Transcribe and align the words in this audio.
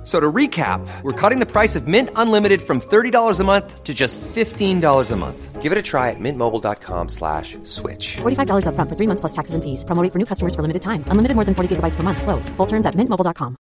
F- 0.00 0.06
So 0.06 0.18
to 0.18 0.32
recap, 0.32 0.80
we're 1.02 1.12
cutting 1.12 1.40
the 1.40 1.46
price 1.46 1.76
of 1.76 1.86
Mint 1.86 2.08
Unlimited 2.16 2.62
from 2.62 2.80
$30 2.80 3.38
a 3.38 3.44
month 3.44 3.84
to 3.84 3.92
just 3.92 4.18
$15 4.20 5.10
a 5.10 5.16
month. 5.16 5.60
Give 5.60 5.72
it 5.72 5.76
a 5.76 5.82
try 5.82 6.08
at 6.08 6.16
mintmobile.com 6.18 7.08
slash 7.10 7.58
switch. 7.64 8.16
$45 8.22 8.64
upfront 8.64 8.88
for 8.88 8.96
three 8.96 9.06
months 9.06 9.20
plus 9.20 9.32
taxes 9.32 9.54
and 9.54 9.62
fees. 9.62 9.84
Promo 9.84 10.02
rate 10.02 10.10
for 10.12 10.18
new 10.18 10.24
customers 10.24 10.54
for 10.54 10.62
limited 10.62 10.80
time. 10.80 11.04
Unlimited 11.08 11.34
more 11.36 11.44
than 11.44 11.54
40 11.54 11.76
gigabytes 11.76 11.96
per 11.96 12.02
month. 12.02 12.22
Slows. 12.22 12.48
Full 12.56 12.66
terms 12.66 12.86
at 12.86 12.94
mintmobile.com. 12.94 13.56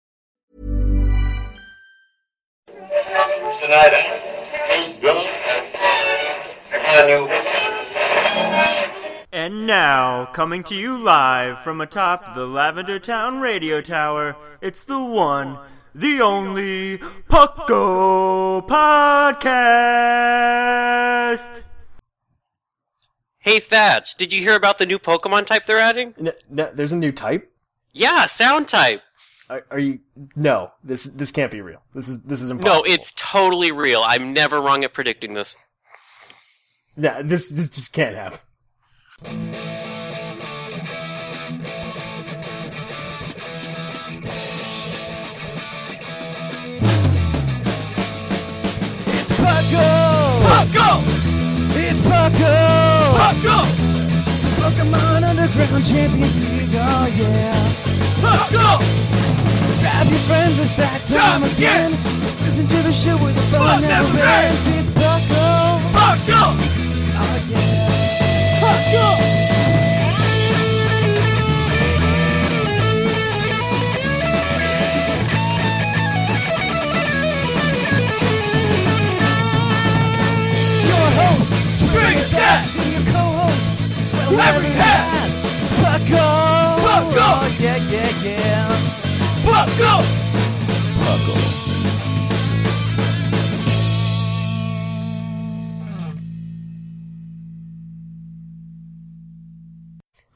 Tonight, 3.60 3.92
good. 5.02 5.16
I. 6.72 7.34
And 9.32 9.66
now, 9.66 10.26
coming 10.34 10.62
to 10.64 10.74
you 10.74 10.96
live 10.96 11.60
from 11.60 11.80
atop 11.80 12.34
the 12.34 12.46
Lavender 12.46 12.98
Town 12.98 13.40
radio 13.40 13.80
tower, 13.80 14.36
it's 14.60 14.84
the 14.84 14.98
one, 15.02 15.58
the 15.94 16.20
only 16.20 16.98
Pucko 17.28 18.66
Podcast! 20.68 21.62
Hey 23.40 23.58
Thatch, 23.60 24.16
did 24.16 24.32
you 24.32 24.40
hear 24.40 24.54
about 24.56 24.78
the 24.78 24.86
new 24.86 24.98
Pokemon 24.98 25.46
type 25.46 25.66
they're 25.66 25.78
adding? 25.78 26.14
N- 26.18 26.32
n- 26.56 26.70
there's 26.74 26.92
a 26.92 26.96
new 26.96 27.12
type. 27.12 27.50
Yeah, 27.92 28.26
sound 28.26 28.68
type. 28.68 29.02
Are, 29.48 29.62
are 29.70 29.78
you? 29.78 30.00
No, 30.36 30.72
this 30.84 31.04
this 31.04 31.30
can't 31.30 31.50
be 31.50 31.62
real. 31.62 31.80
This 31.94 32.08
is 32.08 32.18
this 32.20 32.42
is 32.42 32.50
impossible. 32.50 32.82
No, 32.84 32.92
it's 32.92 33.12
totally 33.16 33.72
real. 33.72 34.04
I'm 34.06 34.34
never 34.34 34.60
wrong 34.60 34.84
at 34.84 34.92
predicting 34.92 35.32
this. 35.32 35.54
yeah. 36.96 37.22
This 37.22 37.48
this 37.48 37.70
just 37.70 37.92
can't 37.94 38.14
happen. 38.14 38.40
It's 49.70 49.76
Pucko! 49.76 49.84
Pucko! 50.48 51.04
It's 51.76 52.00
Pucko! 52.00 52.56
Pucko! 53.18 53.56
Pokemon 54.56 55.22
Underground 55.28 55.84
Champions 55.84 56.36
League, 56.40 56.74
oh 56.74 57.06
yeah. 57.16 57.52
Pucko! 58.22 58.80
Grab 59.80 60.06
your 60.08 60.18
friends, 60.20 60.58
it's 60.58 60.74
that 60.76 61.02
time 61.06 61.42
again. 61.42 61.90
Listen 62.44 62.66
to 62.66 62.76
the 62.82 62.92
show 62.92 63.16
where 63.18 63.32
the 63.32 63.42
fun 63.42 63.82
never 63.82 64.18
ends. 64.18 64.68
It's 64.68 64.88
Pucko! 64.88 65.78
Pucko! 65.92 66.56
Oh 67.20 67.36
yeah. 67.50 67.92
Pucko! 68.62 69.77
Drink 81.90 82.20
Dash, 82.30 82.76
and 82.76 82.92
your 82.92 83.00
co-host, 83.14 83.80
Larry 84.30 84.68
Hat. 84.76 85.30
It's 85.62 85.72
Pucko. 85.72 86.26
Pucko. 86.84 87.16
Oh, 87.16 87.56
yeah, 87.58 87.76
yeah, 87.88 88.10
yeah. 88.22 88.68
Pucko. 89.42 90.04
Pucko. 91.00 91.34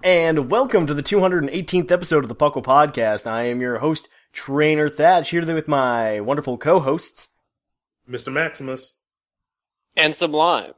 And 0.02 0.50
welcome 0.50 0.86
to 0.86 0.94
the 0.94 1.02
218th 1.02 1.90
episode 1.90 2.24
of 2.24 2.28
the 2.28 2.34
Puckle 2.34 2.62
Podcast. 2.64 3.26
I 3.26 3.44
am 3.44 3.60
your 3.60 3.76
host, 3.78 4.08
Trainer 4.32 4.88
Thatch, 4.88 5.28
here 5.28 5.42
today 5.42 5.52
with 5.52 5.68
my 5.68 6.20
wonderful 6.20 6.56
co-hosts, 6.56 7.28
Mr. 8.08 8.32
Maximus. 8.32 9.02
And 9.98 10.14
Sublime. 10.14 10.72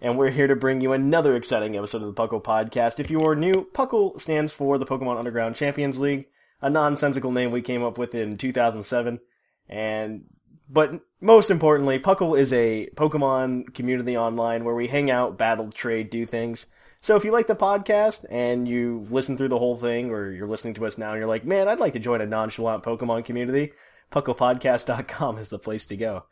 And 0.00 0.18
we're 0.18 0.30
here 0.30 0.46
to 0.46 0.56
bring 0.56 0.80
you 0.80 0.92
another 0.92 1.36
exciting 1.36 1.76
episode 1.76 2.02
of 2.02 2.14
the 2.14 2.22
Puckle 2.22 2.42
Podcast. 2.42 3.00
If 3.00 3.10
you 3.10 3.20
are 3.20 3.34
new, 3.34 3.68
Puckle 3.72 4.20
stands 4.20 4.52
for 4.52 4.78
the 4.78 4.86
Pokemon 4.86 5.18
Underground 5.18 5.56
Champions 5.56 5.98
League, 5.98 6.26
a 6.60 6.68
nonsensical 6.68 7.32
name 7.32 7.50
we 7.50 7.62
came 7.62 7.82
up 7.82 7.98
with 7.98 8.14
in 8.14 8.36
2007. 8.36 9.20
And 9.68 10.24
but 10.68 11.00
most 11.20 11.50
importantly, 11.50 11.98
Puckle 11.98 12.38
is 12.38 12.52
a 12.52 12.88
Pokemon 12.94 13.74
community 13.74 14.16
online 14.16 14.64
where 14.64 14.74
we 14.74 14.86
hang 14.86 15.10
out, 15.10 15.36
battle, 15.36 15.70
trade, 15.70 16.10
do 16.10 16.26
things. 16.26 16.66
So 17.00 17.16
if 17.16 17.24
you 17.24 17.32
like 17.32 17.46
the 17.46 17.56
podcast 17.56 18.26
and 18.30 18.68
you 18.68 19.06
listen 19.10 19.36
through 19.36 19.48
the 19.48 19.58
whole 19.58 19.76
thing, 19.76 20.10
or 20.10 20.30
you're 20.30 20.46
listening 20.46 20.74
to 20.74 20.86
us 20.86 20.98
now 20.98 21.10
and 21.10 21.18
you're 21.18 21.26
like, 21.26 21.44
man, 21.44 21.66
I'd 21.66 21.80
like 21.80 21.94
to 21.94 21.98
join 21.98 22.20
a 22.20 22.26
nonchalant 22.26 22.84
Pokemon 22.84 23.24
community, 23.24 23.72
PucklePodcast.com 24.12 25.38
is 25.38 25.48
the 25.48 25.58
place 25.58 25.86
to 25.86 25.96
go. 25.96 26.24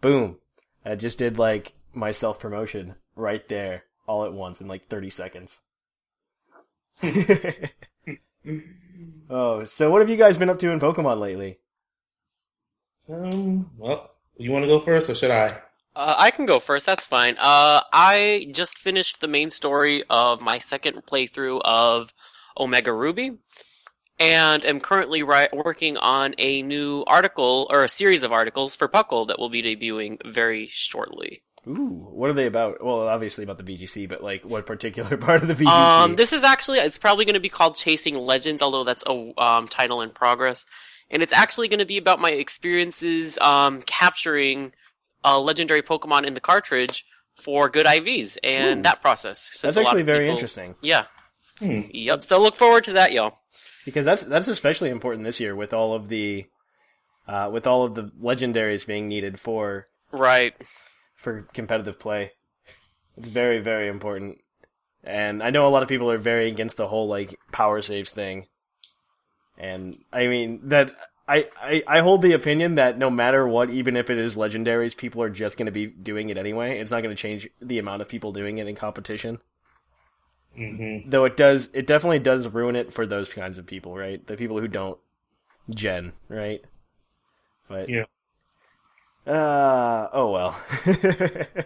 Boom. 0.00 0.36
I 0.84 0.94
just 0.94 1.18
did 1.18 1.38
like 1.38 1.72
my 1.94 2.10
self 2.10 2.38
promotion 2.40 2.94
right 3.16 3.46
there, 3.48 3.84
all 4.06 4.24
at 4.24 4.32
once 4.32 4.60
in 4.60 4.68
like 4.68 4.88
30 4.88 5.10
seconds. 5.10 5.58
oh, 9.30 9.64
so 9.64 9.90
what 9.90 10.00
have 10.00 10.10
you 10.10 10.16
guys 10.16 10.38
been 10.38 10.50
up 10.50 10.58
to 10.60 10.70
in 10.70 10.80
Pokemon 10.80 11.18
lately? 11.20 11.58
Um, 13.08 13.70
well, 13.76 14.10
you 14.36 14.50
want 14.52 14.64
to 14.64 14.68
go 14.68 14.80
first 14.80 15.10
or 15.10 15.14
should 15.14 15.30
I? 15.30 15.60
Uh, 15.96 16.14
I 16.18 16.30
can 16.30 16.46
go 16.46 16.58
first, 16.58 16.86
that's 16.86 17.06
fine. 17.06 17.36
Uh, 17.38 17.80
I 17.92 18.48
just 18.52 18.78
finished 18.78 19.20
the 19.20 19.28
main 19.28 19.50
story 19.50 20.02
of 20.10 20.40
my 20.40 20.58
second 20.58 21.06
playthrough 21.06 21.60
of 21.64 22.12
Omega 22.58 22.92
Ruby, 22.92 23.38
and 24.18 24.64
am 24.64 24.80
currently 24.80 25.22
ri- 25.22 25.48
working 25.52 25.96
on 25.96 26.34
a 26.38 26.62
new 26.62 27.04
article, 27.06 27.68
or 27.70 27.84
a 27.84 27.88
series 27.88 28.24
of 28.24 28.32
articles 28.32 28.74
for 28.74 28.88
Puckle 28.88 29.28
that 29.28 29.38
will 29.38 29.48
be 29.48 29.62
debuting 29.62 30.20
very 30.26 30.66
shortly. 30.68 31.43
Ooh, 31.66 32.08
what 32.10 32.28
are 32.30 32.34
they 32.34 32.46
about? 32.46 32.84
Well, 32.84 33.08
obviously 33.08 33.44
about 33.44 33.58
the 33.58 33.64
VGC, 33.64 34.08
but 34.08 34.22
like 34.22 34.44
what 34.44 34.66
particular 34.66 35.16
part 35.18 35.42
of 35.42 35.48
the 35.48 35.54
VGC? 35.54 35.66
Um, 35.68 36.16
this 36.16 36.32
is 36.32 36.44
actually 36.44 36.78
it's 36.78 36.98
probably 36.98 37.24
going 37.24 37.34
to 37.34 37.40
be 37.40 37.48
called 37.48 37.76
Chasing 37.76 38.16
Legends, 38.18 38.62
although 38.62 38.84
that's 38.84 39.04
a 39.06 39.32
um, 39.42 39.68
title 39.68 40.00
in 40.02 40.10
progress, 40.10 40.66
and 41.10 41.22
it's 41.22 41.32
actually 41.32 41.68
going 41.68 41.80
to 41.80 41.86
be 41.86 41.96
about 41.96 42.20
my 42.20 42.30
experiences 42.30 43.38
um, 43.38 43.82
capturing 43.82 44.72
a 45.24 45.38
legendary 45.40 45.82
Pokemon 45.82 46.24
in 46.26 46.34
the 46.34 46.40
cartridge 46.40 47.04
for 47.36 47.68
good 47.68 47.86
IVs 47.86 48.36
and 48.44 48.80
Ooh. 48.80 48.82
that 48.82 49.00
process. 49.00 49.58
That's 49.62 49.76
actually 49.76 50.02
very 50.02 50.24
people- 50.24 50.34
interesting 50.34 50.74
Yeah. 50.82 51.06
Hmm. 51.58 51.82
Yep. 51.92 52.24
So 52.24 52.40
look 52.42 52.56
forward 52.56 52.84
to 52.84 52.92
that, 52.94 53.12
y'all. 53.12 53.38
because 53.84 54.04
that's 54.04 54.22
that's 54.24 54.48
especially 54.48 54.90
important 54.90 55.24
this 55.24 55.40
year 55.40 55.54
with 55.56 55.72
all 55.72 55.94
of 55.94 56.08
the 56.08 56.46
uh, 57.26 57.48
with 57.52 57.66
all 57.66 57.84
of 57.84 57.94
the 57.94 58.02
legendaries 58.20 58.86
being 58.86 59.08
needed 59.08 59.40
for 59.40 59.86
Right. 60.12 60.54
For 61.24 61.42
competitive 61.52 61.98
play. 61.98 62.32
It's 63.16 63.28
very 63.28 63.58
very 63.58 63.88
important. 63.88 64.38
And 65.02 65.42
I 65.42 65.50
know 65.50 65.66
a 65.66 65.68
lot 65.68 65.82
of 65.82 65.88
people 65.88 66.10
are 66.10 66.18
very 66.18 66.46
against 66.46 66.76
the 66.76 66.86
whole 66.86 67.08
like 67.08 67.38
power 67.52 67.82
saves 67.82 68.10
thing. 68.10 68.46
And 69.58 69.96
I 70.12 70.28
mean 70.28 70.60
that 70.68 70.92
I, 71.26 71.48
I, 71.60 71.82
I 71.86 72.00
hold 72.00 72.22
the 72.22 72.32
opinion 72.32 72.74
that 72.74 72.98
no 72.98 73.08
matter 73.08 73.48
what, 73.48 73.70
even 73.70 73.96
if 73.96 74.10
it 74.10 74.18
is 74.18 74.36
legendaries, 74.36 74.96
people 74.96 75.22
are 75.22 75.30
just 75.30 75.56
going 75.56 75.66
to 75.66 75.72
be 75.72 75.86
doing 75.86 76.28
it 76.28 76.36
anyway. 76.36 76.78
It's 76.78 76.90
not 76.90 77.02
going 77.02 77.14
to 77.16 77.20
change 77.20 77.48
the 77.62 77.78
amount 77.78 78.02
of 78.02 78.08
people 78.08 78.32
doing 78.32 78.58
it 78.58 78.66
in 78.66 78.76
competition. 78.76 79.38
Mm-hmm. 80.58 81.08
Though 81.08 81.24
it 81.24 81.36
does, 81.36 81.70
it 81.72 81.86
definitely 81.86 82.18
does 82.18 82.46
ruin 82.48 82.76
it 82.76 82.92
for 82.92 83.06
those 83.06 83.32
kinds 83.32 83.56
of 83.56 83.66
people, 83.66 83.96
right? 83.96 84.24
The 84.26 84.36
people 84.36 84.60
who 84.60 84.68
don't 84.68 84.98
gen, 85.70 86.12
right? 86.28 86.62
But 87.68 87.88
Yeah. 87.88 88.04
Uh 89.26 90.08
oh 90.12 90.30
well. 90.30 90.60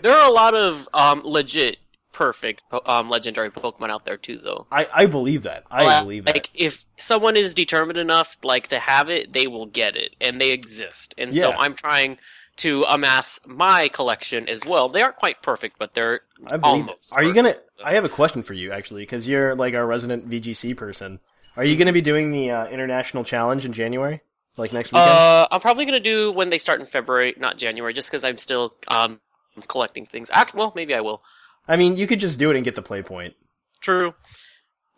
There 0.00 0.12
are 0.12 0.28
a 0.28 0.32
lot 0.32 0.54
of 0.54 0.88
um, 0.94 1.22
legit, 1.24 1.78
perfect 2.12 2.62
um, 2.86 3.08
legendary 3.08 3.50
Pokemon 3.50 3.90
out 3.90 4.04
there 4.04 4.16
too, 4.16 4.38
though. 4.38 4.66
I 4.70 4.86
I 4.94 5.06
believe 5.06 5.42
that. 5.42 5.64
I 5.70 5.84
Like- 5.84 6.02
believe 6.04 6.24
that. 6.26 6.34
Like 6.36 6.50
if 6.54 6.84
someone 6.96 7.36
is 7.36 7.54
determined 7.54 7.98
enough, 7.98 8.36
like 8.42 8.68
to 8.68 8.78
have 8.78 9.08
it, 9.10 9.32
they 9.32 9.46
will 9.46 9.66
get 9.66 9.96
it, 9.96 10.14
and 10.20 10.40
they 10.40 10.50
exist. 10.52 11.14
And 11.18 11.34
so 11.34 11.52
I'm 11.52 11.74
trying 11.74 12.18
to 12.58 12.82
amass 12.88 13.38
my 13.46 13.86
collection 13.88 14.48
as 14.48 14.64
well. 14.66 14.88
They 14.88 15.00
aren't 15.02 15.14
quite 15.16 15.42
perfect, 15.42 15.78
but 15.78 15.92
they're 15.92 16.20
I 16.48 16.56
believe. 16.56 16.62
almost. 16.88 17.12
Are 17.12 17.22
you 17.22 17.32
gonna? 17.34 17.56
I 17.84 17.94
have 17.94 18.04
a 18.04 18.08
question 18.08 18.42
for 18.42 18.54
you 18.54 18.72
actually, 18.72 19.02
because 19.02 19.26
you're 19.28 19.54
like 19.54 19.74
our 19.74 19.86
resident 19.86 20.28
VGC 20.28 20.76
person. 20.76 21.20
Are 21.56 21.64
you 21.64 21.76
gonna 21.76 21.92
be 21.92 22.02
doing 22.02 22.30
the 22.30 22.50
uh, 22.52 22.66
international 22.68 23.24
challenge 23.24 23.64
in 23.64 23.72
January, 23.72 24.20
like 24.58 24.72
next 24.72 24.92
weekend? 24.92 25.08
Uh, 25.10 25.48
I'm 25.50 25.60
probably 25.60 25.84
gonna 25.86 26.00
do 26.00 26.30
when 26.32 26.50
they 26.50 26.58
start 26.58 26.80
in 26.80 26.86
February, 26.86 27.34
not 27.38 27.56
January, 27.58 27.94
just 27.94 28.10
because 28.10 28.24
I'm 28.24 28.36
still 28.38 28.74
um 28.88 29.20
collecting 29.66 30.04
things. 30.06 30.28
Act 30.32 30.54
well, 30.54 30.72
maybe 30.76 30.94
I 30.94 31.00
will. 31.00 31.22
I 31.66 31.76
mean, 31.76 31.96
you 31.96 32.06
could 32.06 32.20
just 32.20 32.38
do 32.38 32.50
it 32.50 32.56
and 32.56 32.64
get 32.64 32.74
the 32.74 32.82
play 32.82 33.02
point. 33.02 33.34
True. 33.80 34.14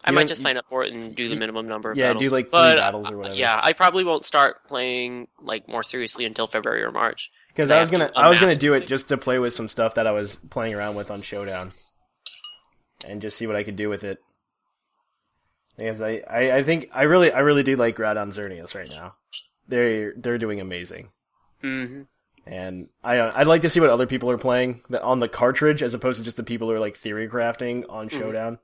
I 0.04 0.10
You 0.10 0.14
might 0.14 0.22
don't- 0.22 0.28
just 0.28 0.42
sign 0.42 0.56
up 0.56 0.66
for 0.68 0.82
it 0.82 0.92
and 0.92 1.14
do 1.14 1.28
the 1.28 1.36
minimum 1.36 1.68
number 1.68 1.90
of 1.90 1.96
Yeah, 1.98 2.06
battles. 2.08 2.22
do, 2.22 2.30
like, 2.30 2.46
three 2.46 2.50
but, 2.52 2.76
battles 2.76 3.10
or 3.10 3.14
uh, 3.14 3.18
whatever. 3.18 3.36
Yeah, 3.36 3.60
I 3.62 3.74
probably 3.74 4.02
won't 4.02 4.24
start 4.24 4.66
playing 4.66 5.28
like 5.42 5.68
more 5.68 5.82
seriously 5.82 6.24
until 6.24 6.46
February 6.46 6.82
or 6.82 6.90
March. 6.90 7.30
Because 7.48 7.70
I 7.70 7.76
I 7.76 7.80
was 7.82 7.90
gonna, 7.90 8.08
to 8.08 8.18
I 8.18 8.28
was 8.28 8.38
gonna 8.40 8.54
do 8.56 8.72
it 8.74 8.86
just 8.86 9.08
to 9.08 9.18
play 9.18 9.38
with 9.38 9.52
some 9.52 9.68
stuff 9.68 9.94
that 9.96 10.06
I 10.06 10.12
was 10.12 10.36
playing 10.48 10.74
around 10.74 10.94
with 10.94 11.10
on 11.10 11.20
Showdown, 11.20 11.72
and 13.06 13.20
just 13.20 13.36
see 13.36 13.46
what 13.46 13.56
I 13.56 13.62
could 13.62 13.76
do 13.76 13.88
with 13.90 14.04
it. 14.04 14.18
Because 15.76 16.00
I, 16.00 16.22
I, 16.30 16.52
I 16.58 16.62
think 16.62 16.88
I 16.94 17.02
really, 17.02 17.32
I 17.32 17.40
really 17.40 17.62
do 17.62 17.76
like 17.76 17.96
Groudon 17.96 18.32
Xerneas 18.34 18.74
right 18.74 18.88
now. 18.90 19.16
They're 19.70 20.12
they're 20.16 20.38
doing 20.38 20.60
amazing, 20.60 21.08
hmm 21.62 22.02
and 22.46 22.88
I 23.04 23.20
I'd 23.40 23.46
like 23.46 23.62
to 23.62 23.68
see 23.68 23.80
what 23.80 23.90
other 23.90 24.06
people 24.06 24.30
are 24.30 24.38
playing 24.38 24.82
that- 24.90 25.02
on 25.02 25.20
the 25.20 25.28
cartridge 25.28 25.82
as 25.82 25.94
opposed 25.94 26.18
to 26.18 26.24
just 26.24 26.36
the 26.36 26.42
people 26.42 26.68
who 26.68 26.74
are 26.74 26.78
like 26.80 26.96
theory 26.96 27.28
crafting 27.28 27.84
on 27.88 28.08
Mm-hmm. 28.08 28.18
Showdown. 28.18 28.58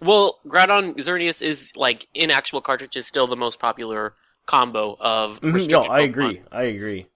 Well, 0.00 0.38
Groudon 0.46 0.96
Xerneas 0.96 1.42
is 1.42 1.72
like 1.76 2.06
in 2.14 2.30
actual 2.30 2.60
cartridge 2.60 2.96
is 2.96 3.06
still 3.06 3.26
the 3.26 3.36
most 3.36 3.58
popular 3.60 4.14
combo 4.46 4.96
of 5.00 5.40
Mhm, 5.40 5.70
No, 5.70 5.80
I 5.82 6.00
Pokemon. 6.02 6.04
agree. 6.04 6.42
I 6.52 6.62
agree. 6.64 7.06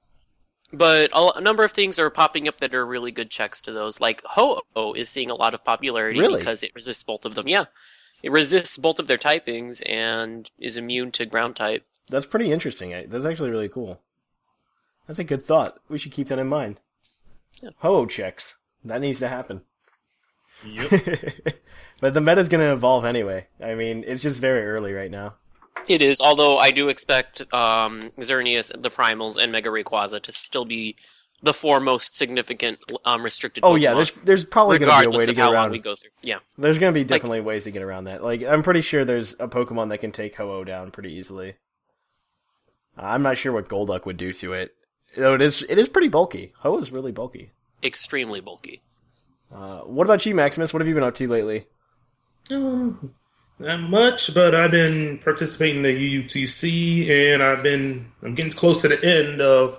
But 0.73 1.11
a, 1.13 1.39
a 1.39 1.41
number 1.41 1.63
of 1.65 1.73
things 1.73 1.99
are 1.99 2.11
popping 2.11 2.49
up 2.49 2.59
that 2.59 2.75
are 2.75 2.87
really 2.87 3.13
good 3.13 3.31
checks 3.31 3.61
to 3.63 3.73
those. 3.73 4.01
Like 4.01 4.23
Ho-Oh 4.25 4.95
is 4.95 5.09
seeing 5.09 5.31
a 5.31 5.35
lot 5.35 5.55
of 5.55 5.65
popularity 5.65 6.19
Really? 6.21 6.39
because 6.39 6.63
it 6.63 6.73
resists 6.75 7.03
both 7.05 7.25
of 7.25 7.35
them. 7.35 7.49
Yeah. 7.49 7.65
It 8.23 8.33
resists 8.33 8.77
both 8.79 8.99
of 8.99 9.07
their 9.09 9.19
typings 9.19 9.83
and 9.87 10.51
is 10.59 10.77
immune 10.77 11.13
to 11.13 11.27
ground 11.27 11.55
type. 11.57 11.85
That's 12.09 12.27
pretty 12.27 12.53
interesting. 12.53 12.91
That's 13.09 13.25
actually 13.25 13.51
really 13.51 13.69
cool. 13.69 14.01
That's 15.07 15.19
a 15.19 15.25
good 15.25 15.45
thought. 15.45 15.79
We 15.89 15.99
should 15.99 16.13
keep 16.13 16.29
that 16.29 16.39
in 16.39 16.49
mind. 16.49 16.81
Ho 17.79 18.07
checks. 18.07 18.57
That 18.85 19.01
needs 19.01 19.19
to 19.21 19.29
happen. 19.29 19.63
Yep. 20.65 20.91
but 22.01 22.15
the 22.15 22.21
meta's 22.21 22.49
going 22.49 22.65
to 22.65 22.73
evolve 22.73 23.05
anyway. 23.05 23.47
I 23.63 23.75
mean, 23.75 24.05
it's 24.07 24.23
just 24.23 24.41
very 24.41 24.67
early 24.67 24.93
right 24.93 25.11
now. 25.11 25.35
It 25.89 26.03
is, 26.03 26.21
although 26.21 26.59
I 26.59 26.71
do 26.71 26.89
expect 26.89 27.43
um, 27.53 28.11
Xerneas, 28.19 28.73
the 28.81 28.91
Primals, 28.91 29.37
and 29.37 29.53
Mega 29.53 29.69
Rayquaza 29.69 30.21
to 30.23 30.33
still 30.33 30.65
be 30.65 30.97
the 31.43 31.53
four 31.53 31.81
most 31.81 32.17
significant 32.17 32.79
um, 33.05 33.23
restricted 33.23 33.63
Oh 33.65 33.75
yeah, 33.75 33.95
there's 33.95 34.11
there's 34.25 34.45
probably 34.45 34.79
going 34.79 34.91
to 34.91 34.97
be 34.97 35.05
a 35.05 35.09
regardless 35.09 35.19
way 35.19 35.25
to 35.27 35.31
of 35.33 35.37
get 35.37 35.43
how 35.43 35.49
long 35.49 35.57
around. 35.57 35.71
we 35.71 35.79
go 35.79 35.95
through. 35.95 36.11
Yeah. 36.23 36.39
There's 36.59 36.79
going 36.79 36.93
to 36.93 36.99
be 36.99 37.05
definitely 37.05 37.43
ways 37.43 37.65
to 37.65 37.71
get 37.71 37.83
around 37.83 38.05
that. 38.05 38.25
Like 38.25 38.43
I'm 38.43 38.63
pretty 38.63 38.81
sure 38.81 39.05
there's 39.05 39.35
a 39.35 39.47
Pokemon 39.47 39.91
that 39.91 39.99
can 39.99 40.13
take 40.13 40.35
Ho-Oh 40.37 40.65
down 40.65 40.91
pretty 40.91 41.13
easily. 41.13 41.55
I'm 42.97 43.23
not 43.23 43.39
sure 43.39 43.53
what 43.53 43.69
Golduck 43.69 44.07
would 44.07 44.17
do 44.17 44.33
to 44.35 44.53
it. 44.53 44.75
Though 45.17 45.35
it 45.35 45.43
is 45.43 45.65
it 45.69 45.79
is 45.79 45.89
pretty 45.89 46.09
bulky. 46.09 46.53
Ho 46.61 46.79
is 46.79 46.93
really 46.93 47.13
bulky. 47.13 47.53
Extremely 47.83 48.41
bulky. 48.41 48.83
Uh, 49.53 49.81
what 49.81 50.05
about 50.05 50.27
you, 50.27 50.35
Maximus? 50.35 50.73
What 50.73 50.81
have 50.81 50.89
you 50.89 50.95
been 50.95 51.05
up 51.05 51.15
to 51.15 51.29
lately? 51.29 51.67
Um, 52.51 53.15
not 53.59 53.81
much, 53.81 54.35
but 54.35 54.55
I've 54.55 54.71
been 54.71 55.19
participating 55.19 55.79
in 55.79 55.83
the 55.83 56.25
UUTC, 56.25 57.09
and 57.09 57.43
I've 57.43 57.63
been 57.63 58.13
I'm 58.23 58.35
getting 58.35 58.53
close 58.53 58.83
to 58.83 58.89
the 58.89 59.05
end 59.05 59.41
of 59.41 59.79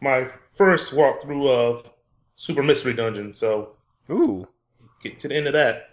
my 0.00 0.28
first 0.52 0.92
walkthrough 0.92 1.48
of 1.48 1.90
Super 2.36 2.62
Mystery 2.62 2.94
Dungeon. 2.94 3.34
So 3.34 3.76
Ooh, 4.10 4.48
get 5.02 5.20
to 5.20 5.28
the 5.28 5.36
end 5.36 5.46
of 5.46 5.52
that. 5.52 5.90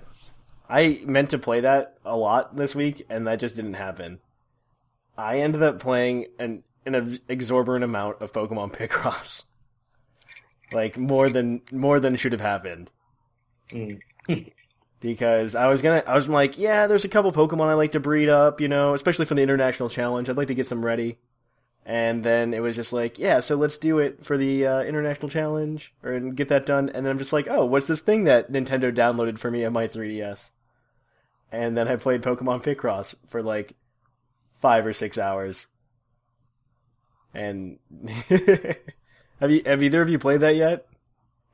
I 0.69 1.01
meant 1.05 1.31
to 1.31 1.37
play 1.37 1.59
that 1.61 1.97
a 2.05 2.15
lot 2.15 2.55
this 2.55 2.75
week, 2.75 3.05
and 3.09 3.27
that 3.27 3.39
just 3.39 3.55
didn't 3.55 3.73
happen. 3.73 4.19
I 5.17 5.39
ended 5.39 5.63
up 5.63 5.79
playing 5.79 6.27
an 6.39 6.63
an 6.85 7.19
exorbitant 7.27 7.83
amount 7.83 8.21
of 8.21 8.31
Pokemon 8.31 8.73
Picross, 8.73 9.45
like 10.71 10.97
more 10.97 11.29
than 11.29 11.61
more 11.71 11.99
than 11.99 12.15
should 12.15 12.31
have 12.31 12.41
happened. 12.41 12.91
Mm. 13.69 13.99
because 15.01 15.55
I 15.55 15.67
was 15.67 15.81
gonna, 15.81 16.03
I 16.05 16.15
was 16.15 16.29
like, 16.29 16.57
yeah, 16.57 16.87
there's 16.87 17.05
a 17.05 17.09
couple 17.09 17.31
Pokemon 17.33 17.67
I 17.67 17.73
like 17.73 17.91
to 17.93 17.99
breed 17.99 18.29
up, 18.29 18.61
you 18.61 18.67
know, 18.67 18.93
especially 18.93 19.25
for 19.25 19.35
the 19.35 19.41
international 19.41 19.89
challenge. 19.89 20.29
I'd 20.29 20.37
like 20.37 20.47
to 20.47 20.55
get 20.55 20.67
some 20.67 20.85
ready. 20.85 21.17
And 21.83 22.23
then 22.23 22.53
it 22.53 22.59
was 22.59 22.75
just 22.75 22.93
like, 22.93 23.17
yeah, 23.17 23.39
so 23.39 23.55
let's 23.55 23.79
do 23.79 23.97
it 23.97 24.23
for 24.23 24.37
the 24.37 24.67
uh, 24.67 24.83
international 24.83 25.29
challenge 25.29 25.93
or 26.03 26.13
and 26.13 26.37
get 26.37 26.49
that 26.49 26.67
done. 26.67 26.89
And 26.89 27.03
then 27.03 27.11
I'm 27.11 27.17
just 27.17 27.33
like, 27.33 27.47
oh, 27.49 27.65
what's 27.65 27.87
this 27.87 28.01
thing 28.01 28.25
that 28.25 28.51
Nintendo 28.51 28.95
downloaded 28.95 29.39
for 29.39 29.49
me 29.49 29.65
on 29.65 29.73
my 29.73 29.87
3DS? 29.87 30.51
And 31.51 31.75
then 31.75 31.87
I 31.87 31.95
played 31.95 32.21
Pokemon 32.21 32.63
Picross 32.63 33.15
for 33.27 33.41
like 33.41 33.73
five 34.61 34.85
or 34.85 34.93
six 34.93 35.17
hours. 35.17 35.67
And 37.33 37.79
have 38.29 39.51
you 39.51 39.61
have 39.65 39.83
either 39.83 40.01
of 40.01 40.09
you 40.09 40.19
played 40.19 40.41
that 40.41 40.55
yet? 40.55 40.87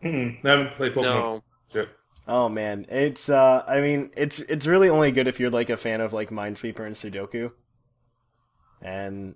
Mm-mm, 0.04 0.46
I 0.46 0.50
haven't 0.50 0.72
played 0.72 0.94
Pokemon. 0.94 1.04
No. 1.04 1.44
Yet. 1.74 1.90
Oh 2.28 2.50
man, 2.50 2.86
it's 2.90 3.30
uh 3.30 3.64
I 3.68 3.82
mean, 3.82 4.12
it's 4.16 4.40
it's 4.40 4.68
really 4.68 4.90
only 4.90 5.12
good 5.12 5.28
if 5.28 5.40
you're 5.40 5.50
like 5.50 5.70
a 5.70 5.78
fan 5.78 6.02
of 6.02 6.14
like 6.14 6.30
Minesweeper 6.30 6.86
and 6.86 6.96
Sudoku. 6.96 7.52
And 8.82 9.36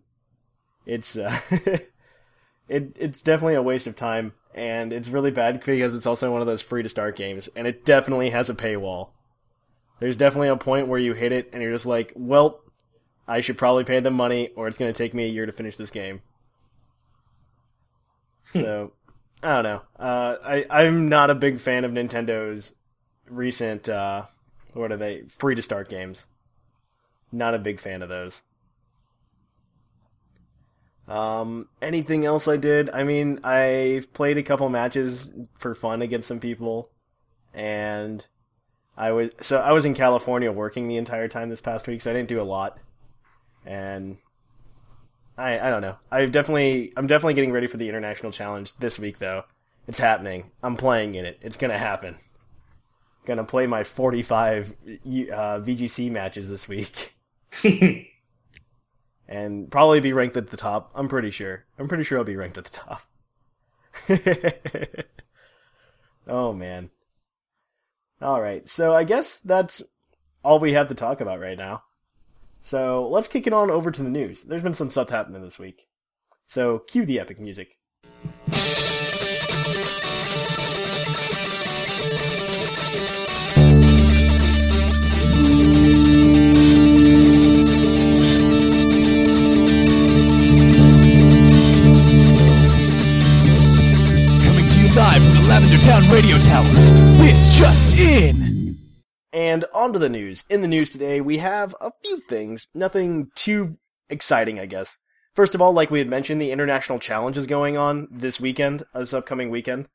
it's 0.85 1.17
uh 1.17 1.37
it 2.67 2.95
it's 2.99 3.21
definitely 3.21 3.55
a 3.55 3.61
waste 3.61 3.87
of 3.87 3.95
time 3.95 4.33
and 4.53 4.91
it's 4.91 5.09
really 5.09 5.31
bad 5.31 5.61
because 5.63 5.93
it's 5.93 6.05
also 6.05 6.31
one 6.31 6.41
of 6.41 6.47
those 6.47 6.61
free 6.61 6.83
to 6.83 6.89
start 6.89 7.15
games 7.15 7.49
and 7.55 7.67
it 7.67 7.85
definitely 7.85 8.31
has 8.31 8.49
a 8.49 8.55
paywall. 8.55 9.09
There's 9.99 10.15
definitely 10.15 10.47
a 10.47 10.57
point 10.57 10.87
where 10.87 10.99
you 10.99 11.13
hit 11.13 11.31
it 11.31 11.49
and 11.53 11.61
you're 11.61 11.71
just 11.73 11.85
like, 11.85 12.11
"Well, 12.15 12.60
I 13.31 13.41
should 13.41 13.57
probably 13.57 13.83
pay 13.83 13.99
them 14.01 14.15
money 14.15 14.49
or 14.55 14.67
it's 14.67 14.77
going 14.77 14.91
to 14.91 14.97
take 14.97 15.13
me 15.13 15.25
a 15.25 15.29
year 15.29 15.45
to 15.45 15.51
finish 15.51 15.77
this 15.77 15.89
game." 15.89 16.21
so, 18.53 18.91
I 19.41 19.53
don't 19.53 19.63
know. 19.63 19.81
Uh, 19.97 20.35
I 20.43 20.65
I'm 20.69 21.09
not 21.09 21.29
a 21.29 21.35
big 21.35 21.59
fan 21.59 21.85
of 21.85 21.91
Nintendo's 21.91 22.73
recent 23.29 23.87
uh, 23.87 24.23
what 24.73 24.91
are 24.91 24.97
they 24.97 25.23
free 25.37 25.55
to 25.55 25.61
start 25.61 25.89
games. 25.89 26.25
Not 27.31 27.53
a 27.53 27.59
big 27.59 27.79
fan 27.79 28.01
of 28.01 28.09
those. 28.09 28.43
Um, 31.07 31.67
anything 31.81 32.25
else 32.25 32.47
I 32.47 32.57
did? 32.57 32.89
I 32.89 33.03
mean, 33.03 33.39
I 33.43 34.01
played 34.13 34.37
a 34.37 34.43
couple 34.43 34.69
matches 34.69 35.29
for 35.57 35.75
fun 35.75 36.01
against 36.01 36.27
some 36.27 36.39
people, 36.39 36.89
and 37.53 38.25
I 38.95 39.11
was 39.11 39.31
so 39.41 39.59
I 39.59 39.71
was 39.71 39.85
in 39.85 39.93
California 39.93 40.51
working 40.51 40.87
the 40.87 40.97
entire 40.97 41.27
time 41.27 41.49
this 41.49 41.61
past 41.61 41.87
week, 41.87 42.01
so 42.01 42.11
I 42.11 42.13
didn't 42.13 42.29
do 42.29 42.41
a 42.41 42.43
lot, 42.43 42.77
and 43.65 44.17
I 45.37 45.59
I 45.59 45.69
don't 45.69 45.81
know. 45.81 45.97
I've 46.11 46.31
definitely 46.31 46.93
I'm 46.97 47.07
definitely 47.07 47.33
getting 47.33 47.51
ready 47.51 47.67
for 47.67 47.77
the 47.77 47.89
international 47.89 48.31
challenge 48.31 48.75
this 48.77 48.99
week 48.99 49.17
though. 49.17 49.43
It's 49.87 49.99
happening. 49.99 50.51
I'm 50.61 50.77
playing 50.77 51.15
in 51.15 51.25
it. 51.25 51.39
It's 51.41 51.57
gonna 51.57 51.77
happen. 51.77 52.17
Gonna 53.25 53.43
play 53.43 53.67
my 53.67 53.83
45 53.83 54.69
uh, 54.69 54.71
VGC 55.05 56.11
matches 56.11 56.49
this 56.49 56.67
week. 56.67 57.15
and 59.27 59.71
probably 59.71 59.99
be 59.99 60.13
ranked 60.13 60.37
at 60.37 60.49
the 60.49 60.57
top. 60.57 60.91
I'm 60.95 61.07
pretty 61.07 61.31
sure. 61.31 61.65
I'm 61.77 61.87
pretty 61.87 62.03
sure 62.03 62.17
I'll 62.17 62.23
be 62.23 62.35
ranked 62.35 62.57
at 62.57 62.65
the 62.65 62.77
top. 62.77 63.03
oh 66.27 66.53
man. 66.53 66.89
All 68.21 68.41
right. 68.41 68.67
So 68.69 68.93
I 68.93 69.03
guess 69.03 69.39
that's 69.39 69.81
all 70.43 70.59
we 70.59 70.73
have 70.73 70.87
to 70.89 70.95
talk 70.95 71.21
about 71.21 71.39
right 71.39 71.57
now. 71.57 71.83
So 72.61 73.09
let's 73.09 73.27
kick 73.27 73.47
it 73.47 73.53
on 73.53 73.69
over 73.69 73.91
to 73.91 74.03
the 74.03 74.09
news. 74.09 74.43
There's 74.43 74.63
been 74.63 74.73
some 74.73 74.89
stuff 74.89 75.09
happening 75.09 75.41
this 75.41 75.59
week. 75.59 75.87
So 76.47 76.79
cue 76.79 77.05
the 77.05 77.19
epic 77.19 77.39
music. 77.39 77.77
Coming 94.45 94.67
to 94.67 94.79
you 94.79 94.93
live 94.93 95.21
from 95.23 95.33
the 95.33 95.45
Lavender 95.49 95.77
Town 95.77 96.03
Radio 96.09 96.37
Tower. 96.37 96.65
This 97.17 97.57
just 97.57 97.97
in. 97.97 98.50
And 99.33 99.65
on 99.73 99.93
to 99.93 99.99
the 99.99 100.09
news. 100.09 100.43
In 100.49 100.61
the 100.61 100.67
news 100.67 100.89
today, 100.89 101.21
we 101.21 101.37
have 101.37 101.73
a 101.79 101.91
few 102.03 102.19
things. 102.19 102.67
Nothing 102.73 103.29
too 103.35 103.77
exciting, 104.09 104.59
I 104.59 104.65
guess. 104.65 104.97
First 105.33 105.55
of 105.55 105.61
all, 105.61 105.71
like 105.71 105.89
we 105.89 105.99
had 105.99 106.09
mentioned, 106.09 106.41
the 106.41 106.51
International 106.51 106.99
Challenge 106.99 107.37
is 107.37 107.47
going 107.47 107.77
on 107.77 108.09
this 108.11 108.41
weekend, 108.41 108.83
uh, 108.93 108.99
this 108.99 109.13
upcoming 109.13 109.49
weekend. 109.49 109.87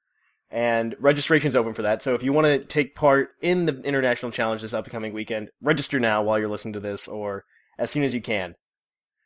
And 0.50 0.96
registration's 0.98 1.56
open 1.56 1.74
for 1.74 1.82
that. 1.82 2.02
So 2.02 2.14
if 2.14 2.22
you 2.22 2.32
want 2.32 2.46
to 2.46 2.64
take 2.64 2.94
part 2.94 3.30
in 3.42 3.66
the 3.66 3.78
International 3.82 4.32
Challenge 4.32 4.62
this 4.62 4.72
upcoming 4.72 5.12
weekend, 5.12 5.50
register 5.60 6.00
now 6.00 6.22
while 6.22 6.38
you're 6.38 6.48
listening 6.48 6.74
to 6.74 6.80
this 6.80 7.06
or 7.06 7.44
as 7.78 7.90
soon 7.90 8.04
as 8.04 8.14
you 8.14 8.22
can. 8.22 8.54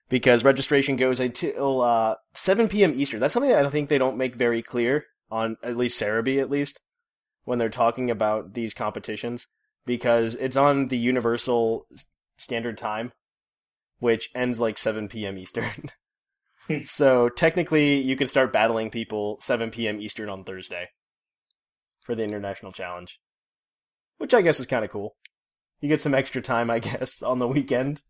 Because 0.09 0.43
registration 0.43 0.97
goes 0.97 1.21
until 1.21 1.83
uh, 1.83 2.17
7 2.35 2.69
p.m. 2.69 2.95
Eastern. 2.97 3.21
That's 3.21 3.33
something 3.33 3.53
that 3.53 3.65
I 3.65 3.71
think 3.71 3.89
they 3.89 3.99
don't 3.99 4.17
make 4.17 4.35
very 4.35 4.61
clear 4.61 5.05
on 5.31 5.57
at 5.63 5.77
least 5.77 6.01
Serebii, 6.01 6.41
at 6.41 6.51
least, 6.51 6.81
when 7.45 7.61
they're 7.61 7.69
talking 7.69 8.11
about 8.11 8.55
these 8.55 8.75
competitions 8.75 9.47
because 9.87 10.35
it's 10.37 10.57
on 10.57 10.89
the 10.89 10.99
Universal 10.99 11.87
Standard 12.39 12.79
Time, 12.79 13.13
which 13.99 14.31
ends 14.35 14.61
like 14.61 14.79
7 14.79 15.09
p.m. 15.09 15.39
Eastern. 15.39 15.91
so 16.87 17.29
technically, 17.29 18.01
you 18.01 18.17
can 18.17 18.29
start 18.29 18.53
battling 18.53 18.91
people 18.91 19.39
7 19.41 19.71
p.m. 19.71 20.01
Eastern 20.01 20.29
on 20.29 20.45
Thursday 20.45 20.89
for 22.05 22.15
the 22.15 22.25
International 22.25 22.73
Challenge, 22.73 23.19
which 24.19 24.35
I 24.35 24.43
guess 24.43 24.61
is 24.61 24.67
kind 24.67 24.85
of 24.85 24.91
cool. 24.91 25.17
You 25.81 25.89
get 25.89 26.01
some 26.01 26.15
extra 26.15 26.43
time, 26.43 26.71
I 26.71 26.79
guess, 26.81 27.23
on 27.23 27.39
the 27.39 27.49
weekend. 27.49 28.03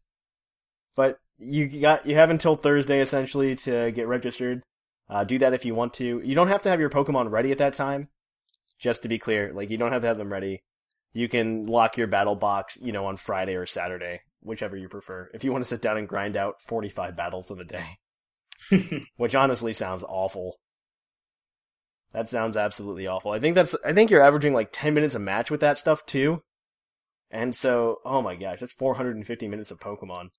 But 0.96 1.18
you 1.38 1.80
got 1.80 2.06
you 2.06 2.16
have 2.16 2.30
until 2.30 2.56
Thursday 2.56 3.00
essentially 3.00 3.56
to 3.56 3.90
get 3.92 4.08
registered. 4.08 4.62
Uh, 5.08 5.24
do 5.24 5.38
that 5.38 5.54
if 5.54 5.64
you 5.64 5.74
want 5.74 5.94
to. 5.94 6.20
You 6.24 6.34
don't 6.34 6.48
have 6.48 6.62
to 6.62 6.68
have 6.68 6.80
your 6.80 6.90
Pokemon 6.90 7.30
ready 7.30 7.52
at 7.52 7.58
that 7.58 7.74
time. 7.74 8.08
Just 8.78 9.02
to 9.02 9.08
be 9.08 9.18
clear, 9.18 9.52
like 9.52 9.70
you 9.70 9.76
don't 9.76 9.92
have 9.92 10.02
to 10.02 10.08
have 10.08 10.18
them 10.18 10.32
ready. 10.32 10.62
You 11.12 11.28
can 11.28 11.66
lock 11.66 11.96
your 11.96 12.06
battle 12.06 12.36
box, 12.36 12.78
you 12.80 12.92
know, 12.92 13.06
on 13.06 13.16
Friday 13.16 13.56
or 13.56 13.66
Saturday, 13.66 14.20
whichever 14.42 14.76
you 14.76 14.88
prefer. 14.88 15.30
If 15.34 15.42
you 15.42 15.52
want 15.52 15.64
to 15.64 15.68
sit 15.68 15.82
down 15.82 15.96
and 15.96 16.08
grind 16.08 16.36
out 16.36 16.62
45 16.62 17.16
battles 17.16 17.50
in 17.50 17.60
a 17.60 17.64
day, 17.64 19.06
which 19.16 19.34
honestly 19.34 19.72
sounds 19.72 20.04
awful. 20.06 20.58
That 22.12 22.28
sounds 22.28 22.56
absolutely 22.56 23.06
awful. 23.06 23.32
I 23.32 23.38
think 23.38 23.54
that's 23.54 23.74
I 23.84 23.92
think 23.92 24.10
you're 24.10 24.22
averaging 24.22 24.52
like 24.52 24.70
10 24.72 24.94
minutes 24.94 25.14
a 25.14 25.20
match 25.20 25.50
with 25.50 25.60
that 25.60 25.78
stuff 25.78 26.04
too. 26.06 26.42
And 27.30 27.54
so, 27.54 28.00
oh 28.04 28.22
my 28.22 28.34
gosh, 28.34 28.58
that's 28.58 28.72
450 28.72 29.46
minutes 29.46 29.70
of 29.70 29.78
Pokemon. 29.78 30.30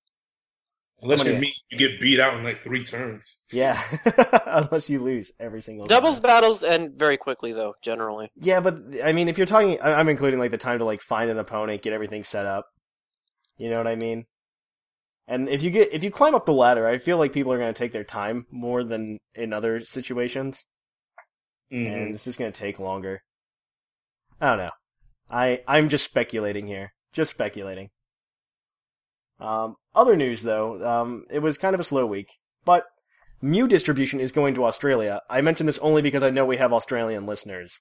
Unless 1.04 1.26
you're 1.26 1.40
me, 1.40 1.52
you 1.72 1.78
get 1.78 2.00
beat 2.00 2.20
out 2.20 2.36
in 2.36 2.44
like 2.44 2.64
three 2.64 2.84
turns. 2.84 3.44
Yeah, 3.52 3.82
unless 4.46 4.90
you 4.90 5.00
lose 5.00 5.32
every 5.40 5.62
single 5.62 5.88
Doubles 5.88 6.20
time. 6.20 6.30
battles 6.30 6.64
end 6.64 6.94
very 6.98 7.18
quickly, 7.18 7.54
though. 7.54 7.74
Generally, 7.82 8.32
Yeah, 8.36 8.60
but 8.60 8.78
I 9.04 9.12
mean, 9.12 9.28
if 9.28 9.38
you're 9.38 9.48
talking, 9.48 9.80
I- 9.82 9.94
I'm 10.00 10.10
including 10.10 10.40
like 10.40 10.52
the 10.52 10.58
time 10.58 10.80
to 10.80 10.86
like 10.86 11.02
find 11.02 11.30
an 11.32 11.40
opponent, 11.40 11.82
get 11.82 11.94
everything 11.94 12.24
set 12.24 12.46
up. 12.46 12.66
You 13.58 13.70
know 13.70 13.78
what 13.78 13.88
I 13.88 13.96
mean? 13.96 14.26
And 15.28 15.50
if 15.50 15.64
you 15.64 15.70
get 15.72 15.94
if 15.94 16.04
you 16.04 16.12
climb 16.12 16.36
up 16.36 16.46
the 16.46 16.54
ladder, 16.54 16.86
I 16.88 16.98
feel 16.98 17.18
like 17.18 17.32
people 17.34 17.52
are 17.54 17.58
going 17.60 17.74
to 17.74 17.78
take 17.78 17.94
their 17.94 18.04
time 18.04 18.46
more 18.52 18.84
than 18.84 19.18
in 19.36 19.54
other 19.54 19.80
situations, 19.82 20.66
Mhm. 21.72 21.92
and 21.94 22.14
it's 22.14 22.24
just 22.26 22.38
going 22.38 22.52
to 22.52 22.60
take 22.60 22.80
longer. 22.80 23.24
I 24.40 24.50
don't 24.50 24.58
know. 24.66 24.72
I 25.30 25.62
I'm 25.68 25.90
just 25.90 26.04
speculating 26.04 26.68
here, 26.68 26.94
just 27.14 27.32
speculating. 27.32 27.90
Um, 29.42 29.76
other 29.96 30.16
news 30.16 30.44
though, 30.44 30.86
um, 30.86 31.26
it 31.30 31.40
was 31.40 31.58
kind 31.58 31.74
of 31.74 31.80
a 31.80 31.86
slow 31.86 32.06
week, 32.06 32.38
but 32.64 32.86
Mew 33.42 33.68
distribution 33.68 34.20
is 34.20 34.32
going 34.32 34.54
to 34.56 34.66
Australia. 34.66 35.22
I 35.30 35.42
mention 35.42 35.66
this 35.66 35.80
only 35.80 36.02
because 36.02 36.22
I 36.22 36.30
know 36.30 36.46
we 36.46 36.58
have 36.58 36.74
Australian 36.74 37.26
listeners. 37.26 37.80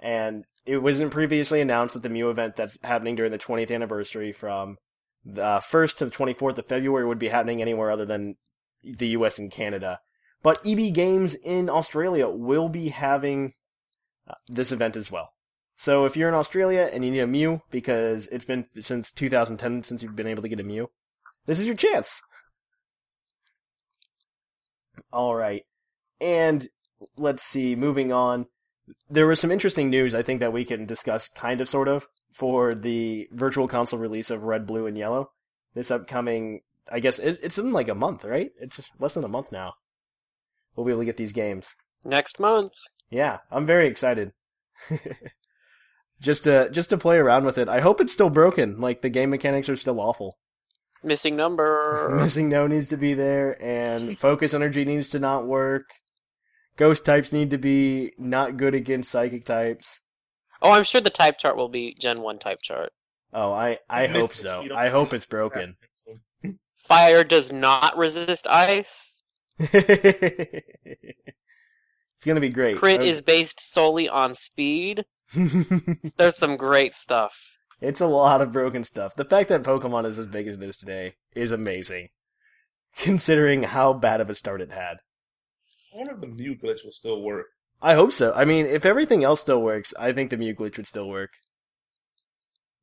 And 0.00 0.44
it 0.64 0.78
wasn't 0.78 1.10
previously 1.10 1.60
announced 1.60 1.94
that 1.94 2.02
the 2.04 2.08
Mew 2.08 2.30
event 2.30 2.56
that's 2.56 2.78
happening 2.84 3.16
during 3.16 3.32
the 3.32 3.38
20th 3.38 3.72
anniversary 3.74 4.32
from 4.32 4.76
the 5.24 5.60
1st 5.60 5.96
to 5.96 6.04
the 6.04 6.10
24th 6.10 6.58
of 6.58 6.66
February 6.66 7.06
would 7.06 7.18
be 7.18 7.28
happening 7.28 7.60
anywhere 7.60 7.90
other 7.90 8.04
than 8.04 8.36
the 8.84 9.08
US 9.08 9.38
and 9.38 9.50
Canada. 9.50 9.98
But 10.42 10.60
EB 10.66 10.92
Games 10.92 11.34
in 11.34 11.68
Australia 11.68 12.28
will 12.28 12.68
be 12.68 12.88
having 12.88 13.54
uh, 14.28 14.34
this 14.48 14.72
event 14.72 14.96
as 14.96 15.10
well. 15.10 15.30
So 15.76 16.04
if 16.04 16.16
you're 16.16 16.28
in 16.28 16.34
Australia 16.34 16.88
and 16.92 17.04
you 17.04 17.10
need 17.10 17.20
a 17.20 17.26
Mew, 17.26 17.62
because 17.70 18.28
it's 18.28 18.44
been 18.44 18.66
since 18.80 19.12
2010 19.12 19.82
since 19.82 20.02
you've 20.02 20.16
been 20.16 20.26
able 20.26 20.42
to 20.42 20.48
get 20.48 20.60
a 20.60 20.64
Mew, 20.64 20.90
this 21.46 21.58
is 21.58 21.66
your 21.66 21.74
chance. 21.74 22.22
All 25.12 25.34
right. 25.34 25.64
And 26.20 26.68
let's 27.16 27.42
see, 27.42 27.74
moving 27.74 28.12
on. 28.12 28.46
There 29.08 29.26
was 29.26 29.40
some 29.40 29.50
interesting 29.50 29.90
news 29.90 30.14
I 30.14 30.22
think 30.22 30.40
that 30.40 30.52
we 30.52 30.64
can 30.64 30.86
discuss 30.86 31.28
kind 31.28 31.60
of 31.60 31.68
sort 31.68 31.88
of 31.88 32.06
for 32.32 32.74
the 32.74 33.28
virtual 33.32 33.68
console 33.68 33.98
release 33.98 34.30
of 34.30 34.42
Red, 34.42 34.66
Blue, 34.66 34.86
and 34.86 34.96
Yellow. 34.96 35.30
This 35.74 35.90
upcoming, 35.90 36.60
I 36.90 37.00
guess 37.00 37.18
it, 37.18 37.38
it's 37.42 37.58
in 37.58 37.72
like 37.72 37.88
a 37.88 37.94
month, 37.94 38.24
right? 38.24 38.50
It's 38.60 38.90
less 38.98 39.14
than 39.14 39.24
a 39.24 39.28
month 39.28 39.52
now. 39.52 39.74
We'll 40.74 40.86
be 40.86 40.92
able 40.92 41.02
to 41.02 41.06
get 41.06 41.16
these 41.16 41.32
games. 41.32 41.74
next 42.04 42.40
month. 42.40 42.72
Yeah, 43.10 43.38
I'm 43.50 43.66
very 43.66 43.88
excited. 43.88 44.32
just 46.22 46.44
to 46.44 46.70
just 46.70 46.88
to 46.90 46.96
play 46.98 47.18
around 47.18 47.44
with 47.44 47.58
it. 47.58 47.68
I 47.68 47.80
hope 47.80 48.00
it's 48.00 48.12
still 48.12 48.30
broken. 48.30 48.80
Like 48.80 49.02
the 49.02 49.10
game 49.10 49.30
mechanics 49.30 49.68
are 49.68 49.76
still 49.76 50.00
awful. 50.00 50.38
Missing 51.02 51.36
number. 51.36 52.10
Missing 52.20 52.48
no 52.48 52.66
needs 52.66 52.88
to 52.90 52.96
be 52.96 53.12
there, 53.14 53.60
and 53.62 54.16
focus 54.18 54.54
energy 54.54 54.84
needs 54.84 55.08
to 55.10 55.18
not 55.18 55.46
work. 55.46 55.90
Ghost 56.76 57.04
types 57.04 57.32
need 57.32 57.50
to 57.50 57.58
be 57.58 58.12
not 58.16 58.56
good 58.56 58.74
against 58.74 59.10
psychic 59.10 59.44
types. 59.44 60.00
oh, 60.62 60.70
I'm 60.72 60.84
sure 60.84 61.00
the 61.02 61.10
type 61.10 61.36
chart 61.38 61.56
will 61.56 61.68
be 61.68 61.94
Gen 62.00 62.22
1 62.22 62.38
type 62.38 62.62
chart. 62.62 62.92
Oh, 63.34 63.52
I 63.52 63.78
I 63.90 64.06
hope 64.06 64.30
so. 64.30 64.66
I 64.74 64.88
hope 64.88 65.12
it's 65.12 65.26
broken. 65.38 65.76
Fire 66.76 67.24
does 67.24 67.52
not 67.52 67.96
resist 67.98 68.46
ice. 68.46 69.22
it's 69.58 70.64
gonna 72.24 72.40
be 72.40 72.48
great. 72.48 72.76
Crit 72.76 73.00
I- 73.00 73.04
is 73.04 73.20
based 73.22 73.60
solely 73.72 74.08
on 74.08 74.34
speed. 74.34 75.04
There's 76.16 76.36
some 76.36 76.56
great 76.56 76.94
stuff. 76.94 77.58
it's 77.80 78.00
a 78.00 78.06
lot 78.06 78.40
of 78.40 78.52
broken 78.52 78.84
stuff. 78.84 79.14
The 79.14 79.24
fact 79.24 79.48
that 79.48 79.62
Pokemon 79.62 80.06
is 80.06 80.18
as 80.18 80.26
big 80.26 80.46
as 80.46 80.54
it 80.56 80.62
is 80.62 80.76
today 80.76 81.14
is 81.34 81.50
amazing, 81.50 82.08
considering 82.96 83.62
how 83.64 83.92
bad 83.92 84.20
of 84.20 84.30
a 84.30 84.34
start 84.34 84.60
it 84.60 84.70
had. 84.70 84.98
I 85.92 85.98
wonder 85.98 86.14
if 86.14 86.20
the 86.20 86.26
Mew 86.26 86.56
glitch 86.56 86.84
will 86.84 86.92
still 86.92 87.22
work. 87.22 87.46
I 87.80 87.94
hope 87.94 88.12
so. 88.12 88.32
I 88.34 88.44
mean, 88.44 88.66
if 88.66 88.86
everything 88.86 89.24
else 89.24 89.40
still 89.40 89.60
works, 89.60 89.92
I 89.98 90.12
think 90.12 90.30
the 90.30 90.36
Mew 90.36 90.54
glitch 90.54 90.76
would 90.76 90.86
still 90.86 91.08
work. 91.08 91.30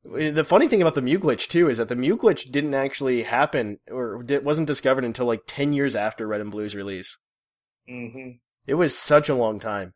The 0.04 0.46
funny 0.46 0.68
thing 0.68 0.82
about 0.82 0.96
the 0.96 1.02
Mew 1.02 1.20
glitch 1.20 1.48
too 1.48 1.70
is 1.70 1.78
that 1.78 1.90
the 1.90 1.96
Mew 1.96 2.18
glitch 2.18 2.52
didn't 2.52 2.74
actually 2.74 3.24
happen 3.24 3.80
or 3.92 4.24
di- 4.24 4.38
wasn't 4.38 4.68
discovered 4.68 5.04
until 5.06 5.26
like 5.26 5.42
10 5.46 5.74
years 5.74 5.96
after 5.96 6.26
Red 6.28 6.42
and 6.42 6.52
Blue's 6.52 6.76
release. 6.76 7.18
Mm-hmm. 7.90 8.32
It 8.66 8.76
was 8.76 8.98
such 8.98 9.28
a 9.30 9.36
long 9.36 9.60
time. 9.60 9.94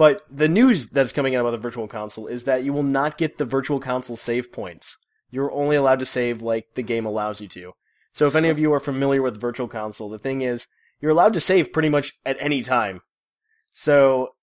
But 0.00 0.22
the 0.30 0.48
news 0.48 0.88
that's 0.88 1.12
coming 1.12 1.34
out 1.34 1.42
about 1.42 1.50
the 1.50 1.58
Virtual 1.58 1.86
Console 1.86 2.26
is 2.26 2.44
that 2.44 2.64
you 2.64 2.72
will 2.72 2.82
not 2.82 3.18
get 3.18 3.36
the 3.36 3.44
Virtual 3.44 3.78
Console 3.78 4.16
save 4.16 4.50
points. 4.50 4.96
You're 5.30 5.52
only 5.52 5.76
allowed 5.76 5.98
to 5.98 6.06
save 6.06 6.40
like 6.40 6.68
the 6.74 6.82
game 6.82 7.04
allows 7.04 7.42
you 7.42 7.48
to. 7.48 7.72
So 8.14 8.26
if 8.26 8.34
any 8.34 8.48
of 8.48 8.58
you 8.58 8.72
are 8.72 8.80
familiar 8.80 9.20
with 9.20 9.38
Virtual 9.38 9.68
Console, 9.68 10.08
the 10.08 10.18
thing 10.18 10.40
is, 10.40 10.66
you're 11.02 11.10
allowed 11.10 11.34
to 11.34 11.40
save 11.40 11.74
pretty 11.74 11.90
much 11.90 12.14
at 12.24 12.38
any 12.40 12.62
time. 12.62 13.02
So, 13.74 14.36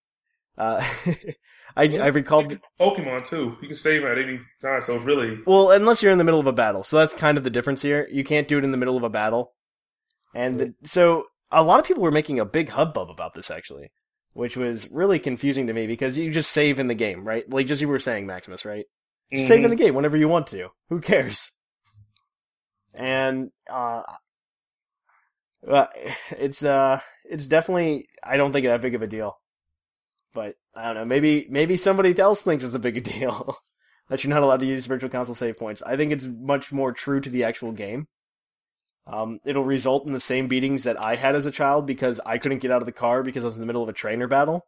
uh, 0.59 0.87
I, 1.75 1.85
I 1.85 2.07
recalled, 2.09 2.55
Pokemon 2.79 3.27
too. 3.27 3.57
You 3.59 3.69
can 3.69 3.75
save 3.75 4.03
at 4.03 4.19
any 4.19 4.39
time, 4.61 4.83
so 4.83 4.97
really 4.97 5.39
well, 5.47 5.71
unless 5.71 6.03
you're 6.03 6.11
in 6.11 6.19
the 6.19 6.23
middle 6.23 6.39
of 6.39 6.45
a 6.45 6.53
battle. 6.53 6.83
So 6.83 6.99
that's 6.99 7.15
kind 7.15 7.35
of 7.35 7.43
the 7.43 7.49
difference 7.49 7.81
here. 7.81 8.07
You 8.11 8.23
can't 8.23 8.47
do 8.47 8.59
it 8.59 8.63
in 8.63 8.69
the 8.69 8.77
middle 8.77 8.95
of 8.95 9.01
a 9.01 9.09
battle. 9.09 9.53
And 10.35 10.59
the, 10.59 10.73
so 10.83 11.23
a 11.51 11.63
lot 11.63 11.79
of 11.79 11.85
people 11.87 12.03
were 12.03 12.11
making 12.11 12.39
a 12.39 12.45
big 12.45 12.69
hubbub 12.69 13.09
about 13.09 13.33
this 13.33 13.49
actually, 13.49 13.89
which 14.37 14.55
was 14.55 14.87
really 14.91 15.17
confusing 15.17 15.65
to 15.65 15.73
me 15.73 15.87
because 15.87 16.15
you 16.15 16.29
just 16.29 16.51
save 16.51 16.77
in 16.77 16.85
the 16.85 16.93
game, 16.93 17.27
right? 17.27 17.51
Like 17.51 17.65
just 17.65 17.81
you 17.81 17.87
were 17.87 17.97
saying, 17.97 18.27
Maximus, 18.27 18.65
right? 18.65 18.85
Just 19.33 19.47
save 19.47 19.63
in 19.63 19.71
the 19.71 19.75
game 19.75 19.95
whenever 19.95 20.15
you 20.15 20.27
want 20.27 20.45
to. 20.47 20.69
Who 20.89 21.01
cares? 21.01 21.53
And 22.93 23.49
uh, 23.67 24.03
uh 25.67 25.87
it's 26.29 26.63
uh 26.63 26.99
it's 27.25 27.47
definitely 27.47 28.09
I 28.23 28.37
don't 28.37 28.51
think 28.51 28.67
that 28.67 28.79
big 28.79 28.93
of 28.93 29.01
a 29.01 29.07
deal. 29.07 29.39
But 30.35 30.53
I 30.75 30.85
don't 30.85 30.95
know, 30.95 31.05
maybe 31.05 31.47
maybe 31.49 31.75
somebody 31.75 32.17
else 32.19 32.41
thinks 32.41 32.63
it's 32.63 32.75
a 32.75 32.79
big 32.79 33.03
deal 33.03 33.57
that 34.09 34.23
you're 34.23 34.29
not 34.29 34.43
allowed 34.43 34.59
to 34.59 34.67
use 34.67 34.85
virtual 34.85 35.09
console 35.09 35.33
save 35.33 35.57
points. 35.57 35.81
I 35.81 35.97
think 35.97 36.11
it's 36.11 36.27
much 36.27 36.71
more 36.71 36.91
true 36.91 37.21
to 37.21 37.29
the 37.31 37.43
actual 37.43 37.71
game. 37.71 38.07
Um, 39.07 39.39
it'll 39.45 39.63
result 39.65 40.05
in 40.05 40.11
the 40.13 40.19
same 40.19 40.47
beatings 40.47 40.83
that 40.83 41.03
I 41.03 41.15
had 41.15 41.35
as 41.35 41.45
a 41.47 41.51
child 41.51 41.87
because 41.87 42.19
I 42.25 42.37
couldn't 42.37 42.59
get 42.59 42.71
out 42.71 42.81
of 42.83 42.85
the 42.85 42.91
car 42.91 43.23
because 43.23 43.43
I 43.43 43.47
was 43.47 43.55
in 43.55 43.61
the 43.61 43.67
middle 43.67 43.83
of 43.83 43.89
a 43.89 43.93
trainer 43.93 44.27
battle. 44.27 44.67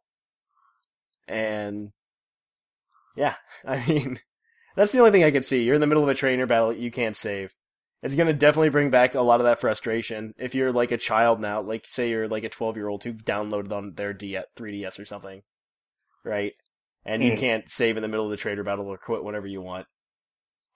And 1.27 1.93
yeah, 3.15 3.36
I 3.67 3.86
mean, 3.88 4.19
that's 4.75 4.91
the 4.91 5.00
only 5.00 5.12
thing 5.12 5.24
I 5.24 5.31
could 5.31 5.46
see. 5.46 5.63
You're 5.63 5.75
in 5.75 5.81
the 5.81 5.88
middle 5.88 6.03
of 6.03 6.10
a 6.10 6.15
trainer 6.15 6.46
battle, 6.46 6.74
you 6.74 6.91
can't 6.91 7.15
save. 7.15 7.53
It's 8.03 8.15
gonna 8.15 8.34
definitely 8.34 8.69
bring 8.69 8.91
back 8.91 9.15
a 9.15 9.22
lot 9.22 9.41
of 9.41 9.46
that 9.46 9.60
frustration. 9.60 10.34
If 10.38 10.55
you're 10.55 10.72
like 10.72 10.91
a 10.91 10.98
child 10.98 11.41
now, 11.41 11.62
like 11.62 11.86
say 11.88 12.10
you're 12.10 12.27
like 12.29 12.43
a 12.46 12.50
12 12.50 12.77
year 12.77 12.88
old 12.88 13.03
who 13.03 13.13
downloaded 13.13 13.72
on 13.74 13.93
their 13.96 14.13
D- 14.13 14.39
3DS 14.55 15.00
or 15.00 15.05
something, 15.05 15.41
right? 16.25 16.53
And 17.05 17.24
you 17.24 17.31
Mm. 17.31 17.39
can't 17.39 17.69
save 17.69 17.98
in 17.98 18.03
the 18.03 18.10
middle 18.10 18.25
of 18.25 18.31
the 18.31 18.38
trainer 18.38 18.63
battle 18.63 18.88
or 18.88 18.98
quit 18.98 19.24
whenever 19.24 19.48
you 19.48 19.62
want. 19.62 19.88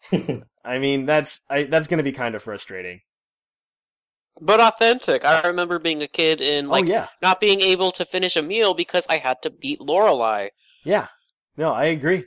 I 0.65 0.79
mean, 0.79 1.05
that's 1.05 1.41
I, 1.49 1.63
that's 1.63 1.87
gonna 1.87 2.03
be 2.03 2.11
kind 2.11 2.35
of 2.35 2.43
frustrating. 2.43 3.01
But 4.41 4.59
authentic. 4.59 5.23
I 5.25 5.47
remember 5.47 5.79
being 5.79 6.01
a 6.01 6.07
kid 6.07 6.41
and 6.41 6.67
like 6.67 6.85
oh 6.85 6.87
yeah, 6.87 7.07
not 7.21 7.39
being 7.39 7.61
able 7.61 7.91
to 7.93 8.03
finish 8.05 8.35
a 8.35 8.41
meal 8.41 8.73
because 8.73 9.05
I 9.09 9.17
had 9.17 9.41
to 9.43 9.49
beat 9.49 9.79
Lorelei. 9.81 10.49
yeah. 10.83 11.07
No, 11.55 11.71
I 11.71 11.85
agree. 11.85 12.25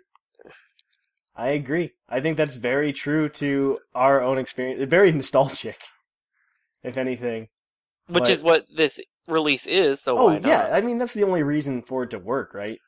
I 1.34 1.48
agree. 1.48 1.92
I 2.08 2.20
think 2.20 2.36
that's 2.36 2.54
very 2.56 2.92
true 2.92 3.28
to 3.30 3.76
our 3.94 4.22
own 4.22 4.38
experience. 4.38 4.88
Very 4.88 5.10
nostalgic, 5.20 5.80
if 6.84 6.96
anything. 6.96 7.48
Which 8.08 8.22
But- 8.24 8.30
is 8.30 8.42
what 8.42 8.66
this 8.74 9.00
release 9.26 9.66
is, 9.66 10.00
so 10.00 10.16
oh 10.16 10.24
why 10.26 10.34
not? 10.38 10.44
yeah, 10.46 10.68
I 10.72 10.80
mean 10.80 10.98
that's 10.98 11.12
the 11.12 11.24
only 11.24 11.42
reason 11.42 11.82
for 11.82 12.04
it 12.04 12.10
to 12.10 12.18
work, 12.20 12.54
right? 12.54 12.78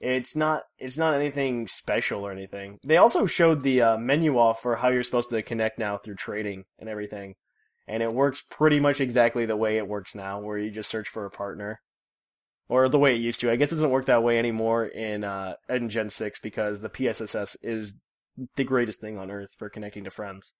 It's 0.00 0.34
not 0.34 0.64
it's 0.78 0.96
not 0.98 1.14
anything 1.14 1.68
special 1.68 2.26
or 2.26 2.32
anything. 2.32 2.80
They 2.84 2.96
also 2.96 3.24
showed 3.24 3.62
the 3.62 3.82
uh, 3.82 3.96
menu 3.98 4.36
off 4.36 4.60
for 4.60 4.74
how 4.74 4.88
you're 4.88 5.04
supposed 5.04 5.30
to 5.30 5.40
connect 5.42 5.78
now 5.78 5.96
through 5.96 6.16
trading 6.16 6.64
and 6.80 6.88
everything, 6.88 7.36
and 7.86 8.02
it 8.02 8.12
works 8.12 8.42
pretty 8.42 8.80
much 8.80 9.00
exactly 9.00 9.46
the 9.46 9.56
way 9.56 9.76
it 9.76 9.88
works 9.88 10.14
now, 10.14 10.40
where 10.40 10.58
you 10.58 10.70
just 10.70 10.90
search 10.90 11.08
for 11.08 11.24
a 11.26 11.30
partner, 11.30 11.80
or 12.68 12.88
the 12.88 12.98
way 12.98 13.14
it 13.14 13.20
used 13.20 13.40
to. 13.40 13.50
I 13.50 13.56
guess 13.56 13.72
it 13.72 13.76
doesn't 13.76 13.90
work 13.90 14.06
that 14.06 14.22
way 14.22 14.38
anymore 14.38 14.86
in 14.86 15.24
uh, 15.24 15.54
in 15.68 15.88
Gen 15.88 16.10
six 16.10 16.38
because 16.40 16.80
the 16.80 16.88
PSS 16.88 17.56
is 17.62 17.94
the 18.56 18.64
greatest 18.64 19.00
thing 19.00 19.18
on 19.18 19.30
earth 19.30 19.50
for 19.58 19.68
connecting 19.68 20.04
to 20.04 20.10
friends. 20.10 20.52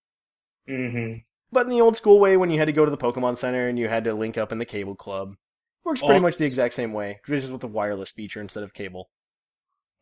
Mm-hmm. 0.69 1.19
But 1.53 1.67
in 1.67 1.71
the 1.71 1.81
old 1.81 1.97
school 1.97 2.19
way, 2.19 2.37
when 2.37 2.51
you 2.51 2.59
had 2.59 2.67
to 2.67 2.73
go 2.73 2.85
to 2.85 2.91
the 2.91 2.97
Pokemon 2.97 3.37
Center 3.39 3.69
and 3.69 3.79
you 3.79 3.89
had 3.89 4.05
to 4.05 4.15
link 4.15 4.39
up 4.39 4.53
in 4.53 4.59
the 4.59 4.65
cable 4.65 4.95
club, 4.95 5.37
works 5.85 6.03
pretty 6.03 6.19
Oh, 6.19 6.21
much 6.21 6.37
the 6.37 6.45
exact 6.45 6.75
same 6.75 6.93
way, 6.93 7.21
just 7.27 7.51
with 7.53 7.61
the 7.61 7.69
wireless 7.69 8.11
feature 8.11 8.41
instead 8.41 8.63
of 8.65 8.73
cable. 8.75 9.11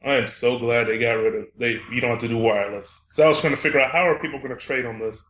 I 0.02 0.14
am 0.14 0.28
so 0.28 0.58
glad 0.58 0.86
they 0.86 0.98
got 0.98 1.12
rid 1.12 1.34
of 1.34 1.46
they. 1.58 1.80
You 1.92 2.00
don't 2.00 2.10
have 2.10 2.20
to 2.20 2.28
do 2.28 2.38
wireless. 2.38 3.06
So 3.12 3.24
I 3.24 3.28
was 3.28 3.40
trying 3.40 3.52
to 3.54 3.60
figure 3.60 3.80
out 3.80 3.90
how 3.90 4.08
are 4.08 4.18
people 4.18 4.38
going 4.38 4.50
to 4.50 4.56
trade 4.56 4.86
on 4.86 4.98
this. 4.98 5.22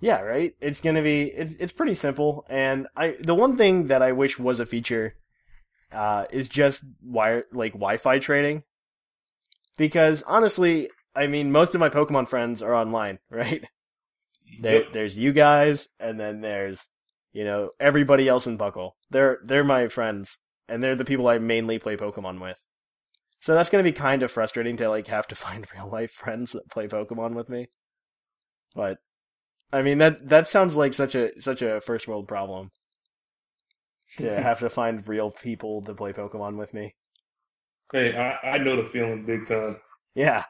Yeah, 0.00 0.20
right. 0.20 0.54
It's 0.60 0.80
gonna 0.80 1.02
be 1.02 1.22
it's 1.22 1.54
it's 1.54 1.72
pretty 1.72 1.94
simple, 1.94 2.44
and 2.48 2.86
I 2.96 3.16
the 3.20 3.34
one 3.34 3.56
thing 3.56 3.88
that 3.88 4.02
I 4.02 4.12
wish 4.12 4.38
was 4.38 4.60
a 4.60 4.66
feature, 4.66 5.14
uh, 5.92 6.26
is 6.30 6.48
just 6.48 6.84
wire 7.02 7.46
like 7.52 7.72
Wi-Fi 7.72 8.18
trading, 8.20 8.62
because 9.76 10.22
honestly, 10.22 10.90
I 11.16 11.26
mean 11.26 11.50
most 11.50 11.74
of 11.74 11.80
my 11.80 11.88
Pokemon 11.88 12.28
friends 12.28 12.62
are 12.62 12.74
online, 12.74 13.18
right? 13.30 13.64
There, 14.60 14.82
Yep. 14.82 14.92
there's 14.92 15.18
you 15.18 15.32
guys, 15.32 15.88
and 15.98 16.18
then 16.18 16.40
there's 16.42 16.88
you 17.32 17.44
know 17.44 17.70
everybody 17.80 18.28
else 18.28 18.46
in 18.46 18.56
Puckle. 18.58 18.92
They're 19.10 19.38
they're 19.44 19.64
my 19.64 19.88
friends, 19.88 20.38
and 20.68 20.82
they're 20.82 20.96
the 20.96 21.04
people 21.04 21.26
I 21.28 21.38
mainly 21.38 21.78
play 21.80 21.96
Pokemon 21.96 22.40
with. 22.40 22.64
So 23.40 23.54
that's 23.54 23.70
gonna 23.70 23.82
be 23.84 23.92
kind 23.92 24.22
of 24.22 24.30
frustrating 24.30 24.76
to 24.76 24.88
like 24.88 25.08
have 25.08 25.26
to 25.28 25.34
find 25.44 25.66
real 25.74 25.88
life 25.90 26.12
friends 26.12 26.52
that 26.52 26.70
play 26.70 26.86
Pokemon 26.86 27.34
with 27.34 27.48
me. 27.48 27.68
But 28.76 28.98
I 29.72 29.82
mean 29.82 29.98
that 29.98 30.28
that 30.28 30.46
sounds 30.46 30.76
like 30.76 30.94
such 30.94 31.14
a 31.14 31.38
such 31.40 31.62
a 31.62 31.80
first 31.80 32.08
world 32.08 32.26
problem 32.28 32.70
to 34.18 34.40
have 34.42 34.60
to 34.60 34.68
find 34.70 35.06
real 35.06 35.30
people 35.30 35.82
to 35.82 35.94
play 35.94 36.12
Pokemon 36.12 36.56
with 36.56 36.72
me. 36.74 36.94
Hey, 37.92 38.14
I, 38.16 38.54
I 38.54 38.58
know 38.58 38.76
the 38.76 38.88
feeling 38.88 39.24
big 39.24 39.46
time. 39.46 39.76
Yeah, 40.14 40.44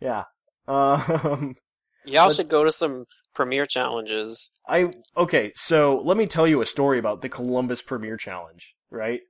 yeah. 0.00 0.24
Um, 0.68 1.54
Y'all 2.04 2.28
But- 2.28 2.34
should 2.36 2.50
go 2.50 2.62
to 2.62 2.70
some 2.70 3.04
premiere 3.34 3.64
challenges. 3.64 4.50
I 4.68 4.92
okay. 5.16 5.52
So 5.54 6.02
let 6.04 6.18
me 6.18 6.26
tell 6.26 6.46
you 6.46 6.60
a 6.60 6.66
story 6.66 6.98
about 6.98 7.22
the 7.22 7.30
Columbus 7.30 7.80
Premiere 7.80 8.18
Challenge. 8.18 8.74
Right. 8.90 9.20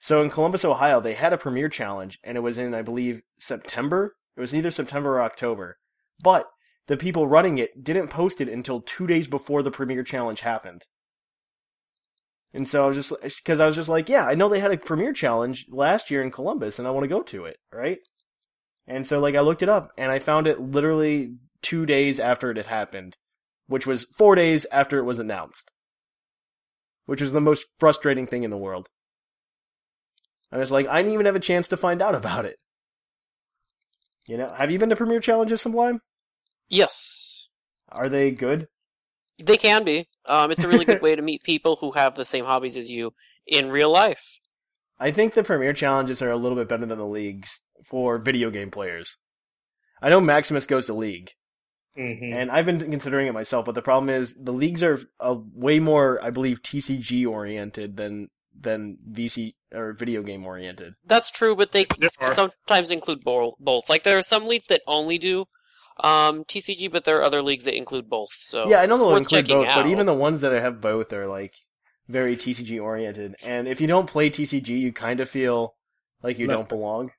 So 0.00 0.20
in 0.20 0.28
Columbus, 0.28 0.66
Ohio, 0.66 1.00
they 1.00 1.14
had 1.14 1.32
a 1.32 1.38
premiere 1.38 1.70
challenge, 1.70 2.18
and 2.22 2.36
it 2.36 2.40
was 2.42 2.58
in 2.58 2.74
I 2.74 2.82
believe 2.82 3.22
September. 3.40 4.14
It 4.36 4.40
was 4.42 4.54
either 4.54 4.70
September 4.70 5.14
or 5.16 5.22
October, 5.22 5.78
but 6.22 6.44
the 6.86 6.96
people 6.96 7.26
running 7.26 7.58
it 7.58 7.82
didn't 7.82 8.08
post 8.08 8.40
it 8.40 8.48
until 8.48 8.80
two 8.80 9.06
days 9.06 9.26
before 9.26 9.62
the 9.62 9.70
premiere 9.70 10.04
challenge 10.04 10.40
happened. 10.40 10.86
And 12.52 12.66
so 12.66 12.84
I 12.84 12.86
was 12.86 12.96
just 12.96 13.12
because 13.20 13.60
I 13.60 13.66
was 13.66 13.74
just 13.74 13.88
like, 13.88 14.08
yeah, 14.08 14.24
I 14.24 14.34
know 14.34 14.48
they 14.48 14.60
had 14.60 14.72
a 14.72 14.78
premiere 14.78 15.12
challenge 15.12 15.66
last 15.68 16.10
year 16.10 16.22
in 16.22 16.30
Columbus, 16.30 16.78
and 16.78 16.88
I 16.88 16.90
want 16.90 17.04
to 17.04 17.08
go 17.08 17.22
to 17.22 17.44
it, 17.44 17.58
right? 17.72 17.98
And 18.86 19.06
so 19.06 19.20
like 19.20 19.34
I 19.34 19.40
looked 19.40 19.62
it 19.62 19.68
up, 19.68 19.90
and 19.98 20.10
I 20.10 20.20
found 20.20 20.46
it 20.46 20.60
literally 20.60 21.34
two 21.62 21.84
days 21.86 22.20
after 22.20 22.50
it 22.50 22.56
had 22.56 22.68
happened, 22.68 23.16
which 23.66 23.86
was 23.86 24.06
four 24.16 24.34
days 24.36 24.66
after 24.70 24.98
it 24.98 25.04
was 25.04 25.18
announced, 25.18 25.70
which 27.06 27.20
is 27.20 27.32
the 27.32 27.40
most 27.40 27.66
frustrating 27.78 28.26
thing 28.26 28.44
in 28.44 28.50
the 28.50 28.56
world. 28.56 28.88
I 30.52 30.58
was 30.58 30.70
like, 30.70 30.86
I 30.86 31.02
didn't 31.02 31.14
even 31.14 31.26
have 31.26 31.36
a 31.36 31.40
chance 31.40 31.68
to 31.68 31.76
find 31.76 32.00
out 32.00 32.14
about 32.14 32.46
it. 32.46 32.56
You 34.28 34.38
know, 34.38 34.52
have 34.54 34.70
you 34.70 34.78
been 34.78 34.90
to 34.90 34.96
premiere 34.96 35.20
challenges, 35.20 35.60
Sublime? 35.60 36.00
Yes, 36.68 37.48
Are 37.88 38.08
they 38.08 38.30
good? 38.30 38.68
they 39.38 39.56
can 39.56 39.84
be. 39.84 40.08
Um, 40.26 40.50
it's 40.50 40.64
a 40.64 40.68
really 40.68 40.84
good 40.84 41.00
way 41.02 41.14
to 41.16 41.22
meet 41.22 41.42
people 41.42 41.76
who 41.76 41.92
have 41.92 42.14
the 42.14 42.24
same 42.24 42.44
hobbies 42.44 42.76
as 42.76 42.90
you 42.90 43.14
in 43.46 43.70
real 43.70 43.90
life. 43.90 44.40
I 44.98 45.10
think 45.10 45.34
the 45.34 45.44
Premier 45.44 45.72
challenges 45.72 46.22
are 46.22 46.30
a 46.30 46.36
little 46.36 46.56
bit 46.56 46.68
better 46.68 46.86
than 46.86 46.98
the 46.98 47.06
leagues 47.06 47.60
for 47.84 48.18
video 48.18 48.50
game 48.50 48.70
players. 48.70 49.18
I 50.00 50.08
know 50.08 50.20
Maximus 50.20 50.66
goes 50.66 50.86
to 50.86 50.94
league, 50.94 51.30
hmm 51.94 52.32
and 52.32 52.50
I've 52.50 52.66
been 52.66 52.78
considering 52.78 53.26
it 53.26 53.32
myself, 53.32 53.64
but 53.64 53.74
the 53.74 53.82
problem 53.82 54.10
is 54.10 54.34
the 54.34 54.52
leagues 54.52 54.82
are 54.82 54.98
a 55.20 55.34
way 55.54 55.78
more, 55.78 56.22
I 56.22 56.30
believe, 56.30 56.62
TCG 56.62 57.26
oriented 57.26 57.96
than 57.96 58.28
than 58.58 58.98
VC 59.10 59.54
or 59.72 59.92
video 59.92 60.22
game 60.22 60.44
oriented. 60.46 60.94
That's 61.04 61.30
true, 61.30 61.54
but 61.54 61.72
they 61.72 61.86
sometimes 62.32 62.90
include 62.90 63.22
both. 63.22 63.88
Like 63.88 64.02
there 64.02 64.18
are 64.18 64.22
some 64.22 64.46
leagues 64.46 64.66
that 64.68 64.82
only 64.86 65.18
do 65.18 65.46
um, 66.02 66.44
TCG, 66.44 66.90
but 66.90 67.04
there 67.04 67.18
are 67.18 67.22
other 67.22 67.42
leagues 67.42 67.64
that 67.64 67.76
include 67.76 68.08
both. 68.08 68.32
So 68.32 68.68
yeah, 68.68 68.78
I 68.80 68.86
know 68.86 68.94
it's 68.94 69.02
they'll 69.02 69.12
worth 69.12 69.18
include 69.22 69.46
checking 69.46 69.56
both, 69.62 69.66
but 69.74 69.84
out. 69.84 69.90
even 69.90 70.06
the 70.06 70.14
ones 70.14 70.40
that 70.42 70.54
I 70.54 70.60
have 70.60 70.80
both 70.80 71.12
are 71.12 71.26
like 71.26 71.54
very 72.08 72.36
TCG 72.36 72.80
oriented. 72.82 73.34
And 73.44 73.66
if 73.66 73.80
you 73.80 73.86
don't 73.86 74.06
play 74.08 74.30
TCG, 74.30 74.68
you 74.68 74.92
kind 74.92 75.20
of 75.20 75.28
feel 75.28 75.74
like 76.22 76.38
you 76.38 76.46
Left 76.46 76.58
don't 76.60 76.68
belong. 76.68 77.10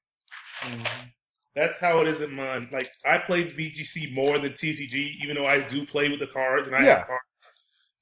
Mhm. 0.61 1.09
That's 1.55 1.79
how 1.79 2.01
it 2.01 2.07
is 2.07 2.21
in 2.21 2.35
mine. 2.35 2.67
Like 2.71 2.87
I 3.05 3.17
play 3.17 3.43
VGC 3.43 4.13
more 4.13 4.37
than 4.37 4.53
TCG, 4.53 5.15
even 5.23 5.35
though 5.35 5.47
I 5.47 5.61
do 5.67 5.85
play 5.85 6.07
with 6.09 6.19
the 6.19 6.27
cards 6.27 6.67
and 6.67 6.75
I 6.75 6.85
Yeah. 6.85 6.97
have 6.99 7.07
cards. 7.07 7.23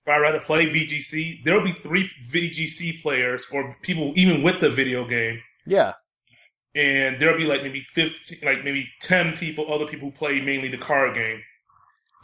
But 0.06 0.16
I'd 0.16 0.20
rather 0.22 0.40
play 0.42 0.66
VGC. 0.68 1.42
There'll 1.44 1.64
be 1.64 1.72
three 1.72 2.12
VGC 2.32 3.02
players 3.02 3.48
or 3.52 3.76
people 3.82 4.12
even 4.16 4.44
with 4.44 4.60
the 4.60 4.70
video 4.70 5.08
game, 5.08 5.42
Yeah, 5.66 5.94
and 6.76 7.20
there'll 7.20 7.38
be 7.38 7.48
like 7.48 7.64
maybe 7.64 7.82
fifteen, 7.82 8.40
like 8.44 8.64
maybe 8.64 8.90
ten 9.02 9.34
people, 9.38 9.72
other 9.74 9.86
people 9.86 10.10
who 10.10 10.16
play 10.16 10.42
mainly 10.42 10.68
the 10.68 10.78
card 10.78 11.16
game. 11.16 11.42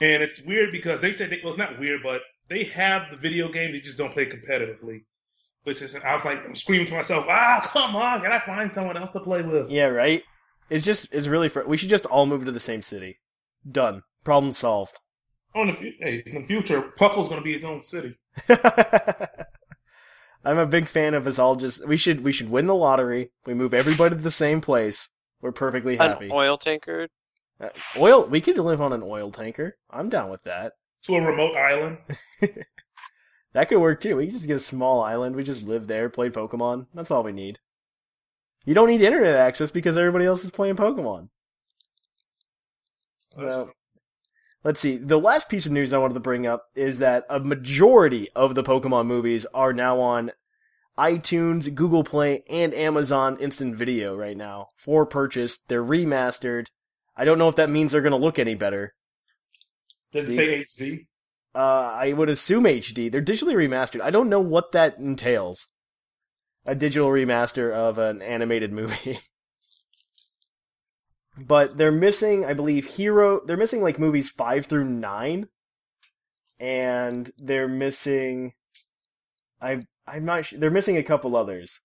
And 0.02 0.22
it's 0.22 0.42
weird 0.42 0.72
because 0.72 1.00
they 1.00 1.12
said 1.12 1.30
they, 1.30 1.40
well, 1.44 1.54
it's 1.54 1.60
not 1.60 1.80
weird, 1.80 2.02
but 2.04 2.22
they 2.50 2.64
have 2.66 3.12
the 3.12 3.18
video 3.18 3.50
game, 3.50 3.72
they 3.72 3.80
just 3.80 3.98
don't 3.98 4.12
play 4.12 4.26
competitively. 4.26 5.04
Which 5.64 5.82
is, 5.82 5.96
I 5.96 6.16
was 6.16 6.26
like, 6.26 6.44
I'm 6.44 6.56
screaming 6.56 6.88
to 6.88 6.96
myself, 6.96 7.26
ah, 7.30 7.62
come 7.72 7.96
on, 7.96 8.22
can 8.22 8.32
I 8.32 8.40
find 8.40 8.72
someone 8.72 8.98
else 8.98 9.12
to 9.12 9.20
play 9.20 9.44
with? 9.44 9.70
yeah, 9.70 9.86
right. 9.86 10.24
It's 10.72 10.84
just 10.84 11.10
it's 11.12 11.28
really 11.28 11.50
fr- 11.50 11.62
we 11.68 11.78
should 11.78 11.90
just 11.90 12.06
all 12.08 12.26
move 12.26 12.46
to 12.46 12.52
the 12.52 12.60
same 12.60 12.82
city. 12.82 13.20
Done. 13.70 14.04
Problem 14.24 14.52
solved. 14.54 14.98
Oh, 15.54 15.62
in 15.62 15.68
the, 15.68 15.74
fu- 15.74 15.92
hey, 16.00 16.24
in 16.26 16.42
the 16.42 16.48
future, 16.48 16.82
Puckle's 16.82 17.28
going 17.30 17.42
to 17.42 17.44
be 17.44 17.54
its 17.54 17.66
own 17.66 17.82
city. 17.82 18.18
I'm 20.44 20.58
a 20.58 20.66
big 20.66 20.88
fan 20.88 21.14
of 21.14 21.28
us 21.28 21.38
all 21.40 21.56
just 21.56 21.86
we 21.88 21.98
should 21.98 22.24
we 22.24 22.32
should 22.32 22.50
win 22.50 22.66
the 22.66 22.76
lottery. 22.76 23.32
We 23.46 23.54
move 23.54 23.74
everybody 23.74 24.16
to 24.16 24.22
the 24.22 24.32
same 24.32 24.62
place. 24.62 25.10
We're 25.42 25.52
perfectly 25.52 25.98
happy. 25.98 26.26
an 26.26 26.32
oil 26.32 26.58
tanker. 26.58 27.08
Uh, 27.60 27.70
oil 27.98 28.26
we 28.26 28.42
could 28.42 28.58
live 28.58 28.82
on 28.82 28.94
an 28.94 29.04
oil 29.04 29.32
tanker. 29.32 29.78
I'm 29.90 30.10
down 30.10 30.30
with 30.30 30.44
that. 30.44 30.74
To 31.06 31.16
a 31.16 31.22
remote 31.22 31.56
island. 31.56 31.98
That 33.54 33.70
could 33.70 33.80
work 33.80 34.02
too. 34.02 34.18
We 34.18 34.26
could 34.28 34.36
just 34.36 34.46
get 34.46 34.58
a 34.58 34.60
small 34.60 35.02
island. 35.02 35.36
We 35.36 35.44
just 35.44 35.68
live 35.68 35.88
there, 35.88 36.10
play 36.10 36.30
Pokemon. 36.30 36.86
That's 36.94 37.10
all 37.10 37.24
we 37.24 37.32
need. 37.32 37.58
You 38.66 38.76
don't 38.76 38.88
need 38.88 39.02
internet 39.02 39.36
access 39.36 39.72
because 39.72 39.98
everybody 39.98 40.26
else 40.26 40.46
is 40.46 40.52
playing 40.52 40.76
Pokemon. 40.76 41.30
Well, 43.36 43.72
let's 44.64 44.80
see. 44.80 44.98
The 44.98 45.20
last 45.20 45.50
piece 45.50 45.66
of 45.66 45.72
news 45.72 45.94
I 45.94 45.98
wanted 45.98 46.16
to 46.16 46.20
bring 46.20 46.48
up 46.48 46.66
is 46.76 47.00
that 47.00 47.24
a 47.30 47.40
majority 47.40 48.30
of 48.36 48.56
the 48.56 48.64
Pokemon 48.64 49.08
movies 49.08 49.46
are 49.54 49.74
now 49.74 50.00
on 50.00 50.32
iTunes, 50.98 51.74
Google 51.74 52.04
Play, 52.04 52.44
and 52.50 52.74
Amazon 52.74 53.38
Instant 53.40 53.76
Video 53.76 54.16
right 54.16 54.38
now 54.38 54.70
for 54.78 55.06
purchase. 55.06 55.60
They're 55.68 55.84
remastered. 55.84 56.68
I 57.16 57.26
don't 57.26 57.40
know 57.40 57.50
if 57.50 57.56
that 57.56 57.70
means 57.70 57.92
they're 57.92 58.02
going 58.02 58.12
to 58.12 58.18
look 58.18 58.40
any 58.40 58.56
better. 58.56 58.94
Does 60.12 60.30
it 60.30 60.34
See? 60.34 60.64
say 60.64 60.86
HD? 60.86 61.08
Uh, 61.54 61.94
I 61.94 62.14
would 62.14 62.30
assume 62.30 62.64
HD. 62.64 63.12
They're 63.12 63.22
digitally 63.22 63.56
remastered. 63.56 64.02
I 64.02 64.12
don't 64.12 64.30
know 64.30 64.40
what 64.40 64.72
that 64.72 64.98
entails. 64.98 65.68
A 66.66 66.76
digital 66.76 67.10
remaster 67.10 67.74
of 67.74 67.98
an 67.98 68.22
animated 68.22 68.72
movie. 68.72 69.20
but 71.38 71.78
they're 71.78 71.92
missing, 71.92 72.46
I 72.46 72.54
believe, 72.54 72.86
Hero. 72.86 73.42
They're 73.46 73.58
missing 73.58 73.82
like 73.82 74.00
movies 74.00 74.30
five 74.30 74.66
through 74.66 74.86
nine, 74.86 75.48
and 76.60 77.32
they're 77.38 77.68
missing. 77.68 78.54
I 79.62 79.84
I'm 80.08 80.26
not. 80.26 80.46
Sure, 80.46 80.60
they're 80.60 80.72
missing 80.72 80.98
a 80.98 81.04
couple 81.04 81.36
others, 81.36 81.82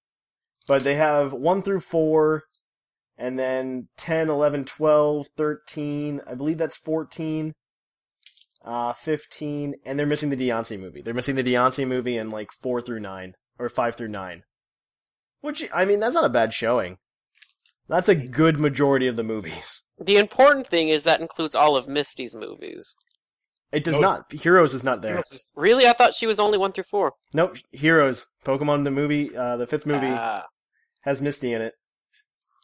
but 0.67 0.83
they 0.83 0.95
have 0.95 1.33
one 1.33 1.63
through 1.63 1.81
four, 1.81 2.45
and 3.17 3.39
then 3.39 3.89
10, 3.97 4.29
11, 4.31 4.65
12, 4.65 5.29
13. 5.37 6.21
I 6.27 6.35
believe 6.35 6.59
that's 6.59 6.77
14 6.77 7.55
uh, 8.67 8.93
15, 8.93 9.77
and 9.85 9.99
they're 9.99 10.07
missing 10.07 10.31
the 10.31 10.37
Diancie 10.37 10.79
movie. 10.79 11.01
They're 11.01 11.15
missing 11.15 11.37
the 11.37 11.45
Diancie 11.45 11.87
movie 11.87 12.19
in 12.19 12.31
like 12.31 12.51
4 12.63 12.81
through 12.81 13.01
9, 13.01 13.35
or 13.59 13.69
5 13.69 13.95
through 13.95 14.09
9. 14.09 14.43
Which, 15.41 15.65
I 15.73 15.85
mean, 15.85 16.01
that's 16.01 16.17
not 16.17 16.25
a 16.25 16.31
bad 16.31 16.53
showing. 16.53 16.99
That's 17.89 18.09
a 18.09 18.15
good 18.15 18.59
majority 18.59 19.07
of 19.07 19.17
the 19.17 19.23
movies. 19.23 19.83
The 19.99 20.17
important 20.17 20.67
thing 20.67 20.89
is 20.89 21.05
that 21.05 21.21
includes 21.21 21.55
all 21.55 21.77
of 21.77 21.89
Misty's 21.89 22.35
movies. 22.35 22.95
It 23.73 23.85
does 23.85 23.95
No. 23.95 24.01
not. 24.01 24.33
Heroes 24.33 24.75
is 24.75 24.85
not 24.85 25.03
there. 25.03 25.21
Really, 25.57 25.87
I 25.87 25.93
thought 25.93 26.15
she 26.15 26.27
was 26.27 26.39
only 26.41 26.59
one 26.59 26.73
through 26.73 26.85
four. 26.85 27.13
Nope. 27.33 27.57
Heroes. 27.73 28.27
Pokemon 28.45 28.85
the 28.85 28.91
movie, 28.91 29.37
uh, 29.37 29.57
the 29.57 29.67
fifth 29.67 29.87
movie 29.87 30.07
Ah. 30.11 30.45
has 31.03 31.21
Misty 31.23 31.53
in 31.53 31.63
it. 31.63 31.75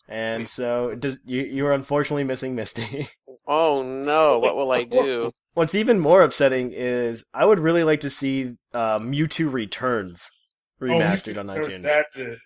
And 0.09 0.49
so, 0.49 0.89
it 0.89 1.01
does, 1.01 1.19
you, 1.25 1.43
you 1.43 1.67
are 1.67 1.73
unfortunately 1.73 2.25
missing 2.25 2.55
Misty. 2.55 3.09
oh 3.47 3.83
no, 3.83 4.39
what 4.39 4.57
will 4.57 4.71
I 4.71 4.85
do? 4.91 5.31
What's 5.55 5.75
even 5.75 5.99
more 6.01 6.23
upsetting 6.23 6.73
is 6.73 7.25
I 7.35 7.45
would 7.45 7.61
really 7.61 7.85
like 7.85 8.01
to 8.01 8.11
see 8.11 8.55
uh, 8.73 8.99
Mewtwo 8.99 9.53
Returns 9.53 10.31
remastered 10.83 11.39
on 11.39 11.47
iTunes. 11.47 11.79
Oh, 11.79 11.83
That's 11.83 12.17
it. 12.17 12.39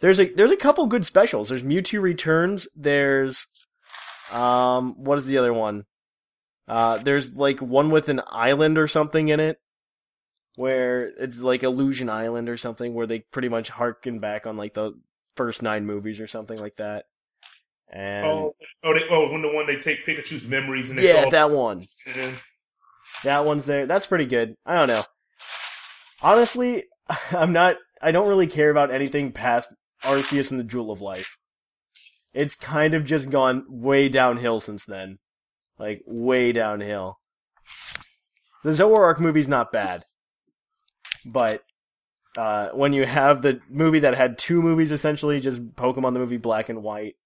There's 0.00 0.18
a 0.18 0.32
there's 0.32 0.50
a 0.50 0.56
couple 0.56 0.86
good 0.86 1.04
specials. 1.04 1.48
There's 1.48 1.64
Mewtwo 1.64 2.00
Returns. 2.00 2.66
There's 2.74 3.46
Um, 4.32 4.94
what 5.04 5.18
is 5.18 5.26
the 5.26 5.38
other 5.38 5.52
one? 5.54 5.84
Uh, 6.66 6.98
there's 6.98 7.34
like 7.34 7.60
one 7.60 7.90
with 7.90 8.08
an 8.08 8.20
island 8.26 8.76
or 8.78 8.86
something 8.86 9.28
in 9.28 9.40
it, 9.40 9.58
where 10.56 11.06
it's 11.06 11.38
like 11.38 11.62
Illusion 11.62 12.10
Island 12.10 12.48
or 12.48 12.56
something, 12.56 12.92
where 12.94 13.06
they 13.06 13.20
pretty 13.20 13.48
much 13.48 13.70
harken 13.70 14.18
back 14.18 14.46
on 14.46 14.56
like 14.56 14.74
the 14.74 14.92
first 15.36 15.62
nine 15.62 15.86
movies 15.86 16.20
or 16.20 16.26
something 16.26 16.58
like 16.58 16.76
that. 16.76 17.06
And 17.90 18.26
Oh, 18.26 18.52
oh, 18.84 18.92
they, 18.92 19.04
oh, 19.10 19.32
when 19.32 19.40
the 19.40 19.48
one 19.52 19.66
they 19.66 19.76
take 19.76 20.04
Pikachu's 20.04 20.46
memories 20.46 20.90
and 20.90 20.98
they 20.98 21.08
yeah, 21.08 21.30
that 21.30 21.50
one. 21.50 21.86
That 23.24 23.46
one's 23.46 23.64
there. 23.64 23.86
That's 23.86 24.06
pretty 24.06 24.26
good. 24.26 24.54
I 24.66 24.74
don't 24.74 24.88
know. 24.88 25.02
Honestly, 26.20 26.84
I'm 27.32 27.52
not. 27.52 27.76
I 28.00 28.12
don't 28.12 28.28
really 28.28 28.46
care 28.46 28.70
about 28.70 28.92
anything 28.92 29.32
past 29.32 29.70
Arceus 30.04 30.50
and 30.50 30.60
the 30.60 30.64
Jewel 30.64 30.90
of 30.90 31.00
Life. 31.00 31.36
It's 32.32 32.54
kind 32.54 32.94
of 32.94 33.04
just 33.04 33.30
gone 33.30 33.64
way 33.68 34.08
downhill 34.08 34.60
since 34.60 34.84
then. 34.84 35.18
Like, 35.78 36.02
way 36.06 36.52
downhill. 36.52 37.18
The 38.62 38.70
Zoroark 38.70 39.18
movie's 39.18 39.48
not 39.48 39.72
bad. 39.72 40.00
But, 41.24 41.62
uh, 42.36 42.68
when 42.68 42.92
you 42.92 43.06
have 43.06 43.42
the 43.42 43.60
movie 43.68 44.00
that 44.00 44.16
had 44.16 44.38
two 44.38 44.62
movies 44.62 44.92
essentially, 44.92 45.40
just 45.40 45.60
Pokemon 45.74 46.12
the 46.14 46.20
movie 46.20 46.36
Black 46.36 46.68
and 46.68 46.82
White, 46.82 47.16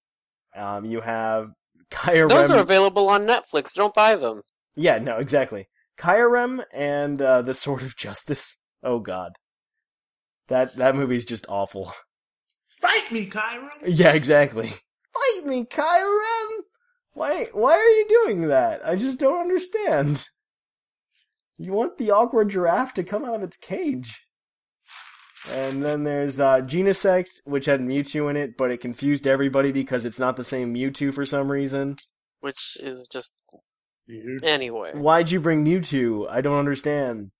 um, 0.55 0.85
you 0.85 1.01
have 1.01 1.51
Kyurem. 1.91 2.29
Those 2.31 2.51
are 2.51 2.61
available 2.61 3.09
on 3.09 3.27
Netflix. 3.27 3.75
Don't 3.75 3.95
buy 3.95 4.17
them. 4.17 4.43
Yeah, 4.75 4.99
no, 4.99 5.17
exactly. 5.19 5.69
Kyurem 5.99 6.65
and 6.73 7.21
uh, 7.21 7.43
the 7.43 7.55
Sword 7.55 7.83
of 7.83 7.97
Justice. 7.97 8.59
Oh 8.83 8.99
God, 8.99 9.33
that 10.53 10.77
that 10.77 10.95
movie's 10.95 11.25
just 11.25 11.47
awful. 11.49 11.93
Fight 12.67 13.11
me, 13.11 13.27
Kyra. 13.27 13.71
Yeah, 13.87 14.13
exactly. 14.13 14.69
Fight 14.69 15.47
me, 15.47 15.65
Kyurem. 15.65 16.49
Why? 17.15 17.49
Why 17.53 17.73
are 17.73 17.91
you 17.91 18.07
doing 18.09 18.49
that? 18.49 18.87
I 18.87 18.97
just 18.97 19.19
don't 19.19 19.41
understand. 19.41 20.29
You 21.59 21.73
want 21.73 21.99
the 21.99 22.11
awkward 22.11 22.51
giraffe 22.51 22.95
to 22.95 23.05
come 23.05 23.25
out 23.25 23.37
of 23.37 23.43
its 23.43 23.57
cage. 23.57 24.27
And 25.51 25.83
then 25.83 26.05
there's 26.05 26.39
uh, 26.39 26.61
Genesect, 26.61 27.41
which 27.45 27.67
had 27.67 27.81
Mewtwo 27.81 28.31
in 28.31 28.37
it, 28.37 28.57
but 28.57 28.71
it 28.71 28.81
confused 28.81 29.27
everybody 29.27 29.73
because 29.73 30.05
it's 30.05 30.19
not 30.19 30.37
the 30.37 30.45
same 30.45 30.75
Mewtwo 30.75 31.13
for 31.13 31.27
some 31.27 31.51
reason. 31.51 31.97
Which 32.41 32.77
is 32.81 33.09
just 33.11 33.35
anyway. 34.43 34.93
Why'd 34.95 35.31
you 35.31 35.41
bring 35.41 35.65
Mewtwo? 35.65 36.29
I 36.31 36.41
don't 36.41 36.59
understand. 36.59 37.31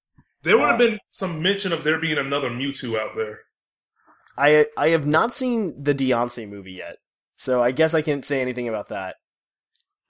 There 0.43 0.59
would 0.59 0.69
have 0.71 0.75
Uh, 0.75 0.79
been 0.79 0.99
some 1.11 1.43
mention 1.43 1.73
of 1.73 1.85
there 1.85 1.99
being 2.01 2.19
another 2.19 2.51
Mewtwo 2.51 2.99
out 2.99 3.17
there. 3.17 3.41
I 4.37 4.67
I 4.77 4.89
have 4.91 5.07
not 5.07 5.33
seen 5.33 5.83
the 5.83 5.95
Beyonce 5.95 6.49
movie 6.49 6.73
yet, 6.73 6.97
so 7.37 7.61
I 7.63 7.71
guess 7.71 7.95
I 7.95 8.03
can't 8.03 8.25
say 8.25 8.41
anything 8.41 8.69
about 8.69 8.89
that. 8.89 9.17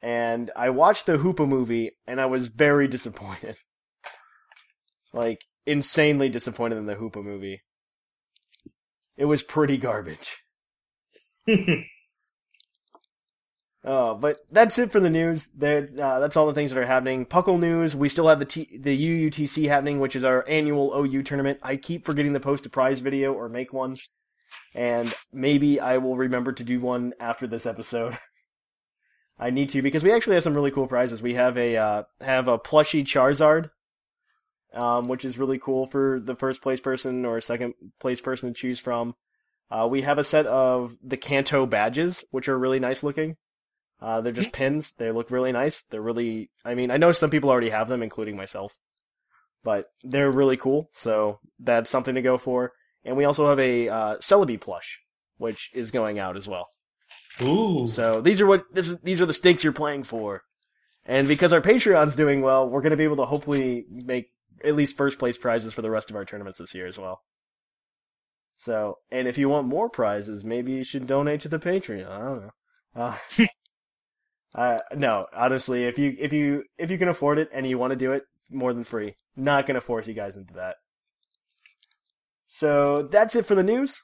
And 0.02 0.50
I 0.56 0.70
watched 0.70 1.06
the 1.06 1.18
Hoopa 1.18 1.46
movie, 1.48 1.92
and 2.06 2.20
I 2.20 2.26
was 2.26 2.48
very 2.48 2.88
disappointed. 2.96 3.56
Like 5.12 5.44
insanely 5.66 6.28
disappointed 6.28 6.76
in 6.78 6.86
the 6.86 6.96
Hoopa 6.96 7.22
movie. 7.22 7.62
It 9.16 9.26
was 9.26 9.42
pretty 9.42 9.76
garbage. 9.76 10.38
Oh, 13.84 14.14
but 14.14 14.38
that's 14.50 14.78
it 14.78 14.92
for 14.92 15.00
the 15.00 15.10
news. 15.10 15.48
That 15.58 15.98
uh, 15.98 16.20
that's 16.20 16.36
all 16.36 16.46
the 16.46 16.54
things 16.54 16.70
that 16.70 16.78
are 16.78 16.86
happening. 16.86 17.26
Puckle 17.26 17.58
news. 17.58 17.96
We 17.96 18.08
still 18.08 18.28
have 18.28 18.38
the 18.38 18.44
T- 18.44 18.78
the 18.78 18.96
UUTC 19.30 19.66
happening, 19.66 19.98
which 19.98 20.14
is 20.14 20.22
our 20.22 20.46
annual 20.48 20.94
OU 20.94 21.24
tournament. 21.24 21.58
I 21.62 21.76
keep 21.76 22.06
forgetting 22.06 22.32
to 22.34 22.40
post 22.40 22.64
a 22.64 22.70
prize 22.70 23.00
video 23.00 23.32
or 23.32 23.48
make 23.48 23.72
one, 23.72 23.96
and 24.72 25.12
maybe 25.32 25.80
I 25.80 25.98
will 25.98 26.16
remember 26.16 26.52
to 26.52 26.64
do 26.64 26.78
one 26.78 27.12
after 27.18 27.48
this 27.48 27.66
episode. 27.66 28.16
I 29.38 29.50
need 29.50 29.70
to 29.70 29.82
because 29.82 30.04
we 30.04 30.12
actually 30.12 30.34
have 30.34 30.44
some 30.44 30.54
really 30.54 30.70
cool 30.70 30.86
prizes. 30.86 31.20
We 31.20 31.34
have 31.34 31.58
a 31.58 31.76
uh, 31.76 32.02
have 32.20 32.46
a 32.46 32.58
plushy 32.58 33.02
Charizard, 33.02 33.70
um, 34.72 35.08
which 35.08 35.24
is 35.24 35.38
really 35.38 35.58
cool 35.58 35.88
for 35.88 36.20
the 36.22 36.36
first 36.36 36.62
place 36.62 36.78
person 36.78 37.24
or 37.24 37.40
second 37.40 37.74
place 37.98 38.20
person 38.20 38.50
to 38.50 38.54
choose 38.54 38.78
from. 38.78 39.16
Uh, 39.72 39.88
we 39.90 40.02
have 40.02 40.18
a 40.18 40.24
set 40.24 40.46
of 40.46 40.96
the 41.02 41.16
Kanto 41.16 41.66
badges, 41.66 42.24
which 42.30 42.48
are 42.48 42.56
really 42.56 42.78
nice 42.78 43.02
looking. 43.02 43.36
Uh, 44.02 44.20
they're 44.20 44.32
just 44.32 44.52
pins. 44.52 44.92
They 44.98 45.12
look 45.12 45.30
really 45.30 45.52
nice. 45.52 45.84
They're 45.84 46.02
really, 46.02 46.50
I 46.64 46.74
mean, 46.74 46.90
I 46.90 46.96
know 46.96 47.12
some 47.12 47.30
people 47.30 47.50
already 47.50 47.70
have 47.70 47.88
them, 47.88 48.02
including 48.02 48.36
myself, 48.36 48.76
but 49.62 49.92
they're 50.02 50.30
really 50.30 50.56
cool. 50.56 50.90
So 50.92 51.38
that's 51.60 51.88
something 51.88 52.16
to 52.16 52.22
go 52.22 52.36
for. 52.36 52.72
And 53.04 53.16
we 53.16 53.24
also 53.24 53.48
have 53.48 53.60
a 53.60 53.88
uh, 53.88 54.16
Celebi 54.16 54.60
plush, 54.60 55.00
which 55.36 55.70
is 55.72 55.92
going 55.92 56.18
out 56.18 56.36
as 56.36 56.48
well. 56.48 56.68
Ooh. 57.42 57.86
So 57.86 58.20
these 58.20 58.40
are 58.40 58.46
what 58.46 58.64
this 58.72 58.88
is, 58.88 58.98
these 59.04 59.20
are 59.20 59.26
the 59.26 59.32
stakes 59.32 59.62
you're 59.62 59.72
playing 59.72 60.02
for. 60.02 60.42
And 61.04 61.28
because 61.28 61.52
our 61.52 61.60
Patreon's 61.60 62.16
doing 62.16 62.42
well, 62.42 62.68
we're 62.68 62.82
going 62.82 62.90
to 62.90 62.96
be 62.96 63.04
able 63.04 63.16
to 63.16 63.24
hopefully 63.24 63.86
make 63.88 64.30
at 64.64 64.74
least 64.74 64.96
first 64.96 65.20
place 65.20 65.36
prizes 65.36 65.72
for 65.72 65.82
the 65.82 65.90
rest 65.90 66.10
of 66.10 66.16
our 66.16 66.24
tournaments 66.24 66.58
this 66.58 66.74
year 66.74 66.86
as 66.88 66.98
well. 66.98 67.22
So, 68.56 68.98
and 69.10 69.28
if 69.28 69.38
you 69.38 69.48
want 69.48 69.66
more 69.66 69.88
prizes, 69.88 70.44
maybe 70.44 70.72
you 70.72 70.84
should 70.84 71.06
donate 71.06 71.40
to 71.40 71.48
the 71.48 71.58
Patreon. 71.58 72.08
I 72.08 72.18
don't 72.18 72.42
know. 72.42 72.50
Uh, 72.94 73.16
uh, 74.54 74.78
no, 74.94 75.26
honestly, 75.34 75.84
if 75.84 75.98
you 75.98 76.14
if 76.18 76.32
you 76.32 76.64
if 76.78 76.90
you 76.90 76.98
can 76.98 77.08
afford 77.08 77.38
it 77.38 77.48
and 77.52 77.66
you 77.66 77.78
want 77.78 77.92
to 77.92 77.96
do 77.96 78.12
it, 78.12 78.24
more 78.50 78.72
than 78.72 78.84
free. 78.84 79.16
Not 79.36 79.66
to 79.66 79.80
force 79.80 80.06
you 80.06 80.14
guys 80.14 80.36
into 80.36 80.54
that. 80.54 80.76
So 82.46 83.08
that's 83.10 83.34
it 83.34 83.46
for 83.46 83.54
the 83.54 83.62
news. 83.62 84.02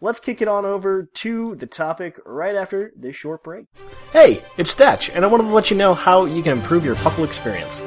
Let's 0.00 0.18
kick 0.18 0.42
it 0.42 0.48
on 0.48 0.64
over 0.64 1.08
to 1.14 1.54
the 1.54 1.66
topic 1.66 2.18
right 2.26 2.56
after 2.56 2.92
this 2.96 3.14
short 3.14 3.44
break. 3.44 3.66
Hey, 4.12 4.44
it's 4.58 4.74
Thatch, 4.74 5.08
and 5.08 5.24
I 5.24 5.28
wanted 5.28 5.44
to 5.44 5.50
let 5.50 5.70
you 5.70 5.76
know 5.76 5.94
how 5.94 6.24
you 6.24 6.42
can 6.42 6.52
improve 6.52 6.84
your 6.84 6.96
Puckle 6.96 7.24
experience. 7.24 7.82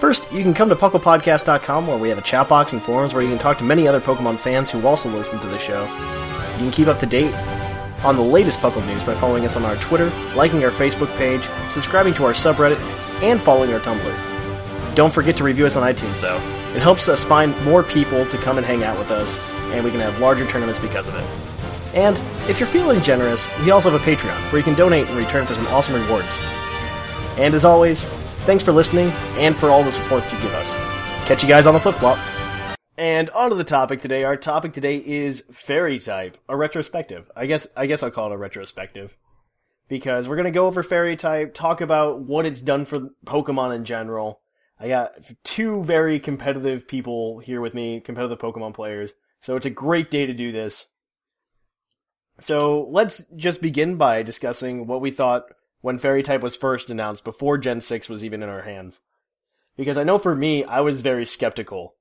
First, 0.00 0.30
you 0.32 0.42
can 0.42 0.54
come 0.54 0.68
to 0.68 0.76
PucklePodcast.com 0.76 1.86
where 1.86 1.96
we 1.96 2.08
have 2.08 2.18
a 2.18 2.22
chat 2.22 2.48
box 2.48 2.72
and 2.72 2.82
forums 2.82 3.14
where 3.14 3.22
you 3.22 3.30
can 3.30 3.38
talk 3.38 3.58
to 3.58 3.64
many 3.64 3.86
other 3.88 4.00
Pokemon 4.00 4.38
fans 4.38 4.70
who 4.70 4.86
also 4.86 5.08
listen 5.08 5.38
to 5.40 5.46
the 5.46 5.58
show. 5.58 5.82
You 5.84 6.64
can 6.64 6.70
keep 6.70 6.88
up 6.88 6.98
to 6.98 7.06
date 7.06 7.32
on 8.04 8.16
the 8.16 8.22
latest 8.22 8.60
Puckle 8.60 8.84
news 8.86 9.02
by 9.02 9.14
following 9.14 9.44
us 9.44 9.56
on 9.56 9.64
our 9.64 9.76
Twitter, 9.76 10.10
liking 10.34 10.64
our 10.64 10.70
Facebook 10.70 11.14
page, 11.16 11.48
subscribing 11.70 12.14
to 12.14 12.24
our 12.24 12.32
subreddit, 12.32 12.78
and 13.22 13.42
following 13.42 13.72
our 13.72 13.80
Tumblr. 13.80 14.94
Don't 14.94 15.12
forget 15.12 15.36
to 15.36 15.44
review 15.44 15.66
us 15.66 15.76
on 15.76 15.82
iTunes, 15.82 16.20
though. 16.20 16.38
It 16.74 16.82
helps 16.82 17.08
us 17.08 17.24
find 17.24 17.58
more 17.64 17.82
people 17.82 18.26
to 18.26 18.38
come 18.38 18.56
and 18.56 18.66
hang 18.66 18.84
out 18.84 18.98
with 18.98 19.10
us, 19.10 19.38
and 19.72 19.84
we 19.84 19.90
can 19.90 20.00
have 20.00 20.18
larger 20.20 20.46
tournaments 20.46 20.80
because 20.80 21.08
of 21.08 21.14
it. 21.14 21.24
And 21.94 22.16
if 22.48 22.60
you're 22.60 22.68
feeling 22.68 23.00
generous, 23.02 23.48
we 23.60 23.70
also 23.70 23.90
have 23.90 24.00
a 24.00 24.04
Patreon 24.04 24.52
where 24.52 24.58
you 24.58 24.64
can 24.64 24.74
donate 24.74 25.08
in 25.08 25.16
return 25.16 25.46
for 25.46 25.54
some 25.54 25.66
awesome 25.68 26.00
rewards. 26.00 26.38
And 27.36 27.54
as 27.54 27.64
always, 27.64 28.04
thanks 28.44 28.62
for 28.62 28.72
listening 28.72 29.08
and 29.38 29.56
for 29.56 29.70
all 29.70 29.82
the 29.82 29.92
support 29.92 30.24
you 30.32 30.38
give 30.40 30.52
us. 30.54 30.76
Catch 31.26 31.42
you 31.42 31.48
guys 31.48 31.66
on 31.66 31.74
the 31.74 31.80
flip 31.80 31.96
flop. 31.96 32.18
And 32.98 33.30
on 33.30 33.50
to 33.50 33.54
the 33.54 33.62
topic 33.62 34.00
today. 34.00 34.24
Our 34.24 34.36
topic 34.36 34.72
today 34.72 34.96
is 34.96 35.44
fairy 35.52 36.00
type, 36.00 36.36
a 36.48 36.56
retrospective. 36.56 37.30
I 37.36 37.46
guess 37.46 37.68
I 37.76 37.86
guess 37.86 38.02
I'll 38.02 38.10
call 38.10 38.32
it 38.32 38.34
a 38.34 38.36
retrospective. 38.36 39.16
Because 39.88 40.28
we're 40.28 40.34
gonna 40.34 40.50
go 40.50 40.66
over 40.66 40.82
fairy 40.82 41.14
type, 41.14 41.54
talk 41.54 41.80
about 41.80 42.22
what 42.22 42.44
it's 42.44 42.60
done 42.60 42.84
for 42.84 43.10
Pokemon 43.24 43.76
in 43.76 43.84
general. 43.84 44.40
I 44.80 44.88
got 44.88 45.12
two 45.44 45.84
very 45.84 46.18
competitive 46.18 46.88
people 46.88 47.38
here 47.38 47.60
with 47.60 47.72
me, 47.72 48.00
competitive 48.00 48.40
Pokemon 48.40 48.74
players. 48.74 49.14
So 49.42 49.54
it's 49.54 49.66
a 49.66 49.70
great 49.70 50.10
day 50.10 50.26
to 50.26 50.34
do 50.34 50.50
this. 50.50 50.88
So 52.40 52.88
let's 52.90 53.24
just 53.36 53.62
begin 53.62 53.94
by 53.94 54.24
discussing 54.24 54.88
what 54.88 55.00
we 55.00 55.12
thought 55.12 55.44
when 55.82 55.98
fairy 55.98 56.24
type 56.24 56.42
was 56.42 56.56
first 56.56 56.90
announced 56.90 57.22
before 57.22 57.58
Gen 57.58 57.80
6 57.80 58.08
was 58.08 58.24
even 58.24 58.42
in 58.42 58.48
our 58.48 58.62
hands. 58.62 58.98
Because 59.76 59.96
I 59.96 60.02
know 60.02 60.18
for 60.18 60.34
me, 60.34 60.64
I 60.64 60.80
was 60.80 61.00
very 61.00 61.24
skeptical. 61.24 61.94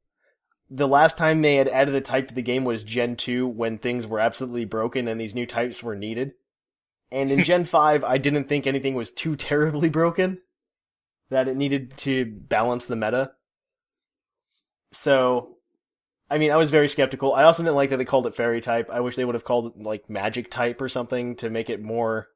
The 0.69 0.87
last 0.87 1.17
time 1.17 1.41
they 1.41 1.55
had 1.55 1.67
added 1.67 1.95
a 1.95 2.01
type 2.01 2.27
to 2.27 2.35
the 2.35 2.41
game 2.41 2.65
was 2.65 2.83
Gen 2.83 3.15
2 3.15 3.47
when 3.47 3.77
things 3.77 4.05
were 4.05 4.19
absolutely 4.19 4.65
broken 4.65 5.07
and 5.07 5.19
these 5.19 5.35
new 5.35 5.45
types 5.45 5.81
were 5.81 5.95
needed. 5.95 6.33
And 7.11 7.31
in 7.31 7.43
Gen 7.45 7.65
5, 7.65 8.03
I 8.03 8.17
didn't 8.17 8.49
think 8.49 8.67
anything 8.67 8.93
was 8.93 9.11
too 9.11 9.35
terribly 9.35 9.89
broken 9.89 10.39
that 11.29 11.47
it 11.47 11.57
needed 11.57 11.95
to 11.97 12.25
balance 12.25 12.85
the 12.85 12.95
meta. 12.95 13.31
So, 14.91 15.57
I 16.29 16.37
mean, 16.37 16.51
I 16.51 16.57
was 16.57 16.71
very 16.71 16.87
skeptical. 16.87 17.33
I 17.33 17.43
also 17.43 17.63
didn't 17.63 17.75
like 17.75 17.89
that 17.89 17.97
they 17.97 18.05
called 18.05 18.27
it 18.27 18.35
fairy 18.35 18.61
type. 18.61 18.89
I 18.89 18.99
wish 18.99 19.15
they 19.15 19.25
would 19.25 19.35
have 19.35 19.45
called 19.45 19.67
it 19.67 19.81
like 19.81 20.09
magic 20.09 20.51
type 20.51 20.81
or 20.81 20.89
something 20.89 21.35
to 21.37 21.49
make 21.49 21.69
it 21.69 21.81
more 21.81 22.27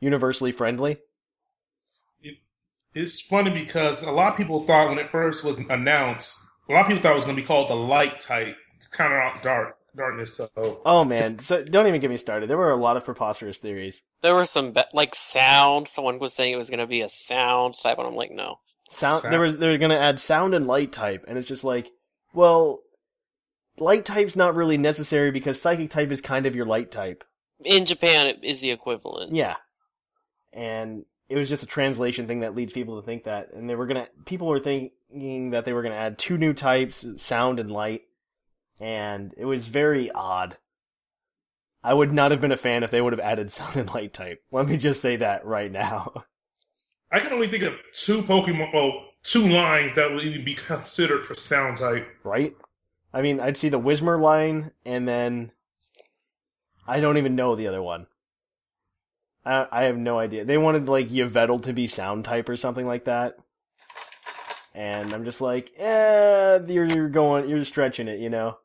universally 0.00 0.52
friendly. 0.52 0.98
It's 2.94 3.20
funny 3.20 3.50
because 3.50 4.02
a 4.02 4.10
lot 4.10 4.32
of 4.32 4.38
people 4.38 4.66
thought 4.66 4.88
when 4.88 4.98
it 4.98 5.10
first 5.10 5.44
was 5.44 5.58
announced, 5.68 6.45
a 6.68 6.72
lot 6.72 6.82
of 6.82 6.86
people 6.88 7.02
thought 7.02 7.12
it 7.12 7.16
was 7.16 7.24
going 7.24 7.36
to 7.36 7.42
be 7.42 7.46
called 7.46 7.68
the 7.70 7.74
light 7.74 8.20
type, 8.20 8.56
kind 8.90 9.12
of 9.12 9.42
dark 9.42 9.76
darkness. 9.96 10.36
So 10.36 10.80
Oh 10.84 11.04
man, 11.04 11.38
so 11.38 11.64
don't 11.64 11.86
even 11.86 12.00
get 12.00 12.10
me 12.10 12.16
started. 12.16 12.50
There 12.50 12.58
were 12.58 12.70
a 12.70 12.76
lot 12.76 12.96
of 12.96 13.04
preposterous 13.04 13.58
theories. 13.58 14.02
There 14.20 14.34
were 14.34 14.44
some 14.44 14.72
be- 14.72 14.82
like 14.92 15.14
sound. 15.14 15.88
Someone 15.88 16.18
was 16.18 16.34
saying 16.34 16.52
it 16.52 16.56
was 16.56 16.68
going 16.70 16.80
to 16.80 16.86
be 16.86 17.00
a 17.00 17.08
sound 17.08 17.74
type, 17.74 17.98
and 17.98 18.06
I'm 18.06 18.14
like, 18.14 18.30
no. 18.30 18.58
Sound, 18.90 19.22
Sound. 19.22 19.32
there 19.32 19.40
was 19.40 19.58
they're 19.58 19.78
gonna 19.78 19.96
add 19.96 20.20
sound 20.20 20.54
and 20.54 20.66
light 20.68 20.92
type, 20.92 21.24
and 21.26 21.36
it's 21.36 21.48
just 21.48 21.64
like, 21.64 21.90
well, 22.32 22.82
light 23.78 24.04
type's 24.04 24.36
not 24.36 24.54
really 24.54 24.78
necessary 24.78 25.32
because 25.32 25.60
psychic 25.60 25.90
type 25.90 26.12
is 26.12 26.20
kind 26.20 26.46
of 26.46 26.54
your 26.54 26.66
light 26.66 26.92
type. 26.92 27.24
In 27.64 27.84
Japan, 27.84 28.28
it 28.28 28.44
is 28.44 28.60
the 28.60 28.70
equivalent. 28.70 29.34
Yeah. 29.34 29.56
And 30.52 31.04
it 31.28 31.36
was 31.36 31.48
just 31.48 31.62
a 31.62 31.66
translation 31.66 32.26
thing 32.26 32.40
that 32.40 32.54
leads 32.54 32.72
people 32.72 33.00
to 33.00 33.06
think 33.06 33.24
that, 33.24 33.52
and 33.52 33.68
they 33.68 33.74
were 33.74 33.86
gonna 33.86 34.08
people 34.24 34.46
were 34.46 34.60
thinking 34.60 35.50
that 35.50 35.64
they 35.64 35.72
were 35.72 35.82
gonna 35.82 35.94
add 35.94 36.18
two 36.18 36.38
new 36.38 36.52
types, 36.52 37.04
sound 37.16 37.58
and 37.58 37.70
light, 37.70 38.02
and 38.80 39.34
it 39.36 39.44
was 39.44 39.68
very 39.68 40.10
odd. 40.10 40.56
I 41.82 41.94
would 41.94 42.12
not 42.12 42.30
have 42.30 42.40
been 42.40 42.52
a 42.52 42.56
fan 42.56 42.82
if 42.82 42.90
they 42.90 43.00
would 43.00 43.12
have 43.12 43.20
added 43.20 43.50
sound 43.52 43.76
and 43.76 43.92
light 43.92 44.12
type. 44.12 44.42
Let 44.50 44.66
me 44.66 44.76
just 44.76 45.00
say 45.00 45.16
that 45.16 45.44
right 45.44 45.70
now. 45.70 46.24
I 47.10 47.20
can 47.20 47.32
only 47.32 47.48
think 47.48 47.62
of 47.62 47.76
two 47.92 48.22
Pokemon, 48.22 48.74
well, 48.74 49.04
two 49.22 49.46
lines 49.46 49.94
that 49.94 50.12
would 50.12 50.24
even 50.24 50.44
be 50.44 50.54
considered 50.54 51.24
for 51.24 51.36
sound 51.36 51.78
type. 51.78 52.06
Right? 52.24 52.56
I 53.12 53.22
mean, 53.22 53.40
I'd 53.40 53.56
see 53.56 53.68
the 53.68 53.80
Whismur 53.80 54.20
line, 54.20 54.72
and 54.84 55.06
then 55.06 55.52
I 56.86 57.00
don't 57.00 57.16
even 57.16 57.36
know 57.36 57.54
the 57.54 57.68
other 57.68 57.82
one. 57.82 58.06
I 59.46 59.66
I 59.70 59.82
have 59.84 59.96
no 59.96 60.18
idea. 60.18 60.44
They 60.44 60.58
wanted 60.58 60.88
like 60.88 61.08
Yveltal 61.08 61.62
to 61.62 61.72
be 61.72 61.86
sound 61.86 62.24
type 62.24 62.48
or 62.48 62.56
something 62.56 62.86
like 62.86 63.04
that, 63.04 63.38
and 64.74 65.14
I'm 65.14 65.24
just 65.24 65.40
like, 65.40 65.72
eh, 65.78 66.58
you're, 66.68 66.84
you're 66.84 67.08
going, 67.08 67.48
you're 67.48 67.64
stretching 67.64 68.08
it, 68.08 68.20
you 68.20 68.28
know. 68.28 68.58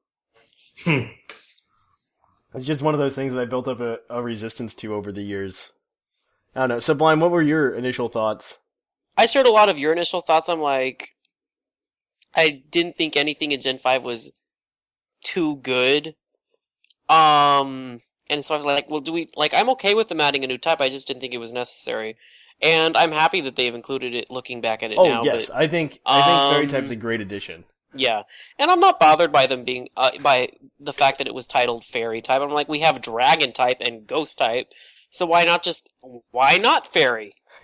Hmm. 0.83 1.03
It's 2.53 2.65
just 2.65 2.81
one 2.81 2.93
of 2.93 2.99
those 2.99 3.15
things 3.15 3.33
that 3.33 3.39
I 3.39 3.45
built 3.45 3.69
up 3.69 3.79
a, 3.79 3.97
a 4.09 4.21
resistance 4.21 4.75
to 4.75 4.93
over 4.93 5.11
the 5.13 5.21
years. 5.21 5.71
I 6.53 6.61
don't 6.61 6.69
know. 6.69 6.79
Sublime, 6.79 7.21
what 7.21 7.31
were 7.31 7.41
your 7.41 7.73
initial 7.73 8.09
thoughts? 8.09 8.59
I 9.17 9.25
shared 9.25 9.45
a 9.45 9.51
lot 9.51 9.69
of 9.69 9.79
your 9.79 9.93
initial 9.93 10.19
thoughts. 10.19 10.49
I'm 10.49 10.59
like, 10.59 11.15
I 12.35 12.63
didn't 12.69 12.97
think 12.97 13.15
anything 13.15 13.53
in 13.53 13.61
Gen 13.61 13.77
5 13.77 14.03
was 14.03 14.31
too 15.23 15.57
good. 15.57 16.15
Um, 17.07 18.01
and 18.31 18.43
so 18.45 18.55
I 18.55 18.57
was 18.57 18.65
like, 18.65 18.89
well, 18.89 19.01
do 19.01 19.13
we, 19.13 19.29
like, 19.35 19.53
I'm 19.53 19.69
okay 19.71 19.93
with 19.93 20.07
them 20.07 20.21
adding 20.21 20.43
a 20.43 20.47
new 20.47 20.57
type. 20.57 20.81
I 20.81 20.89
just 20.89 21.07
didn't 21.07 21.21
think 21.21 21.33
it 21.35 21.37
was 21.39 21.53
necessary. 21.53 22.17
And 22.61 22.95
I'm 22.97 23.11
happy 23.11 23.41
that 23.41 23.55
they've 23.55 23.75
included 23.75 24.15
it 24.15 24.31
looking 24.31 24.61
back 24.61 24.81
at 24.83 24.91
it 24.91 24.97
Oh 24.97 25.05
now. 25.07 25.23
yes, 25.23 25.47
but, 25.49 25.55
I 25.57 25.67
think 25.67 25.99
I 26.05 26.21
think 26.21 26.53
Fairy 26.53 26.65
Um, 26.65 26.69
Type's 26.69 26.91
a 26.91 26.95
great 26.95 27.21
addition. 27.21 27.65
yeah. 27.93 28.23
And 28.57 28.71
I'm 28.71 28.79
not 28.79 28.99
bothered 28.99 29.31
by 29.31 29.47
them 29.47 29.63
being, 29.63 29.89
uh, 29.97 30.11
by 30.21 30.49
the 30.79 30.93
fact 30.93 31.17
that 31.19 31.27
it 31.27 31.33
was 31.33 31.47
titled 31.47 31.83
Fairy 31.83 32.21
type. 32.21 32.41
I'm 32.41 32.51
like, 32.51 32.69
we 32.69 32.79
have 32.81 33.01
Dragon 33.01 33.51
type 33.51 33.77
and 33.81 34.07
Ghost 34.07 34.37
type. 34.37 34.71
So 35.09 35.25
why 35.25 35.43
not 35.43 35.63
just, 35.63 35.89
why 36.31 36.57
not 36.57 36.93
Fairy? 36.93 37.33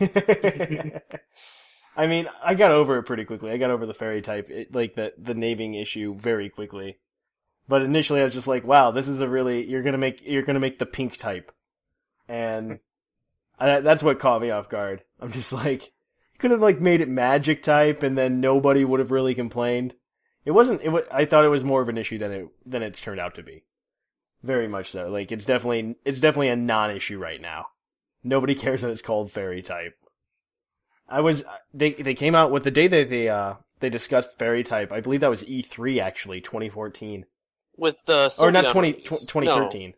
I 1.96 2.06
mean, 2.08 2.30
I 2.44 2.54
got 2.56 2.72
over 2.72 2.98
it 2.98 3.04
pretty 3.04 3.26
quickly. 3.26 3.52
I 3.52 3.58
got 3.58 3.72
over 3.72 3.86
the 3.86 3.94
fairy 3.94 4.22
type, 4.22 4.50
it, 4.50 4.74
like 4.74 4.94
the 4.96 5.14
the 5.18 5.34
naming 5.34 5.74
issue, 5.74 6.14
very 6.16 6.50
quickly. 6.50 6.98
But 7.68 7.82
initially, 7.82 8.22
I 8.22 8.24
was 8.24 8.34
just 8.34 8.48
like, 8.48 8.64
"Wow, 8.64 8.92
this 8.92 9.08
is 9.08 9.22
a 9.22 9.28
really 9.28 9.68
you're 9.70 9.84
gonna 9.84 9.98
make 9.98 10.22
you're 10.24 10.44
gonna 10.44 10.60
make 10.60 10.80
the 10.80 10.86
pink 10.86 11.18
type," 11.18 11.52
and 12.28 12.80
I, 13.60 13.82
that's 13.82 14.04
what 14.04 14.20
caught 14.20 14.42
me 14.42 14.52
off 14.52 14.70
guard. 14.70 15.04
I'm 15.20 15.32
just 15.32 15.52
like, 15.52 15.84
you 15.86 16.40
could 16.40 16.52
have 16.52 16.62
like 16.62 16.80
made 16.80 17.02
it 17.02 17.10
magic 17.10 17.64
type, 17.64 18.04
and 18.04 18.18
then 18.18 18.40
nobody 18.40 18.86
would 18.86 19.00
have 19.00 19.12
really 19.12 19.36
complained. 19.36 19.96
It 20.46 20.52
wasn't. 20.52 20.82
It. 20.82 21.08
I 21.12 21.26
thought 21.26 21.44
it 21.44 21.50
was 21.50 21.66
more 21.66 21.82
of 21.82 21.90
an 21.90 21.98
issue 21.98 22.18
than 22.18 22.32
it 22.32 22.48
than 22.66 22.84
it's 22.84 23.02
turned 23.02 23.20
out 23.20 23.36
to 23.36 23.44
be. 23.44 23.66
Very 24.44 24.70
much 24.70 24.92
so. 24.92 25.10
Like 25.10 25.32
it's 25.34 25.46
definitely 25.46 25.96
it's 26.06 26.22
definitely 26.22 26.50
a 26.50 26.56
non-issue 26.56 27.18
right 27.18 27.42
now. 27.42 27.68
Nobody 28.24 28.56
cares 28.56 28.82
that 28.82 28.92
it's 28.92 29.02
called 29.02 29.32
fairy 29.32 29.62
type. 29.62 29.96
I 31.10 31.20
was 31.20 31.44
they 31.74 31.94
they 31.94 32.14
came 32.14 32.36
out 32.36 32.52
with 32.52 32.64
the 32.64 32.72
day 32.72 32.88
that 32.88 33.10
they 33.10 33.28
uh 33.28 33.56
they 33.82 33.90
discussed 33.90 34.40
fairy 34.40 34.64
type. 34.64 34.94
I 34.94 35.02
believe 35.02 35.20
that 35.20 35.30
was 35.30 35.44
E3 35.44 36.02
actually, 36.02 36.40
2014 36.40 37.26
With 37.78 37.96
the 38.06 38.36
or 38.42 38.52
not 38.52 38.72
20, 38.72 38.94
tw- 38.94 39.06
2013. 39.28 39.90
It 39.90 39.96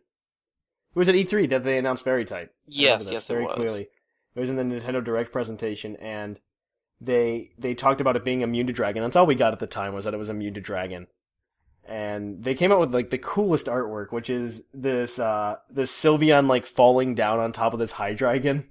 was 0.98 1.08
at 1.08 1.14
E3 1.14 1.48
that 1.50 1.64
they 1.64 1.78
announced 1.78 2.04
fairy 2.04 2.24
type. 2.24 2.52
I 2.54 2.62
Yes, 2.68 2.84
remember 2.86 3.04
this 3.04 3.12
yes, 3.12 3.30
it 3.30 3.32
very 3.32 3.44
was. 3.46 3.54
clearly. 3.54 3.88
It 4.34 4.40
was 4.40 4.50
in 4.50 4.56
the 4.56 4.64
Nintendo 4.64 5.02
Direct 5.04 5.32
presentation, 5.32 5.96
and 5.96 6.38
they 7.00 7.52
they 7.58 7.74
talked 7.74 8.00
about 8.00 8.16
it 8.16 8.24
being 8.24 8.42
immune 8.42 8.66
to 8.66 8.72
dragon. 8.72 9.02
That's 9.02 9.16
all 9.16 9.26
we 9.26 9.34
got 9.34 9.52
at 9.52 9.58
the 9.58 9.66
time 9.66 9.94
was 9.94 10.04
that 10.04 10.14
it 10.14 10.18
was 10.18 10.28
immune 10.28 10.54
to 10.54 10.60
dragon. 10.60 11.06
And 11.84 12.44
they 12.44 12.54
came 12.54 12.70
out 12.70 12.78
with 12.80 12.92
like 12.94 13.10
the 13.10 13.18
coolest 13.18 13.66
artwork, 13.66 14.12
which 14.12 14.30
is 14.30 14.62
this 14.74 15.18
uh 15.18 15.56
this 15.70 15.90
Sylveon 15.92 16.46
like 16.48 16.66
falling 16.66 17.14
down 17.14 17.38
on 17.40 17.52
top 17.52 17.72
of 17.72 17.78
this 17.78 17.92
Hydreigon, 17.92 18.66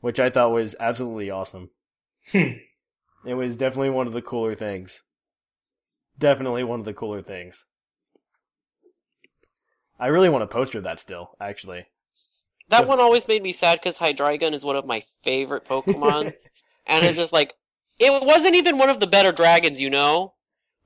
which 0.00 0.20
I 0.20 0.30
thought 0.30 0.52
was 0.52 0.76
absolutely 0.78 1.30
awesome. 1.30 1.70
Hmm. 2.30 2.52
It 3.26 3.34
was 3.34 3.56
definitely 3.56 3.90
one 3.90 4.06
of 4.06 4.12
the 4.12 4.22
cooler 4.22 4.54
things. 4.54 5.02
Definitely 6.18 6.64
one 6.64 6.80
of 6.80 6.84
the 6.84 6.94
cooler 6.94 7.22
things. 7.22 7.64
I 10.02 10.08
really 10.08 10.28
want 10.28 10.42
a 10.42 10.48
poster 10.48 10.78
of 10.78 10.84
that 10.84 10.98
still, 10.98 11.36
actually. 11.40 11.86
That 12.70 12.88
one 12.88 12.98
always 12.98 13.28
made 13.28 13.40
me 13.40 13.52
sad 13.52 13.78
because 13.78 13.98
Hydreigon 13.98 14.52
is 14.52 14.64
one 14.64 14.74
of 14.74 14.84
my 14.84 15.04
favorite 15.22 15.64
Pokemon, 15.64 16.34
and 16.86 17.04
it's 17.04 17.16
just 17.16 17.32
like 17.32 17.54
it 18.00 18.10
wasn't 18.24 18.56
even 18.56 18.78
one 18.78 18.88
of 18.88 18.98
the 18.98 19.06
better 19.06 19.30
dragons, 19.30 19.80
you 19.80 19.90
know. 19.90 20.34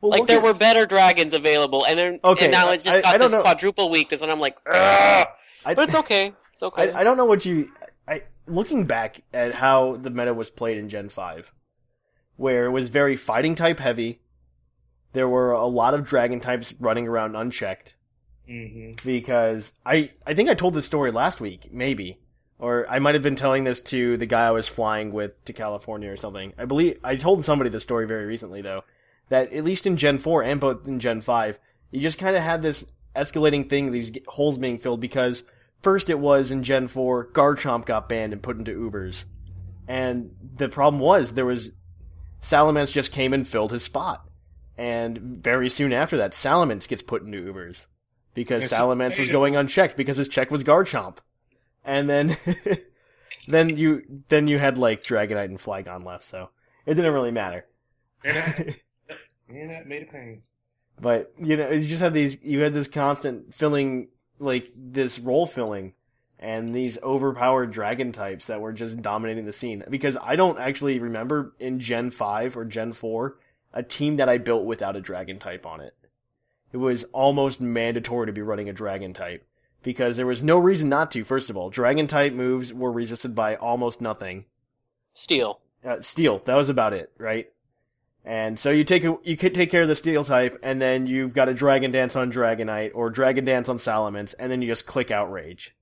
Well, 0.02 0.10
like 0.10 0.26
there 0.26 0.38
at- 0.38 0.44
were 0.44 0.52
better 0.52 0.84
dragons 0.84 1.32
available, 1.32 1.86
and 1.86 1.98
then 1.98 2.20
Okay, 2.22 2.44
and 2.44 2.52
now 2.52 2.72
it's 2.72 2.84
just 2.84 2.98
I- 2.98 3.00
got 3.00 3.14
I 3.14 3.18
this 3.18 3.32
know. 3.32 3.40
quadruple 3.40 3.88
weakness, 3.88 4.20
and 4.20 4.30
I'm 4.30 4.38
like, 4.40 4.58
Ugh! 4.66 5.26
I, 5.64 5.74
but 5.74 5.84
it's 5.88 5.94
okay, 6.04 6.34
it's 6.52 6.62
okay. 6.62 6.92
I, 6.92 7.00
I 7.00 7.04
don't 7.04 7.16
know 7.16 7.24
what 7.24 7.46
you. 7.46 7.72
I 8.06 8.24
looking 8.46 8.84
back 8.84 9.22
at 9.32 9.54
how 9.54 9.96
the 9.96 10.10
meta 10.10 10.34
was 10.34 10.50
played 10.50 10.76
in 10.76 10.90
Gen 10.90 11.08
Five, 11.08 11.52
where 12.36 12.66
it 12.66 12.70
was 12.70 12.90
very 12.90 13.16
fighting 13.16 13.54
type 13.54 13.80
heavy. 13.80 14.20
There 15.14 15.28
were 15.28 15.52
a 15.52 15.64
lot 15.66 15.94
of 15.94 16.04
dragon 16.04 16.38
types 16.40 16.74
running 16.78 17.08
around 17.08 17.34
unchecked 17.34 17.94
hmm 18.46 18.92
because 19.04 19.72
I 19.84 20.10
I 20.26 20.34
think 20.34 20.48
I 20.48 20.54
told 20.54 20.74
this 20.74 20.86
story 20.86 21.10
last 21.10 21.40
week, 21.40 21.68
maybe, 21.72 22.18
or 22.58 22.86
I 22.88 22.98
might 22.98 23.14
have 23.14 23.22
been 23.22 23.36
telling 23.36 23.64
this 23.64 23.82
to 23.82 24.16
the 24.16 24.26
guy 24.26 24.46
I 24.46 24.52
was 24.52 24.68
flying 24.68 25.12
with 25.12 25.44
to 25.44 25.52
California 25.52 26.10
or 26.10 26.16
something. 26.16 26.52
I 26.58 26.64
believe 26.64 26.98
I 27.02 27.16
told 27.16 27.44
somebody 27.44 27.70
this 27.70 27.82
story 27.82 28.06
very 28.06 28.26
recently 28.26 28.62
though, 28.62 28.84
that 29.28 29.52
at 29.52 29.64
least 29.64 29.86
in 29.86 29.96
Gen 29.96 30.18
Four 30.18 30.42
and 30.42 30.60
both 30.60 30.86
in 30.86 31.00
Gen 31.00 31.20
Five, 31.20 31.58
you 31.90 32.00
just 32.00 32.18
kind 32.18 32.36
of 32.36 32.42
had 32.42 32.62
this 32.62 32.86
escalating 33.14 33.68
thing, 33.68 33.90
these 33.90 34.12
holes 34.28 34.58
being 34.58 34.78
filled 34.78 35.00
because 35.00 35.42
first 35.82 36.10
it 36.10 36.18
was 36.18 36.50
in 36.50 36.62
Gen 36.62 36.86
Four, 36.86 37.28
Garchomp 37.32 37.84
got 37.86 38.08
banned 38.08 38.32
and 38.32 38.42
put 38.42 38.58
into 38.58 38.90
Ubers, 38.90 39.24
and 39.88 40.34
the 40.56 40.68
problem 40.68 41.00
was 41.00 41.34
there 41.34 41.46
was 41.46 41.72
Salamence 42.40 42.92
just 42.92 43.12
came 43.12 43.32
and 43.32 43.46
filled 43.46 43.72
his 43.72 43.82
spot. 43.82 44.22
And 44.78 45.18
very 45.42 45.70
soon 45.70 45.92
after 45.92 46.18
that, 46.18 46.32
Salamence 46.32 46.86
gets 46.86 47.02
put 47.02 47.22
into 47.22 47.52
Ubers 47.52 47.86
because 48.36 48.70
Salamence 48.70 49.18
was 49.18 49.30
going 49.30 49.56
unchecked 49.56 49.96
because 49.96 50.18
his 50.18 50.28
check 50.28 50.52
was 50.52 50.62
Garchomp. 50.62 51.16
And 51.84 52.08
then 52.08 52.36
then 53.48 53.76
you 53.76 54.02
then 54.28 54.46
you 54.46 54.58
had 54.58 54.78
like 54.78 55.02
Dragonite 55.02 55.46
and 55.46 55.58
Flygon 55.58 56.04
left, 56.04 56.22
so 56.22 56.50
it 56.84 56.94
didn't 56.94 57.12
really 57.12 57.32
matter. 57.32 57.66
And 58.22 58.36
that, 58.36 58.76
and 59.48 59.70
that 59.70 59.86
made 59.88 60.02
a 60.02 60.06
pain. 60.06 60.42
But 61.00 61.32
you 61.42 61.56
know, 61.56 61.70
you 61.70 61.88
just 61.88 62.02
had 62.02 62.14
these 62.14 62.36
you 62.42 62.60
had 62.60 62.74
this 62.74 62.86
constant 62.86 63.54
filling 63.54 64.08
like 64.38 64.70
this 64.76 65.18
role 65.18 65.46
filling 65.46 65.94
and 66.38 66.74
these 66.74 66.98
overpowered 67.02 67.70
dragon 67.70 68.12
types 68.12 68.48
that 68.48 68.60
were 68.60 68.72
just 68.72 69.00
dominating 69.00 69.46
the 69.46 69.52
scene. 69.52 69.82
Because 69.88 70.18
I 70.22 70.36
don't 70.36 70.58
actually 70.58 70.98
remember 70.98 71.54
in 71.58 71.80
Gen 71.80 72.10
5 72.10 72.58
or 72.58 72.66
Gen 72.66 72.92
4 72.92 73.38
a 73.72 73.82
team 73.82 74.16
that 74.16 74.28
I 74.28 74.36
built 74.38 74.64
without 74.64 74.96
a 74.96 75.00
dragon 75.00 75.38
type 75.38 75.64
on 75.64 75.80
it. 75.80 75.94
It 76.72 76.78
was 76.78 77.04
almost 77.12 77.60
mandatory 77.60 78.26
to 78.26 78.32
be 78.32 78.42
running 78.42 78.68
a 78.68 78.72
dragon 78.72 79.12
type. 79.12 79.46
Because 79.82 80.16
there 80.16 80.26
was 80.26 80.42
no 80.42 80.58
reason 80.58 80.88
not 80.88 81.10
to, 81.12 81.24
first 81.24 81.48
of 81.48 81.56
all. 81.56 81.70
Dragon 81.70 82.06
type 82.06 82.32
moves 82.32 82.72
were 82.72 82.90
resisted 82.90 83.34
by 83.34 83.54
almost 83.54 84.00
nothing. 84.00 84.46
Steel. 85.12 85.60
Uh, 85.84 86.00
steel, 86.00 86.42
that 86.46 86.56
was 86.56 86.68
about 86.68 86.92
it, 86.92 87.12
right? 87.18 87.46
And 88.24 88.58
so 88.58 88.70
you 88.70 88.82
take 88.82 89.04
a, 89.04 89.16
you 89.22 89.36
could 89.36 89.54
take 89.54 89.70
care 89.70 89.82
of 89.82 89.88
the 89.88 89.94
steel 89.94 90.24
type, 90.24 90.58
and 90.60 90.82
then 90.82 91.06
you've 91.06 91.32
got 91.32 91.48
a 91.48 91.54
dragon 91.54 91.92
dance 91.92 92.16
on 92.16 92.32
Dragonite 92.32 92.90
or 92.92 93.08
dragon 93.08 93.44
dance 93.44 93.68
on 93.68 93.76
Salamence, 93.76 94.34
and 94.36 94.50
then 94.50 94.60
you 94.60 94.66
just 94.66 94.86
click 94.86 95.12
outrage, 95.12 95.76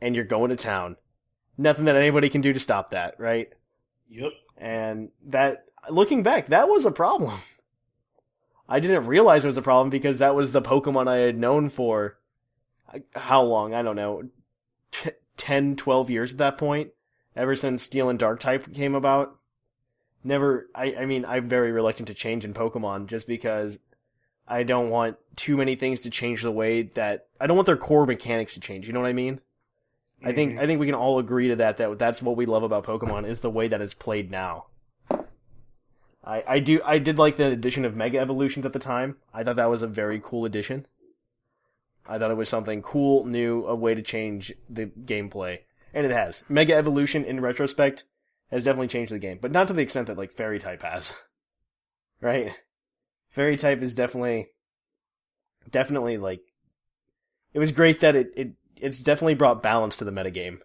and 0.00 0.16
you're 0.16 0.24
going 0.24 0.50
to 0.50 0.56
town. 0.56 0.96
Nothing 1.56 1.84
that 1.84 1.94
anybody 1.94 2.28
can 2.28 2.40
do 2.40 2.52
to 2.52 2.58
stop 2.58 2.90
that, 2.90 3.14
right? 3.18 3.48
Yep. 4.08 4.32
And 4.56 5.10
that, 5.26 5.66
looking 5.88 6.24
back, 6.24 6.48
that 6.48 6.68
was 6.68 6.84
a 6.84 6.90
problem. 6.90 7.38
I 8.68 8.80
didn't 8.80 9.06
realize 9.06 9.44
it 9.44 9.48
was 9.48 9.56
a 9.56 9.62
problem 9.62 9.88
because 9.88 10.18
that 10.18 10.34
was 10.34 10.52
the 10.52 10.60
Pokemon 10.60 11.08
I 11.08 11.18
had 11.18 11.38
known 11.38 11.70
for 11.70 12.18
uh, 12.92 12.98
how 13.14 13.42
long? 13.42 13.74
I 13.74 13.82
don't 13.82 13.96
know, 13.96 14.28
t- 14.92 15.10
10, 15.38 15.76
12 15.76 16.10
years 16.10 16.32
at 16.32 16.38
that 16.38 16.58
point. 16.58 16.90
Ever 17.34 17.56
since 17.56 17.82
Steel 17.82 18.08
and 18.08 18.18
Dark 18.18 18.40
type 18.40 18.72
came 18.74 18.94
about. 18.94 19.36
Never, 20.24 20.68
I, 20.74 20.96
I 21.00 21.06
mean, 21.06 21.24
I'm 21.24 21.48
very 21.48 21.70
reluctant 21.70 22.08
to 22.08 22.14
change 22.14 22.44
in 22.44 22.52
Pokemon 22.52 23.06
just 23.06 23.28
because 23.28 23.78
I 24.46 24.64
don't 24.64 24.90
want 24.90 25.16
too 25.36 25.56
many 25.56 25.76
things 25.76 26.00
to 26.00 26.10
change 26.10 26.42
the 26.42 26.50
way 26.50 26.82
that, 26.94 27.28
I 27.40 27.46
don't 27.46 27.56
want 27.56 27.66
their 27.66 27.76
core 27.76 28.06
mechanics 28.06 28.54
to 28.54 28.60
change, 28.60 28.86
you 28.86 28.92
know 28.92 29.00
what 29.00 29.08
I 29.08 29.12
mean? 29.12 29.40
I 30.24 30.32
think, 30.32 30.58
I 30.58 30.66
think 30.66 30.80
we 30.80 30.86
can 30.86 30.96
all 30.96 31.20
agree 31.20 31.48
to 31.48 31.56
that, 31.56 31.76
that 31.76 31.96
that's 31.96 32.20
what 32.20 32.36
we 32.36 32.44
love 32.44 32.64
about 32.64 32.84
Pokemon 32.84 33.28
is 33.28 33.38
the 33.38 33.50
way 33.50 33.68
that 33.68 33.80
it's 33.80 33.94
played 33.94 34.32
now. 34.32 34.66
I, 36.28 36.44
I 36.46 36.58
do 36.58 36.80
I 36.84 36.98
did 36.98 37.16
like 37.18 37.36
the 37.36 37.46
addition 37.46 37.86
of 37.86 37.96
Mega 37.96 38.18
Evolutions 38.18 38.66
at 38.66 38.74
the 38.74 38.78
time. 38.78 39.16
I 39.32 39.42
thought 39.42 39.56
that 39.56 39.70
was 39.70 39.80
a 39.82 39.86
very 39.86 40.20
cool 40.22 40.44
addition. 40.44 40.86
I 42.06 42.18
thought 42.18 42.30
it 42.30 42.36
was 42.36 42.48
something 42.50 42.82
cool, 42.82 43.24
new, 43.24 43.64
a 43.64 43.74
way 43.74 43.94
to 43.94 44.02
change 44.02 44.52
the 44.68 44.86
gameplay. 44.86 45.60
and 45.94 46.04
it 46.04 46.12
has. 46.12 46.44
Mega 46.48 46.74
Evolution, 46.74 47.24
in 47.24 47.40
retrospect, 47.40 48.04
has 48.50 48.64
definitely 48.64 48.88
changed 48.88 49.12
the 49.12 49.18
game, 49.18 49.38
but 49.40 49.52
not 49.52 49.68
to 49.68 49.74
the 49.74 49.80
extent 49.82 50.06
that 50.08 50.18
like 50.18 50.32
Fairy 50.32 50.58
type 50.58 50.82
has. 50.82 51.12
right? 52.20 52.54
Fairy 53.30 53.56
type 53.56 53.80
is 53.82 53.94
definitely, 53.94 54.48
definitely 55.70 56.16
like, 56.18 56.40
it 57.54 57.58
was 57.58 57.72
great 57.72 58.00
that 58.00 58.14
it 58.16 58.32
it 58.36 58.48
it's 58.76 58.98
definitely 58.98 59.34
brought 59.34 59.62
balance 59.62 59.96
to 59.96 60.04
the 60.04 60.10
metagame, 60.12 60.58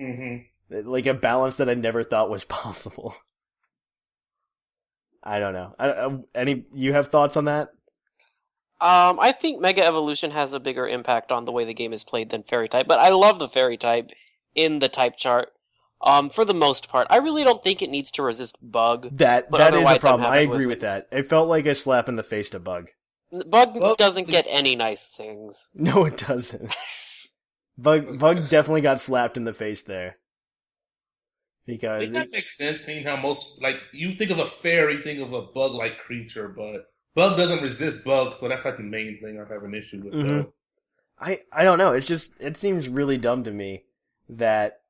Mm-hmm. 0.00 0.88
like 0.90 1.06
a 1.06 1.14
balance 1.14 1.56
that 1.56 1.68
I 1.70 1.74
never 1.74 2.02
thought 2.02 2.28
was 2.30 2.44
possible. 2.64 3.14
I 5.24 5.38
don't 5.38 5.54
know. 5.54 5.74
I, 5.78 5.90
I, 5.90 6.18
any 6.34 6.66
you 6.74 6.92
have 6.92 7.08
thoughts 7.08 7.36
on 7.36 7.46
that? 7.46 7.70
Um, 8.80 9.18
I 9.18 9.32
think 9.32 9.60
Mega 9.60 9.84
Evolution 9.84 10.30
has 10.32 10.52
a 10.52 10.60
bigger 10.60 10.86
impact 10.86 11.32
on 11.32 11.46
the 11.46 11.52
way 11.52 11.64
the 11.64 11.72
game 11.72 11.94
is 11.94 12.04
played 12.04 12.28
than 12.28 12.42
Fairy 12.42 12.68
type, 12.68 12.86
but 12.86 12.98
I 12.98 13.08
love 13.08 13.38
the 13.38 13.48
Fairy 13.48 13.78
type 13.78 14.10
in 14.54 14.80
the 14.80 14.88
type 14.88 15.16
chart. 15.16 15.48
Um, 16.02 16.28
for 16.28 16.44
the 16.44 16.52
most 16.52 16.90
part, 16.90 17.06
I 17.08 17.16
really 17.16 17.44
don't 17.44 17.62
think 17.62 17.80
it 17.80 17.88
needs 17.88 18.10
to 18.12 18.22
resist 18.22 18.58
bug. 18.60 19.08
That 19.16 19.50
But 19.50 19.58
that 19.58 19.74
is 19.74 19.88
a 19.88 19.98
problem. 20.00 20.30
I 20.30 20.40
agree 20.40 20.66
with 20.66 20.76
with 20.76 20.80
that. 20.80 21.06
It 21.10 21.26
felt 21.26 21.48
like 21.48 21.64
a 21.64 21.74
slap 21.74 22.10
in 22.10 22.16
the 22.16 22.22
face 22.22 22.50
to 22.50 22.58
Bug. 22.58 22.88
Bug 23.46 23.76
Well- 23.80 23.94
doesn't 23.94 24.28
get 24.28 24.46
any 24.48 24.76
nice 24.76 25.08
things. 25.08 25.70
No, 25.74 26.04
it 26.04 26.18
doesn't. 26.18 26.76
Bug 27.78 28.18
Bug 28.18 28.36
definitely 28.50 28.82
got 28.82 29.00
slapped 29.00 29.38
in 29.38 29.44
the 29.44 29.54
face 29.54 29.82
there. 29.82 30.18
Because 31.66 32.12
That 32.12 32.30
makes 32.30 32.56
sense, 32.56 32.80
seeing 32.80 33.04
how 33.04 33.16
most 33.16 33.62
like 33.62 33.76
you 33.92 34.12
think 34.12 34.30
of 34.30 34.38
a 34.38 34.46
fairy, 34.46 34.98
think 34.98 35.20
of 35.20 35.32
a 35.32 35.42
bug-like 35.42 35.98
creature, 35.98 36.48
but 36.48 36.86
bug 37.14 37.36
doesn't 37.38 37.62
resist 37.62 38.04
bugs, 38.04 38.38
so 38.38 38.48
that's 38.48 38.64
like 38.64 38.76
the 38.76 38.82
main 38.82 39.18
thing 39.22 39.40
I 39.40 39.50
have 39.52 39.62
an 39.62 39.74
issue 39.74 40.02
with. 40.04 40.14
Mhm. 40.14 40.52
I 41.18 41.40
I 41.52 41.64
don't 41.64 41.78
know. 41.78 41.92
It's 41.92 42.06
just 42.06 42.32
it 42.38 42.56
seems 42.56 42.88
really 42.88 43.16
dumb 43.16 43.44
to 43.44 43.50
me 43.50 43.84
that 44.28 44.80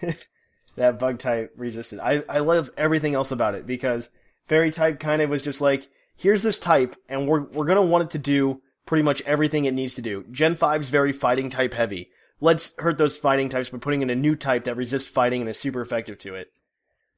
that 0.76 0.98
bug 0.98 1.18
type 1.18 1.52
resisted. 1.56 1.98
I 2.00 2.22
I 2.28 2.38
love 2.38 2.70
everything 2.76 3.14
else 3.14 3.30
about 3.30 3.54
it 3.54 3.66
because 3.66 4.08
fairy 4.44 4.70
type 4.70 5.00
kind 5.00 5.20
of 5.22 5.28
was 5.30 5.42
just 5.42 5.60
like 5.60 5.88
here's 6.16 6.42
this 6.42 6.58
type 6.58 6.96
and 7.08 7.28
we're 7.28 7.42
we're 7.42 7.66
gonna 7.66 7.82
want 7.82 8.04
it 8.04 8.10
to 8.10 8.18
do 8.18 8.62
pretty 8.86 9.02
much 9.02 9.22
everything 9.22 9.64
it 9.64 9.74
needs 9.74 9.94
to 9.94 10.02
do. 10.02 10.24
Gen 10.30 10.56
5's 10.56 10.90
very 10.90 11.12
fighting 11.12 11.50
type 11.50 11.74
heavy. 11.74 12.10
Let's 12.42 12.74
hurt 12.76 12.98
those 12.98 13.16
fighting 13.16 13.48
types 13.48 13.70
by 13.70 13.78
putting 13.78 14.02
in 14.02 14.10
a 14.10 14.16
new 14.16 14.34
type 14.34 14.64
that 14.64 14.76
resists 14.76 15.06
fighting 15.06 15.42
and 15.42 15.48
is 15.48 15.60
super 15.60 15.80
effective 15.80 16.18
to 16.18 16.34
it. 16.34 16.48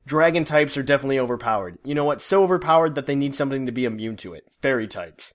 Dragon 0.06 0.44
types 0.44 0.76
are 0.76 0.82
definitely 0.82 1.18
overpowered. 1.18 1.78
You 1.82 1.94
know 1.94 2.04
what? 2.04 2.20
So 2.20 2.42
overpowered 2.42 2.94
that 2.96 3.06
they 3.06 3.14
need 3.14 3.34
something 3.34 3.64
to 3.64 3.72
be 3.72 3.86
immune 3.86 4.16
to 4.18 4.34
it. 4.34 4.44
Fairy 4.60 4.86
types. 4.86 5.32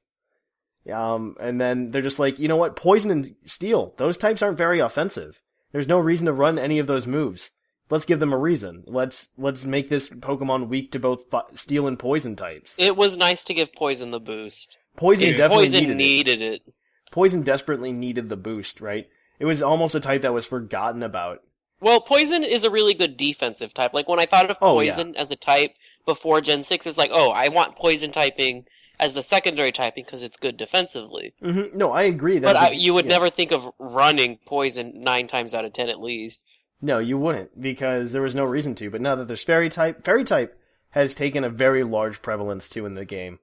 Um, 0.94 1.36
and 1.40 1.60
then 1.60 1.90
they're 1.90 2.04
just 2.04 2.20
like, 2.20 2.38
you 2.38 2.48
know 2.48 2.56
what? 2.56 2.76
Poison 2.76 3.10
and 3.10 3.36
steel. 3.46 3.96
Those 3.98 4.16
types 4.16 4.44
aren't 4.44 4.60
very 4.60 4.80
offensive. 4.80 5.42
There's 5.72 5.88
no 5.88 5.98
reason 5.98 6.28
to 6.28 6.34
run 6.34 6.60
any 6.60 6.78
of 6.78 6.86
those 6.86 7.08
moves. 7.08 7.50
Let's 7.90 8.06
give 8.06 8.20
them 8.20 8.32
a 8.32 8.38
reason. 8.38 8.84
Let's 8.86 9.30
let's 9.40 9.66
make 9.66 9.90
this 9.90 10.10
Pokemon 10.10 10.68
weak 10.68 10.92
to 10.92 11.00
both 11.00 11.32
fi- 11.32 11.42
steel 11.56 11.88
and 11.88 11.98
poison 11.98 12.36
types. 12.36 12.76
It 12.78 12.96
was 12.96 13.18
nice 13.18 13.44
to 13.46 13.56
give 13.56 13.74
Poison 13.74 14.12
the 14.12 14.20
boost. 14.20 14.78
Poison 14.98 15.30
Yeah, 15.30 15.38
definitely 15.38 15.66
Poison 15.66 15.80
needed, 15.82 15.94
it. 15.94 15.98
needed 15.98 16.42
it. 16.42 16.74
Poison 17.12 17.42
desperately 17.42 17.92
needed 17.92 18.30
the 18.30 18.38
boost, 18.38 18.82
right? 18.82 19.08
It 19.40 19.46
was 19.46 19.62
almost 19.62 19.96
a 19.96 20.00
type 20.00 20.22
that 20.22 20.34
was 20.34 20.46
forgotten 20.46 21.02
about. 21.02 21.42
Well, 21.82 22.02
Poison 22.02 22.44
is 22.44 22.66
a 22.66 22.70
really 22.70 22.94
good 22.94 23.16
defensive 23.16 23.74
type. 23.74 23.94
Like 23.94 24.10
when 24.10 24.20
I 24.20 24.26
thought 24.26 24.52
of 24.52 24.58
Oh, 24.62 24.80
yeah. 24.82 24.92
Poison 24.92 25.16
as 25.16 25.32
a 25.32 25.36
type 25.38 25.76
before 26.06 26.42
Gen 26.42 26.64
6, 26.64 26.86
it's 26.86 26.98
like, 26.98 27.12
oh, 27.14 27.32
I 27.32 27.48
want 27.48 27.78
Poison 27.78 28.12
typing 28.12 28.66
as 29.00 29.14
the 29.14 29.24
secondary 29.24 29.72
typing 29.72 30.04
because 30.04 30.24
it's 30.24 30.36
good 30.36 30.58
defensively. 30.58 31.34
Mm-hmm. 31.42 31.78
No, 31.78 31.92
I 31.92 32.04
agree. 32.04 32.40
But 32.40 32.54
That's 32.54 32.72
I, 32.72 32.72
you 32.72 32.94
would 32.94 33.06
yeah. 33.06 33.12
never 33.14 33.30
think 33.30 33.52
of 33.52 33.72
running 33.80 34.40
Poison 34.46 35.02
nine 35.02 35.28
times 35.28 35.56
out 35.56 35.64
of 35.64 35.72
ten 35.72 35.90
at 35.90 36.02
least. 36.02 36.42
No, 36.82 37.00
you 37.00 37.18
wouldn't 37.18 37.62
because 37.62 38.12
there 38.12 38.22
was 38.22 38.36
no 38.36 38.46
reason 38.46 38.76
to. 38.76 38.90
But 38.90 39.02
now 39.02 39.16
that 39.16 39.28
there's 39.28 39.44
fairy 39.44 39.70
type, 39.70 40.04
fairy 40.04 40.24
type 40.26 40.58
has 40.92 41.14
taken 41.14 41.44
a 41.44 41.50
very 41.50 41.84
large 41.84 42.22
prevalence 42.22 42.68
too 42.68 42.86
in 42.86 42.96
the 42.96 43.06
game. 43.06 43.40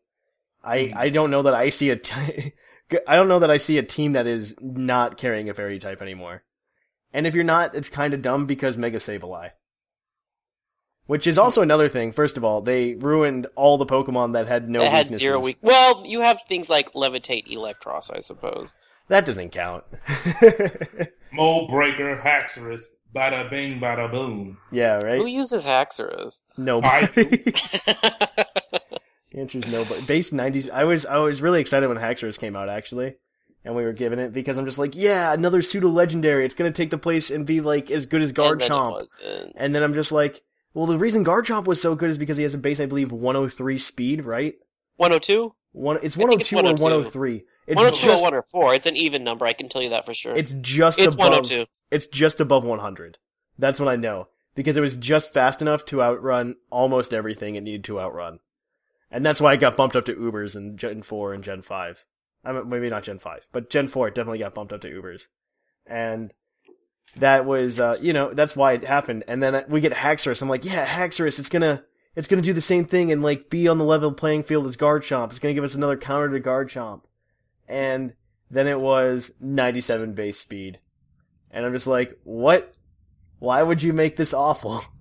I 0.63 0.93
I 0.95 1.09
don't 1.09 1.31
know 1.31 1.43
that 1.43 1.55
I 1.55 1.71
see 1.71 1.89
a 1.91 1.97
t- 1.97 2.53
I 3.07 3.17
don't 3.17 3.29
know 3.29 3.39
that 3.41 3.51
I 3.51 3.57
see 3.57 3.79
a 3.79 3.83
team 3.83 4.13
that 4.13 4.27
is 4.27 4.55
not 4.61 5.17
carrying 5.17 5.49
a 5.49 5.55
fairy 5.55 5.79
type 5.79 6.01
anymore. 6.01 6.43
And 7.13 7.27
if 7.27 7.35
you're 7.35 7.45
not, 7.45 7.75
it's 7.75 7.91
kind 7.91 8.15
of 8.15 8.23
dumb 8.23 8.47
because 8.47 8.77
Mega 8.77 8.99
Sableye. 8.99 9.51
Which 11.07 11.27
is 11.27 11.39
also 11.39 11.63
another 11.63 11.89
thing. 11.89 12.11
First 12.11 12.37
of 12.37 12.45
all, 12.45 12.61
they 12.61 12.95
ruined 12.95 13.47
all 13.55 13.79
the 13.79 13.87
Pokemon 13.87 14.33
that 14.33 14.49
had 14.49 14.69
no 14.69 14.81
it 14.83 14.91
had 14.91 15.07
weaknesses. 15.07 15.21
zero 15.21 15.39
weak. 15.41 15.57
Well, 15.63 16.05
you 16.05 16.21
have 16.23 16.41
things 16.49 16.69
like 16.69 16.93
Levitate, 16.95 17.47
Eelektross, 17.47 18.11
I 18.15 18.21
suppose. 18.21 18.71
That 19.09 19.25
doesn't 19.25 19.51
count. 19.51 19.85
Mold 21.33 21.71
breaker, 21.71 22.17
Haxorus, 22.25 22.83
bada 23.15 23.49
bing, 23.49 23.79
bada 23.81 24.11
boom. 24.11 24.59
yeah, 24.73 24.97
right. 24.97 25.21
Who 25.21 25.27
uses 25.27 25.65
Haxorus? 25.65 26.41
Nobody. 26.57 27.53
Answer's 29.37 29.71
no, 29.71 29.85
but 29.85 30.07
base 30.07 30.33
nineties. 30.33 30.69
I 30.71 30.85
was 30.85 31.05
I 31.05 31.19
was 31.19 31.43
really 31.43 31.61
excited 31.61 31.89
when 31.89 31.99
Haxorus 31.99 32.39
came 32.39 32.57
out 32.57 32.69
actually, 32.71 33.17
and 33.65 33.77
we 33.77 33.85
were 33.85 33.93
given 33.93 34.19
it 34.19 34.33
because 34.33 34.57
I'm 34.57 34.65
just 34.65 34.79
like, 34.79 34.97
yeah, 34.97 35.33
another 35.33 35.61
pseudo 35.61 35.89
legendary. 35.89 36.47
It's 36.47 36.55
gonna 36.55 36.73
take 36.73 36.91
the 36.91 36.99
place 36.99 37.31
and 37.31 37.45
be 37.45 37.61
like 37.61 37.91
as 37.91 38.07
good 38.07 38.23
as 38.23 38.31
And 38.31 38.39
Garchomp. 38.39 38.93
wasn't. 38.93 39.53
And 39.57 39.75
then 39.75 39.83
I'm 39.83 39.93
just 39.93 40.11
like, 40.11 40.43
well, 40.73 40.87
the 40.87 40.99
reason 40.99 41.25
Garchomp 41.25 41.67
was 41.67 41.81
so 41.81 41.95
good 41.95 42.11
is 42.11 42.19
because 42.19 42.39
he 42.39 42.43
has 42.45 42.55
a 42.55 42.59
base, 42.59 42.81
I 42.81 42.87
believe, 42.87 43.13
103 43.13 43.79
speed, 43.79 44.25
right? 44.25 44.55
102? 44.97 45.55
One, 45.73 45.99
it's 46.03 46.17
I 46.17 46.25
think 46.25 46.41
it's 46.41 46.53
102 46.53 46.83
or 46.83 46.91
103. 46.91 47.45
It's 47.67 47.77
102 47.77 48.07
just, 48.07 48.21
or 48.21 48.23
104. 48.25 48.75
It's 48.75 48.87
an 48.87 48.97
even 48.97 49.23
number, 49.25 49.45
I 49.45 49.53
can 49.53 49.69
tell 49.69 49.83
you 49.83 49.91
that 49.91 50.07
for 50.07 50.15
sure. 50.15 50.35
it's 50.35 50.55
just 50.61 50.99
It's 50.99 51.15
above. 51.15 51.31
102. 51.33 51.67
It's 51.91 52.07
just 52.07 52.41
above 52.41 52.65
100. 52.65 53.19
That's 53.59 53.79
what 53.79 53.89
I 53.89 53.97
know 53.97 54.29
because 54.55 54.79
it 54.79 54.81
was 54.81 54.97
just 54.97 55.35
fast 55.35 55.61
enough 55.61 55.85
to 55.87 56.03
outrun 56.03 56.55
almost 56.71 57.13
everything 57.13 57.57
it 57.57 57.63
needed 57.63 57.85
to 57.85 58.01
outrun, 58.01 58.39
and 59.11 59.25
that's 59.25 59.41
why 59.41 59.53
it 59.55 59.61
got 59.61 59.77
bumped 59.77 59.97
up 59.97 60.05
to 60.07 60.15
Ubers 60.15 60.57
in 60.57 60.77
Gen 60.77 61.03
4 61.03 61.35
and 61.35 61.45
Gen 61.45 61.63
5. 61.63 62.05
I 62.45 62.53
mean, 62.53 62.69
maybe 62.69 62.89
not 62.89 63.05
Gen 63.05 63.19
5, 63.19 63.49
but 63.53 63.71
Gen 63.71 63.89
4 63.89 64.11
definitely 64.11 64.39
got 64.39 64.55
bumped 64.55 64.73
up 64.73 64.81
to 64.83 64.91
Ubers, 64.91 65.27
and 65.87 66.33
that 67.17 67.47
was 67.47 67.81
uh, 67.81 67.97
you 68.01 68.13
know 68.13 68.33
that's 68.33 68.57
why 68.57 68.75
it 68.75 68.85
happened. 68.85 69.25
And 69.27 69.43
then 69.43 69.65
we 69.69 69.81
get 69.81 69.93
Haxorus. 69.93 70.43
I'm 70.43 70.49
like, 70.49 70.65
yeah, 70.65 70.87
Haxorus. 70.87 71.39
It's 71.39 71.49
gonna 71.49 71.85
it's 72.15 72.29
gonna 72.29 72.43
do 72.43 72.53
the 72.53 72.61
same 72.61 72.85
thing 72.85 73.11
and 73.11 73.23
like 73.23 73.51
be 73.51 73.69
on 73.69 73.79
the 73.79 73.85
level 73.85 74.13
playing 74.13 74.45
field 74.45 74.67
as 74.67 74.77
Garchomp. 74.77 75.31
It's 75.31 75.39
gonna 75.39 75.55
give 75.55 75.65
us 75.65 75.75
another 75.75 75.97
counter 75.97 76.31
to 76.31 76.41
Garchomp, 76.41 77.03
and 77.69 78.15
then 78.51 78.67
it 78.67 78.81
was 78.81 79.33
97 79.41 80.15
base 80.15 80.39
speed. 80.39 80.79
And 81.51 81.65
I'm 81.65 81.73
just 81.73 81.87
like, 81.87 82.19
what? 82.25 82.73
Why 83.39 83.63
would 83.63 83.83
you 83.83 83.93
make 83.93 84.17
this 84.17 84.35
awful? 84.35 84.85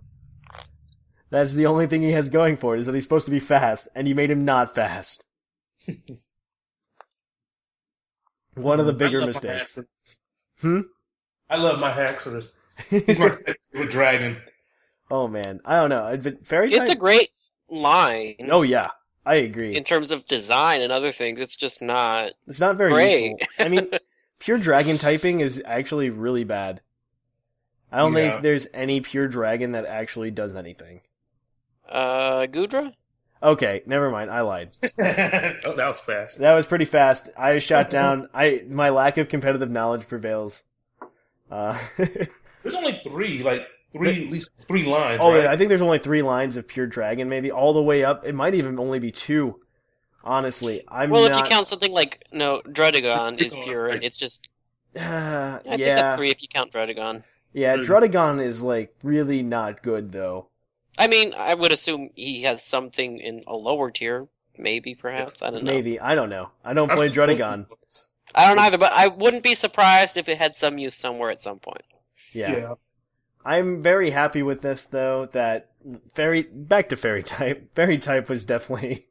That's 1.35 1.51
the 1.51 1.65
only 1.65 1.85
thing 1.85 2.01
he 2.01 2.11
has 2.13 2.29
going 2.29 2.55
for 2.55 2.75
it, 2.75 2.79
is 2.79 2.85
that 2.85 2.95
he's 2.95 3.03
supposed 3.03 3.25
to 3.25 3.31
be 3.31 3.41
fast, 3.41 3.89
and 3.93 4.07
you 4.07 4.15
made 4.15 4.31
him 4.31 4.45
not 4.45 4.73
fast. 4.73 5.25
One 8.53 8.79
of 8.79 8.85
the 8.85 8.93
bigger 8.93 9.21
I 9.21 9.25
mistakes. 9.25 9.77
Hmm? 10.61 10.79
I 11.49 11.57
love 11.57 11.81
my 11.81 11.91
Haxorus. 11.91 12.59
He's 12.89 13.19
my 13.19 13.29
favorite 13.73 13.91
dragon. 13.91 14.37
oh 15.11 15.27
man, 15.27 15.59
I 15.65 15.75
don't 15.81 15.89
know. 15.89 16.17
But 16.23 16.47
fairy 16.47 16.71
It's 16.71 16.89
a 16.89 16.95
great 16.95 17.31
line. 17.69 18.35
Oh 18.49 18.61
yeah, 18.61 18.91
I 19.25 19.35
agree. 19.35 19.75
In 19.75 19.83
terms 19.83 20.11
of 20.11 20.25
design 20.27 20.81
and 20.81 20.91
other 20.93 21.11
things, 21.11 21.41
it's 21.41 21.57
just 21.57 21.81
not. 21.81 22.31
It's 22.47 22.61
not 22.61 22.77
very 22.77 22.93
Great. 22.93 23.31
useful. 23.31 23.47
I 23.59 23.67
mean, 23.67 23.89
pure 24.39 24.57
dragon 24.57 24.97
typing 24.97 25.41
is 25.41 25.61
actually 25.65 26.09
really 26.11 26.45
bad. 26.45 26.79
I 27.91 27.97
don't 27.97 28.13
Yeah. 28.13 28.31
think 28.31 28.41
there's 28.41 28.67
any 28.73 29.01
pure 29.01 29.27
dragon 29.27 29.73
that 29.73 29.85
actually 29.85 30.31
does 30.31 30.55
anything. 30.55 31.01
Uh, 31.89 32.47
Goodra? 32.47 32.93
Okay, 33.43 33.83
never 33.85 34.09
mind. 34.09 34.31
I 34.31 34.41
lied. 34.41 34.69
oh, 34.83 35.75
that 35.75 35.87
was 35.87 36.01
fast. 36.01 36.39
That 36.39 36.55
was 36.55 36.65
pretty 36.65 36.85
fast. 36.85 37.29
I 37.37 37.59
shot 37.59 37.89
down. 37.91 38.27
I 38.33 38.63
my 38.67 38.89
lack 38.89 39.17
of 39.17 39.29
competitive 39.29 39.69
knowledge 39.69 40.07
prevails. 40.07 40.63
Uh, 41.51 41.77
There's 41.97 42.75
only 42.75 42.99
three, 43.03 43.43
like 43.43 43.67
three, 43.93 44.25
at 44.25 44.31
least 44.31 44.49
three 44.67 44.83
lines. 44.83 45.19
oh, 45.21 45.31
right? 45.33 45.45
I 45.45 45.57
think 45.57 45.69
there's 45.69 45.83
only 45.83 45.99
three 45.99 46.23
lines 46.23 46.57
of 46.57 46.67
pure 46.67 46.87
dragon, 46.87 47.29
maybe 47.29 47.51
all 47.51 47.73
the 47.73 47.83
way 47.83 48.03
up. 48.03 48.25
It 48.25 48.33
might 48.33 48.55
even 48.55 48.79
only 48.79 48.97
be 48.97 49.11
two. 49.11 49.59
Honestly, 50.23 50.83
I'm 50.87 51.11
well, 51.11 51.29
not. 51.29 51.31
if 51.31 51.37
you 51.37 51.43
count 51.51 51.67
something 51.67 51.91
like 51.91 52.23
no, 52.31 52.61
Druddigon 52.67 53.39
is 53.39 53.53
pure, 53.53 53.87
and 53.89 54.03
it's 54.03 54.17
just 54.17 54.49
Uh, 54.95 55.59
I 55.63 55.77
think 55.77 55.81
that's 55.81 56.15
three 56.17 56.31
if 56.31 56.41
you 56.41 56.47
count 56.47 56.71
Druddigon. 56.71 57.23
yeah. 57.53 57.75
Three. 57.75 57.85
Druddigon 57.85 58.41
is 58.43 58.61
like 58.63 58.95
really 59.03 59.43
not 59.43 59.83
good 59.83 60.11
though. 60.11 60.47
I 60.97 61.07
mean, 61.07 61.33
I 61.33 61.53
would 61.53 61.71
assume 61.71 62.09
he 62.15 62.43
has 62.43 62.63
something 62.63 63.19
in 63.19 63.43
a 63.47 63.55
lower 63.55 63.91
tier, 63.91 64.27
maybe, 64.57 64.95
perhaps. 64.95 65.41
I 65.41 65.49
don't 65.51 65.63
know. 65.63 65.71
Maybe 65.71 65.99
I 65.99 66.15
don't 66.15 66.29
know. 66.29 66.49
I 66.63 66.73
don't 66.73 66.89
I've 66.89 66.97
play 66.97 67.07
seen 67.09 67.15
both 67.15 67.29
Druddigon. 67.37 67.59
of 67.61 67.69
those. 67.69 68.11
I 68.33 68.47
don't 68.47 68.59
either, 68.59 68.77
but 68.77 68.91
I 68.93 69.07
wouldn't 69.07 69.43
be 69.43 69.55
surprised 69.55 70.17
if 70.17 70.27
it 70.27 70.37
had 70.37 70.57
some 70.57 70.77
use 70.77 70.95
somewhere 70.95 71.29
at 71.31 71.41
some 71.41 71.59
point. 71.59 71.83
Yeah. 72.33 72.51
Yeah. 72.51 72.73
I'm 73.45 73.83
very 73.83 74.09
happy 74.09 74.41
with 74.41 74.61
this 74.61 74.85
though. 74.85 75.27
That 75.31 75.69
fairy 76.15 76.43
back 76.43 76.89
to 76.89 76.95
fairy 76.95 77.21
type. 77.23 77.69
Fairy 77.75 77.97
type 77.99 78.27
was 78.27 78.43
definitely 78.43 79.07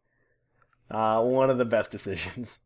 uh, 0.91 1.23
one 1.23 1.51
of 1.51 1.59
the 1.59 1.65
best 1.65 1.91
decisions. 1.93 2.59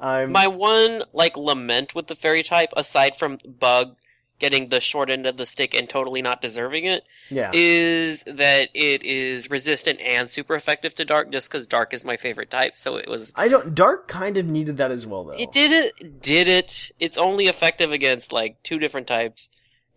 I'm 0.00 0.32
My 0.32 0.46
one 0.46 1.02
like 1.12 1.36
lament 1.36 1.94
with 1.94 2.06
the 2.06 2.14
fairy 2.16 2.42
type, 2.42 2.70
aside 2.76 3.16
from 3.16 3.38
bug 3.46 3.96
getting 4.42 4.68
the 4.68 4.80
short 4.80 5.08
end 5.08 5.24
of 5.24 5.36
the 5.36 5.46
stick 5.46 5.72
and 5.72 5.88
totally 5.88 6.20
not 6.20 6.42
deserving 6.42 6.84
it 6.84 7.04
Yeah. 7.30 7.50
is 7.54 8.24
that 8.24 8.68
it 8.74 9.02
is 9.04 9.48
resistant 9.48 10.00
and 10.00 10.28
super 10.28 10.54
effective 10.54 10.92
to 10.94 11.04
dark 11.04 11.30
just 11.30 11.48
because 11.50 11.66
dark 11.68 11.94
is 11.94 12.04
my 12.04 12.16
favorite 12.16 12.50
type. 12.50 12.76
So 12.76 12.96
it 12.96 13.08
was 13.08 13.32
I 13.36 13.46
don't. 13.48 13.74
Dark 13.74 14.08
kind 14.08 14.36
of 14.36 14.44
needed 14.44 14.76
that 14.78 14.90
as 14.90 15.06
well, 15.06 15.24
though. 15.24 15.32
it 15.38 15.52
did 15.52 15.70
it 15.70 16.20
did 16.20 16.48
it. 16.48 16.90
It's 16.98 17.16
only 17.16 17.46
effective 17.46 17.92
against 17.92 18.32
like 18.32 18.62
two 18.64 18.78
different 18.80 19.06
types, 19.06 19.48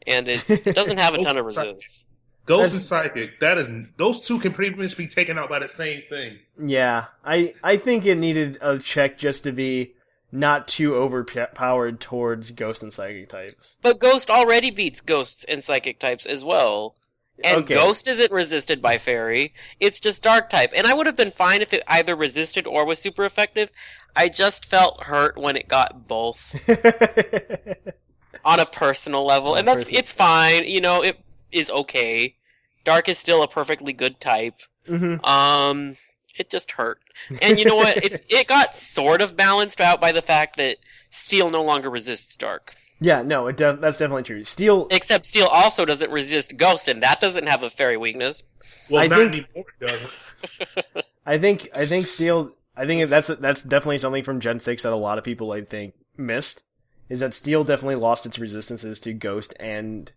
and 0.05 0.27
it, 0.27 0.47
it 0.49 0.75
doesn't 0.75 0.99
have 0.99 1.15
a 1.15 1.23
ton 1.23 1.37
of 1.37 1.45
Ghost 1.45 1.57
and 1.57 1.73
resist. 1.73 2.05
Ghost 2.45 2.73
and 2.73 2.81
Psychic, 2.83 3.39
that 3.39 3.57
is 3.57 3.67
those 3.97 4.21
two 4.21 4.37
can 4.39 4.51
pretty 4.53 4.75
much 4.75 4.95
be 4.95 5.07
taken 5.07 5.39
out 5.39 5.49
by 5.49 5.57
the 5.57 5.67
same 5.67 6.03
thing. 6.07 6.37
Yeah, 6.63 7.05
I 7.25 7.55
I 7.63 7.77
think 7.77 8.05
it 8.05 8.15
needed 8.15 8.59
a 8.61 8.77
check 8.77 9.17
just 9.17 9.41
to 9.45 9.51
be 9.51 9.94
not 10.35 10.67
too 10.67 10.95
overpowered 10.95 11.99
towards 11.99 12.51
ghost 12.51 12.83
and 12.83 12.91
psychic 12.93 13.29
types. 13.29 13.75
But 13.81 13.99
Ghost 13.99 14.29
already 14.29 14.69
beats 14.71 15.01
ghosts 15.01 15.43
and 15.45 15.63
psychic 15.63 15.99
types 15.99 16.25
as 16.25 16.43
well. 16.43 16.95
And 17.43 17.59
Okay. 17.63 17.73
Ghost 17.75 18.07
isn't 18.07 18.31
resisted 18.31 18.81
by 18.81 18.97
Fairy. 18.97 19.53
It's 19.79 19.99
just 19.99 20.23
Dark 20.23 20.49
type. 20.49 20.71
And 20.75 20.87
I 20.87 20.93
would 20.93 21.05
have 21.05 21.17
been 21.17 21.31
fine 21.31 21.61
if 21.61 21.73
it 21.73 21.83
either 21.87 22.15
resisted 22.15 22.65
or 22.65 22.85
was 22.85 22.99
super 22.99 23.25
effective. 23.25 23.71
I 24.15 24.29
just 24.29 24.65
felt 24.65 25.03
hurt 25.03 25.37
when 25.37 25.57
it 25.57 25.67
got 25.67 26.07
both 26.07 26.55
on 28.45 28.59
a 28.59 28.65
personal 28.65 29.25
level. 29.25 29.53
On 29.53 29.59
and 29.59 29.67
that's 29.67 29.83
personal- 29.83 29.99
it's 29.99 30.11
fine. 30.11 30.63
You 30.65 30.81
know, 30.81 31.01
it 31.03 31.19
is 31.51 31.69
okay. 31.69 32.35
Dark 32.83 33.09
is 33.09 33.17
still 33.17 33.43
a 33.43 33.47
perfectly 33.47 33.93
good 33.93 34.19
type. 34.19 34.55
hmm 34.87 35.15
Um, 35.25 35.97
it 36.37 36.49
just 36.49 36.71
hurt. 36.71 36.99
And 37.41 37.57
you 37.59 37.65
know 37.65 37.75
what? 37.75 37.97
It's 37.97 38.21
it 38.29 38.47
got 38.47 38.75
sort 38.75 39.21
of 39.21 39.35
balanced 39.37 39.79
out 39.81 39.99
by 40.01 40.11
the 40.11 40.21
fact 40.21 40.57
that 40.57 40.77
Steel 41.09 41.49
no 41.49 41.63
longer 41.63 41.89
resists 41.89 42.35
Dark. 42.35 42.73
Yeah, 43.01 43.21
no, 43.23 43.47
it 43.47 43.57
def- 43.57 43.81
that's 43.81 43.97
definitely 43.97 44.23
true. 44.23 44.43
Steel, 44.45 44.87
Except 44.89 45.25
Steel 45.25 45.47
also 45.47 45.83
doesn't 45.83 46.11
resist 46.11 46.55
Ghost, 46.57 46.87
and 46.87 47.03
that 47.03 47.19
doesn't 47.19 47.47
have 47.47 47.61
a 47.61 47.69
fairy 47.69 47.97
weakness. 47.97 48.41
Well, 48.89 49.03
I 49.03 49.07
not 49.07 49.17
think- 49.19 49.33
anymore, 49.53 49.65
it 49.81 49.87
doesn't. 49.87 50.11
I 51.25 51.37
think 51.37 51.69
I 51.73 51.85
think 51.85 52.07
Steel. 52.07 52.51
I 52.77 52.85
think 52.85 53.09
that's 53.09 53.27
that's 53.39 53.63
definitely 53.63 53.97
something 53.97 54.23
from 54.23 54.39
Gen 54.39 54.59
Six 54.59 54.83
that 54.83 54.93
a 54.93 54.95
lot 54.95 55.17
of 55.17 55.23
people 55.23 55.51
I 55.51 55.61
think 55.61 55.93
missed. 56.17 56.61
Is 57.07 57.19
that 57.19 57.33
Steel 57.33 57.63
definitely 57.63 57.95
lost 57.95 58.25
its 58.25 58.39
resistances 58.39 58.99
to 59.01 59.13
Ghost 59.13 59.53
and 59.59 60.11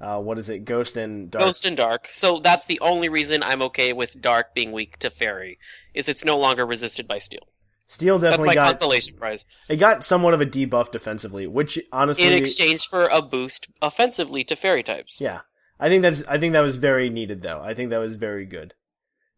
uh, 0.00 0.18
what 0.18 0.38
is 0.38 0.48
it? 0.48 0.64
Ghost 0.64 0.96
and 0.96 1.30
Dark. 1.30 1.44
Ghost 1.44 1.64
and 1.64 1.76
Dark. 1.76 2.08
So 2.12 2.38
that's 2.38 2.66
the 2.66 2.78
only 2.80 3.08
reason 3.08 3.42
I'm 3.42 3.62
okay 3.62 3.92
with 3.92 4.20
Dark 4.20 4.54
being 4.54 4.72
weak 4.72 4.98
to 4.98 5.10
Fairy, 5.10 5.58
is 5.94 6.08
it's 6.08 6.24
no 6.24 6.36
longer 6.36 6.66
resisted 6.66 7.06
by 7.08 7.18
Steel. 7.18 7.48
Steel 7.88 8.18
definitely. 8.18 8.18
That's 8.18 8.32
definitely 8.36 8.48
my 8.48 8.54
got 8.54 8.68
consolation 8.70 9.16
prize. 9.16 9.44
it 9.68 9.76
got 9.76 10.02
somewhat 10.04 10.34
of 10.34 10.40
a 10.40 10.46
debuff 10.46 10.90
defensively, 10.90 11.46
which 11.46 11.78
honestly, 11.92 12.26
In 12.26 12.32
exchange 12.32 12.86
for 12.88 13.06
a 13.06 13.22
boost 13.22 13.68
offensively 13.80 14.42
to 14.44 14.56
Fairy 14.56 14.82
types. 14.82 15.20
yeah, 15.20 15.42
I 15.78 15.88
think 15.88 16.02
that's 16.02 16.24
I 16.26 16.38
think 16.38 16.52
that 16.54 16.60
was 16.62 16.78
very 16.78 17.08
needed 17.10 17.42
though. 17.42 17.60
I 17.62 17.74
think 17.74 17.90
that 17.90 18.00
was 18.00 18.16
very 18.16 18.44
good 18.44 18.74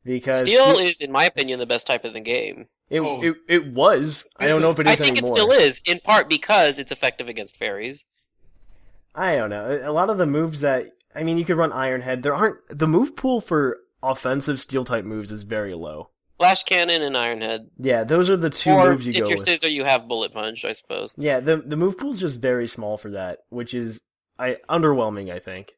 because 0.04 0.40
Steel 0.40 0.74
Ste- 0.76 0.80
is, 0.80 1.00
in 1.02 1.12
my 1.12 1.24
opinion, 1.24 1.58
the 1.58 1.66
best 1.66 1.86
type 1.86 2.04
of 2.06 2.14
the 2.14 2.20
game. 2.20 2.68
it, 2.88 3.00
Oh. 3.00 3.22
it 3.22 3.34
it 3.48 3.66
was. 3.72 4.24
I 4.38 4.46
don't 4.48 4.62
know 4.62 4.70
if 4.70 4.78
it 4.78 4.86
is 4.86 4.92
I 4.92 4.96
think 4.96 5.18
anymore. 5.18 5.30
it 5.30 5.34
still 5.34 5.50
is, 5.52 5.80
in 5.84 6.00
part 6.00 6.28
because 6.28 6.78
it's 6.78 6.90
effective 6.90 7.28
against 7.28 7.56
fairies. 7.58 8.06
I 9.14 9.36
don't 9.36 9.50
know. 9.50 9.80
A 9.82 9.92
lot 9.92 10.10
of 10.10 10.18
the 10.18 10.26
moves 10.26 10.60
that 10.60 10.86
I 11.14 11.24
mean, 11.24 11.38
you 11.38 11.44
could 11.44 11.56
run 11.56 11.72
Iron 11.72 12.00
Head. 12.00 12.22
There 12.22 12.34
aren't 12.34 12.58
the 12.70 12.86
move 12.86 13.16
pool 13.16 13.40
for 13.40 13.78
offensive 14.02 14.60
steel 14.60 14.84
type 14.84 15.04
moves 15.04 15.32
is 15.32 15.42
very 15.42 15.74
low. 15.74 16.10
Flash 16.38 16.62
Cannon 16.62 17.02
and 17.02 17.16
Iron 17.16 17.40
Head. 17.40 17.70
Yeah, 17.78 18.04
those 18.04 18.30
are 18.30 18.36
the 18.36 18.50
two 18.50 18.70
or 18.70 18.90
moves 18.90 19.06
you 19.06 19.12
if 19.12 19.18
go 19.18 19.28
you're 19.28 19.38
with. 19.38 19.46
Scizor, 19.46 19.70
you 19.70 19.84
have 19.84 20.06
Bullet 20.06 20.32
Punch, 20.32 20.64
I 20.64 20.72
suppose. 20.72 21.14
Yeah, 21.16 21.40
the 21.40 21.56
the 21.56 21.76
move 21.76 21.98
pool's 21.98 22.20
just 22.20 22.40
very 22.40 22.68
small 22.68 22.96
for 22.96 23.10
that, 23.10 23.40
which 23.48 23.74
is 23.74 24.00
I 24.38 24.58
underwhelming. 24.68 25.32
I 25.32 25.40
think 25.40 25.72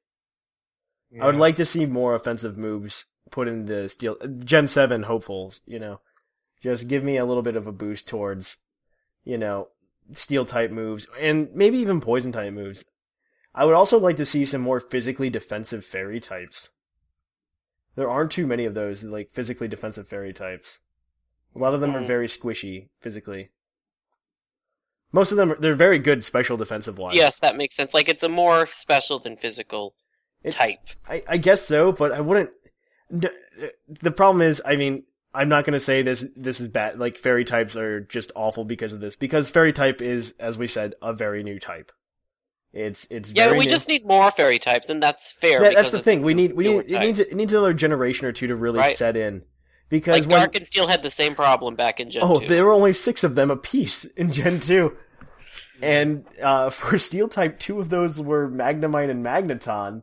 I 1.21 1.25
would 1.25 1.37
like 1.37 1.57
to 1.57 1.65
see 1.65 1.87
more 1.87 2.15
offensive 2.15 2.59
moves 2.59 3.07
put 3.31 3.49
into 3.49 3.89
steel 3.89 4.17
Gen 4.45 4.67
Seven 4.67 5.05
hopefuls. 5.05 5.63
You 5.65 5.79
know, 5.79 6.01
just 6.63 6.89
give 6.89 7.03
me 7.03 7.17
a 7.17 7.25
little 7.25 7.43
bit 7.43 7.57
of 7.57 7.67
a 7.67 7.73
boost 7.73 8.07
towards, 8.07 8.59
you 9.25 9.39
know, 9.39 9.69
steel 10.13 10.45
type 10.45 10.71
moves 10.71 11.07
and 11.19 11.49
maybe 11.55 11.79
even 11.79 12.03
poison 12.03 12.33
type 12.33 12.53
moves. 12.53 12.85
I 13.55 13.65
would 13.65 13.75
also 13.75 13.99
like 13.99 14.17
to 14.17 14.25
see 14.25 14.45
some 14.45 14.61
more 14.61 14.81
physically 14.81 15.29
defensive 15.31 15.85
fairy 15.85 16.21
types. 16.21 16.71
There 17.97 18.09
aren't 18.09 18.31
too 18.31 18.47
many 18.47 18.65
of 18.65 18.75
those 18.75 19.03
like 19.03 19.31
physically 19.33 19.67
defensive 19.69 20.09
fairy 20.09 20.33
types. 20.33 20.79
A 21.55 21.59
lot 21.59 21.75
of 21.75 21.81
them 21.81 21.97
are 21.97 22.01
Mm. 22.01 22.07
very 22.07 22.27
squishy 22.29 22.89
physically. 23.01 23.51
Most 25.13 25.33
of 25.33 25.37
them 25.37 25.53
are, 25.53 25.57
they're 25.57 25.75
very 25.75 25.99
good 25.99 26.25
special 26.25 26.57
defensive 26.57 26.97
wise. 26.99 27.15
Yes, 27.17 27.41
that 27.41 27.57
makes 27.57 27.75
sense. 27.75 27.93
Like 27.93 28.09
it's 28.09 28.23
a 28.23 28.29
more 28.29 28.67
special 28.67 29.19
than 29.19 29.37
physical 29.37 29.95
It- 30.45 30.53
type. 30.53 30.79
I, 31.09 31.23
I 31.27 31.37
guess 31.37 31.63
so, 31.67 31.91
but 31.93 32.13
I 32.13 32.21
wouldn't. 32.21 32.51
n- 33.13 33.31
The 33.89 34.13
problem 34.13 34.43
is, 34.43 34.63
I 34.65 34.77
mean, 34.77 35.03
I'm 35.35 35.49
not 35.49 35.65
going 35.65 35.75
to 35.75 35.81
say 35.81 36.03
this. 36.03 36.25
This 36.37 36.61
is 36.61 36.69
bad. 36.69 36.99
Like 37.01 37.17
fairy 37.19 37.45
types 37.45 37.77
are 37.77 38.01
just 38.01 38.31
awful 38.37 38.65
because 38.65 38.93
of 38.93 39.01
this. 39.01 39.17
Because 39.17 39.51
fairy 39.51 39.73
type 39.73 40.01
is, 40.01 40.35
as 40.39 40.57
we 40.57 40.69
said, 40.69 40.95
a 41.03 41.13
very 41.13 41.43
new 41.43 41.59
type. 41.59 41.91
It's 42.73 43.07
it's 43.11 43.33
Yeah, 43.33 43.47
very 43.47 43.59
we 43.59 43.65
new. 43.65 43.71
just 43.71 43.89
need 43.89 44.07
more 44.07 44.31
fairy 44.31 44.59
types, 44.59 44.91
and 44.91 45.03
that's 45.03 45.33
fair. 45.33 45.61
That- 45.61 45.75
that's 45.75 45.91
the 45.91 46.01
thing. 46.03 46.23
We 46.23 46.35
need 46.35 46.53
we 46.55 46.65
need 46.69 46.91
it 46.91 47.01
needs 47.01 47.19
it 47.19 47.35
needs 47.35 47.53
another 47.53 47.75
generation 47.75 48.27
or 48.27 48.33
two 48.33 48.47
to 48.47 48.55
really 48.55 48.79
Right. 48.79 48.97
set 48.97 49.17
in. 49.17 49.43
Because 49.89 50.21
like 50.21 50.31
when 50.31 50.41
Dark 50.41 50.57
and 50.57 50.65
Steel 50.67 50.87
had 50.87 51.03
the 51.03 51.11
same 51.11 51.35
problem 51.35 51.75
back 51.75 51.99
in 51.99 52.11
Gen 52.11 52.23
oh, 52.25 52.39
2. 52.39 52.47
there 52.47 52.65
were 52.65 52.73
only 52.73 52.93
six 52.93 53.25
of 53.25 53.35
them 53.35 53.51
a 53.51 53.57
piece 53.57 54.05
in 54.05 54.31
Gen 54.31 54.61
two, 54.61 54.97
and 55.83 56.25
uh, 56.41 56.71
for 56.71 56.97
Steel 56.97 57.27
type, 57.29 57.59
two 57.59 57.81
of 57.81 57.89
those 57.89 58.21
were 58.21 58.49
Magnemite 58.49 59.11
and 59.11 59.25
Magneton. 59.25 60.03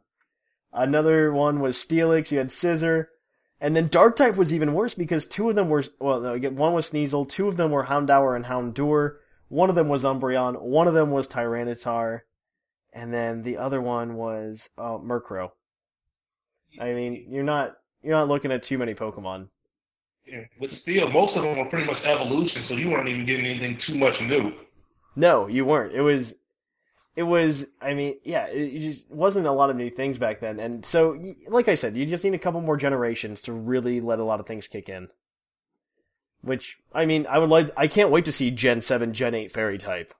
Another 0.73 1.31
one 1.31 1.61
was 1.61 1.77
Steelix. 1.77 2.31
You 2.31 2.39
had 2.39 2.49
Scizor, 2.49 3.05
and 3.61 3.77
then 3.77 3.87
Dark 3.87 4.17
type 4.17 4.35
was 4.35 4.51
even 4.53 4.73
worse 4.73 4.93
because 4.93 5.25
two 5.25 5.49
of 5.49 5.55
them 5.55 5.69
were 5.69 5.85
well, 6.01 6.19
no, 6.19 6.37
one 6.49 6.73
was 6.73 6.91
Sneasel, 6.91 7.27
two 7.29 7.47
of 7.47 7.55
them 7.55 7.71
were 7.71 7.85
Houndour 7.85 8.35
and 8.35 8.43
Houndoom, 8.45 9.13
one 9.47 9.69
of 9.69 9.75
them 9.77 9.87
was 9.87 10.03
Umbreon, 10.03 10.61
one 10.61 10.89
of 10.89 10.93
them 10.95 11.11
was 11.11 11.29
Tyranitar, 11.29 12.21
and 12.93 13.13
then 13.13 13.41
the 13.43 13.57
other 13.57 13.81
one 13.81 14.15
was 14.15 14.69
uh, 14.77 14.97
Murkrow. 14.97 15.51
I 16.79 16.93
mean, 16.93 17.27
you're 17.29 17.43
not 17.43 17.77
you're 18.03 18.15
not 18.15 18.27
looking 18.27 18.51
at 18.51 18.63
too 18.63 18.77
many 18.77 18.93
Pokemon. 18.93 19.47
Yeah. 20.25 20.43
But 20.59 20.71
still, 20.71 21.09
most 21.09 21.37
of 21.37 21.43
them 21.43 21.57
were 21.57 21.65
pretty 21.65 21.85
much 21.85 22.05
evolution, 22.05 22.61
so 22.61 22.75
you 22.75 22.91
weren't 22.91 23.07
even 23.07 23.25
getting 23.25 23.45
anything 23.45 23.77
too 23.77 23.97
much 23.97 24.21
new. 24.21 24.53
No, 25.15 25.47
you 25.47 25.65
weren't. 25.65 25.93
It 25.95 26.01
was, 26.01 26.35
it 27.15 27.23
was. 27.23 27.65
I 27.81 27.93
mean, 27.93 28.15
yeah, 28.23 28.47
it, 28.47 28.79
just 28.79 29.09
wasn't 29.09 29.47
a 29.47 29.51
lot 29.51 29.69
of 29.69 29.77
new 29.77 29.89
things 29.89 30.17
back 30.17 30.41
then. 30.41 30.59
And 30.59 30.85
so, 30.85 31.17
like 31.47 31.69
I 31.69 31.75
said, 31.75 31.95
you 31.95 32.05
just 32.05 32.23
need 32.23 32.33
a 32.33 32.39
couple 32.39 32.61
more 32.61 32.77
generations 32.77 33.41
to 33.43 33.53
really 33.53 34.01
let 34.01 34.19
a 34.19 34.23
lot 34.23 34.39
of 34.39 34.45
things 34.45 34.67
kick 34.67 34.89
in. 34.89 35.07
Which 36.41 36.77
I 36.93 37.05
mean, 37.05 37.25
I 37.27 37.39
would 37.39 37.49
like. 37.49 37.69
I 37.77 37.87
can't 37.87 38.11
wait 38.11 38.25
to 38.25 38.31
see 38.31 38.51
Gen 38.51 38.81
Seven, 38.81 39.13
Gen 39.13 39.33
Eight 39.33 39.51
Fairy 39.51 39.77
type. 39.77 40.13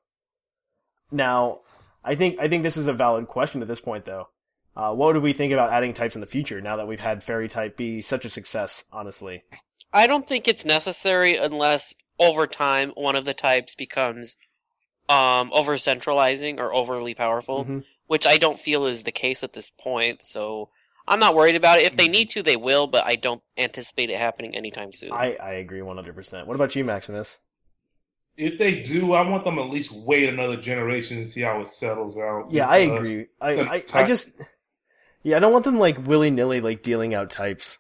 Now, 1.12 1.62
I 2.08 2.16
think 2.16 2.40
I 2.40 2.48
think 2.48 2.64
this 2.64 2.78
is 2.78 2.88
a 2.88 2.94
valid 2.94 3.28
question 3.28 3.62
at 3.62 3.68
this 3.68 3.82
point, 3.82 4.06
though. 4.06 4.30
Uh, 4.76 4.94
what 4.94 5.14
do 5.14 5.20
we 5.20 5.34
think 5.34 5.52
about 5.52 5.72
adding 5.72 5.94
types 5.94 6.16
in 6.16 6.22
the 6.22 6.28
future 6.28 6.62
now 6.62 6.76
that 6.78 6.88
we've 6.88 7.00
had 7.00 7.24
Fairy 7.24 7.50
type 7.50 7.76
be 7.76 8.02
such 8.02 8.26
a 8.26 8.30
success? 8.30 8.84
Honestly, 8.92 9.44
I 9.92 10.08
don't 10.08 10.28
think 10.28 10.48
it's 10.48 10.64
necessary 10.66 11.36
unless 11.36 11.94
over 12.20 12.48
time 12.48 12.92
one 12.92 13.16
of 13.16 13.26
the 13.26 13.34
types 13.34 13.76
becomes 13.76 14.36
um 15.10 15.52
over 15.54 15.78
centralizing 15.78 16.60
or 16.60 16.74
overly 16.74 17.14
powerful, 17.14 17.66
Mhm. 17.66 17.84
which 18.06 18.26
I 18.28 18.38
don't 18.38 18.60
feel 18.60 18.86
is 18.86 19.04
the 19.04 19.12
case 19.12 19.44
at 19.44 19.54
this 19.54 19.70
point. 19.70 20.26
So 20.26 20.70
I'm 21.08 21.20
not 21.20 21.36
worried 21.36 21.56
about 21.56 21.80
it. 21.80 21.86
If 21.86 21.96
they 21.96 22.08
need 22.10 22.30
to, 22.32 22.44
they 22.44 22.58
will, 22.58 22.86
but 22.88 23.06
I 23.06 23.16
don't 23.16 23.42
anticipate 23.58 24.10
it 24.10 24.18
happening 24.18 24.56
anytime 24.56 24.92
soon. 24.94 25.12
I 25.12 25.36
I 25.36 25.52
agree 25.54 25.82
one 25.82 25.96
hundred 25.96 26.16
percent. 26.16 26.48
What 26.48 26.56
about 26.56 26.76
you, 26.76 26.84
Maximus? 26.84 27.40
If 28.38 28.60
they 28.60 28.84
do, 28.84 29.14
I 29.14 29.28
want 29.28 29.44
them 29.44 29.56
to 29.56 29.64
at 29.64 29.70
least 29.70 29.92
wait 30.06 30.30
another 30.30 30.58
generation 30.58 31.18
and 31.18 31.28
see 31.28 31.42
how 31.42 31.62
it 31.62 31.68
settles 31.68 32.18
out. 32.18 32.52
Yeah, 32.52 32.70
I 32.70 32.86
because 32.86 33.10
agree. 33.10 33.28
I, 33.42 33.52
I, 33.52 33.84
I 33.94 34.04
just, 34.06 34.30
yeah, 35.24 35.38
I 35.38 35.40
don't 35.40 35.52
want 35.52 35.66
them 35.66 35.80
like 35.80 36.06
willy 36.06 36.30
nilly 36.30 36.62
like 36.62 36.84
dealing 36.84 37.16
out 37.16 37.32
types. 37.32 37.80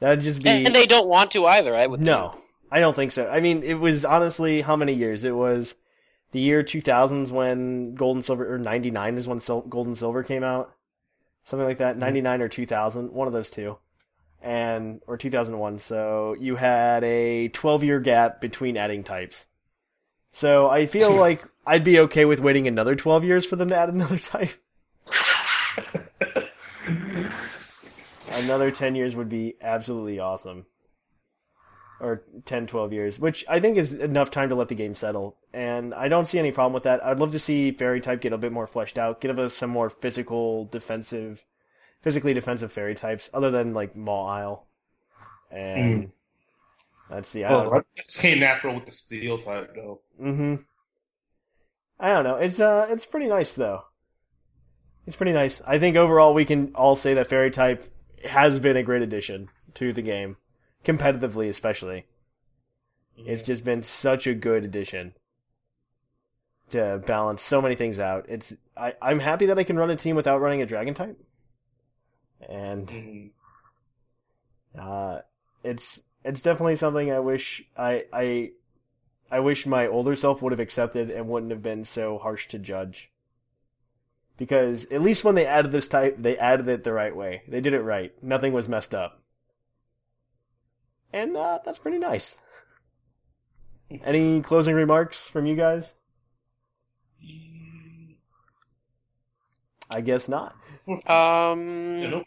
That'd 0.00 0.22
just 0.22 0.42
be 0.42 0.50
and, 0.50 0.66
and 0.66 0.74
they 0.74 0.86
don't 0.86 1.08
want 1.08 1.30
to 1.32 1.46
either. 1.46 1.74
I 1.74 1.86
would 1.86 2.00
no. 2.00 2.30
think. 2.30 2.44
I 2.70 2.80
don't 2.80 2.94
think 2.94 3.12
so. 3.12 3.28
I 3.28 3.40
mean, 3.40 3.62
it 3.62 3.74
was 3.74 4.04
honestly 4.04 4.60
how 4.60 4.76
many 4.76 4.92
years? 4.92 5.24
It 5.24 5.34
was 5.34 5.74
the 6.32 6.40
year 6.40 6.62
2000s 6.62 7.30
when 7.30 7.94
Gold 7.94 8.18
and 8.18 8.24
Silver, 8.24 8.54
or 8.54 8.58
99 8.58 9.16
is 9.16 9.26
when 9.26 9.40
Sil- 9.40 9.66
Gold 9.68 9.86
and 9.86 9.96
Silver 9.96 10.22
came 10.22 10.44
out, 10.44 10.74
something 11.44 11.66
like 11.66 11.78
that. 11.78 11.92
Mm-hmm. 11.92 12.00
99 12.00 12.42
or 12.42 12.48
2000, 12.48 13.12
one 13.12 13.26
of 13.26 13.32
those 13.32 13.48
two, 13.48 13.78
and 14.42 15.00
or 15.06 15.16
2001. 15.16 15.78
So 15.78 16.36
you 16.38 16.56
had 16.56 17.04
a 17.04 17.48
12 17.48 17.84
year 17.84 18.00
gap 18.00 18.40
between 18.40 18.76
adding 18.76 19.04
types. 19.04 19.46
So 20.32 20.68
I 20.68 20.86
feel 20.86 21.14
like 21.20 21.44
I'd 21.66 21.84
be 21.84 21.98
okay 22.00 22.24
with 22.24 22.40
waiting 22.40 22.66
another 22.66 22.94
12 22.96 23.24
years 23.24 23.46
for 23.46 23.56
them 23.56 23.68
to 23.68 23.76
add 23.76 23.88
another 23.88 24.18
type. 24.18 24.52
Another 28.30 28.70
10 28.70 28.94
years 28.94 29.16
would 29.16 29.28
be 29.28 29.56
absolutely 29.60 30.20
awesome. 30.20 30.66
or 32.00 32.22
10, 32.44 32.68
12 32.68 32.92
years, 32.92 33.18
which 33.18 33.44
I 33.48 33.58
think 33.58 33.76
is 33.76 33.92
enough 33.92 34.30
time 34.30 34.50
to 34.50 34.54
let 34.54 34.68
the 34.68 34.76
game 34.76 34.94
settle. 34.94 35.36
And 35.52 35.92
I 35.92 36.06
don't 36.08 36.26
see 36.26 36.38
any 36.38 36.52
problem 36.52 36.72
with 36.72 36.84
that. 36.84 37.04
I'd 37.04 37.18
love 37.18 37.32
to 37.32 37.38
see 37.38 37.72
fairy 37.72 38.00
type 38.00 38.20
get 38.20 38.32
a 38.32 38.38
bit 38.38 38.52
more 38.52 38.68
fleshed 38.68 38.96
out, 38.98 39.20
give 39.20 39.38
us 39.38 39.54
some 39.54 39.70
more 39.70 39.90
physical, 39.90 40.66
defensive, 40.66 41.44
physically 42.02 42.34
defensive 42.34 42.72
fairy 42.72 42.94
types, 42.94 43.30
other 43.32 43.50
than 43.50 43.74
like 43.74 43.94
Mawile. 43.94 44.62
And 45.50 46.12
let's 47.10 47.28
see. 47.28 47.44
I 47.44 47.50
don't 47.50 47.72
Oh, 47.72 47.76
it 47.78 47.86
just 47.96 48.20
came 48.20 48.40
natural 48.40 48.74
with 48.74 48.86
the 48.86 48.92
steel 48.92 49.38
type 49.38 49.74
though. 49.74 50.00
Mm-hmm. 50.20 50.62
I 52.00 52.12
don't 52.12 52.24
know. 52.24 52.36
It's 52.36 52.60
uh, 52.60 52.86
it's 52.90 53.06
pretty 53.06 53.26
nice 53.26 53.54
though. 53.54 53.84
It's 55.06 55.16
pretty 55.16 55.32
nice. 55.32 55.62
I 55.66 55.78
think 55.78 55.96
overall 55.96 56.34
we 56.34 56.44
can 56.44 56.72
all 56.74 56.94
say 56.94 57.14
that 57.14 57.28
fairy 57.28 57.50
type 57.50 57.90
has 58.24 58.60
been 58.60 58.76
a 58.76 58.82
great 58.82 59.02
addition 59.02 59.48
to 59.74 59.92
the 59.92 60.02
game, 60.02 60.36
competitively 60.84 61.48
especially. 61.48 62.06
It's 63.16 63.42
just 63.42 63.64
been 63.64 63.82
such 63.82 64.26
a 64.26 64.34
good 64.34 64.64
addition 64.64 65.14
to 66.70 67.02
balance 67.04 67.42
so 67.42 67.60
many 67.60 67.74
things 67.74 67.98
out. 67.98 68.26
It's 68.28 68.54
I, 68.76 68.94
I'm 69.02 69.18
happy 69.18 69.46
that 69.46 69.58
I 69.58 69.64
can 69.64 69.76
run 69.76 69.90
a 69.90 69.96
team 69.96 70.14
without 70.14 70.40
running 70.40 70.62
a 70.62 70.66
dragon 70.66 70.94
type, 70.94 71.18
and 72.48 72.88
Mhm. 72.88 73.30
uh, 74.78 75.20
it's 75.64 76.02
it's 76.24 76.42
definitely 76.42 76.76
something 76.76 77.10
I 77.10 77.20
wish 77.20 77.64
I 77.76 78.04
I 78.12 78.52
I 79.30 79.40
wish 79.40 79.66
my 79.66 79.86
older 79.86 80.16
self 80.16 80.40
would 80.42 80.52
have 80.52 80.60
accepted 80.60 81.10
and 81.10 81.28
wouldn't 81.28 81.52
have 81.52 81.62
been 81.62 81.84
so 81.84 82.18
harsh 82.18 82.48
to 82.48 82.58
judge. 82.58 83.10
Because 84.36 84.86
at 84.86 85.02
least 85.02 85.24
when 85.24 85.34
they 85.34 85.46
added 85.46 85.72
this 85.72 85.88
type, 85.88 86.16
they 86.18 86.38
added 86.38 86.68
it 86.68 86.84
the 86.84 86.92
right 86.92 87.14
way. 87.14 87.42
They 87.48 87.60
did 87.60 87.74
it 87.74 87.82
right. 87.82 88.12
Nothing 88.22 88.52
was 88.52 88.68
messed 88.68 88.94
up. 88.94 89.20
And 91.12 91.36
uh, 91.36 91.58
that's 91.64 91.78
pretty 91.80 91.98
nice. 91.98 92.38
Any 94.04 94.40
closing 94.40 94.74
remarks 94.74 95.28
from 95.28 95.46
you 95.46 95.56
guys? 95.56 95.94
I 99.90 100.00
guess 100.02 100.28
not. 100.28 100.54
Um, 101.06 101.98
You 102.00 102.08
know? 102.08 102.24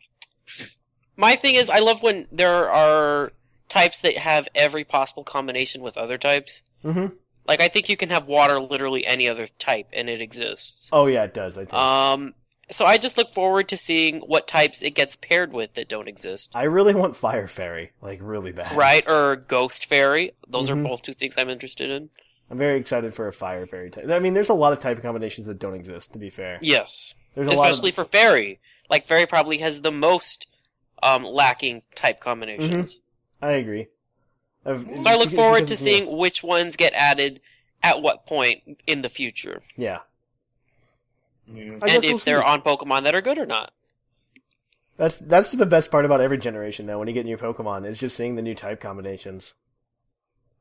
my 1.17 1.35
thing 1.35 1.55
is, 1.55 1.69
I 1.69 1.79
love 1.79 2.03
when 2.03 2.27
there 2.31 2.69
are 2.69 3.31
types 3.69 3.99
that 3.99 4.17
have 4.17 4.47
every 4.55 4.83
possible 4.83 5.23
combination 5.23 5.81
with 5.81 5.97
other 5.97 6.17
types. 6.17 6.63
Mm-hmm. 6.83 7.07
Like, 7.47 7.61
I 7.61 7.67
think 7.67 7.89
you 7.89 7.97
can 7.97 8.09
have 8.09 8.27
water 8.27 8.59
literally 8.59 9.05
any 9.05 9.27
other 9.27 9.47
type, 9.47 9.87
and 9.93 10.09
it 10.09 10.21
exists. 10.21 10.89
Oh 10.91 11.07
yeah, 11.07 11.23
it 11.23 11.33
does. 11.33 11.57
I 11.57 11.61
think. 11.61 11.73
Um, 11.73 12.33
so 12.69 12.85
I 12.85 12.97
just 12.97 13.17
look 13.17 13.33
forward 13.33 13.67
to 13.69 13.77
seeing 13.77 14.19
what 14.21 14.47
types 14.47 14.81
it 14.81 14.91
gets 14.95 15.15
paired 15.17 15.51
with 15.51 15.73
that 15.73 15.89
don't 15.89 16.07
exist. 16.07 16.49
I 16.53 16.63
really 16.63 16.93
want 16.93 17.17
Fire 17.17 17.47
Fairy, 17.47 17.91
like 18.01 18.19
really 18.21 18.51
bad. 18.51 18.75
Right? 18.77 19.03
Or 19.07 19.35
Ghost 19.35 19.85
Fairy. 19.87 20.31
Those 20.47 20.69
Mhm. 20.69 20.73
are 20.79 20.83
both 20.89 21.01
two 21.01 21.13
things 21.13 21.33
I'm 21.37 21.49
interested 21.49 21.89
in. 21.89 22.09
I'm 22.49 22.57
very 22.57 22.79
excited 22.79 23.13
for 23.13 23.27
a 23.27 23.33
Fire 23.33 23.65
Fairy 23.65 23.89
type. 23.89 24.09
I 24.09 24.19
mean, 24.19 24.33
there's 24.33 24.49
a 24.49 24.53
lot 24.53 24.71
of 24.73 24.79
type 24.79 25.01
combinations 25.01 25.47
that 25.47 25.59
don't 25.59 25.73
exist. 25.75 26.13
To 26.13 26.19
be 26.19 26.29
fair, 26.29 26.59
Yes. 26.61 27.13
There's 27.35 27.47
a 27.47 27.51
Especially 27.51 27.89
lot 27.91 27.95
for 27.95 28.05
Fairy. 28.05 28.59
Like, 28.89 29.05
Fairy 29.07 29.25
probably 29.25 29.59
has 29.59 29.81
the 29.81 29.91
most 29.91 30.47
um, 31.03 31.23
lacking 31.23 31.81
type 31.95 32.17
Mm-hmm. 32.19 32.23
combinations. 32.29 32.99
I 33.41 33.51
agree. 33.53 33.87
Of- 34.65 34.87
So 34.95 35.09
I 35.09 35.15
look 35.15 35.29
forward 35.31 35.67
to 35.67 35.73
it's 35.73 35.81
new. 35.81 35.91
seeing 35.93 36.17
which 36.17 36.43
ones 36.43 36.75
get 36.75 36.93
added 36.93 37.41
at 37.81 38.01
what 38.01 38.25
point 38.27 38.81
in 38.85 39.01
the 39.01 39.09
future. 39.09 39.61
Yeah, 39.75 39.99
Yeah. 41.47 41.63
I 41.63 41.67
guess 41.87 41.95
and 41.95 42.03
we'll 42.03 42.15
if 42.17 42.25
they're 42.25 42.41
see. 42.41 42.45
on 42.47 42.61
Pokemon 42.61 43.03
that 43.05 43.15
are 43.15 43.21
good 43.21 43.39
or 43.39 43.45
not. 43.47 43.71
that's 44.97 45.17
that's 45.17 45.51
the 45.51 45.65
best 45.65 45.89
part 45.89 46.05
about 46.05 46.21
every 46.21 46.37
generation. 46.37 46.85
Though, 46.85 46.99
when 46.99 47.07
you 47.07 47.13
get 47.15 47.25
new 47.25 47.37
Pokemon, 47.37 47.87
is 47.87 47.97
just 47.97 48.15
seeing 48.15 48.35
the 48.35 48.41
new 48.43 48.53
type 48.53 48.79
combinations. 48.79 49.55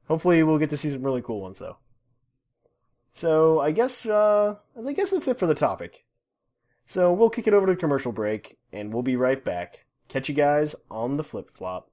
Hopefully, 0.09 0.43
we'll 0.43 0.57
get 0.59 0.71
to 0.71 0.77
see 0.79 0.91
some 0.91 1.03
really 1.03 1.21
cool 1.23 1.43
ones, 1.43 1.59
though. 1.59 1.77
So 3.13 3.61
I 3.61 3.73
guess 3.73 4.07
uh, 4.07 4.57
I 4.87 4.93
guess 4.93 5.11
that's 5.11 5.29
it 5.29 5.39
for 5.39 5.47
the 5.47 5.55
topic. 5.55 6.05
So 6.91 7.13
we'll 7.13 7.31
kick 7.31 7.47
it 7.47 7.55
over 7.55 7.69
to 7.69 7.77
commercial 7.77 8.11
break, 8.11 8.59
and 8.73 8.93
we'll 8.93 9.05
be 9.05 9.15
right 9.15 9.45
back. 9.45 9.85
Catch 10.09 10.29
you 10.29 10.35
guys 10.35 10.75
on 10.91 11.19
the 11.19 11.23
flip 11.23 11.49
flop. 11.49 11.89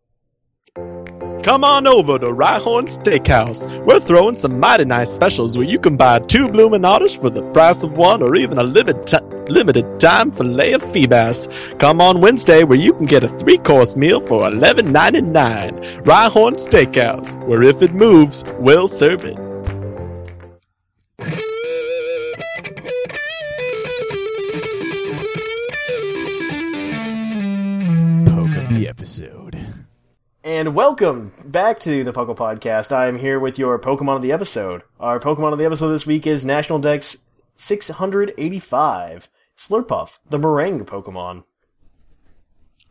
Come 1.43 1.63
on 1.63 1.85
over 1.85 2.17
to 2.17 2.25
Rhyhorn 2.25 2.85
Steakhouse. 2.85 3.67
We're 3.85 3.99
throwing 3.99 4.35
some 4.35 4.59
mighty 4.59 4.85
nice 4.85 5.13
specials 5.13 5.55
where 5.55 5.67
you 5.67 5.77
can 5.77 5.97
buy 5.97 6.17
two 6.17 6.49
Bloomin' 6.49 6.83
Otters 6.83 7.13
for 7.13 7.29
the 7.29 7.43
price 7.51 7.83
of 7.83 7.95
one 7.95 8.23
or 8.23 8.35
even 8.35 8.57
a 8.57 8.63
limited, 8.63 9.05
ti- 9.05 9.51
limited 9.53 9.99
time 9.99 10.31
fillet 10.31 10.73
of 10.73 10.81
Feebas. 10.81 11.77
Come 11.77 12.01
on 12.01 12.19
Wednesday 12.19 12.63
where 12.63 12.79
you 12.79 12.91
can 12.93 13.05
get 13.05 13.23
a 13.23 13.27
three 13.27 13.59
course 13.59 13.95
meal 13.95 14.19
for 14.19 14.49
$11.99. 14.49 16.01
Rhyhorn 16.05 16.53
Steakhouse, 16.53 17.35
where 17.45 17.61
if 17.61 17.83
it 17.83 17.93
moves, 17.93 18.43
we'll 18.57 18.87
serve 18.87 19.25
it. 19.25 19.46
And 30.47 30.73
welcome 30.73 31.33
back 31.43 31.81
to 31.81 32.05
the 32.05 32.13
Puckle 32.13 32.33
Podcast. 32.33 32.93
I'm 32.95 33.19
here 33.19 33.37
with 33.37 33.59
your 33.59 33.77
Pokemon 33.77 34.15
of 34.15 34.21
the 34.21 34.31
episode. 34.31 34.81
Our 34.97 35.19
Pokemon 35.19 35.51
of 35.51 35.59
the 35.59 35.65
episode 35.65 35.89
this 35.89 36.07
week 36.07 36.25
is 36.25 36.45
National 36.45 36.79
Dex 36.79 37.17
685, 37.57 39.27
Slurpuff, 39.57 40.19
the 40.29 40.39
meringue 40.39 40.85
Pokemon. 40.85 41.43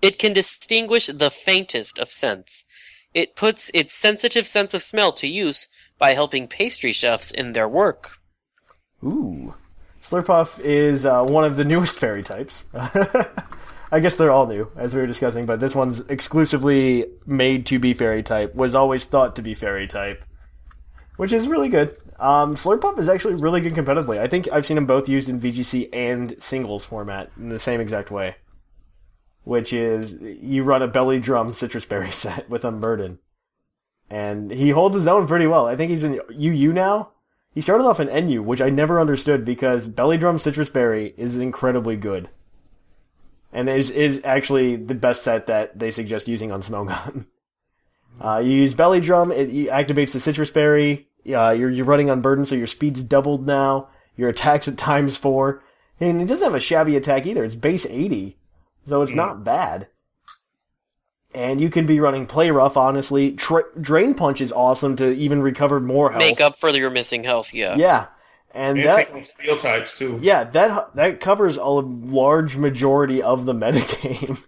It 0.02 0.18
can 0.18 0.34
distinguish 0.34 1.06
the 1.06 1.30
faintest 1.30 1.98
of 1.98 2.12
scents. 2.12 2.66
It 3.14 3.36
puts 3.36 3.70
its 3.72 3.94
sensitive 3.94 4.46
sense 4.46 4.74
of 4.74 4.82
smell 4.82 5.12
to 5.12 5.26
use 5.26 5.68
by 5.98 6.12
helping 6.12 6.48
pastry 6.48 6.92
chefs 6.92 7.30
in 7.30 7.54
their 7.54 7.66
work. 7.66 8.18
Ooh. 9.02 9.54
Slurpuff 10.02 10.60
is 10.60 11.06
uh, 11.06 11.24
one 11.24 11.44
of 11.44 11.56
the 11.56 11.64
newest 11.64 11.98
fairy 11.98 12.22
types. 12.22 12.66
I 13.90 14.00
guess 14.00 14.14
they're 14.14 14.32
all 14.32 14.46
new, 14.46 14.70
as 14.76 14.94
we 14.94 15.00
were 15.00 15.06
discussing, 15.06 15.46
but 15.46 15.60
this 15.60 15.74
one's 15.74 16.00
exclusively 16.00 17.06
made 17.24 17.66
to 17.66 17.78
be 17.78 17.92
fairy 17.92 18.22
type, 18.22 18.54
was 18.54 18.74
always 18.74 19.04
thought 19.04 19.36
to 19.36 19.42
be 19.42 19.54
fairy 19.54 19.86
type, 19.86 20.24
which 21.16 21.32
is 21.32 21.48
really 21.48 21.68
good. 21.68 21.96
Um, 22.18 22.56
Slurpuff 22.56 22.98
is 22.98 23.08
actually 23.08 23.34
really 23.34 23.60
good 23.60 23.74
competitively. 23.74 24.18
I 24.18 24.26
think 24.26 24.48
I've 24.50 24.66
seen 24.66 24.74
them 24.74 24.86
both 24.86 25.08
used 25.08 25.28
in 25.28 25.40
VGC 25.40 25.90
and 25.92 26.34
singles 26.42 26.84
format 26.84 27.30
in 27.36 27.48
the 27.48 27.58
same 27.58 27.80
exact 27.80 28.10
way, 28.10 28.36
which 29.44 29.72
is 29.72 30.16
you 30.20 30.62
run 30.62 30.82
a 30.82 30.88
belly 30.88 31.20
drum 31.20 31.52
Sitrus 31.52 31.88
berry 31.88 32.10
set 32.12 32.48
with 32.50 32.64
Unburden. 32.64 33.18
And 34.08 34.50
he 34.50 34.70
holds 34.70 34.94
his 34.94 35.08
own 35.08 35.26
pretty 35.26 35.46
well. 35.46 35.66
I 35.66 35.76
think 35.76 35.90
he's 35.90 36.04
in 36.04 36.20
UU 36.30 36.72
now, 36.72 37.10
he 37.56 37.62
started 37.62 37.84
off 37.84 38.00
in 38.00 38.28
NU, 38.28 38.42
which 38.42 38.60
I 38.60 38.68
never 38.68 39.00
understood 39.00 39.42
because 39.42 39.88
Belly 39.88 40.18
Drum 40.18 40.36
Sitrus 40.36 40.70
Berry 40.70 41.14
is 41.16 41.38
incredibly 41.38 41.96
good. 41.96 42.28
And 43.56 43.70
is 43.70 43.88
is 43.88 44.20
actually 44.22 44.76
the 44.76 44.94
best 44.94 45.22
set 45.22 45.46
that 45.46 45.78
they 45.78 45.90
suggest 45.90 46.28
using 46.28 46.52
on 46.52 46.60
Smogon. 46.60 47.24
Uh, 48.18 48.38
you 48.38 48.52
use 48.52 48.72
Belly 48.72 48.98
Drum, 48.98 49.30
it 49.30 49.50
activates 49.50 50.12
the 50.12 50.18
Sitrus 50.18 50.50
Berry. 50.50 51.06
Uh, 51.28 51.50
you're 51.50 51.68
you're 51.68 51.84
running 51.84 52.08
Unburden, 52.08 52.46
so 52.46 52.54
your 52.54 52.66
speed's 52.66 53.02
doubled 53.02 53.46
now. 53.46 53.90
Your 54.16 54.30
attacks 54.30 54.66
at 54.68 54.78
times 54.78 55.18
four, 55.18 55.62
and 56.00 56.22
it 56.22 56.24
doesn't 56.24 56.42
have 56.42 56.54
a 56.54 56.60
shabby 56.60 56.96
attack 56.96 57.26
either. 57.26 57.44
It's 57.44 57.54
base 57.54 57.84
eighty, 57.90 58.38
so 58.86 59.02
it's 59.02 59.12
not 59.12 59.44
bad. 59.44 59.88
And 61.34 61.60
you 61.60 61.68
can 61.68 61.84
be 61.84 62.00
running 62.00 62.24
Play 62.24 62.50
Rough, 62.50 62.78
honestly. 62.78 63.32
Tra- 63.32 63.64
Drain 63.78 64.14
Punch 64.14 64.40
is 64.40 64.50
awesome 64.50 64.96
to 64.96 65.14
even 65.14 65.42
recover 65.42 65.78
more 65.78 66.10
health. 66.10 66.22
Make 66.22 66.40
up 66.40 66.58
for 66.58 66.70
your 66.70 66.88
missing 66.88 67.22
health, 67.22 67.52
yeah. 67.52 67.76
Yeah, 67.76 68.06
and 68.56 68.78
And 68.78 68.86
that 68.88 68.96
taking 69.08 69.22
steel 69.24 69.56
types 69.56 69.96
too. 69.98 70.18
yeah 70.22 70.44
that 70.44 70.94
that 70.96 71.20
covers 71.20 71.56
a 71.58 71.64
large 71.64 72.56
majority 72.56 73.22
of 73.22 73.44
the 73.44 73.52
metagame. 73.62 74.42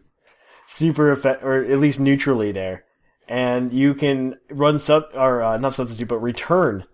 Super 0.67 1.11
effect, 1.11 1.43
or 1.45 1.65
at 1.65 1.79
least 1.79 1.99
neutrally 2.01 2.53
there, 2.53 2.85
and 3.27 3.73
you 3.73 3.95
can 3.95 4.35
run 4.51 4.79
sub 4.79 5.05
or 5.15 5.41
uh, 5.43 5.57
not 5.57 5.73
substitute, 5.75 6.09
but 6.09 6.19
return 6.19 6.85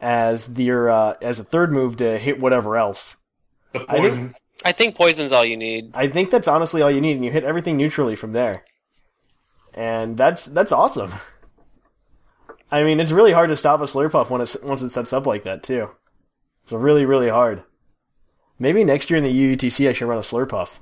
as 0.00 0.46
the 0.46 0.64
your 0.64 0.88
uh, 0.90 1.14
as 1.22 1.38
a 1.38 1.44
third 1.44 1.72
move 1.72 1.96
to 1.98 2.18
hit 2.18 2.40
whatever 2.40 2.76
else. 2.76 3.16
The 3.72 3.80
I 3.88 3.92
think- 3.92 4.00
poisons. 4.02 4.40
I 4.64 4.72
think 4.72 4.94
poison's 4.96 5.32
all 5.32 5.44
you 5.44 5.56
need. 5.56 5.92
I 5.94 6.08
think 6.08 6.30
that's 6.30 6.48
honestly 6.48 6.82
all 6.82 6.90
you 6.90 7.00
need, 7.00 7.14
and 7.16 7.24
you 7.24 7.30
hit 7.30 7.44
everything 7.44 7.76
neutrally 7.76 8.16
from 8.16 8.32
there. 8.32 8.64
And 9.74 10.16
that's 10.16 10.44
that's 10.46 10.72
awesome. 10.72 11.12
I 12.70 12.82
mean, 12.82 13.00
it's 13.00 13.12
really 13.12 13.32
hard 13.32 13.48
to 13.50 13.56
stop 13.56 13.80
a 13.80 13.84
Slurpuff 13.84 14.28
when 14.28 14.40
it's 14.40 14.56
once 14.62 14.82
it 14.82 14.90
sets 14.90 15.12
up 15.12 15.24
like 15.26 15.44
that 15.44 15.62
too. 15.62 15.88
It's 16.70 16.76
really 16.76 17.04
really 17.04 17.28
hard. 17.28 17.64
Maybe 18.56 18.84
next 18.84 19.10
year 19.10 19.18
in 19.18 19.24
the 19.24 19.56
UUTC 19.56 19.88
I 19.88 19.92
should 19.92 20.06
run 20.06 20.18
a 20.18 20.20
Slurpuff. 20.20 20.78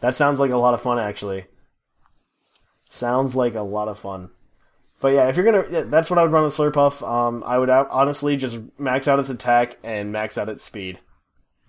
That 0.00 0.14
sounds 0.14 0.40
like 0.40 0.52
a 0.52 0.56
lot 0.56 0.72
of 0.72 0.80
fun, 0.80 0.98
actually. 0.98 1.44
Sounds 2.88 3.36
like 3.36 3.54
a 3.54 3.60
lot 3.60 3.88
of 3.88 3.98
fun. 3.98 4.30
But 5.02 5.12
yeah, 5.12 5.28
if 5.28 5.36
you're 5.36 5.44
gonna, 5.44 5.66
yeah, 5.70 5.82
that's 5.82 6.08
what 6.08 6.18
I 6.18 6.22
would 6.22 6.32
run 6.32 6.44
with 6.44 6.56
Slurpuff. 6.56 7.06
Um, 7.06 7.44
I 7.44 7.58
would 7.58 7.68
honestly 7.68 8.36
just 8.36 8.62
max 8.78 9.06
out 9.06 9.18
its 9.18 9.28
attack 9.28 9.76
and 9.84 10.12
max 10.12 10.38
out 10.38 10.48
its 10.48 10.62
speed. 10.62 10.98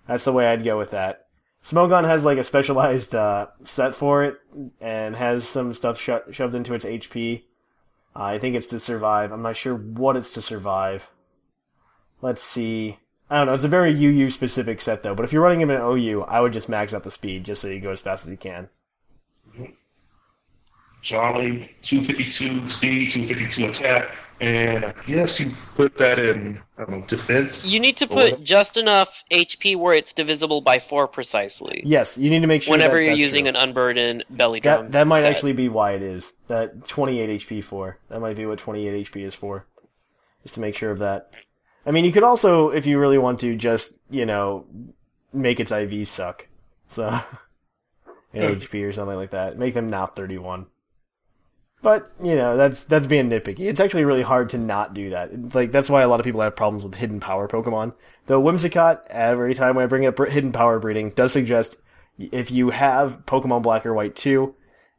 That's 0.08 0.24
the 0.24 0.32
way 0.32 0.46
I'd 0.46 0.64
go 0.64 0.78
with 0.78 0.92
that. 0.92 1.26
Smogon 1.62 2.04
has 2.04 2.24
like 2.24 2.38
a 2.38 2.42
specialized 2.42 3.14
uh, 3.14 3.48
set 3.62 3.94
for 3.94 4.24
it 4.24 4.38
and 4.80 5.14
has 5.14 5.46
some 5.46 5.74
stuff 5.74 6.00
sho- 6.00 6.24
shoved 6.30 6.54
into 6.54 6.72
its 6.72 6.86
HP. 6.86 7.42
I 8.16 8.38
think 8.38 8.56
it's 8.56 8.68
to 8.68 8.80
survive. 8.80 9.32
I'm 9.32 9.42
not 9.42 9.58
sure 9.58 9.74
what 9.74 10.16
it's 10.16 10.32
to 10.32 10.40
survive. 10.40 11.10
Let's 12.22 12.42
see. 12.42 12.98
I 13.28 13.38
don't 13.38 13.46
know. 13.46 13.54
It's 13.54 13.64
a 13.64 13.68
very 13.68 13.92
UU 13.92 14.30
specific 14.30 14.80
set 14.80 15.02
though. 15.02 15.14
But 15.14 15.24
if 15.24 15.32
you're 15.32 15.42
running 15.42 15.60
him 15.60 15.70
in 15.70 15.80
OU, 15.80 16.22
I 16.22 16.40
would 16.40 16.52
just 16.52 16.68
max 16.68 16.92
out 16.94 17.04
the 17.04 17.10
speed 17.10 17.44
just 17.44 17.62
so 17.62 17.68
you 17.68 17.80
go 17.80 17.90
as 17.92 18.00
fast 18.00 18.24
as 18.24 18.30
you 18.30 18.36
can. 18.36 18.68
Charlie, 21.02 21.74
252 21.80 22.66
speed, 22.66 23.10
252 23.10 23.66
attack, 23.70 24.14
and 24.40 24.84
I 24.84 24.92
guess 25.06 25.40
you 25.40 25.50
put 25.74 25.96
that 25.96 26.18
in 26.18 26.60
I 26.76 26.84
don't 26.84 26.90
know, 27.00 27.06
defense. 27.06 27.64
You 27.64 27.80
need 27.80 27.96
to 27.98 28.06
put 28.06 28.16
whatever. 28.16 28.42
just 28.42 28.76
enough 28.76 29.24
HP 29.30 29.76
where 29.76 29.94
it's 29.94 30.12
divisible 30.12 30.60
by 30.60 30.78
four 30.78 31.08
precisely. 31.08 31.82
Yes, 31.86 32.18
you 32.18 32.28
need 32.28 32.40
to 32.40 32.46
make 32.46 32.62
sure 32.64 32.72
Whenever 32.72 32.96
that 32.96 33.02
you're 33.02 33.10
that's 33.12 33.20
using 33.20 33.44
true. 33.44 33.48
an 33.50 33.56
unburdened 33.56 34.24
belly 34.28 34.60
drum. 34.60 34.84
That 34.86 34.92
that 34.92 35.06
might 35.06 35.22
set. 35.22 35.30
actually 35.30 35.54
be 35.54 35.70
why 35.70 35.92
it 35.92 36.02
is 36.02 36.34
that 36.48 36.84
28 36.86 37.40
HP 37.40 37.64
for. 37.64 37.96
That 38.10 38.20
might 38.20 38.36
be 38.36 38.44
what 38.44 38.58
28 38.58 39.06
HP 39.06 39.24
is 39.24 39.34
for. 39.34 39.64
Just 40.42 40.54
to 40.56 40.60
make 40.60 40.74
sure 40.76 40.90
of 40.90 40.98
that. 40.98 41.34
I 41.86 41.92
mean, 41.92 42.04
you 42.04 42.12
could 42.12 42.22
also, 42.22 42.70
if 42.70 42.86
you 42.86 42.98
really 42.98 43.18
want 43.18 43.40
to, 43.40 43.56
just 43.56 43.98
you 44.10 44.26
know, 44.26 44.66
make 45.32 45.60
its 45.60 45.72
IV 45.72 46.06
suck. 46.08 46.46
So, 46.88 47.06
in. 48.32 48.42
HP 48.42 48.86
or 48.86 48.92
something 48.92 49.16
like 49.16 49.30
that. 49.30 49.58
Make 49.58 49.74
them 49.74 49.88
now 49.88 50.06
31. 50.06 50.66
But 51.82 52.12
you 52.22 52.36
know, 52.36 52.56
that's 52.56 52.84
that's 52.84 53.06
being 53.06 53.30
nitpicky. 53.30 53.60
It's 53.60 53.80
actually 53.80 54.04
really 54.04 54.22
hard 54.22 54.50
to 54.50 54.58
not 54.58 54.92
do 54.92 55.10
that. 55.10 55.54
Like 55.54 55.72
that's 55.72 55.88
why 55.88 56.02
a 56.02 56.08
lot 56.08 56.20
of 56.20 56.24
people 56.24 56.42
have 56.42 56.54
problems 56.54 56.84
with 56.84 56.94
hidden 56.96 57.20
power 57.20 57.48
Pokemon. 57.48 57.94
Though 58.26 58.42
Whimsicott, 58.42 59.06
every 59.08 59.54
time 59.54 59.78
I 59.78 59.86
bring 59.86 60.04
up 60.04 60.18
hidden 60.18 60.52
power 60.52 60.78
breeding, 60.78 61.10
does 61.10 61.32
suggest 61.32 61.78
if 62.18 62.50
you 62.50 62.70
have 62.70 63.24
Pokemon 63.24 63.62
Black 63.62 63.86
or 63.86 63.94
White 63.94 64.14
2, 64.14 64.54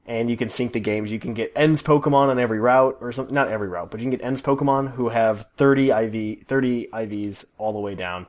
and 0.05 0.29
you 0.29 0.37
can 0.37 0.49
sync 0.49 0.73
the 0.73 0.79
games, 0.79 1.11
you 1.11 1.19
can 1.19 1.33
get 1.33 1.51
Ends 1.55 1.81
Pokemon 1.83 2.29
on 2.29 2.39
every 2.39 2.59
route, 2.59 2.97
or 3.01 3.11
something, 3.11 3.33
not 3.33 3.47
every 3.49 3.67
route, 3.67 3.91
but 3.91 3.99
you 3.99 4.05
can 4.05 4.11
get 4.11 4.23
Ends 4.25 4.41
Pokemon 4.41 4.93
who 4.93 5.09
have 5.09 5.45
30 5.57 5.89
IV, 5.91 6.47
30 6.47 6.87
IVs 6.87 7.45
all 7.57 7.71
the 7.73 7.79
way 7.79 7.95
down. 7.95 8.27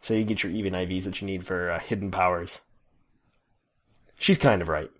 So 0.00 0.14
you 0.14 0.24
get 0.24 0.42
your 0.42 0.52
even 0.52 0.74
IVs 0.74 1.04
that 1.04 1.20
you 1.20 1.26
need 1.26 1.44
for 1.44 1.70
uh, 1.72 1.78
hidden 1.80 2.10
powers. 2.10 2.60
She's 4.18 4.38
kind 4.38 4.62
of 4.62 4.68
right. 4.68 4.90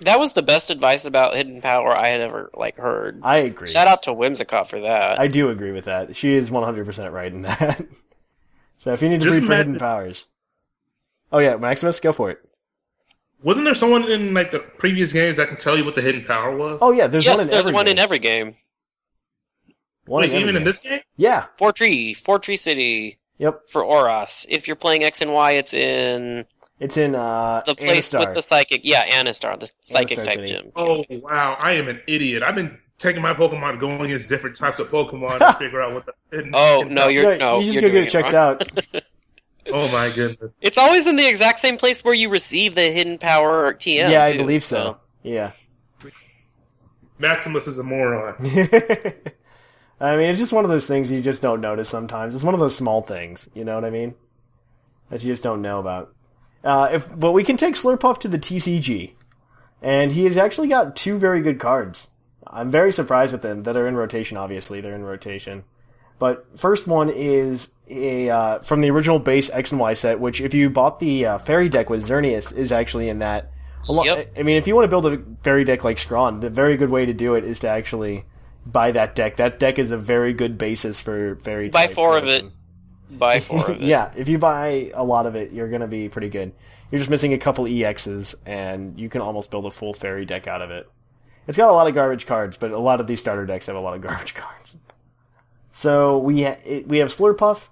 That 0.00 0.18
was 0.18 0.32
the 0.32 0.42
best 0.42 0.70
advice 0.70 1.04
about 1.04 1.34
hidden 1.34 1.60
power 1.60 1.96
I 1.96 2.08
had 2.08 2.20
ever 2.20 2.50
like 2.54 2.76
heard. 2.76 3.20
I 3.22 3.38
agree. 3.38 3.68
Shout 3.68 3.86
out 3.86 4.02
to 4.04 4.10
Whimsicott 4.10 4.66
for 4.66 4.80
that. 4.80 5.18
I 5.18 5.26
do 5.28 5.48
agree 5.48 5.72
with 5.72 5.84
that. 5.86 6.16
She 6.16 6.34
is 6.34 6.50
100% 6.50 7.12
right 7.12 7.32
in 7.32 7.42
that. 7.42 7.86
so 8.78 8.92
if 8.92 9.00
you 9.00 9.08
need 9.08 9.20
to 9.20 9.26
Just 9.26 9.38
breed 9.38 9.46
for 9.46 9.52
imagine- 9.52 9.72
hidden 9.74 9.78
powers. 9.80 10.26
Oh 11.32 11.38
yeah, 11.38 11.56
Maximus, 11.56 11.98
go 12.00 12.12
for 12.12 12.30
it. 12.30 12.38
Wasn't 13.46 13.64
there 13.64 13.74
someone 13.74 14.10
in 14.10 14.34
like 14.34 14.50
the 14.50 14.58
previous 14.58 15.12
games 15.12 15.36
that 15.36 15.46
can 15.46 15.56
tell 15.56 15.76
you 15.78 15.84
what 15.84 15.94
the 15.94 16.02
hidden 16.02 16.24
power 16.24 16.54
was? 16.56 16.80
Oh 16.82 16.90
yeah, 16.90 17.06
there's 17.06 17.24
yes, 17.24 17.36
one 17.38 17.44
in 17.46 17.50
there's 17.50 17.66
every 17.66 17.74
one 17.74 17.84
game. 17.86 17.92
in 17.92 17.98
every 18.00 18.18
game. 18.18 18.56
One 20.06 20.22
Wait, 20.22 20.30
every 20.30 20.40
even 20.42 20.56
in 20.56 20.64
this 20.64 20.80
game? 20.80 21.00
Yeah. 21.16 21.46
Fortree, 21.56 22.16
Fortree 22.16 22.58
City. 22.58 23.18
Yep. 23.38 23.68
For 23.68 23.82
ORAS. 23.84 24.46
If 24.48 24.66
you're 24.66 24.74
playing 24.76 25.04
X 25.04 25.20
and 25.22 25.32
Y, 25.32 25.52
it's 25.52 25.72
in 25.72 26.44
It's 26.80 26.96
in 26.96 27.14
uh 27.14 27.62
the 27.66 27.76
place 27.76 28.12
Anistar. 28.12 28.18
with 28.26 28.34
the 28.34 28.42
psychic. 28.42 28.80
Yeah, 28.82 29.06
Anistar, 29.22 29.60
the 29.60 29.70
psychic 29.80 30.18
Anistar 30.18 30.24
type 30.24 30.38
City. 30.40 30.48
gym. 30.48 30.72
Oh 30.74 31.04
wow, 31.10 31.56
I 31.60 31.72
am 31.74 31.86
an 31.86 32.00
idiot. 32.08 32.42
I've 32.42 32.56
been 32.56 32.78
taking 32.98 33.22
my 33.22 33.32
Pokemon 33.34 33.78
going 33.78 34.00
against 34.00 34.28
different 34.28 34.56
types 34.56 34.80
of 34.80 34.88
Pokemon 34.88 35.38
to 35.38 35.52
figure 35.58 35.80
out 35.82 35.94
what 35.94 36.06
the 36.06 36.14
hidden. 36.32 36.50
Oh 36.52 36.78
hidden 36.78 36.94
no, 36.94 37.02
power- 37.02 37.10
you're 37.12 37.36
no, 37.38 37.58
you 37.60 37.64
just 37.66 37.74
you're 37.74 37.82
go 37.82 37.86
get 37.88 37.92
doing 37.92 38.06
it 38.06 38.10
checked 38.10 38.34
out. 38.34 39.02
Oh 39.72 39.90
my 39.92 40.10
goodness. 40.14 40.52
It's 40.60 40.78
always 40.78 41.06
in 41.06 41.16
the 41.16 41.26
exact 41.26 41.58
same 41.58 41.76
place 41.76 42.04
where 42.04 42.14
you 42.14 42.28
receive 42.28 42.74
the 42.74 42.90
hidden 42.90 43.18
power 43.18 43.74
TM. 43.74 44.10
yeah, 44.10 44.24
I 44.24 44.32
too, 44.32 44.38
believe 44.38 44.62
so. 44.62 44.98
Yeah. 45.22 45.52
Maximus 47.18 47.66
is 47.66 47.78
a 47.78 47.82
moron. 47.82 48.34
I 50.00 50.16
mean, 50.16 50.28
it's 50.28 50.38
just 50.38 50.52
one 50.52 50.64
of 50.64 50.70
those 50.70 50.86
things 50.86 51.10
you 51.10 51.20
just 51.20 51.40
don't 51.40 51.60
notice 51.60 51.88
sometimes. 51.88 52.34
It's 52.34 52.44
one 52.44 52.54
of 52.54 52.60
those 52.60 52.76
small 52.76 53.02
things, 53.02 53.48
you 53.54 53.64
know 53.64 53.74
what 53.74 53.84
I 53.84 53.90
mean? 53.90 54.14
That 55.10 55.22
you 55.22 55.32
just 55.32 55.42
don't 55.42 55.62
know 55.62 55.80
about. 55.80 56.14
Uh, 56.62 56.90
if 56.92 57.18
but 57.18 57.32
we 57.32 57.44
can 57.44 57.56
take 57.56 57.74
Slurpuff 57.74 58.18
to 58.18 58.28
the 58.28 58.38
TCG, 58.38 59.12
and 59.80 60.12
he 60.12 60.24
has 60.24 60.36
actually 60.36 60.68
got 60.68 60.96
two 60.96 61.16
very 61.16 61.40
good 61.40 61.58
cards. 61.58 62.08
I'm 62.46 62.70
very 62.70 62.92
surprised 62.92 63.32
with 63.32 63.42
them 63.42 63.62
that 63.62 63.76
are 63.76 63.86
in 63.86 63.96
rotation. 63.96 64.36
Obviously, 64.36 64.80
they're 64.80 64.94
in 64.94 65.04
rotation. 65.04 65.64
But 66.18 66.46
first 66.58 66.86
one 66.86 67.10
is 67.10 67.68
a 67.88 68.30
uh, 68.30 68.58
from 68.60 68.80
the 68.80 68.90
original 68.90 69.18
base 69.18 69.50
X 69.50 69.70
and 69.72 69.80
Y 69.80 69.92
set, 69.92 70.18
which 70.18 70.40
if 70.40 70.54
you 70.54 70.70
bought 70.70 70.98
the 70.98 71.26
uh, 71.26 71.38
fairy 71.38 71.68
deck 71.68 71.90
with 71.90 72.06
Xerneas 72.06 72.56
is 72.56 72.72
actually 72.72 73.08
in 73.08 73.18
that. 73.20 73.50
Yep. 73.88 74.32
I 74.36 74.42
mean, 74.42 74.56
if 74.56 74.66
you 74.66 74.74
want 74.74 74.84
to 74.84 74.88
build 74.88 75.06
a 75.06 75.22
fairy 75.42 75.62
deck 75.64 75.84
like 75.84 75.98
Scrawn, 75.98 76.40
the 76.40 76.50
very 76.50 76.76
good 76.76 76.90
way 76.90 77.06
to 77.06 77.12
do 77.12 77.34
it 77.34 77.44
is 77.44 77.60
to 77.60 77.68
actually 77.68 78.24
buy 78.64 78.90
that 78.90 79.14
deck. 79.14 79.36
That 79.36 79.60
deck 79.60 79.78
is 79.78 79.92
a 79.92 79.96
very 79.96 80.32
good 80.32 80.58
basis 80.58 81.00
for 81.00 81.36
fairy. 81.36 81.68
Buy 81.68 81.86
four 81.86 82.18
of 82.18 82.26
it. 82.26 82.44
Buy 83.08 83.38
four 83.40 83.70
of 83.70 83.76
it. 83.76 83.82
yeah, 83.82 84.10
if 84.16 84.28
you 84.28 84.38
buy 84.38 84.90
a 84.92 85.04
lot 85.04 85.26
of 85.26 85.36
it, 85.36 85.52
you're 85.52 85.68
gonna 85.68 85.86
be 85.86 86.08
pretty 86.08 86.30
good. 86.30 86.52
You're 86.90 86.98
just 86.98 87.10
missing 87.10 87.32
a 87.32 87.38
couple 87.38 87.64
EXs, 87.64 88.34
and 88.44 88.98
you 88.98 89.08
can 89.08 89.20
almost 89.20 89.50
build 89.50 89.66
a 89.66 89.70
full 89.70 89.92
fairy 89.92 90.24
deck 90.24 90.46
out 90.46 90.62
of 90.62 90.70
it. 90.70 90.88
It's 91.46 91.58
got 91.58 91.70
a 91.70 91.72
lot 91.72 91.86
of 91.86 91.94
garbage 91.94 92.26
cards, 92.26 92.56
but 92.56 92.72
a 92.72 92.78
lot 92.78 93.00
of 93.00 93.06
these 93.06 93.20
starter 93.20 93.46
decks 93.46 93.66
have 93.66 93.76
a 93.76 93.80
lot 93.80 93.94
of 93.94 94.00
garbage 94.02 94.34
cards. 94.34 94.76
So 95.76 96.16
we 96.16 96.44
ha- 96.44 96.56
it, 96.64 96.88
we 96.88 96.98
have 97.00 97.10
Slurpuff, 97.10 97.68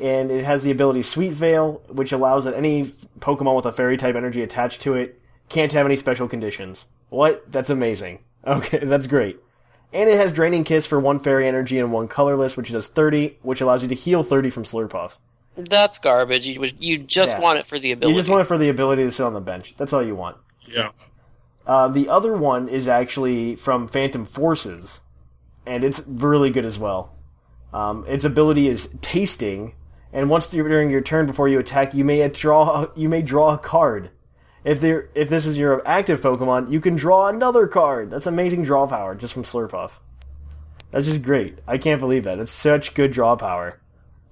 and 0.00 0.30
it 0.30 0.42
has 0.46 0.62
the 0.62 0.70
ability 0.70 1.02
Sweet 1.02 1.34
Veil, 1.34 1.82
which 1.88 2.10
allows 2.10 2.46
that 2.46 2.54
any 2.54 2.84
Pokemon 3.20 3.54
with 3.56 3.66
a 3.66 3.72
fairy 3.74 3.98
type 3.98 4.14
energy 4.16 4.42
attached 4.42 4.80
to 4.80 4.94
it 4.94 5.20
can't 5.50 5.70
have 5.74 5.84
any 5.84 5.96
special 5.96 6.26
conditions. 6.28 6.86
What? 7.10 7.52
That's 7.52 7.68
amazing. 7.70 8.20
Okay, 8.44 8.78
that's 8.84 9.06
great. 9.06 9.38
And 9.92 10.10
it 10.10 10.16
has 10.18 10.32
Draining 10.32 10.64
Kiss 10.64 10.84
for 10.84 10.98
one 10.98 11.20
fairy 11.20 11.46
energy 11.46 11.78
and 11.78 11.92
one 11.92 12.08
colorless, 12.08 12.56
which 12.56 12.72
does 12.72 12.88
30, 12.88 13.38
which 13.42 13.60
allows 13.60 13.84
you 13.84 13.88
to 13.90 13.94
heal 13.94 14.24
30 14.24 14.50
from 14.50 14.64
Slurpuff. 14.64 15.18
That's 15.54 16.00
garbage. 16.00 16.44
You 16.44 16.68
you 16.80 16.98
just 16.98 17.36
Yeah. 17.36 17.40
want 17.40 17.58
it 17.60 17.66
for 17.66 17.78
the 17.78 17.92
ability. 17.92 18.14
You 18.14 18.18
just 18.18 18.28
want 18.28 18.40
it 18.40 18.46
for 18.46 18.58
the 18.58 18.68
ability 18.68 19.04
to 19.04 19.12
sit 19.12 19.22
on 19.24 19.32
the 19.34 19.40
bench. 19.40 19.74
That's 19.76 19.92
all 19.92 20.02
you 20.02 20.16
want. 20.16 20.38
Yeah. 20.66 20.88
Uh, 21.64 21.86
the 21.86 22.08
other 22.08 22.36
one 22.36 22.68
is 22.68 22.88
actually 22.88 23.54
from 23.54 23.86
Phantom 23.86 24.24
Forces, 24.24 24.98
and 25.64 25.84
it's 25.84 26.02
really 26.08 26.50
good 26.50 26.64
as 26.66 26.80
well. 26.80 27.12
Um, 27.72 28.04
its 28.06 28.24
ability 28.24 28.68
is 28.68 28.88
tasting, 29.00 29.74
and 30.12 30.28
once 30.28 30.46
during 30.46 30.90
your 30.90 31.00
turn 31.00 31.26
before 31.26 31.48
you 31.48 31.58
attack, 31.58 31.94
you 31.94 32.04
may 32.04 32.26
draw 32.28 32.88
you 32.94 33.08
may 33.08 33.22
draw 33.22 33.54
a 33.54 33.58
card. 33.58 34.10
If 34.64 34.80
there 34.80 35.08
if 35.14 35.28
this 35.28 35.46
is 35.46 35.56
your 35.58 35.82
active 35.86 36.20
Pokemon, 36.20 36.70
you 36.70 36.80
can 36.80 36.94
draw 36.94 37.28
another 37.28 37.66
card. 37.66 38.10
That's 38.10 38.26
amazing 38.26 38.64
draw 38.64 38.86
power 38.86 39.14
just 39.14 39.34
from 39.34 39.44
Slurpuff. 39.44 39.92
That's 40.90 41.06
just 41.06 41.22
great. 41.22 41.58
I 41.66 41.78
can't 41.78 42.00
believe 42.00 42.24
that. 42.24 42.38
It's 42.38 42.52
such 42.52 42.94
good 42.94 43.12
draw 43.12 43.34
power. 43.36 43.80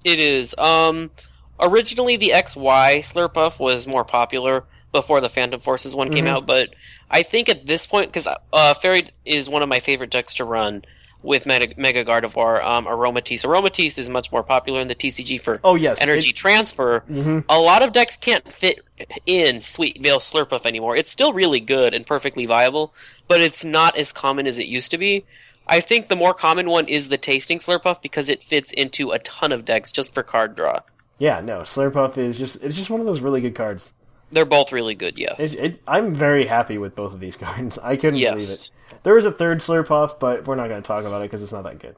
It 0.04 0.18
is. 0.18 0.54
Um, 0.58 1.10
originally 1.58 2.16
the 2.16 2.30
XY 2.34 2.98
Slurpuff 2.98 3.58
was 3.58 3.86
more 3.86 4.04
popular 4.04 4.64
before 4.92 5.20
the 5.20 5.28
Phantom 5.28 5.58
Forces 5.60 5.94
one 5.94 6.10
came 6.10 6.24
Mhm. 6.26 6.30
out, 6.30 6.46
but 6.46 6.70
I 7.10 7.22
think 7.22 7.48
at 7.48 7.64
this 7.66 7.86
point, 7.86 8.06
because 8.06 8.28
uh, 8.52 8.74
Fairy 8.74 9.04
is 9.24 9.48
one 9.48 9.62
of 9.62 9.68
my 9.68 9.80
favorite 9.80 10.10
decks 10.10 10.34
to 10.34 10.44
run 10.44 10.84
with 11.22 11.44
Mega, 11.46 11.74
Mega 11.76 12.04
Gardevoir, 12.04 12.64
um, 12.64 12.86
Aromatisse. 12.86 13.44
Aromatisse 13.44 13.98
is 13.98 14.08
much 14.08 14.32
more 14.32 14.42
popular 14.42 14.80
in 14.80 14.88
the 14.88 14.94
TCG 14.94 15.38
for 15.40 15.60
Oh, 15.62 15.74
yes, 15.74 16.00
energy 16.00 16.30
it- 16.30 16.36
transfer. 16.36 17.04
Mhm. 17.10 17.44
A 17.48 17.58
lot 17.58 17.82
of 17.82 17.92
decks 17.92 18.16
can't 18.16 18.50
fit 18.52 18.80
in 19.26 19.60
Sweet 19.60 20.00
Veil 20.02 20.18
Slurpuff 20.18 20.64
anymore. 20.64 20.96
It's 20.96 21.10
still 21.10 21.32
really 21.32 21.60
good 21.60 21.92
and 21.94 22.06
perfectly 22.06 22.46
viable, 22.46 22.94
but 23.28 23.40
it's 23.40 23.64
not 23.64 23.96
as 23.96 24.12
common 24.12 24.46
as 24.46 24.58
it 24.58 24.66
used 24.66 24.90
to 24.92 24.98
be. 24.98 25.24
I 25.66 25.80
think 25.80 26.08
the 26.08 26.16
more 26.16 26.34
common 26.34 26.68
one 26.68 26.88
is 26.88 27.10
the 27.10 27.18
Tasting 27.18 27.58
Slurpuff 27.60 28.02
because 28.02 28.28
it 28.28 28.42
fits 28.42 28.72
into 28.72 29.10
a 29.10 29.18
ton 29.20 29.52
of 29.52 29.64
decks 29.64 29.92
just 29.92 30.12
for 30.14 30.22
card 30.22 30.56
draw. 30.56 30.80
Yeah, 31.18 31.40
no, 31.40 31.60
Slurpuff 31.60 32.16
is 32.16 32.38
just 32.38 32.56
it's 32.62 32.74
just 32.76 32.88
one 32.90 32.98
of 33.00 33.06
those 33.06 33.20
really 33.20 33.40
good 33.42 33.54
cards. 33.54 33.92
They're 34.30 34.44
both 34.44 34.72
really 34.72 34.94
good, 34.94 35.18
yes. 35.18 35.38
It, 35.38 35.54
it, 35.54 35.82
I'm 35.86 36.14
very 36.14 36.46
happy 36.46 36.78
with 36.78 36.94
both 36.94 37.14
of 37.14 37.20
these 37.20 37.36
cards. 37.36 37.78
I 37.78 37.96
couldn't 37.96 38.18
believe 38.18 38.48
it. 38.48 38.70
There 39.02 39.14
was 39.14 39.24
a 39.24 39.32
third 39.32 39.58
Slurpuff, 39.58 40.20
but 40.20 40.46
we're 40.46 40.56
not 40.56 40.68
going 40.68 40.82
to 40.82 40.86
talk 40.86 41.04
about 41.04 41.22
it 41.22 41.30
because 41.30 41.42
it's 41.42 41.52
not 41.52 41.64
that 41.64 41.78
good. 41.78 41.96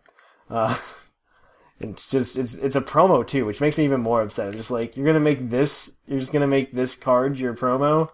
Uh, 0.49 0.77
it's 1.81 2.09
just 2.09 2.39
it's 2.39 2.55
it's 2.55 2.77
a 2.77 2.81
promo 2.81 3.27
too, 3.27 3.45
which 3.45 3.61
makes 3.61 3.77
me 3.79 3.85
even 3.85 4.01
more 4.01 4.23
upset. 4.23 4.49
I'm 4.49 4.53
just 4.53 4.71
like 4.71 4.97
you're 4.97 5.07
gonna 5.07 5.21
make 5.21 5.51
this, 5.51 5.93
you're 6.07 6.21
just 6.21 6.33
gonna 6.33 6.47
make 6.47 6.73
this 6.73 6.97
card 6.97 7.39
your 7.39 7.55
promo. 7.55 8.09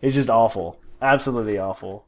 It's 0.00 0.14
just 0.14 0.30
awful, 0.30 0.80
absolutely 1.00 1.58
awful. 1.58 2.06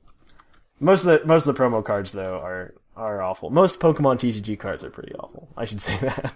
Most 0.80 1.04
of 1.04 1.06
the 1.06 1.26
most 1.26 1.46
of 1.46 1.54
the 1.54 1.62
promo 1.62 1.84
cards 1.84 2.12
though 2.12 2.38
are 2.38 2.74
are 2.96 3.22
awful. 3.22 3.50
Most 3.50 3.80
Pokemon 3.80 4.18
TCG 4.18 4.58
cards 4.58 4.84
are 4.84 4.90
pretty 4.90 5.14
awful. 5.14 5.48
I 5.56 5.64
should 5.64 5.80
say 5.80 5.96
that. 5.98 6.34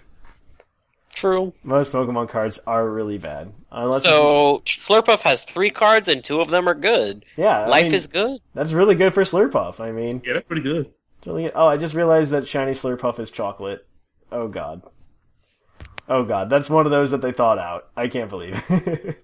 True. 1.19 1.53
Most 1.63 1.91
Pokemon 1.91 2.29
cards 2.29 2.59
are 2.65 2.87
really 2.89 3.17
bad. 3.17 3.51
Unless 3.71 4.03
so 4.03 4.61
Slurpuff 4.65 5.21
has 5.21 5.43
three 5.43 5.69
cards 5.69 6.07
and 6.07 6.23
two 6.23 6.39
of 6.39 6.49
them 6.49 6.67
are 6.69 6.73
good. 6.73 7.25
Yeah, 7.35 7.65
I 7.65 7.67
life 7.67 7.83
mean- 7.85 7.93
is 7.93 8.07
good. 8.07 8.39
That's 8.53 8.71
really 8.73 8.95
good 8.95 9.13
for 9.13 9.23
Slurpuff. 9.23 9.79
I 9.79 9.91
mean, 9.91 10.21
yeah, 10.25 10.33
that's 10.33 10.47
pretty 10.47 10.61
good. 10.61 10.91
really 11.25 11.43
good. 11.43 11.51
Oh, 11.55 11.67
I 11.67 11.75
just 11.77 11.93
realized 11.93 12.31
that 12.31 12.47
shiny 12.47 12.71
Slurpuff 12.71 13.19
is 13.19 13.31
chocolate. 13.31 13.85
Oh 14.31 14.47
god. 14.47 14.83
Oh 16.07 16.23
god, 16.23 16.49
that's 16.49 16.69
one 16.69 16.85
of 16.85 16.91
those 16.91 17.11
that 17.11 17.21
they 17.21 17.31
thought 17.33 17.59
out. 17.59 17.89
I 17.97 18.07
can't 18.07 18.29
believe. 18.29 18.55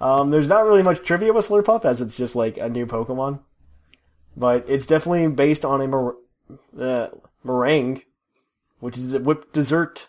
um, 0.00 0.30
there's 0.30 0.48
not 0.48 0.64
really 0.64 0.82
much 0.82 1.02
trivia 1.04 1.32
with 1.32 1.48
Slurpuff 1.48 1.84
as 1.84 2.00
it's 2.00 2.14
just 2.14 2.34
like 2.34 2.56
a 2.56 2.68
new 2.68 2.86
Pokemon. 2.86 3.40
but 4.36 4.64
it's 4.68 4.86
definitely 4.86 5.28
based 5.28 5.64
on 5.64 5.80
a 5.80 5.86
mer- 5.86 6.16
uh, 6.80 7.08
meringue, 7.44 8.02
which 8.80 8.96
is 8.96 9.14
a 9.14 9.18
whipped 9.20 9.52
dessert. 9.52 10.08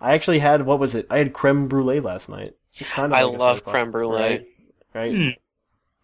I 0.00 0.14
actually 0.14 0.40
had 0.40 0.66
what 0.66 0.78
was 0.78 0.94
it? 0.94 1.06
I 1.10 1.18
had 1.18 1.32
creme 1.32 1.68
brulee 1.68 2.00
last 2.00 2.28
night. 2.28 2.50
It's 2.68 2.88
kind 2.88 3.14
I 3.14 3.22
like 3.22 3.38
love 3.38 3.64
creme 3.64 3.88
opera, 3.88 3.92
brulee. 3.92 4.16
Right. 4.16 4.46
right? 4.94 5.14
Hmm. 5.14 5.28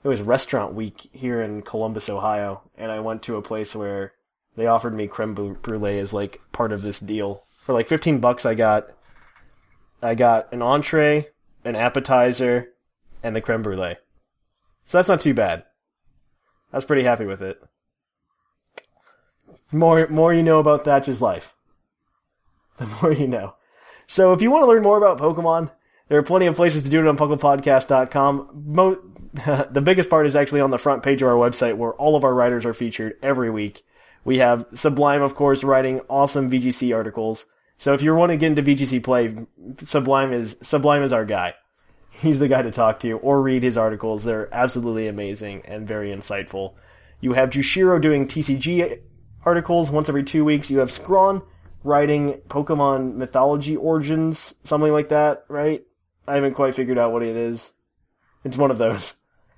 It 0.05 0.09
was 0.09 0.21
restaurant 0.21 0.75
week 0.75 1.09
here 1.13 1.41
in 1.43 1.63
Columbus, 1.63 2.11
Ohio, 2.11 2.63
and 2.77 2.91
I 2.91 3.01
went 3.01 3.23
to 3.25 3.37
a 3.37 3.43
place 3.43 3.75
where 3.75 4.13
they 4.57 4.67
offered 4.67 4.95
me 4.95 5.07
creme 5.07 5.35
brulee 5.35 5.99
as 5.99 6.13
like 6.13 6.41
part 6.53 6.73
of 6.73 6.83
this 6.83 6.99
deal. 6.99 7.45
For 7.61 7.73
like 7.73 7.87
fifteen 7.87 8.19
bucks, 8.19 8.45
I 8.45 8.55
got 8.55 8.89
I 10.03 10.15
got 10.15 10.53
an 10.53 10.63
entree, 10.63 11.29
an 11.65 11.77
appetizer, 11.77 12.71
and 13.23 13.37
the 13.37 13.41
creme 13.41 13.63
brulee. 13.63 13.97
So 14.85 14.99
that's 14.99 15.09
not 15.09 15.21
too 15.21 15.35
bad. 15.35 15.65
I 16.73 16.77
was 16.77 16.85
pretty 16.85 17.05
happy 17.05 17.25
with 17.25 17.43
it. 17.43 17.63
More, 19.71 20.07
more 20.09 20.35
you 20.35 20.43
know 20.43 20.59
about 20.59 20.85
Thatcher's 20.85 21.23
life, 21.23 21.55
the 22.79 22.87
more 22.87 23.13
you 23.13 23.29
know. 23.29 23.55
So 24.07 24.33
if 24.33 24.43
you 24.43 24.51
want 24.51 24.63
to 24.63 24.67
learn 24.67 24.83
more 24.83 24.99
about 24.99 25.19
Pokemon, 25.19 25.71
there 26.09 26.19
are 26.19 26.23
plenty 26.23 26.47
of 26.47 26.57
places 26.57 26.83
to 26.83 26.91
do 26.91 27.01
it 27.01 27.09
on 27.09 27.17
PucklePodcast.com. 27.17 28.65
Mo- 28.67 29.01
the 29.71 29.81
biggest 29.81 30.11
part 30.11 30.27
is 30.27 30.37
actually 30.37 30.61
on 30.61 30.71
the 30.71 30.79
front 30.79 31.03
page 31.03 31.23
of 31.23 31.29
our 31.29 31.35
website 31.35 31.77
where 31.77 31.93
all 31.95 32.17
of 32.17 32.25
our 32.25 32.35
writers 32.35 32.67
are 32.67 32.75
featured 32.75 33.15
every 33.23 33.51
week. 33.51 33.83
We 34.25 34.39
have 34.39 34.67
Sublime, 34.75 35.23
of 35.23 35.35
course, 35.35 35.65
writing 35.65 36.01
awesome 36.09 36.51
VGC 36.51 36.95
articles. 36.95 37.47
So 37.79 37.95
if 37.95 38.03
you 38.03 38.15
want 38.15 38.31
to 38.31 38.37
get 38.37 38.59
into 38.59 38.63
VGC 38.63 39.03
play, 39.03 39.35
Sublime 39.79 40.33
is 40.33 40.57
Sublime 40.63 41.03
is 41.03 41.13
our 41.13 41.25
guy. 41.25 41.55
He's 42.11 42.39
the 42.39 42.47
guy 42.47 42.63
to 42.63 42.71
talk 42.71 43.01
to 43.01 43.13
or 43.19 43.41
read 43.41 43.63
his 43.63 43.77
articles. 43.77 44.23
They're 44.23 44.55
absolutely 44.55 45.09
amazing 45.09 45.63
and 45.65 45.89
very 45.89 46.11
insightful. 46.11 46.75
You 47.21 47.33
have 47.33 47.51
Jushiro 47.51 48.01
doing 48.01 48.27
TCG 48.27 49.01
articles 49.45 49.91
once 49.91 50.09
every 50.09 50.23
two 50.23 50.45
weeks. 50.45 50.71
You 50.71 50.79
have 50.79 50.93
Scrawn 50.93 51.43
writing 51.85 52.35
Pokemon 52.49 53.15
mythology 53.15 53.77
origins, 53.77 54.55
something 54.65 54.93
like 54.93 55.09
that, 55.09 55.45
right? 55.49 55.85
I 56.27 56.35
haven't 56.37 56.55
quite 56.55 56.75
figured 56.75 56.99
out 56.99 57.13
what 57.13 57.23
it 57.23 57.37
is. 57.37 57.75
It's 58.45 58.57
one 58.57 58.71
of 58.71 58.79
those. 58.79 59.15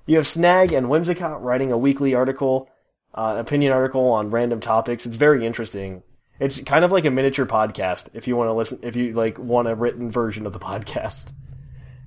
You 0.06 0.16
have 0.16 0.26
Snag 0.26 0.72
and 0.72 0.86
Whimsicott 0.86 1.42
writing 1.42 1.72
a 1.72 1.78
weekly 1.78 2.14
article, 2.14 2.68
uh, 3.14 3.32
an 3.34 3.40
opinion 3.40 3.72
article 3.72 4.10
on 4.10 4.30
random 4.30 4.60
topics. 4.60 5.06
It's 5.06 5.16
very 5.16 5.46
interesting. 5.46 6.02
It's 6.40 6.60
kind 6.60 6.84
of 6.84 6.92
like 6.92 7.04
a 7.04 7.10
miniature 7.10 7.46
podcast 7.46 8.08
if 8.12 8.26
you 8.26 8.36
want 8.36 8.48
to 8.48 8.52
listen, 8.54 8.80
if 8.82 8.96
you 8.96 9.12
like 9.12 9.38
want 9.38 9.68
a 9.68 9.74
written 9.74 10.10
version 10.10 10.46
of 10.46 10.52
the 10.52 10.58
podcast. 10.60 11.32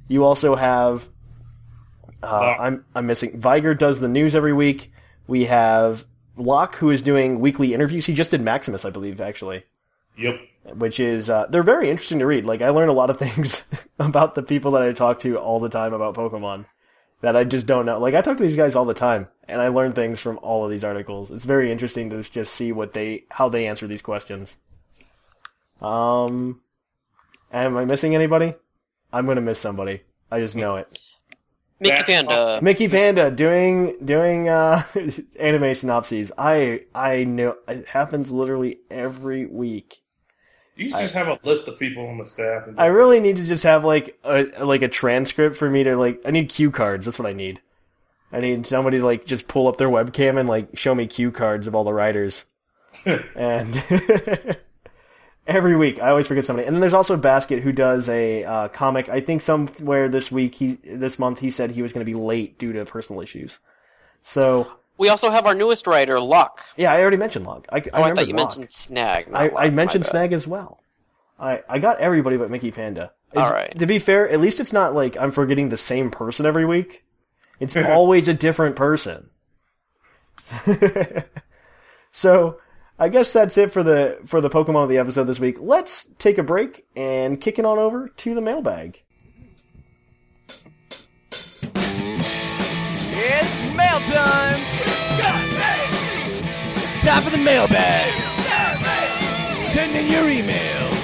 You 0.07 0.23
also 0.23 0.55
have, 0.55 1.09
uh, 2.23 2.55
I'm, 2.59 2.85
I'm 2.95 3.07
missing, 3.07 3.39
Viger 3.39 3.73
does 3.73 3.99
the 3.99 4.07
news 4.07 4.35
every 4.35 4.53
week. 4.53 4.91
We 5.27 5.45
have 5.45 6.05
Locke 6.37 6.75
who 6.75 6.91
is 6.91 7.01
doing 7.01 7.39
weekly 7.39 7.73
interviews. 7.73 8.05
He 8.05 8.13
just 8.13 8.31
did 8.31 8.41
Maximus, 8.41 8.85
I 8.85 8.89
believe, 8.89 9.19
actually. 9.19 9.63
Yep. 10.17 10.39
Which 10.75 10.99
is, 10.99 11.29
uh, 11.29 11.47
they're 11.49 11.63
very 11.63 11.89
interesting 11.89 12.19
to 12.19 12.25
read. 12.25 12.45
Like, 12.45 12.61
I 12.61 12.69
learn 12.69 12.89
a 12.89 12.93
lot 12.93 13.09
of 13.09 13.17
things 13.19 13.63
about 13.99 14.35
the 14.35 14.43
people 14.43 14.71
that 14.71 14.83
I 14.83 14.91
talk 14.91 15.19
to 15.19 15.37
all 15.37 15.59
the 15.59 15.69
time 15.69 15.93
about 15.93 16.15
Pokemon 16.15 16.65
that 17.21 17.35
I 17.35 17.43
just 17.43 17.67
don't 17.67 17.85
know. 17.85 17.99
Like, 17.99 18.13
I 18.13 18.21
talk 18.21 18.37
to 18.37 18.43
these 18.43 18.55
guys 18.55 18.75
all 18.75 18.85
the 18.85 18.93
time, 18.93 19.27
and 19.47 19.61
I 19.61 19.69
learn 19.69 19.93
things 19.93 20.19
from 20.19 20.39
all 20.41 20.63
of 20.65 20.71
these 20.71 20.83
articles. 20.83 21.31
It's 21.31 21.45
very 21.45 21.71
interesting 21.71 22.09
to 22.11 22.21
just 22.21 22.53
see 22.53 22.71
what 22.71 22.93
they, 22.93 23.25
how 23.29 23.49
they 23.49 23.65
answer 23.67 23.87
these 23.87 24.01
questions. 24.01 24.57
Um, 25.81 26.61
am 27.51 27.77
I 27.77 27.85
missing 27.85 28.15
anybody? 28.15 28.55
I'm 29.11 29.25
gonna 29.25 29.41
miss 29.41 29.59
somebody. 29.59 30.01
I 30.31 30.39
just 30.39 30.55
know 30.55 30.75
it. 30.75 30.99
Mickey 31.79 32.03
Panda. 32.03 32.59
Mickey 32.61 32.87
Panda 32.87 33.31
doing 33.31 33.95
doing 34.03 34.49
uh, 34.49 34.83
anime 35.39 35.73
synopses. 35.75 36.31
I 36.37 36.85
I 36.93 37.23
know 37.23 37.55
it 37.67 37.87
happens 37.87 38.31
literally 38.31 38.79
every 38.89 39.45
week. 39.45 39.99
You 40.77 40.91
just 40.91 41.15
have 41.15 41.27
a 41.27 41.39
list 41.43 41.67
of 41.67 41.79
people 41.79 42.07
on 42.07 42.19
the 42.19 42.25
staff. 42.25 42.67
And 42.67 42.79
I 42.79 42.85
really 42.87 43.19
need 43.19 43.37
to 43.37 43.45
just 43.45 43.63
have 43.63 43.83
like 43.83 44.17
a 44.23 44.43
like 44.63 44.83
a 44.83 44.87
transcript 44.87 45.57
for 45.57 45.69
me 45.69 45.83
to 45.83 45.97
like. 45.97 46.21
I 46.23 46.31
need 46.31 46.49
cue 46.49 46.69
cards. 46.69 47.05
That's 47.05 47.17
what 47.17 47.27
I 47.27 47.33
need. 47.33 47.61
I 48.31 48.39
need 48.39 48.65
somebody 48.65 48.99
to 48.99 49.05
like 49.05 49.25
just 49.25 49.47
pull 49.47 49.67
up 49.67 49.77
their 49.77 49.89
webcam 49.89 50.39
and 50.39 50.47
like 50.47 50.77
show 50.77 50.93
me 50.93 51.07
cue 51.07 51.31
cards 51.31 51.65
of 51.65 51.75
all 51.75 51.83
the 51.83 51.93
writers. 51.93 52.45
and 53.35 53.83
every 55.47 55.75
week 55.75 55.99
I 55.99 56.09
always 56.09 56.27
forget 56.27 56.45
somebody. 56.45 56.67
And 56.67 56.75
then 56.75 56.81
there's 56.81 56.93
also 56.93 57.17
Basket 57.17 57.63
who 57.63 57.71
does 57.71 58.07
a 58.09 58.43
uh, 58.43 58.67
comic. 58.67 59.09
I 59.09 59.21
think 59.21 59.41
somewhere 59.41 60.09
this 60.09 60.31
week 60.31 60.55
he 60.55 60.75
this 60.83 61.17
month 61.17 61.39
he 61.39 61.49
said 61.49 61.71
he 61.71 61.81
was 61.81 61.91
going 61.91 62.05
to 62.05 62.11
be 62.11 62.17
late 62.17 62.59
due 62.59 62.73
to 62.73 62.85
personal 62.85 63.21
issues. 63.21 63.59
So 64.21 64.71
We 64.97 65.09
also 65.09 65.29
have 65.29 65.45
our 65.45 65.53
newest 65.53 65.85
writer, 65.87 66.19
Luck. 66.19 66.63
yeah, 66.75 66.91
I 66.91 67.01
already 67.01 67.17
mentioned 67.17 67.45
Log. 67.45 67.67
I, 67.71 67.77
Oh, 67.79 67.81
I, 67.93 67.97
remembered 67.99 68.15
thought 68.15 68.27
you 68.27 68.33
Log. 68.33 68.45
mentioned 68.47 68.71
Snag. 68.71 69.27
I, 69.33 69.43
Luck, 69.47 69.53
I 69.57 69.69
mentioned. 69.69 70.05
Snag 70.05 70.33
as 70.33 70.47
well. 70.47 70.79
I, 71.39 71.61
I 71.69 71.77
got 71.79 71.99
everybody 71.99 72.37
but 72.37 72.49
Mickey 72.49 72.71
Panda. 72.71 73.11
It's- 73.31 73.47
All 73.47 73.53
right. 73.53 73.77
To 73.77 73.85
be 73.85 73.99
fair, 73.99 74.27
at 74.29 74.39
least 74.39 74.59
it's 74.59 74.73
not 74.73 74.95
like 74.95 75.15
I'm 75.17 75.31
forgetting 75.31 75.69
the 75.69 75.77
same 75.77 76.09
person 76.09 76.45
every 76.45 76.65
week. 76.65 77.03
It's 77.59 77.75
always 77.75 78.27
a 78.27 78.33
different 78.33 78.75
person. 78.75 79.29
so 82.11 82.59
I 82.99 83.09
guess 83.09 83.31
that's 83.31 83.57
it 83.57 83.71
for 83.71 83.83
the 83.83 84.19
for 84.25 84.41
the 84.41 84.49
Pokemon 84.49 84.83
of 84.83 84.89
the 84.89 84.97
episode 84.99 85.25
this 85.25 85.39
week. 85.39 85.57
Let's 85.59 86.05
take 86.19 86.37
a 86.37 86.43
break 86.43 86.85
and 86.95 87.39
kick 87.41 87.59
it 87.59 87.65
on 87.65 87.77
over 87.79 88.09
to 88.09 88.33
the 88.35 88.41
mailbag. 88.41 89.01
It's 93.19 93.66
mail 93.77 93.99
time! 93.99 94.59
It's 96.75 97.05
time 97.05 97.21
for 97.21 97.29
the 97.29 97.37
mailbag! 97.37 98.11
Send 99.65 99.95
in 99.95 100.07
your 100.07 100.23
emails! 100.23 101.03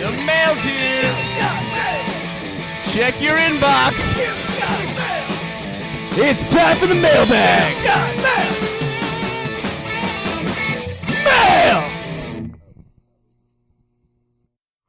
The 0.00 0.10
mail's 0.26 0.58
here! 0.58 1.14
Check 2.84 3.20
your 3.20 3.36
inbox! 3.36 4.16
It's 6.18 6.52
time 6.52 6.76
for 6.78 6.86
the 6.86 6.96
mailbag! 6.96 7.76
Mail! 11.24 11.95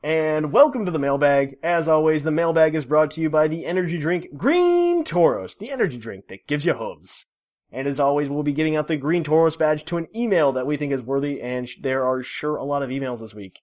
And 0.07 0.53
welcome 0.53 0.85
to 0.85 0.91
the 0.91 0.99
mailbag. 0.99 1.57
As 1.61 1.89
always, 1.89 2.23
the 2.23 2.31
mailbag 2.31 2.75
is 2.75 2.85
brought 2.85 3.11
to 3.11 3.19
you 3.19 3.29
by 3.29 3.49
the 3.49 3.65
energy 3.65 3.97
drink 3.97 4.37
Green 4.37 5.03
Tauros, 5.03 5.57
the 5.57 5.69
energy 5.69 5.97
drink 5.97 6.29
that 6.29 6.47
gives 6.47 6.65
you 6.65 6.75
hooves. 6.75 7.25
And 7.73 7.89
as 7.89 7.99
always, 7.99 8.29
we'll 8.29 8.41
be 8.41 8.53
giving 8.53 8.77
out 8.77 8.87
the 8.87 8.95
Green 8.95 9.21
Tauros 9.21 9.59
badge 9.59 9.83
to 9.83 9.97
an 9.97 10.07
email 10.15 10.53
that 10.53 10.65
we 10.65 10.77
think 10.77 10.93
is 10.93 11.01
worthy, 11.01 11.41
and 11.41 11.67
sh- 11.67 11.79
there 11.81 12.05
are 12.05 12.23
sure 12.23 12.55
a 12.55 12.63
lot 12.63 12.83
of 12.83 12.89
emails 12.89 13.19
this 13.19 13.35
week. 13.35 13.59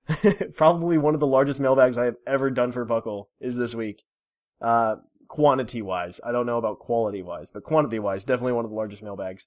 Probably 0.54 0.98
one 0.98 1.14
of 1.14 1.20
the 1.20 1.26
largest 1.26 1.60
mailbags 1.60 1.96
I 1.96 2.04
have 2.04 2.16
ever 2.26 2.50
done 2.50 2.72
for 2.72 2.84
Puckle 2.84 3.28
is 3.40 3.56
this 3.56 3.74
week. 3.74 4.04
Uh, 4.60 4.96
quantity 5.28 5.80
wise. 5.80 6.20
I 6.22 6.30
don't 6.30 6.44
know 6.44 6.58
about 6.58 6.78
quality 6.78 7.22
wise, 7.22 7.50
but 7.50 7.64
quantity 7.64 8.00
wise, 8.00 8.22
definitely 8.22 8.52
one 8.52 8.66
of 8.66 8.70
the 8.70 8.76
largest 8.76 9.02
mailbags. 9.02 9.46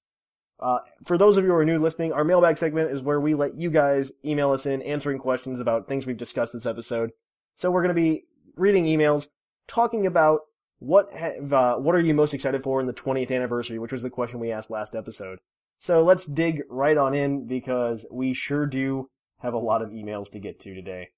Uh, 0.60 0.80
for 1.06 1.18
those 1.18 1.38
of 1.38 1.44
you 1.44 1.52
who 1.52 1.56
are 1.56 1.66
new 1.66 1.80
listening, 1.80 2.12
our 2.12 2.24
mailbag 2.24 2.58
segment 2.58 2.92
is 2.92 3.02
where 3.02 3.20
we 3.20 3.34
let 3.34 3.56
you 3.56 3.70
guys 3.70 4.12
email 4.26 4.52
us 4.52 4.66
in 4.66 4.82
answering 4.82 5.18
questions 5.18 5.60
about 5.60 5.88
things 5.88 6.06
we've 6.06 6.18
discussed 6.18 6.54
this 6.54 6.66
episode. 6.66 7.12
So 7.56 7.72
we're 7.72 7.82
going 7.82 7.96
to 7.96 8.02
be 8.02 8.26
reading 8.56 8.86
emails, 8.86 9.28
talking 9.68 10.06
about 10.06 10.42
what 10.80 11.12
have, 11.14 11.54
uh, 11.54 11.76
what 11.78 11.96
are 11.96 12.00
you 12.00 12.14
most 12.14 12.34
excited 12.34 12.62
for 12.64 12.82
in 12.82 12.88
the 12.88 12.94
20th 12.94 13.32
anniversary, 13.32 13.80
which 13.80 13.92
was 13.92 14.04
the 14.04 14.10
question 14.10 14.40
we 14.40 14.52
asked 14.52 14.70
last 14.70 14.96
episode. 14.96 15.40
So 15.78 16.04
let's 16.04 16.26
dig 16.26 16.64
right 16.70 16.98
on 16.98 17.14
in 17.14 17.48
because 17.48 18.06
we 18.12 18.34
sure 18.34 18.66
do 18.66 19.10
have 19.40 19.54
a 19.54 19.58
lot 19.60 19.82
of 19.82 19.90
emails 19.90 20.30
to 20.32 20.40
get 20.40 20.60
to 20.62 20.74
today. 20.74 21.10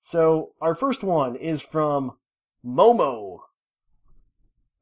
So 0.00 0.46
our 0.60 0.74
first 0.74 1.02
one 1.02 1.34
is 1.34 1.60
from 1.60 2.12
Momo. 2.64 3.38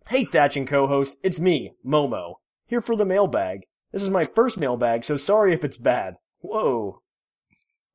Hey 0.09 0.25
Thatch 0.25 0.57
and 0.57 0.67
co-host, 0.67 1.19
it's 1.23 1.41
me, 1.41 1.73
Momo, 1.87 2.35
here 2.73 2.81
for 2.81 2.97
the 2.97 3.05
mailbag. 3.05 3.67
This 3.93 4.03
is 4.03 4.09
my 4.09 4.25
first 4.25 4.57
mailbag, 4.57 5.05
so 5.05 5.19
sorry 5.19 5.53
if 5.53 5.63
it's 5.63 5.77
bad. 5.77 6.15
Whoa. 6.41 7.03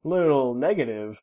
Little 0.03 0.53
negative. 0.53 1.19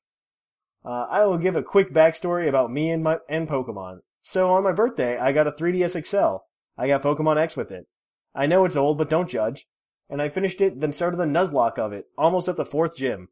Uh, 0.85 1.07
I 1.09 1.25
will 1.25 1.39
give 1.39 1.55
a 1.55 1.63
quick 1.63 1.95
backstory 1.95 2.49
about 2.49 2.73
me 2.73 2.91
and 2.91 3.05
my 3.05 3.19
and 3.29 3.49
Pokemon. 3.49 3.99
So 4.23 4.51
on 4.51 4.65
my 4.65 4.73
birthday, 4.73 5.17
I 5.19 5.31
got 5.31 5.47
a 5.47 5.53
3DS 5.53 6.05
XL. 6.05 6.39
I 6.77 6.89
got 6.89 7.03
Pokemon 7.03 7.37
X 7.37 7.57
with 7.57 7.71
it. 7.71 7.87
I 8.35 8.47
know 8.47 8.65
it's 8.65 8.75
old, 8.75 8.99
but 8.99 9.09
don't 9.09 9.31
judge. 9.31 9.69
And 10.11 10.21
I 10.21 10.31
finished 10.31 10.61
it, 10.61 10.81
then 10.81 10.93
started 10.93 11.19
the 11.19 11.25
Nuzlocke 11.25 11.79
of 11.79 11.93
it, 11.93 12.07
almost 12.19 12.49
at 12.49 12.57
the 12.57 12.65
fourth 12.65 12.97
gym. 12.97 13.29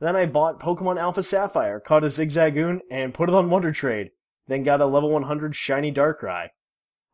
Then 0.00 0.16
I 0.16 0.26
bought 0.26 0.60
Pokemon 0.60 1.00
Alpha 1.00 1.22
Sapphire, 1.22 1.80
caught 1.80 2.04
a 2.04 2.08
Zigzagoon, 2.08 2.80
and 2.90 3.14
put 3.14 3.30
it 3.30 3.34
on 3.34 3.48
Wonder 3.48 3.72
Trade. 3.72 4.10
Then 4.48 4.64
got 4.64 4.82
a 4.82 4.86
level 4.86 5.08
100 5.08 5.56
shiny 5.56 5.90
Darkrai. 5.90 6.48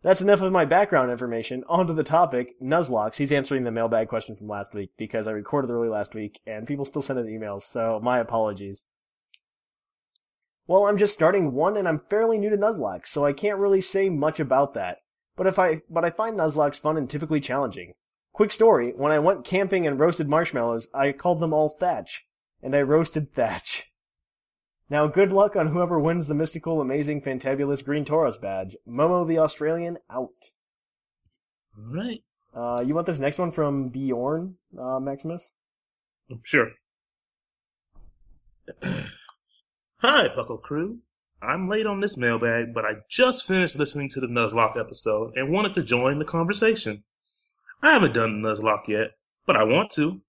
That's 0.00 0.20
enough 0.20 0.40
of 0.42 0.52
my 0.52 0.64
background 0.64 1.10
information. 1.10 1.64
On 1.68 1.86
to 1.88 1.92
the 1.92 2.04
topic, 2.04 2.54
Nuzlockes. 2.62 3.16
He's 3.16 3.32
answering 3.32 3.64
the 3.64 3.72
mailbag 3.72 4.08
question 4.08 4.36
from 4.36 4.46
last 4.46 4.72
week 4.72 4.90
because 4.96 5.26
I 5.26 5.32
recorded 5.32 5.70
early 5.70 5.88
last 5.88 6.14
week 6.14 6.40
and 6.46 6.68
people 6.68 6.84
still 6.84 7.02
send 7.02 7.18
in 7.18 7.26
emails, 7.26 7.62
so 7.62 7.98
my 8.00 8.18
apologies. 8.18 8.86
Well, 10.68 10.86
I'm 10.86 10.98
just 10.98 11.14
starting 11.14 11.52
one 11.52 11.76
and 11.76 11.88
I'm 11.88 11.98
fairly 11.98 12.38
new 12.38 12.50
to 12.50 12.56
Nuzlocke, 12.56 13.06
so 13.06 13.24
I 13.24 13.32
can't 13.32 13.58
really 13.58 13.80
say 13.80 14.08
much 14.08 14.38
about 14.38 14.74
that. 14.74 14.98
But 15.36 15.48
if 15.48 15.58
I, 15.58 15.82
but 15.90 16.04
I 16.04 16.10
find 16.10 16.36
Nuzlocke's 16.36 16.78
fun 16.78 16.96
and 16.96 17.10
typically 17.10 17.40
challenging. 17.40 17.94
Quick 18.32 18.52
story, 18.52 18.92
when 18.94 19.10
I 19.10 19.18
went 19.18 19.44
camping 19.44 19.84
and 19.84 19.98
roasted 19.98 20.28
marshmallows, 20.28 20.86
I 20.94 21.10
called 21.10 21.40
them 21.40 21.52
all 21.52 21.68
Thatch. 21.68 22.24
And 22.62 22.76
I 22.76 22.82
roasted 22.82 23.34
Thatch. 23.34 23.90
Now 24.90 25.06
good 25.06 25.32
luck 25.32 25.54
on 25.54 25.68
whoever 25.68 26.00
wins 26.00 26.28
the 26.28 26.34
mystical, 26.34 26.80
amazing, 26.80 27.20
fantabulous 27.22 27.84
Green 27.84 28.04
Tauros 28.04 28.40
badge. 28.40 28.76
Momo 28.88 29.26
the 29.26 29.38
Australian, 29.38 29.98
out. 30.10 30.50
Alright. 31.78 32.22
Uh, 32.54 32.82
you 32.84 32.94
want 32.94 33.06
this 33.06 33.18
next 33.18 33.38
one 33.38 33.52
from 33.52 33.88
Bjorn, 33.88 34.56
uh, 34.78 34.98
Maximus? 34.98 35.52
Sure. 36.42 36.70
Hi, 38.82 40.28
Puckle 40.28 40.60
Crew. 40.60 40.98
I'm 41.40 41.68
late 41.68 41.86
on 41.86 42.00
this 42.00 42.16
mailbag, 42.16 42.74
but 42.74 42.84
I 42.84 42.96
just 43.08 43.46
finished 43.46 43.78
listening 43.78 44.08
to 44.10 44.20
the 44.20 44.26
Nuzlocke 44.26 44.78
episode 44.78 45.36
and 45.36 45.52
wanted 45.52 45.74
to 45.74 45.84
join 45.84 46.18
the 46.18 46.24
conversation. 46.24 47.04
I 47.82 47.92
haven't 47.92 48.14
done 48.14 48.42
Nuzlocke 48.42 48.88
yet, 48.88 49.12
but 49.46 49.56
I 49.56 49.62
want 49.64 49.90
to. 49.92 50.22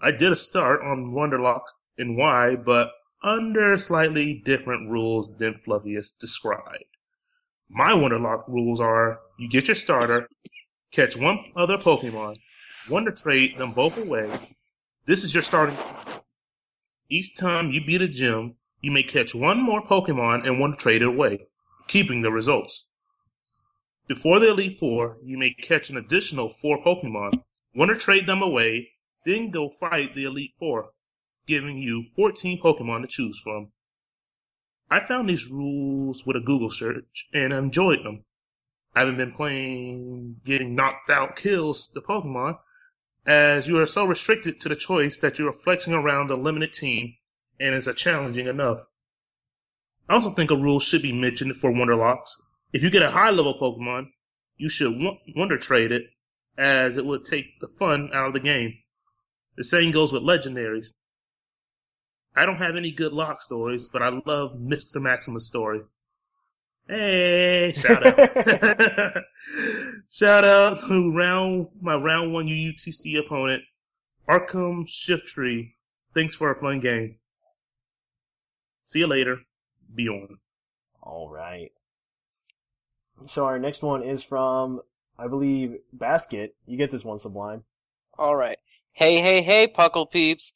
I 0.00 0.10
did 0.10 0.32
a 0.32 0.36
start 0.36 0.80
on 0.82 1.12
Wonderlock 1.12 1.62
and 1.98 2.16
why, 2.16 2.56
but 2.56 2.92
under 3.22 3.76
slightly 3.78 4.34
different 4.44 4.90
rules 4.90 5.36
than 5.36 5.54
Fluffius 5.54 6.16
described. 6.18 6.84
My 7.70 7.92
Wonderlock 7.92 8.48
rules 8.48 8.80
are 8.80 9.20
you 9.38 9.48
get 9.48 9.68
your 9.68 9.74
starter, 9.74 10.28
catch 10.92 11.16
one 11.16 11.44
other 11.56 11.76
Pokemon, 11.76 12.36
Wonder 12.88 13.10
Trade 13.10 13.58
them 13.58 13.72
both 13.72 13.98
away. 13.98 14.30
This 15.06 15.24
is 15.24 15.34
your 15.34 15.42
starting 15.42 15.76
team. 15.76 16.20
Each 17.10 17.36
time 17.36 17.70
you 17.70 17.84
beat 17.84 18.00
a 18.00 18.08
gym, 18.08 18.54
you 18.80 18.90
may 18.90 19.02
catch 19.02 19.34
one 19.34 19.60
more 19.60 19.82
Pokemon 19.82 20.46
and 20.46 20.60
Wonder 20.60 20.76
Trade 20.76 21.02
it 21.02 21.08
away, 21.08 21.46
keeping 21.88 22.22
the 22.22 22.30
results. 22.30 22.86
Before 24.06 24.38
the 24.38 24.50
Elite 24.50 24.78
Four, 24.78 25.18
you 25.22 25.36
may 25.36 25.50
catch 25.50 25.90
an 25.90 25.96
additional 25.96 26.48
four 26.48 26.82
Pokemon, 26.82 27.42
Wonder 27.74 27.94
Trade 27.94 28.26
them 28.26 28.40
away, 28.40 28.90
then 29.26 29.50
go 29.50 29.68
fight 29.68 30.14
the 30.14 30.24
Elite 30.24 30.52
Four, 30.58 30.92
giving 31.48 31.78
you 31.78 32.04
14 32.14 32.60
Pokemon 32.62 33.02
to 33.02 33.08
choose 33.08 33.40
from. 33.40 33.72
I 34.90 35.00
found 35.00 35.28
these 35.28 35.50
rules 35.50 36.24
with 36.24 36.36
a 36.36 36.40
Google 36.40 36.70
search 36.70 37.28
and 37.34 37.52
enjoyed 37.52 38.04
them. 38.04 38.24
I 38.94 39.00
haven't 39.00 39.16
been 39.16 39.32
playing 39.32 40.36
getting 40.44 40.74
knocked 40.74 41.10
out 41.10 41.36
kills 41.36 41.90
the 41.92 42.00
Pokemon, 42.00 42.58
as 43.26 43.66
you 43.66 43.78
are 43.80 43.86
so 43.86 44.06
restricted 44.06 44.60
to 44.60 44.68
the 44.68 44.76
choice 44.76 45.18
that 45.18 45.38
you 45.38 45.48
are 45.48 45.52
flexing 45.52 45.92
around 45.92 46.30
a 46.30 46.36
limited 46.36 46.72
team 46.72 47.14
and 47.58 47.74
is 47.74 47.86
a 47.86 47.94
challenging 47.94 48.46
enough. 48.46 48.86
I 50.08 50.14
also 50.14 50.30
think 50.30 50.50
a 50.50 50.56
rule 50.56 50.80
should 50.80 51.02
be 51.02 51.12
mentioned 51.12 51.56
for 51.56 51.70
Wonderlocks. 51.70 52.30
If 52.72 52.82
you 52.82 52.90
get 52.90 53.02
a 53.02 53.10
high 53.10 53.30
level 53.30 53.58
Pokemon, 53.60 54.08
you 54.56 54.68
should 54.68 54.98
Wonder 55.36 55.58
Trade 55.58 55.92
it, 55.92 56.04
as 56.56 56.96
it 56.96 57.04
would 57.04 57.24
take 57.24 57.60
the 57.60 57.68
fun 57.68 58.10
out 58.12 58.28
of 58.28 58.32
the 58.32 58.40
game. 58.40 58.74
The 59.56 59.64
same 59.64 59.90
goes 59.90 60.12
with 60.12 60.22
legendaries. 60.22 60.94
I 62.38 62.46
don't 62.46 62.58
have 62.58 62.76
any 62.76 62.92
good 62.92 63.12
lock 63.12 63.42
stories, 63.42 63.88
but 63.88 64.00
I 64.00 64.10
love 64.10 64.54
Mr. 64.54 65.02
Maximus' 65.02 65.48
story. 65.48 65.80
Hey, 66.86 67.72
shout 67.74 68.06
out. 68.06 68.14
shout 70.08 70.44
out 70.44 70.78
to 70.86 71.12
round 71.16 71.66
my 71.80 71.96
round 71.96 72.32
one 72.32 72.46
UUTC 72.46 73.18
opponent, 73.18 73.64
Arkham 74.28 74.86
Shiftry. 74.86 75.72
Thanks 76.14 76.36
for 76.36 76.52
a 76.52 76.56
fun 76.56 76.78
game. 76.78 77.16
See 78.84 79.00
you 79.00 79.08
later. 79.08 79.38
Bjorn. 79.92 80.38
All 81.02 81.28
right. 81.28 81.72
So 83.26 83.46
our 83.46 83.58
next 83.58 83.82
one 83.82 84.04
is 84.04 84.22
from, 84.22 84.80
I 85.18 85.26
believe, 85.26 85.78
Basket. 85.92 86.54
You 86.66 86.76
get 86.76 86.92
this 86.92 87.04
one, 87.04 87.18
Sublime. 87.18 87.64
All 88.16 88.36
right. 88.36 88.58
Hey, 88.94 89.20
hey, 89.20 89.42
hey, 89.42 89.66
Puckle 89.66 90.08
peeps. 90.08 90.52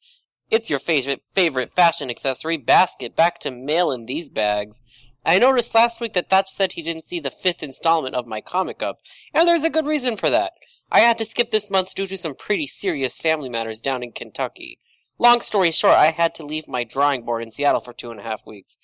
It's 0.51 0.69
your 0.69 0.79
favorite 0.79 1.21
favorite 1.33 1.75
fashion 1.75 2.09
accessory, 2.09 2.57
Basket, 2.57 3.15
back 3.15 3.39
to 3.39 3.51
mail 3.51 3.91
in 3.91 4.05
these 4.05 4.29
bags. 4.29 4.81
I 5.25 5.39
noticed 5.39 5.73
last 5.73 6.01
week 6.01 6.13
that 6.13 6.29
Thatch 6.29 6.49
said 6.49 6.73
he 6.73 6.81
didn't 6.81 7.07
see 7.07 7.19
the 7.19 7.31
fifth 7.31 7.63
installment 7.63 8.13
of 8.13 8.27
my 8.27 8.41
comic 8.41 8.83
up, 8.83 8.99
and 9.33 9.47
there's 9.47 9.63
a 9.63 9.69
good 9.69 9.85
reason 9.85 10.17
for 10.17 10.29
that. 10.29 10.53
I 10.91 10.99
had 10.99 11.17
to 11.19 11.25
skip 11.25 11.51
this 11.51 11.69
month 11.69 11.95
due 11.95 12.05
to 12.07 12.17
some 12.17 12.35
pretty 12.35 12.67
serious 12.67 13.17
family 13.17 13.49
matters 13.49 13.81
down 13.81 14.03
in 14.03 14.11
Kentucky. 14.11 14.79
Long 15.17 15.41
story 15.41 15.71
short, 15.71 15.95
I 15.95 16.11
had 16.11 16.35
to 16.35 16.45
leave 16.45 16.67
my 16.67 16.83
drawing 16.83 17.23
board 17.23 17.41
in 17.41 17.51
Seattle 17.51 17.79
for 17.79 17.93
two 17.93 18.11
and 18.11 18.19
a 18.19 18.23
half 18.23 18.45
weeks. 18.45 18.77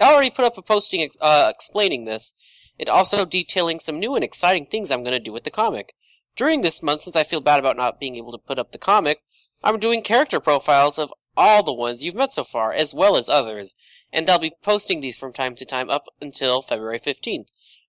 I 0.00 0.12
already 0.12 0.30
put 0.30 0.44
up 0.44 0.58
a 0.58 0.62
posting 0.62 1.00
ex- 1.00 1.16
uh, 1.20 1.46
explaining 1.48 2.04
this, 2.04 2.34
and 2.78 2.88
also 2.88 3.24
detailing 3.24 3.78
some 3.78 4.00
new 4.00 4.16
and 4.16 4.24
exciting 4.24 4.66
things 4.66 4.90
I'm 4.90 5.04
going 5.04 5.12
to 5.12 5.20
do 5.20 5.32
with 5.32 5.44
the 5.44 5.50
comic. 5.50 5.94
During 6.36 6.62
this 6.62 6.82
month, 6.82 7.02
since 7.02 7.14
I 7.14 7.22
feel 7.22 7.40
bad 7.40 7.60
about 7.60 7.76
not 7.76 8.00
being 8.00 8.16
able 8.16 8.32
to 8.32 8.38
put 8.38 8.58
up 8.58 8.72
the 8.72 8.78
comic, 8.78 9.20
I'm 9.64 9.78
doing 9.78 10.02
character 10.02 10.40
profiles 10.40 10.98
of 10.98 11.10
all 11.38 11.62
the 11.62 11.72
ones 11.72 12.04
you've 12.04 12.14
met 12.14 12.34
so 12.34 12.44
far, 12.44 12.74
as 12.74 12.92
well 12.92 13.16
as 13.16 13.30
others, 13.30 13.74
and 14.12 14.28
I'll 14.28 14.38
be 14.38 14.52
posting 14.62 15.00
these 15.00 15.16
from 15.16 15.32
time 15.32 15.56
to 15.56 15.64
time 15.64 15.88
up 15.88 16.04
until 16.20 16.60
February 16.60 17.00
15th, 17.00 17.46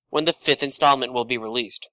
when 0.10 0.24
the 0.24 0.32
fifth 0.32 0.64
installment 0.64 1.12
will 1.12 1.26
be 1.26 1.38
released. 1.38 1.92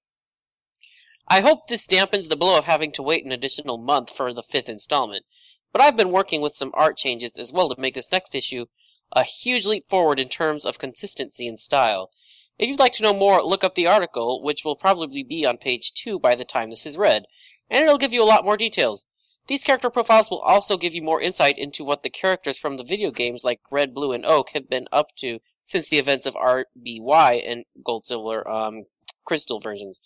I 1.27 1.41
hope 1.41 1.67
this 1.67 1.85
dampens 1.85 2.29
the 2.29 2.37
blow 2.37 2.57
of 2.57 2.63
having 2.63 2.93
to 2.93 3.03
wait 3.03 3.25
an 3.25 3.33
additional 3.33 3.77
month 3.77 4.09
for 4.09 4.31
the 4.31 4.41
fifth 4.41 4.69
installment, 4.69 5.25
but 5.73 5.81
I've 5.81 5.97
been 5.97 6.13
working 6.13 6.39
with 6.39 6.55
some 6.55 6.71
art 6.75 6.95
changes 6.95 7.37
as 7.37 7.51
well 7.51 7.67
to 7.67 7.81
make 7.81 7.95
this 7.95 8.11
next 8.11 8.33
issue 8.33 8.67
a 9.11 9.23
huge 9.23 9.67
leap 9.67 9.83
forward 9.89 10.17
in 10.17 10.29
terms 10.29 10.63
of 10.63 10.79
consistency 10.79 11.45
and 11.45 11.59
style. 11.59 12.09
If 12.57 12.69
you'd 12.69 12.79
like 12.79 12.93
to 12.93 13.03
know 13.03 13.13
more, 13.13 13.43
look 13.43 13.65
up 13.65 13.75
the 13.75 13.87
article, 13.87 14.41
which 14.41 14.63
will 14.63 14.77
probably 14.77 15.23
be 15.23 15.45
on 15.45 15.57
page 15.57 15.91
2 15.93 16.19
by 16.19 16.35
the 16.35 16.45
time 16.45 16.69
this 16.69 16.85
is 16.85 16.97
read, 16.97 17.25
and 17.69 17.83
it'll 17.83 17.97
give 17.97 18.13
you 18.13 18.23
a 18.23 18.25
lot 18.25 18.45
more 18.45 18.55
details. 18.55 19.05
These 19.47 19.63
character 19.63 19.89
profiles 19.89 20.29
will 20.29 20.39
also 20.39 20.77
give 20.77 20.93
you 20.93 21.01
more 21.01 21.21
insight 21.21 21.57
into 21.57 21.83
what 21.83 22.03
the 22.03 22.09
characters 22.09 22.57
from 22.57 22.77
the 22.77 22.83
video 22.83 23.11
games 23.11 23.43
like 23.43 23.59
Red, 23.69 23.93
Blue, 23.93 24.13
and 24.13 24.25
Oak 24.25 24.51
have 24.53 24.69
been 24.69 24.87
up 24.91 25.15
to 25.17 25.39
since 25.65 25.89
the 25.89 25.97
events 25.97 26.25
of 26.25 26.35
RBY 26.35 27.43
and 27.45 27.65
Gold, 27.83 28.05
Silver, 28.05 28.47
um, 28.49 28.85
Crystal 29.25 29.59
versions. 29.59 29.99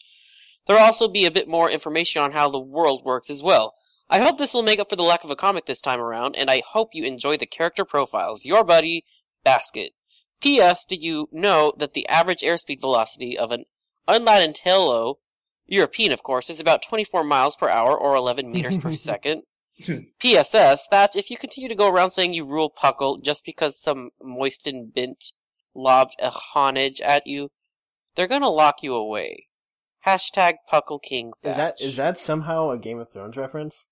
There'll 0.65 0.83
also 0.83 1.07
be 1.07 1.25
a 1.25 1.31
bit 1.31 1.47
more 1.47 1.69
information 1.69 2.21
on 2.21 2.31
how 2.31 2.49
the 2.49 2.59
world 2.59 3.05
works 3.05 3.29
as 3.29 3.43
well. 3.43 3.75
I 4.09 4.19
hope 4.19 4.37
this 4.37 4.53
will 4.53 4.63
make 4.63 4.79
up 4.79 4.89
for 4.89 4.95
the 4.95 5.03
lack 5.03 5.23
of 5.23 5.31
a 5.31 5.35
comic 5.35 5.65
this 5.65 5.81
time 5.81 5.99
around, 5.99 6.35
and 6.35 6.49
I 6.49 6.61
hope 6.71 6.89
you 6.93 7.03
enjoy 7.03 7.37
the 7.37 7.45
character 7.45 7.85
profiles. 7.85 8.45
Your 8.45 8.63
buddy, 8.63 9.05
Basket. 9.43 9.93
P.S. 10.41 10.85
Did 10.85 11.01
you 11.03 11.29
know 11.31 11.73
that 11.77 11.93
the 11.93 12.07
average 12.07 12.41
airspeed 12.41 12.79
velocity 12.79 13.37
of 13.37 13.51
an 13.51 13.65
Unladen 14.07 14.53
swallow 14.55 15.19
European, 15.67 16.11
of 16.11 16.23
course, 16.23 16.49
is 16.49 16.59
about 16.59 16.81
24 16.81 17.23
miles 17.23 17.55
per 17.55 17.69
hour 17.69 17.97
or 17.97 18.15
11 18.15 18.51
meters 18.51 18.77
per 18.77 18.93
second. 18.93 19.43
PSS, 20.19 20.87
that's 20.89 21.15
if 21.15 21.29
you 21.29 21.37
continue 21.37 21.69
to 21.69 21.75
go 21.75 21.87
around 21.87 22.11
saying 22.11 22.33
you 22.33 22.45
rule 22.45 22.73
Puckle 22.75 23.21
just 23.21 23.45
because 23.45 23.79
some 23.79 24.09
moistened 24.23 24.93
bint 24.93 25.33
lobbed 25.75 26.15
a 26.19 26.31
homage 26.31 26.99
at 27.01 27.27
you, 27.27 27.49
they're 28.15 28.27
gonna 28.27 28.49
lock 28.49 28.81
you 28.81 28.95
away. 28.95 29.45
Hashtag 30.05 30.55
Puckle 30.71 30.99
King 31.01 31.31
Thatch. 31.43 31.51
Is 31.51 31.57
that 31.57 31.75
is 31.79 31.95
that 31.97 32.17
somehow 32.17 32.71
a 32.71 32.77
Game 32.79 32.97
of 32.97 33.11
Thrones 33.11 33.37
reference? 33.37 33.87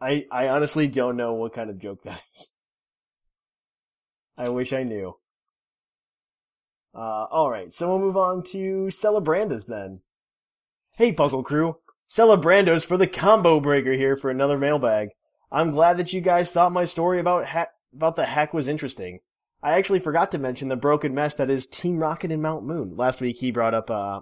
I 0.00 0.24
I 0.32 0.48
honestly 0.48 0.88
don't 0.88 1.16
know 1.16 1.34
what 1.34 1.52
kind 1.52 1.68
of 1.68 1.78
joke 1.78 2.02
that 2.04 2.22
is. 2.34 2.50
I 4.38 4.48
wish 4.48 4.72
I 4.72 4.84
knew. 4.84 5.16
Uh, 6.94 7.26
alright, 7.30 7.72
so 7.72 7.88
we'll 7.88 7.98
move 7.98 8.16
on 8.16 8.42
to 8.42 8.88
Celebrandas 8.90 9.66
then. 9.66 10.00
Hey, 10.96 11.12
Puckle 11.12 11.44
Crew! 11.44 11.78
Celebrandos 12.08 12.84
for 12.84 12.98
the 12.98 13.06
combo 13.06 13.58
breaker 13.58 13.92
here 13.92 14.16
for 14.16 14.30
another 14.30 14.58
mailbag. 14.58 15.10
I'm 15.50 15.70
glad 15.70 15.96
that 15.96 16.12
you 16.12 16.20
guys 16.20 16.50
thought 16.50 16.72
my 16.72 16.84
story 16.84 17.18
about 17.18 17.46
ha- 17.46 17.68
about 17.94 18.16
the 18.16 18.26
hack 18.26 18.52
was 18.52 18.68
interesting. 18.68 19.20
I 19.62 19.72
actually 19.72 20.00
forgot 20.00 20.30
to 20.32 20.38
mention 20.38 20.68
the 20.68 20.76
broken 20.76 21.14
mess 21.14 21.34
that 21.34 21.48
is 21.48 21.66
Team 21.66 21.98
Rocket 21.98 22.32
and 22.32 22.42
Mount 22.42 22.64
Moon. 22.64 22.96
Last 22.96 23.20
week 23.20 23.36
he 23.36 23.50
brought 23.50 23.74
up 23.74 23.90
uh, 23.90 24.20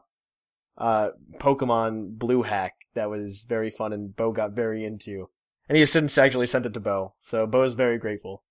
uh, 0.78 1.10
Pokemon 1.38 2.18
Blue 2.18 2.42
hack 2.42 2.74
that 2.94 3.10
was 3.10 3.44
very 3.48 3.70
fun 3.70 3.92
and 3.92 4.14
Bo 4.14 4.32
got 4.32 4.52
very 4.52 4.84
into. 4.84 5.28
And 5.68 5.76
he 5.76 5.80
has 5.80 5.90
since 5.90 6.18
actually 6.18 6.46
sent 6.46 6.66
it 6.66 6.74
to 6.74 6.80
Bo, 6.80 7.14
so 7.20 7.46
Bo 7.46 7.62
is 7.62 7.74
very 7.74 7.98
grateful. 7.98 8.42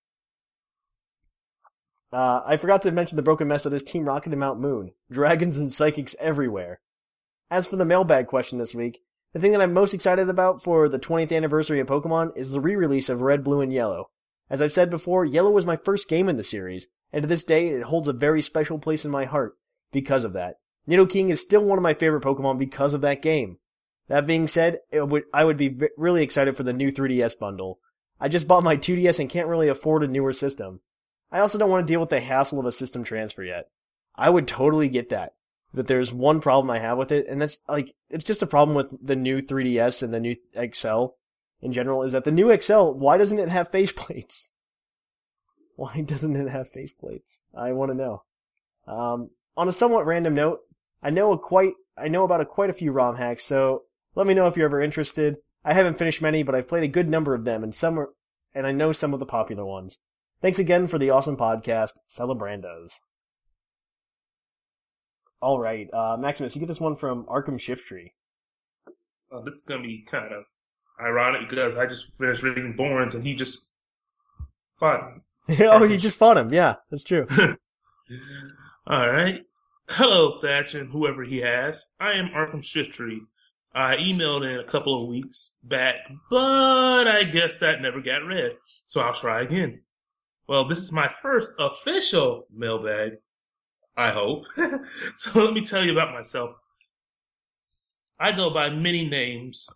Uh, 2.12 2.42
I 2.46 2.58
forgot 2.58 2.82
to 2.84 2.92
mention 2.92 3.16
the 3.16 3.22
broken 3.22 3.48
mess 3.48 3.64
that 3.64 3.74
is 3.74 3.84
Team 3.84 4.06
Rocket 4.06 4.32
and 4.32 4.40
Mount 4.40 4.60
Moon. 4.60 4.92
Dragons 5.12 5.58
and 5.58 5.72
psychics 5.72 6.16
everywhere. 6.20 6.80
As 7.52 7.68
for 7.68 7.76
the 7.76 7.86
mailbag 7.86 8.28
question 8.28 8.58
this 8.58 8.74
week, 8.74 9.02
the 9.34 9.40
thing 9.40 9.52
that 9.52 9.62
I'm 9.62 9.74
most 9.74 9.94
excited 9.94 10.28
about 10.28 10.64
for 10.64 10.90
the 10.90 11.00
20th 11.00 11.36
anniversary 11.36 11.80
of 11.80 11.88
Pokemon 11.88 12.36
is 12.36 12.50
the 12.50 12.60
re-release 12.60 13.10
of 13.10 13.22
Red, 13.22 13.44
Blue, 13.44 13.62
and 13.62 13.72
Yellow. 13.72 14.10
As 14.50 14.62
I've 14.62 14.74
said 14.74 14.90
before, 14.90 15.24
Yellow 15.24 15.52
was 15.52 15.68
my 15.68 15.76
first 15.76 16.10
game 16.10 16.28
in 16.28 16.38
the 16.38 16.44
series, 16.44 16.88
and 17.14 17.22
to 17.22 17.28
this 17.28 17.44
day 17.44 17.70
it 17.70 17.84
holds 17.84 18.08
a 18.08 18.14
very 18.14 18.42
special 18.42 18.80
place 18.80 19.06
in 19.06 19.12
my 19.12 19.26
heart 19.26 19.56
because 19.92 20.24
of 20.24 20.34
that. 20.34 20.56
Nidoking 20.88 21.30
is 21.30 21.42
still 21.42 21.64
one 21.64 21.78
of 21.78 21.84
my 21.84 21.94
favorite 21.94 22.24
Pokemon 22.24 22.58
because 22.58 22.96
of 22.96 23.02
that 23.02 23.22
game. 23.22 23.58
That 24.08 24.26
being 24.26 24.48
said, 24.48 24.80
would, 24.92 25.26
I 25.32 25.46
would 25.46 25.58
be 25.58 25.78
really 25.96 26.24
excited 26.24 26.58
for 26.58 26.64
the 26.64 26.74
new 26.74 26.92
3DS 26.92 27.38
bundle. 27.38 27.80
I 28.20 28.28
just 28.28 28.48
bought 28.48 28.64
my 28.64 28.76
2DS 28.76 29.20
and 29.20 29.30
can't 29.30 29.48
really 29.48 29.68
afford 29.68 30.04
a 30.04 30.08
newer 30.08 30.34
system. 30.34 30.82
I 31.32 31.40
also 31.40 31.58
don't 31.58 31.70
want 31.70 31.86
to 31.86 31.92
deal 31.92 32.00
with 32.00 32.10
the 32.10 32.20
hassle 32.20 32.60
of 32.60 32.66
a 32.66 32.72
system 32.72 33.04
transfer 33.04 33.44
yet. 33.44 33.70
I 34.16 34.30
would 34.30 34.48
totally 34.48 34.90
get 34.90 35.10
that. 35.10 35.34
But 35.74 35.88
there's 35.88 36.12
one 36.12 36.42
problem 36.42 36.72
I 36.72 36.80
have 36.80 36.98
with 36.98 37.12
it, 37.12 37.28
and 37.28 37.40
that's 37.40 37.60
like, 37.68 37.94
it's 38.10 38.24
just 38.24 38.42
a 38.42 38.48
problem 38.48 38.76
with 38.76 39.06
the 39.06 39.16
new 39.16 39.40
3DS 39.40 40.02
and 40.02 40.12
the 40.12 40.20
new 40.20 40.36
XL 40.74 41.10
in 41.62 41.72
general, 41.72 42.04
is 42.04 42.14
that 42.14 42.24
the 42.24 42.32
new 42.32 42.56
XL, 42.56 42.92
why 42.92 43.18
doesn't 43.18 43.40
it 43.40 43.50
have 43.50 43.72
faceplates? 43.72 44.52
Why 45.76 46.02
doesn't 46.02 46.36
it 46.36 46.50
have 46.50 46.70
faceplates? 46.70 47.40
I 47.56 47.72
want 47.72 47.92
to 47.92 47.98
know. 47.98 48.24
Um, 48.86 49.30
on 49.56 49.70
a 49.70 49.72
somewhat 49.72 50.06
random 50.06 50.34
note, 50.34 50.60
I 51.02 51.10
know 51.10 51.32
a 51.32 51.40
quite, 51.40 51.72
I 51.98 52.10
know 52.10 52.26
about 52.26 52.42
a 52.42 52.46
quite 52.46 52.70
a 52.70 52.74
few 52.74 52.92
ROM 52.92 53.16
hacks, 53.16 53.46
so 53.46 53.84
let 54.14 54.28
me 54.28 54.34
know 54.34 54.48
if 54.48 54.58
you're 54.58 54.66
ever 54.66 54.82
interested. 54.82 55.38
I 55.64 55.74
haven't 55.74 55.98
finished 55.98 56.22
many, 56.22 56.44
but 56.44 56.54
I've 56.54 56.68
played 56.68 56.84
a 56.84 56.90
good 56.90 57.08
number 57.08 57.34
of 57.34 57.46
them, 57.46 57.64
and 57.64 57.74
some 57.74 57.98
are, 57.98 58.10
and 58.54 58.68
I 58.68 58.74
know 58.74 58.92
some 58.92 59.14
of 59.14 59.22
the 59.22 59.26
popular 59.26 59.64
ones. 59.64 60.00
Thanks 60.42 60.60
again 60.60 60.88
for 60.88 60.98
the 60.98 61.10
awesome 61.10 61.36
podcast, 61.36 61.92
Celebrandos. 62.10 63.00
All 65.42 65.60
right, 65.60 65.90
uh, 65.94 66.18
Maximus, 66.18 66.56
you 66.56 66.60
get 66.60 66.68
this 66.68 66.80
one 66.80 66.96
from 66.96 67.26
Arkham 67.26 67.60
Shiftry. 67.60 68.12
Uh, 69.32 69.42
this 69.42 69.56
is 69.56 69.66
gonna 69.66 69.84
be 69.84 70.04
kind 70.04 70.34
of 70.34 70.46
ironic 71.00 71.50
because 71.50 71.76
I 71.76 71.86
just 71.86 72.14
finished 72.18 72.44
reading 72.44 72.76
Borns 72.78 73.14
and 73.14 73.24
he 73.24 73.36
just 73.36 73.74
fought. 74.80 75.14
oh, 75.60 75.84
you 75.84 75.98
just 75.98 76.18
fought 76.18 76.38
him. 76.38 76.54
Yeah, 76.54 76.76
that's 76.90 77.04
true. 77.04 77.26
All 78.88 79.10
right. 79.10 79.42
Hello, 79.90 80.40
Thatch 80.40 80.74
and 80.76 80.92
whoever 80.92 81.24
he 81.24 81.40
has. 81.40 81.94
I 82.00 82.12
am 82.12 82.30
Arkham 82.30 82.62
Shiftry. 82.62 83.20
I 83.74 83.98
emailed 83.98 84.50
in 84.52 84.60
a 84.60 84.64
couple 84.64 85.02
of 85.02 85.10
weeks 85.10 85.58
back, 85.64 85.96
but 86.30 87.08
I 87.08 87.24
guess 87.24 87.56
that 87.58 87.82
never 87.82 88.02
got 88.02 88.26
read, 88.26 88.58
so 88.86 89.02
I'll 89.02 89.14
try 89.14 89.42
again. 89.42 89.82
Well, 90.50 90.66
this 90.66 90.80
is 90.80 90.92
my 90.92 91.08
first 91.08 91.54
official 91.60 92.48
mailbag, 92.52 93.18
I 93.96 94.10
hope. 94.10 94.46
so 95.16 95.44
let 95.46 95.54
me 95.54 95.62
tell 95.62 95.86
you 95.86 95.92
about 95.92 96.12
myself. 96.12 96.56
I 98.20 98.32
go 98.32 98.50
by 98.50 98.72
many 98.72 99.08
names 99.08 99.70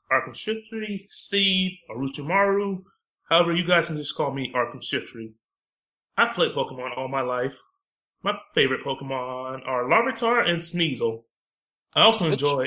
Tree, 0.67 1.05
Steve, 1.11 1.73
Orochimaru, 1.91 2.81
however, 3.29 3.53
you 3.53 3.63
guys 3.63 3.85
can 3.85 3.97
just 3.97 4.17
call 4.17 4.33
me 4.33 4.51
Arkham 4.51 4.83
Shift 4.83 5.15
I've 6.17 6.33
played 6.33 6.53
Pokemon 6.53 6.97
all 6.97 7.07
my 7.07 7.21
life. 7.21 7.61
My 8.23 8.33
favorite 8.55 8.83
Pokemon 8.83 9.67
are 9.67 9.83
Larvitar 9.83 10.49
and 10.49 10.57
Sneasel. 10.57 11.25
I 11.93 12.01
also 12.01 12.31
enjoy, 12.31 12.65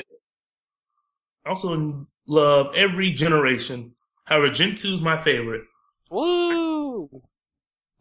I 1.45 1.49
also 1.49 2.07
love 2.25 2.73
every 2.73 3.11
generation. 3.11 3.95
However, 4.23 4.49
Gen 4.49 4.75
2 4.75 4.87
is 4.87 5.01
my 5.01 5.17
favorite. 5.17 5.63
Woo! 6.09 7.09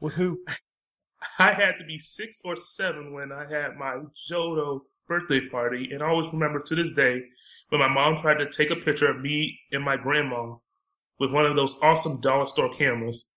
Woohoo! 0.03 0.37
I 1.39 1.53
had 1.53 1.79
to 1.79 1.85
be 1.85 1.99
six 1.99 2.43
or 2.45 2.57
seven 2.57 3.13
when 3.13 3.33
I 3.33 3.47
had 3.49 3.77
my 3.77 4.03
Johto 4.31 4.81
birthday 5.09 5.49
party, 5.49 5.91
and 5.93 6.03
I 6.03 6.09
always 6.09 6.33
remember 6.33 6.61
to 6.61 6.75
this 6.75 6.93
day 6.93 7.23
when 7.69 7.81
my 7.81 7.89
mom 7.89 8.17
tried 8.17 8.39
to 8.39 8.51
take 8.51 8.71
a 8.71 8.77
picture 8.77 9.11
of 9.11 9.21
me 9.21 9.59
and 9.73 9.83
my 9.83 9.97
grandma 9.97 10.57
with 11.19 11.33
one 11.33 11.47
of 11.47 11.57
those 11.57 11.77
awesome 11.83 12.21
dollar 12.21 12.47
store 12.47 12.71
cameras. 12.71 13.31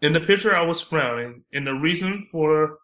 In 0.00 0.12
the 0.12 0.20
picture, 0.20 0.54
I 0.54 0.62
was 0.62 0.80
frowning, 0.80 1.44
and 1.52 1.66
the 1.66 1.74
reason 1.74 2.22
for 2.30 2.78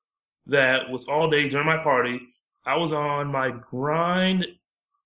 that 0.46 0.90
was 0.90 1.06
all 1.06 1.30
day 1.30 1.48
during 1.48 1.66
my 1.66 1.82
party, 1.82 2.20
I 2.64 2.76
was 2.76 2.92
on 2.92 3.28
my 3.28 3.50
grind 3.50 4.46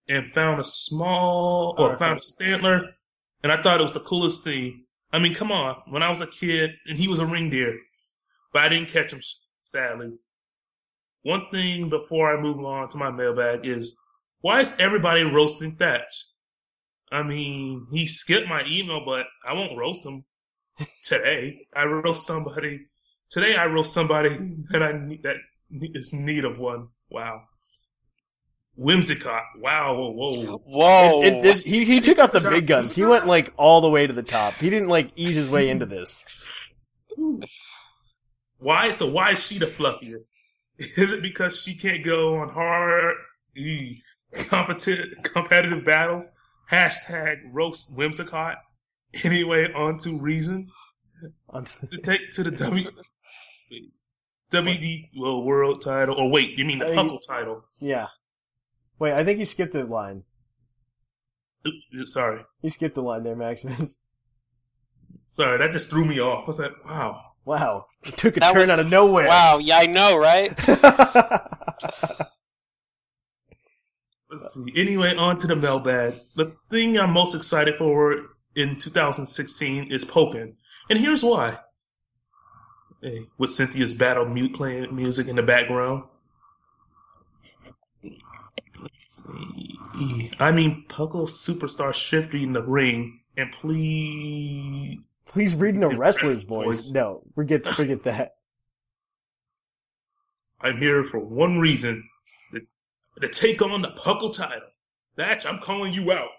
and 0.09 0.31
found 0.31 0.61
a 0.61 0.65
small, 0.65 1.75
or 1.79 1.99
found 1.99 2.19
a 2.19 2.23
Stantler, 2.23 2.93
and 3.43 3.53
I 3.53 3.61
thought 3.61 3.81
it 3.81 3.83
was 3.83 3.93
the 3.93 4.01
coolest 4.01 4.45
thing. 4.45 4.84
I 5.15 5.21
mean, 5.21 5.33
come 5.33 5.53
on, 5.53 5.77
when 5.87 6.03
I 6.03 6.09
was 6.09 6.21
a 6.21 6.27
kid, 6.27 6.73
and 6.89 6.99
he 6.99 7.07
was 7.07 7.21
a 7.21 7.27
reindeer, 7.27 7.79
but 8.53 8.65
I 8.65 8.69
didn't 8.69 8.89
catch 8.89 9.13
him, 9.13 9.21
sadly. 9.63 10.15
One 11.23 11.47
thing 11.53 11.89
before 11.89 12.37
I 12.37 12.43
move 12.43 12.59
on 12.59 12.89
to 12.89 12.99
my 12.99 13.13
mailbag 13.13 13.65
is, 13.65 13.97
why 14.41 14.59
is 14.59 14.75
everybody 14.81 15.23
roasting 15.23 15.77
Thatch? 15.77 16.27
I 17.13 17.23
mean, 17.23 17.87
he 17.93 18.07
skipped 18.07 18.49
my 18.49 18.65
email, 18.67 19.05
but 19.07 19.27
I 19.47 19.53
won't 19.53 19.79
roast 19.79 20.05
him 20.05 20.25
today. 21.05 21.69
I 21.77 21.85
roast 21.85 22.27
somebody 22.27 22.87
today. 23.31 23.55
I 23.55 23.67
roast 23.67 23.95
somebody 23.95 24.31
that 24.73 24.83
I 24.83 24.99
need, 24.99 25.23
that 25.23 25.37
is 25.71 26.13
need 26.13 26.45
of 26.45 26.59
one. 26.59 26.89
Wow. 27.09 27.43
Whimsicott. 28.79 29.43
Wow. 29.61 29.95
Whoa. 29.95 30.13
Whoa. 30.13 30.59
Whoa. 30.65 31.23
It, 31.23 31.35
it, 31.35 31.43
this, 31.43 31.63
he, 31.63 31.85
he 31.85 32.01
took 32.01 32.19
out 32.19 32.33
the 32.33 32.41
big 32.41 32.67
guns. 32.67 32.95
He 32.95 33.05
went 33.05 33.27
like 33.27 33.53
all 33.57 33.81
the 33.81 33.91
way 33.91 34.07
to 34.07 34.13
the 34.13 34.23
top. 34.23 34.55
He 34.55 34.71
didn't 34.71 34.89
like 34.89 35.11
ease 35.17 35.37
his 35.37 35.49
way 35.49 35.69
into 35.69 35.87
this. 35.87 36.81
Why? 38.59 38.91
So 38.91 39.11
why 39.11 39.31
is 39.33 39.47
she 39.47 39.59
the 39.59 39.67
fluffiest? 39.67 40.35
Is 40.79 41.13
it 41.13 41.23
because 41.23 41.61
she 41.63 41.77
can't 41.77 42.05
go 42.05 42.35
on 42.35 42.49
hard, 42.49 43.15
ee, 43.57 44.03
competitive, 44.49 45.23
competitive 45.23 45.85
battles? 45.85 46.29
Hashtag 46.69 47.37
roast 47.53 47.97
Whimsicott. 47.97 48.57
Anyway, 49.23 49.73
on 49.73 49.99
to 49.99 50.19
reason. 50.19 50.67
to 51.53 51.99
take 51.99 52.31
to 52.33 52.43
the 52.43 52.51
W 52.57 52.91
WD 54.53 55.01
well, 55.17 55.43
world 55.45 55.81
title. 55.83 56.17
Or 56.17 56.29
wait, 56.31 56.59
you 56.59 56.65
mean 56.65 56.79
the 56.79 56.87
Uh, 56.87 56.95
Puckle 56.95 57.19
title? 57.29 57.65
Yeah. 57.81 58.09
Wait, 58.99 59.13
I 59.13 59.25
think 59.25 59.39
you 59.39 59.45
skipped 59.45 59.75
a 59.75 59.85
line. 59.85 60.23
Sorry, 62.05 62.41
You 62.63 62.71
skipped 62.71 62.97
a 62.97 63.01
line 63.03 63.23
there, 63.25 63.35
Maximus. 63.37 63.97
sorry, 65.31 65.57
that 65.59 65.71
just 65.73 65.89
threw 65.91 66.05
me 66.05 66.21
off. 66.21 66.45
I 66.45 66.47
was 66.47 66.59
like, 66.61 66.73
wow. 66.85 67.21
Wow. 67.47 67.87
It 68.05 68.17
took 68.17 68.37
a 68.37 68.41
That 68.41 68.53
turn 68.53 68.61
was- 68.63 68.71
out 68.71 68.81
of 68.81 68.89
nowhere. 68.91 69.27
Wow, 69.29 69.59
yeah, 69.59 69.79
I 69.79 69.87
know, 69.87 70.17
right? 70.17 70.53
Let's 74.31 74.55
see. 74.55 74.73
Anyway, 74.77 75.15
on 75.17 75.39
to 75.39 75.47
the 75.47 75.57
mailbag. 75.57 76.15
The 76.37 76.57
thing 76.71 76.99
I'm 76.99 77.13
most 77.13 77.35
excited 77.35 77.75
for 77.77 78.17
in 78.57 78.77
2016 78.77 79.91
is 79.93 80.05
Pokken, 80.05 80.55
and 80.91 80.99
here's 80.99 81.23
why. 81.23 81.59
Hey, 83.03 83.21
with 83.39 83.51
Cynthia's 83.51 83.95
battle 83.95 84.25
mute 84.25 84.55
playing 84.55 84.95
music 84.95 85.29
in 85.29 85.37
the 85.37 85.43
background. 85.43 86.05
See. 89.07 90.31
I 90.41 90.51
mean, 90.51 90.87
Puckle 90.89 91.29
superstar 91.29 91.93
Shifty 91.93 92.43
in 92.43 92.53
the 92.55 92.63
ring, 92.63 93.21
and 93.37 93.53
please. 93.53 94.99
Please 95.27 95.55
read 95.55 95.75
in 95.75 95.83
a 95.83 95.89
wrestler's 95.89 96.45
voice. 96.45 96.91
No, 96.91 97.23
forget 97.35 97.63
forget 97.63 98.03
that. 98.05 98.37
I'm 100.61 100.79
here 100.79 101.05
for 101.05 101.19
one 101.19 101.59
reason 101.59 102.09
to, 102.53 102.63
to 103.21 103.29
take 103.29 103.61
on 103.61 103.83
the 103.83 103.89
Puckle 103.89 104.35
title. 104.35 104.69
Thatch, 105.17 105.45
I'm 105.45 105.59
calling 105.59 105.93
you 105.93 106.11
out. 106.11 106.31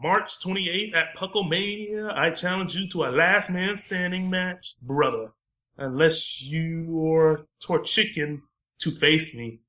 March 0.00 0.38
28th 0.40 0.94
at 0.94 1.16
Puckle 1.16 1.48
Mania, 1.48 2.12
I 2.14 2.30
challenge 2.30 2.76
you 2.76 2.88
to 2.90 3.04
a 3.04 3.10
last 3.10 3.50
man 3.50 3.76
standing 3.76 4.30
match, 4.30 4.76
brother. 4.80 5.32
Unless 5.76 6.48
you're 6.48 7.46
Torchicken 7.60 8.42
to 8.78 8.90
face 8.92 9.34
me. 9.34 9.60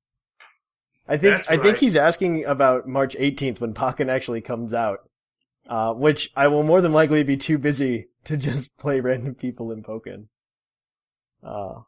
I 1.10 1.18
think 1.18 1.38
That's 1.38 1.49
I 1.49 1.57
think 1.57 1.78
he's 1.78 1.95
asking 1.95 2.45
about 2.45 2.88
March 2.88 3.16
18th 3.20 3.60
when 3.60 3.74
Pokken 3.74 4.10
actually 4.10 4.41
comes 4.41 4.74
out. 4.74 5.10
Uh, 5.68 5.93
which 5.93 6.32
I 6.36 6.47
will 6.47 6.64
more 6.64 6.82
than 6.82 6.93
likely 6.93 7.22
be 7.22 7.38
too 7.38 7.60
busy 7.60 8.07
to 8.24 8.38
just 8.38 8.76
play 8.80 9.01
random 9.01 9.36
people 9.36 9.72
in 9.72 9.84
Pokken. 9.84 10.26
Uh, 11.43 11.82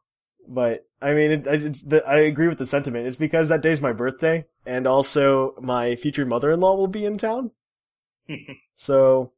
but 0.48 0.86
I 1.02 1.14
mean, 1.16 1.32
it, 1.32 1.48
it's 1.48 1.82
the, 1.82 2.06
I 2.06 2.18
agree 2.20 2.48
with 2.48 2.60
the 2.60 2.68
sentiment. 2.68 3.08
It's 3.08 3.16
because 3.16 3.50
that 3.50 3.64
day's 3.64 3.82
my 3.82 3.92
birthday, 3.92 4.46
and 4.68 4.86
also 4.86 5.56
my 5.60 5.96
future 5.96 6.28
mother-in-law 6.28 6.76
will 6.76 6.88
be 6.88 7.06
in 7.06 7.18
town. 7.18 7.52
so, 8.76 9.32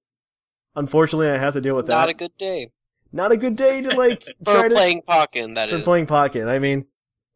unfortunately, 0.75 1.29
I 1.29 1.37
have 1.37 1.53
to 1.53 1.61
deal 1.61 1.75
with 1.77 1.87
Not 1.87 1.93
that. 1.95 1.99
Not 2.01 2.09
a 2.09 2.13
good 2.13 2.37
day. 2.37 2.71
Not 3.13 3.31
a 3.31 3.37
good 3.37 3.55
day 3.55 3.81
to 3.81 3.95
like 3.95 4.23
For 4.43 4.53
try 4.53 4.67
to 4.67 4.75
playing 4.75 5.03
Pokken, 5.03 5.55
that 5.55 5.69
for 5.69 5.75
is. 5.77 5.83
playing 5.83 6.07
Pokken. 6.07 6.47
I 6.47 6.59
mean, 6.59 6.85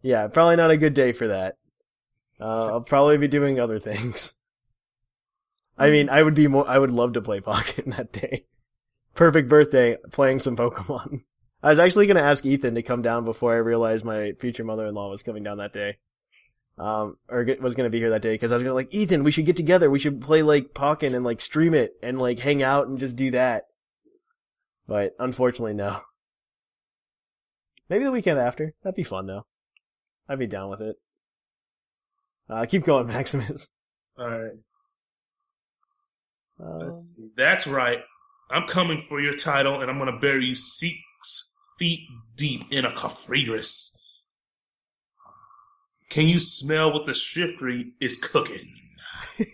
yeah, 0.02 0.28
probably 0.28 0.58
not 0.58 0.72
a 0.72 0.78
good 0.78 0.94
day 0.94 1.14
for 1.14 1.28
that. 1.30 1.56
Uh, 2.40 2.68
I'll 2.68 2.82
probably 2.82 3.18
be 3.18 3.28
doing 3.28 3.60
other 3.60 3.80
things. 3.80 4.34
I 5.78 5.90
mean, 5.90 6.10
I 6.10 6.24
would 6.24 6.34
be 6.34 6.48
more. 6.48 6.68
I 6.68 6.78
would 6.78 6.92
love 6.92 7.14
to 7.14 7.22
play 7.22 7.40
Pokken 7.40 7.96
that 7.98 8.12
day. 8.12 8.46
Perfect 9.14 9.50
birthday, 9.50 9.98
playing 10.12 10.40
some 10.40 10.56
Pokemon. 10.56 11.22
I 11.64 11.70
was 11.70 11.80
actually 11.80 12.06
going 12.06 12.18
to 12.18 12.24
ask 12.24 12.46
Ethan 12.46 12.76
to 12.76 12.84
come 12.84 13.02
down 13.02 13.26
before 13.26 13.54
I 13.54 13.58
realized 13.58 14.06
my 14.06 14.34
future 14.40 14.64
mother-in-law 14.64 15.10
was 15.10 15.24
coming 15.24 15.44
down 15.44 15.58
that 15.58 15.74
day. 15.74 15.98
Um, 16.78 17.18
or 17.28 17.44
get, 17.44 17.60
was 17.60 17.74
going 17.74 17.88
to 17.88 17.92
be 17.92 17.98
here 17.98 18.12
that 18.12 18.22
day 18.22 18.36
because 18.36 18.52
I 18.52 18.56
was 18.56 18.62
going 18.62 18.72
to 18.72 18.76
like 18.76 18.94
Ethan. 18.94 19.24
We 19.24 19.32
should 19.32 19.48
get 19.48 19.56
together. 19.56 19.90
We 19.90 19.98
should 19.98 20.22
play 20.22 20.44
like 20.44 20.76
Pokken 20.76 21.16
and 21.16 21.26
like 21.26 21.42
stream 21.42 21.74
it 21.74 21.94
and 22.04 22.20
like 22.20 22.38
hang 22.40 22.62
out 22.62 22.88
and 22.88 23.00
just 23.00 23.16
do 23.16 23.32
that. 23.32 23.66
But 24.88 25.16
unfortunately, 25.18 25.74
no. 25.74 26.02
Maybe 27.90 28.04
the 28.04 28.12
weekend 28.12 28.38
after. 28.38 28.76
That'd 28.84 28.96
be 28.96 29.04
fun 29.04 29.26
though. 29.26 29.48
I'd 30.30 30.40
be 30.40 30.46
down 30.46 30.70
with 30.70 30.82
it. 30.82 30.98
Uh, 32.50 32.66
keep 32.66 32.84
going, 32.84 33.08
Maximus. 33.08 33.70
Alright. 34.20 34.54
Um, 36.60 36.80
Let's 36.80 37.16
see. 37.16 37.30
That's 37.36 37.68
right. 37.68 38.00
I'm 38.50 38.68
coming 38.68 39.02
for 39.02 39.20
your 39.20 39.36
title 39.36 39.82
and 39.82 39.92
I'm 39.92 40.00
gonna 40.00 40.18
bury 40.18 40.46
you 40.46 40.56
six 40.56 40.96
feet 41.78 42.08
deep 42.36 42.72
in 42.72 42.86
a 42.86 42.92
Cofagrigus. 42.92 43.94
Can 46.10 46.28
you 46.28 46.40
smell 46.40 46.92
what 46.94 47.06
the 47.06 47.12
Shiftry 47.12 47.92
is 48.00 48.18
cooking? 48.18 48.74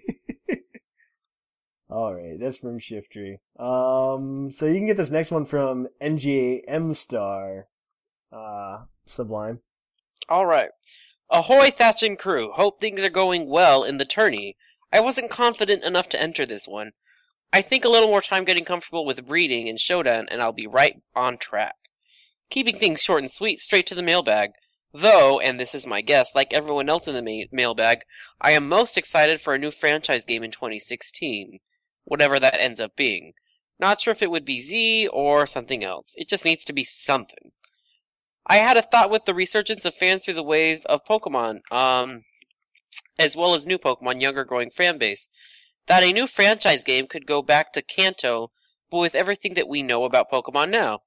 All 1.89 2.13
right, 2.13 2.39
that's 2.39 2.59
from 2.59 2.79
Shiftry. 2.79 3.39
Um, 3.59 4.51
so 4.51 4.65
you 4.65 4.75
can 4.75 4.85
get 4.87 4.97
this 4.97 5.11
next 5.11 5.31
one 5.31 5.45
from 5.45 5.87
NGA 6.01 6.61
M 6.67 6.93
Star, 6.93 7.67
uh, 8.31 8.83
Sublime. 9.05 9.59
All 10.29 10.45
right. 10.45 10.69
Ahoy, 11.35 11.71
Thatch 11.71 12.03
and 12.03 12.17
crew. 12.17 12.51
Hope 12.51 12.79
things 12.79 13.03
are 13.03 13.09
going 13.09 13.49
well 13.49 13.83
in 13.83 13.97
the 13.97 14.05
tourney. 14.05 14.55
I 14.91 14.99
wasn't 14.99 15.31
confident 15.31 15.83
enough 15.83 16.07
to 16.09 16.21
enter 16.21 16.45
this 16.45 16.67
one. 16.67 16.91
I 17.51 17.63
think 17.63 17.83
a 17.83 17.89
little 17.89 18.09
more 18.09 18.21
time 18.21 18.43
getting 18.43 18.65
comfortable 18.65 19.03
with 19.03 19.25
breeding 19.25 19.67
and 19.67 19.79
showdown, 19.79 20.27
and 20.29 20.43
I'll 20.43 20.53
be 20.53 20.67
right 20.67 21.01
on 21.15 21.39
track. 21.39 21.73
Keeping 22.51 22.77
things 22.77 23.01
short 23.01 23.23
and 23.23 23.31
sweet, 23.31 23.61
straight 23.61 23.87
to 23.87 23.95
the 23.95 24.03
mailbag. 24.03 24.51
Though, 24.93 25.39
and 25.39 25.59
this 25.59 25.73
is 25.73 25.87
my 25.87 26.01
guess, 26.01 26.35
like 26.35 26.53
everyone 26.53 26.87
else 26.87 27.07
in 27.07 27.15
the 27.15 27.23
ma- 27.23 27.47
mailbag, 27.51 28.01
I 28.39 28.51
am 28.51 28.69
most 28.69 28.95
excited 28.95 29.41
for 29.41 29.55
a 29.55 29.59
new 29.59 29.71
franchise 29.71 30.25
game 30.25 30.43
in 30.43 30.51
2016. 30.51 31.57
Whatever 32.03 32.39
that 32.39 32.61
ends 32.61 32.79
up 32.79 32.95
being. 32.95 33.33
Not 33.79 34.01
sure 34.01 34.11
if 34.11 34.21
it 34.21 34.29
would 34.29 34.45
be 34.45 34.61
Z 34.61 35.07
or 35.07 35.47
something 35.47 35.83
else. 35.83 36.13
It 36.15 36.29
just 36.29 36.45
needs 36.45 36.63
to 36.65 36.73
be 36.73 36.83
something. 36.83 37.53
I 38.45 38.57
had 38.57 38.77
a 38.77 38.81
thought 38.81 39.09
with 39.09 39.25
the 39.25 39.33
resurgence 39.33 39.85
of 39.85 39.95
fans 39.95 40.23
through 40.25 40.33
the 40.33 40.43
wave 40.43 40.85
of 40.87 41.05
Pokemon, 41.05 41.61
um, 41.71 42.23
as 43.17 43.35
well 43.35 43.53
as 43.53 43.65
new 43.65 43.77
Pokemon, 43.77 44.21
younger 44.21 44.43
growing 44.43 44.69
fan 44.69 44.97
base, 44.97 45.29
that 45.87 46.03
a 46.03 46.11
new 46.11 46.27
franchise 46.27 46.83
game 46.83 47.07
could 47.07 47.25
go 47.25 47.41
back 47.41 47.71
to 47.73 47.81
Kanto, 47.81 48.51
but 48.91 48.99
with 48.99 49.15
everything 49.15 49.53
that 49.53 49.67
we 49.67 49.81
know 49.81 50.03
about 50.03 50.29
Pokemon 50.31 50.69
now. 50.69 50.99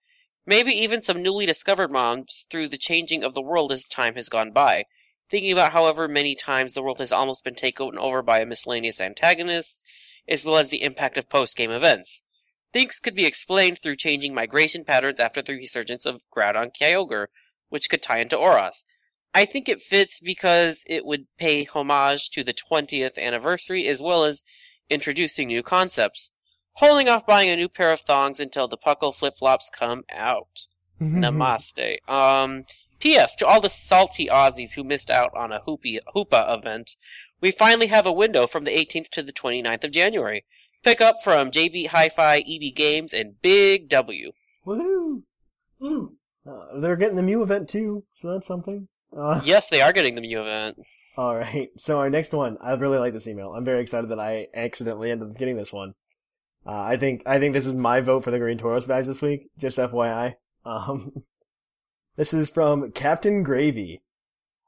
Maybe 0.46 0.72
even 0.72 1.02
some 1.02 1.22
newly 1.22 1.44
discovered 1.44 1.90
mobs 1.90 2.46
through 2.50 2.68
the 2.68 2.78
changing 2.78 3.24
of 3.24 3.34
the 3.34 3.42
world 3.42 3.72
as 3.72 3.84
time 3.84 4.14
has 4.14 4.28
gone 4.28 4.52
by. 4.52 4.84
Thinking 5.28 5.52
about 5.52 5.72
however 5.72 6.06
many 6.06 6.36
times 6.36 6.72
the 6.72 6.82
world 6.82 6.98
has 6.98 7.10
almost 7.10 7.42
been 7.42 7.56
taken 7.56 7.98
over 7.98 8.22
by 8.22 8.38
a 8.38 8.46
miscellaneous 8.46 9.00
antagonists, 9.00 9.82
as 10.28 10.44
well 10.44 10.56
as 10.56 10.68
the 10.68 10.82
impact 10.82 11.18
of 11.18 11.28
post-game 11.28 11.70
events. 11.70 12.22
Things 12.76 13.00
could 13.00 13.14
be 13.14 13.24
explained 13.24 13.78
through 13.78 13.96
changing 13.96 14.34
migration 14.34 14.84
patterns 14.84 15.18
after 15.18 15.40
the 15.40 15.54
resurgence 15.54 16.04
of 16.04 16.20
Groudon 16.30 16.72
Kyogre, 16.78 17.28
which 17.70 17.88
could 17.88 18.02
tie 18.02 18.18
into 18.18 18.36
ORAS. 18.36 18.84
I 19.32 19.46
think 19.46 19.66
it 19.66 19.80
fits 19.80 20.20
because 20.20 20.84
it 20.86 21.06
would 21.06 21.24
pay 21.38 21.64
homage 21.64 22.28
to 22.32 22.44
the 22.44 22.52
20th 22.52 23.16
anniversary 23.16 23.88
as 23.88 24.02
well 24.02 24.24
as 24.24 24.44
introducing 24.90 25.48
new 25.48 25.62
concepts. 25.62 26.32
Holding 26.74 27.08
off 27.08 27.24
buying 27.24 27.48
a 27.48 27.56
new 27.56 27.70
pair 27.70 27.92
of 27.92 28.00
thongs 28.00 28.40
until 28.40 28.68
the 28.68 28.76
Puckle 28.76 29.14
flip-flops 29.14 29.70
come 29.70 30.04
out. 30.12 30.66
Namaste. 31.00 32.06
Um, 32.06 32.66
P.S. 32.98 33.36
To 33.36 33.46
all 33.46 33.62
the 33.62 33.70
salty 33.70 34.26
Aussies 34.26 34.74
who 34.74 34.84
missed 34.84 35.08
out 35.08 35.34
on 35.34 35.50
a 35.50 35.60
Hoopy, 35.60 36.00
Hoopa 36.14 36.58
event, 36.58 36.96
we 37.40 37.50
finally 37.50 37.86
have 37.86 38.04
a 38.04 38.12
window 38.12 38.46
from 38.46 38.64
the 38.64 38.76
18th 38.76 39.08
to 39.12 39.22
the 39.22 39.32
29th 39.32 39.84
of 39.84 39.92
January. 39.92 40.44
Pick 40.86 41.00
up 41.00 41.20
from 41.20 41.50
JB 41.50 41.88
Hi-Fi, 41.88 42.44
EB 42.48 42.72
Games, 42.72 43.12
and 43.12 43.42
Big 43.42 43.88
W. 43.88 44.30
Woohoo! 44.64 45.22
Uh, 45.82 46.78
they're 46.78 46.94
getting 46.94 47.16
the 47.16 47.24
Mew 47.24 47.42
event 47.42 47.68
too, 47.68 48.04
so 48.14 48.30
that's 48.30 48.46
something. 48.46 48.86
Uh, 49.12 49.40
Yes, 49.44 49.66
they 49.66 49.82
are 49.82 49.92
getting 49.92 50.14
the 50.14 50.20
Mew 50.20 50.40
event. 50.40 50.78
All 51.16 51.36
right. 51.36 51.70
So 51.76 51.98
our 51.98 52.08
next 52.08 52.32
one, 52.32 52.56
I 52.60 52.74
really 52.74 52.98
like 52.98 53.14
this 53.14 53.26
email. 53.26 53.52
I'm 53.52 53.64
very 53.64 53.82
excited 53.82 54.10
that 54.10 54.20
I 54.20 54.46
accidentally 54.54 55.10
ended 55.10 55.28
up 55.28 55.36
getting 55.36 55.56
this 55.56 55.72
one. 55.72 55.94
Uh, 56.64 56.80
I 56.82 56.96
think 56.96 57.24
I 57.26 57.40
think 57.40 57.52
this 57.52 57.66
is 57.66 57.74
my 57.74 57.98
vote 57.98 58.22
for 58.22 58.30
the 58.30 58.38
Green 58.38 58.56
Tauros 58.56 58.86
badge 58.86 59.06
this 59.06 59.22
week. 59.22 59.50
Just 59.58 59.78
FYI. 59.78 60.34
Um, 60.64 61.24
this 62.16 62.32
is 62.32 62.48
from 62.48 62.92
Captain 62.92 63.42
Gravy. 63.42 64.02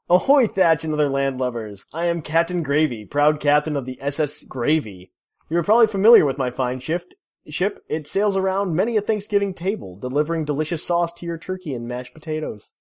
Ahoy, 0.09 0.47
Thatch 0.47 0.83
and 0.83 0.93
other 0.93 1.07
land 1.07 1.39
landlubbers! 1.39 1.85
I 1.93 2.07
am 2.07 2.21
Captain 2.21 2.61
Gravy, 2.61 3.05
proud 3.05 3.39
captain 3.39 3.77
of 3.77 3.85
the 3.85 3.97
SS 4.01 4.43
Gravy. 4.43 5.07
You 5.49 5.57
are 5.57 5.63
probably 5.63 5.87
familiar 5.87 6.25
with 6.25 6.37
my 6.37 6.51
fine 6.51 6.79
shift 6.79 7.15
ship. 7.47 7.83
It 7.89 8.05
sails 8.05 8.37
around 8.37 8.75
many 8.75 8.97
a 8.97 9.01
Thanksgiving 9.01 9.55
table, 9.55 9.97
delivering 9.97 10.45
delicious 10.45 10.85
sauce 10.85 11.11
to 11.13 11.25
your 11.25 11.39
turkey 11.39 11.73
and 11.73 11.87
mashed 11.87 12.13
potatoes. 12.13 12.75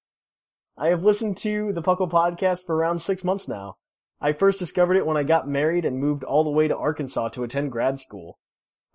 I 0.76 0.88
have 0.88 1.02
listened 1.02 1.38
to 1.38 1.72
the 1.72 1.80
Puckle 1.80 2.10
podcast 2.10 2.66
for 2.66 2.76
around 2.76 3.00
six 3.00 3.24
months 3.24 3.48
now. 3.48 3.76
I 4.20 4.34
first 4.34 4.58
discovered 4.58 4.96
it 4.96 5.06
when 5.06 5.16
I 5.16 5.22
got 5.22 5.48
married 5.48 5.86
and 5.86 5.98
moved 5.98 6.24
all 6.24 6.44
the 6.44 6.50
way 6.50 6.68
to 6.68 6.76
Arkansas 6.76 7.28
to 7.30 7.42
attend 7.42 7.72
grad 7.72 8.00
school. 8.00 8.38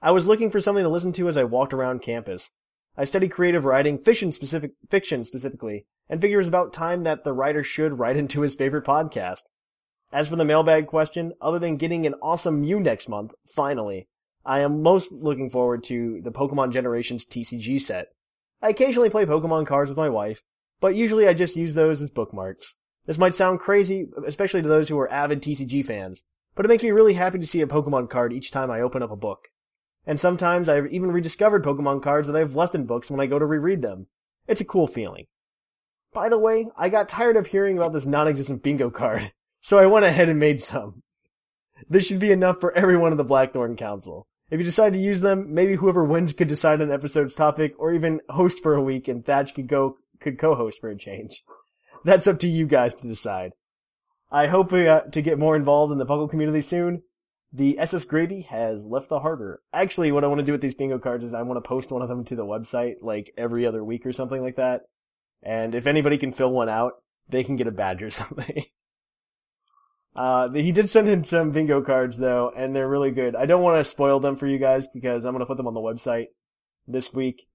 I 0.04 0.12
was 0.12 0.28
looking 0.28 0.52
for 0.52 0.62
something 0.62 0.84
to 0.84 0.90
listen 0.90 1.12
to 1.14 1.28
as 1.28 1.38
I 1.38 1.44
walked 1.44 1.74
around 1.74 2.04
campus. 2.04 2.52
I 2.96 3.06
study 3.06 3.28
creative 3.28 3.66
writing, 3.66 3.98
fiction 3.98 4.32
specific, 4.32 4.74
fiction 4.92 5.26
specifically, 5.26 5.88
and 6.08 6.22
figure 6.22 6.38
it's 6.38 6.48
about 6.48 6.74
time 6.74 7.04
that 7.04 7.24
the 7.24 7.34
writer 7.34 7.64
should 7.64 7.98
write 7.98 8.18
into 8.18 8.42
his 8.42 8.56
favorite 8.56 8.86
podcast. 8.86 9.42
As 10.14 10.30
for 10.30 10.36
the 10.36 10.46
mailbag 10.46 10.86
question, 10.86 11.34
other 11.42 11.58
than 11.58 11.78
getting 11.78 12.06
an 12.06 12.14
awesome 12.22 12.62
Mew 12.62 12.80
next 12.80 13.10
month, 13.10 13.34
finally, 13.56 14.08
I 14.46 14.60
am 14.60 14.84
most 14.84 15.12
looking 15.12 15.50
forward 15.50 15.84
to 15.86 16.22
the 16.24 16.32
Pokemon 16.32 16.72
Generations 16.72 17.26
TCG 17.26 17.82
set. 17.82 18.10
I 18.62 18.70
occasionally 18.70 19.10
play 19.10 19.26
Pokemon 19.26 19.66
cards 19.66 19.90
with 19.90 19.98
my 19.98 20.10
wife, 20.10 20.44
but 20.80 20.94
usually 20.94 21.28
I 21.28 21.34
just 21.34 21.56
use 21.56 21.74
those 21.74 22.00
as 22.00 22.12
bookmarks. 22.12 22.76
This 23.08 23.18
might 23.18 23.34
sound 23.34 23.60
crazy, 23.60 24.06
especially 24.28 24.62
to 24.62 24.68
those 24.68 24.88
who 24.88 25.00
are 25.00 25.12
avid 25.12 25.42
TCG 25.42 25.84
fans, 25.84 26.24
but 26.54 26.64
it 26.64 26.70
makes 26.70 26.84
me 26.84 26.92
really 26.92 27.16
happy 27.16 27.40
to 27.40 27.48
see 27.48 27.62
a 27.62 27.68
Pokemon 27.68 28.08
card 28.12 28.34
each 28.34 28.52
time 28.52 28.70
I 28.70 28.82
open 28.82 29.02
up 29.02 29.10
a 29.10 29.16
book. 29.16 29.48
And 30.06 30.20
sometimes 30.20 30.70
I've 30.70 30.94
even 30.94 31.12
rediscovered 31.12 31.64
Pokemon 31.64 32.04
cards 32.04 32.28
that 32.28 32.38
I've 32.38 32.56
left 32.56 32.76
in 32.76 32.86
books 32.86 33.10
when 33.10 33.20
I 33.20 33.26
go 33.26 33.40
to 33.40 33.48
reread 33.48 33.82
them. 33.82 34.06
It's 34.48 34.62
a 34.62 34.66
cool 34.66 34.86
feeling. 34.86 35.26
By 36.14 36.30
the 36.30 36.38
way, 36.38 36.68
I 36.78 36.90
got 36.90 37.10
tired 37.10 37.36
of 37.36 37.48
hearing 37.48 37.78
about 37.78 37.94
this 37.94 38.06
non-existent 38.06 38.62
bingo 38.62 38.92
card, 38.92 39.32
so 39.64 39.80
I 39.80 39.86
went 39.86 40.04
ahead 40.04 40.28
and 40.28 40.38
made 40.38 40.60
some. 40.60 41.04
This 41.90 42.06
should 42.06 42.20
be 42.20 42.34
enough 42.34 42.60
for 42.60 42.76
everyone 42.78 43.14
in 43.14 43.18
the 43.18 43.24
Blackthorn 43.24 43.78
Council. 43.78 44.28
If 44.52 44.60
you 44.60 44.66
decide 44.66 44.92
to 44.92 45.00
use 45.00 45.22
them, 45.22 45.54
maybe 45.54 45.76
whoever 45.76 46.04
wins 46.04 46.34
could 46.34 46.50
decide 46.50 46.82
on 46.82 46.90
the 46.90 46.94
episode's 46.94 47.34
topic, 47.34 47.74
or 47.80 47.94
even 47.94 48.20
host 48.30 48.62
for 48.62 48.76
a 48.76 48.84
week, 48.84 49.08
and 49.08 49.26
Thatch 49.26 49.56
could 49.56 49.70
go 49.70 49.96
could 50.20 50.38
co-host 50.38 50.82
for 50.82 50.90
a 50.90 50.98
change. 50.98 51.44
That's 52.04 52.28
up 52.28 52.40
to 52.40 52.50
you 52.50 52.68
guys 52.68 52.94
to 52.96 53.08
decide. 53.08 53.54
I 54.30 54.48
hope 54.48 54.74
we, 54.74 54.86
uh, 54.86 55.02
to 55.02 55.22
get 55.22 55.40
more 55.40 55.56
involved 55.56 55.94
in 55.94 55.98
the 55.98 56.06
Puckle 56.06 56.30
community 56.30 56.62
soon. 56.62 57.04
The 57.54 57.80
SS 57.80 58.04
Gravy 58.04 58.42
has 58.42 58.86
left 58.86 59.08
the 59.08 59.22
harbor. 59.22 59.62
Actually, 59.72 60.12
what 60.12 60.26
I 60.26 60.28
want 60.28 60.40
to 60.40 60.46
do 60.46 60.52
with 60.52 60.62
these 60.62 60.76
bingo 60.76 61.00
cards 61.00 61.24
is 61.24 61.34
I 61.34 61.44
want 61.44 61.64
to 61.64 61.68
post 61.68 61.90
one 61.90 62.02
of 62.02 62.10
them 62.10 62.26
to 62.26 62.36
the 62.36 62.46
website 62.46 62.96
like 63.02 63.32
every 63.38 63.66
other 63.66 63.84
week 63.84 64.06
or 64.06 64.12
something 64.12 64.42
like 64.42 64.58
that. 64.58 64.82
And 65.42 65.74
if 65.74 65.88
anybody 65.88 66.18
can 66.18 66.34
fill 66.34 66.52
one 66.52 66.68
out, 66.68 66.94
they 67.30 67.46
can 67.46 67.56
get 67.56 67.68
a 67.68 67.72
badge 67.72 68.04
or 68.04 68.12
something. 68.12 68.66
Uh, 70.16 70.52
he 70.52 70.72
did 70.72 70.90
send 70.90 71.10
in 71.10 71.24
some 71.24 71.52
bingo 71.52 71.82
cards 71.82 72.18
though, 72.18 72.52
and 72.56 72.76
they're 72.76 72.88
really 72.88 73.12
good. 73.12 73.36
I 73.36 73.46
don't 73.46 73.64
want 73.64 73.80
to 73.80 73.84
spoil 73.84 74.20
them 74.20 74.36
for 74.36 74.48
you 74.48 74.60
guys 74.60 74.88
because 74.88 75.26
I'm 75.26 75.38
to 75.38 75.46
put 75.46 75.58
them 75.58 75.68
on 75.68 75.74
the 75.74 75.80
website 75.80 76.28
this 76.88 77.14
week. 77.14 77.48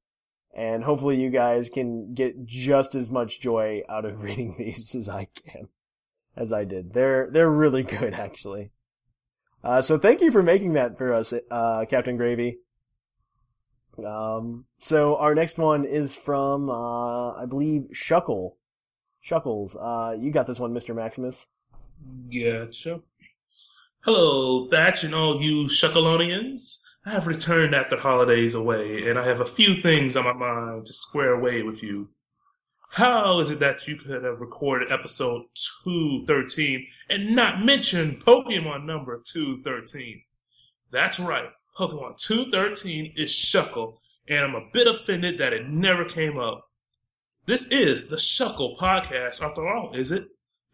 And 0.57 0.83
hopefully 0.83 1.21
you 1.21 1.31
guys 1.31 1.69
can 1.69 2.15
get 2.15 2.45
just 2.45 2.95
as 2.95 3.13
much 3.13 3.41
joy 3.41 3.83
out 3.89 4.05
of 4.05 4.23
reading 4.23 4.57
these 4.59 4.95
as 4.95 5.09
I 5.09 5.27
can, 5.27 5.69
as 6.37 6.53
I 6.53 6.65
did. 6.65 6.93
They're, 6.93 7.29
they're 7.31 7.51
really 7.51 7.83
good 7.85 8.15
actually. 8.15 8.71
Uh, 9.63 9.83
so 9.83 9.99
thank 9.99 10.21
you 10.21 10.33
for 10.33 10.43
making 10.43 10.75
that 10.75 10.99
for 10.99 11.13
us, 11.13 11.33
uh, 11.51 11.85
Captain 11.89 12.17
Gravy. 12.17 12.59
Um, 14.05 14.65
so 14.79 15.17
our 15.17 15.35
next 15.35 15.59
one 15.59 15.85
is 15.85 16.15
from, 16.15 16.71
uh, 16.71 17.33
I 17.33 17.47
believe 17.47 17.89
Shuckle. 17.93 18.53
Shuckles, 19.29 19.77
uh, 19.77 20.17
you 20.17 20.31
got 20.31 20.47
this 20.47 20.61
one, 20.61 20.73
Mr. 20.73 20.95
Maximus. 20.95 21.49
Gotcha. 22.05 23.01
Hello, 24.05 24.69
Thatch 24.69 25.05
and 25.05 25.15
all 25.15 25.41
you 25.41 25.67
Shuckalonians. 25.67 26.83
I 27.05 27.11
have 27.11 27.27
returned 27.27 27.75
after 27.75 27.97
holidays 27.97 28.55
away, 28.55 29.09
and 29.09 29.19
I 29.19 29.25
have 29.25 29.41
a 29.41 29.47
few 29.47 29.83
things 29.83 30.15
on 30.17 30.25
my 30.25 30.33
mind 30.33 30.87
to 30.87 30.93
square 30.93 31.33
away 31.33 31.63
with 31.63 31.83
you. 31.83 32.11
How 32.93 33.39
is 33.41 33.51
it 33.51 33.61
that 33.61 33.87
you 33.87 33.97
could 33.97 34.25
have 34.25 34.41
recorded 34.41 34.93
episode 34.93 35.45
213 35.85 36.87
and 37.09 37.35
not 37.35 37.65
mention 37.65 38.17
Pokemon 38.17 38.85
number 38.85 39.21
213? 39.25 40.23
That's 40.91 41.21
right, 41.21 41.51
Pokemon 41.79 42.17
213 42.19 43.13
is 43.17 43.31
Shuckle, 43.31 43.99
and 44.29 44.45
I'm 44.45 44.55
a 44.55 44.69
bit 44.73 44.87
offended 44.87 45.39
that 45.39 45.53
it 45.53 45.69
never 45.69 46.05
came 46.05 46.39
up. 46.39 46.65
This 47.47 47.67
is 47.67 48.09
the 48.09 48.17
Shuckle 48.17 48.77
podcast, 48.79 49.43
after 49.43 49.67
all, 49.67 49.93
is 49.93 50.11
it? 50.11 50.29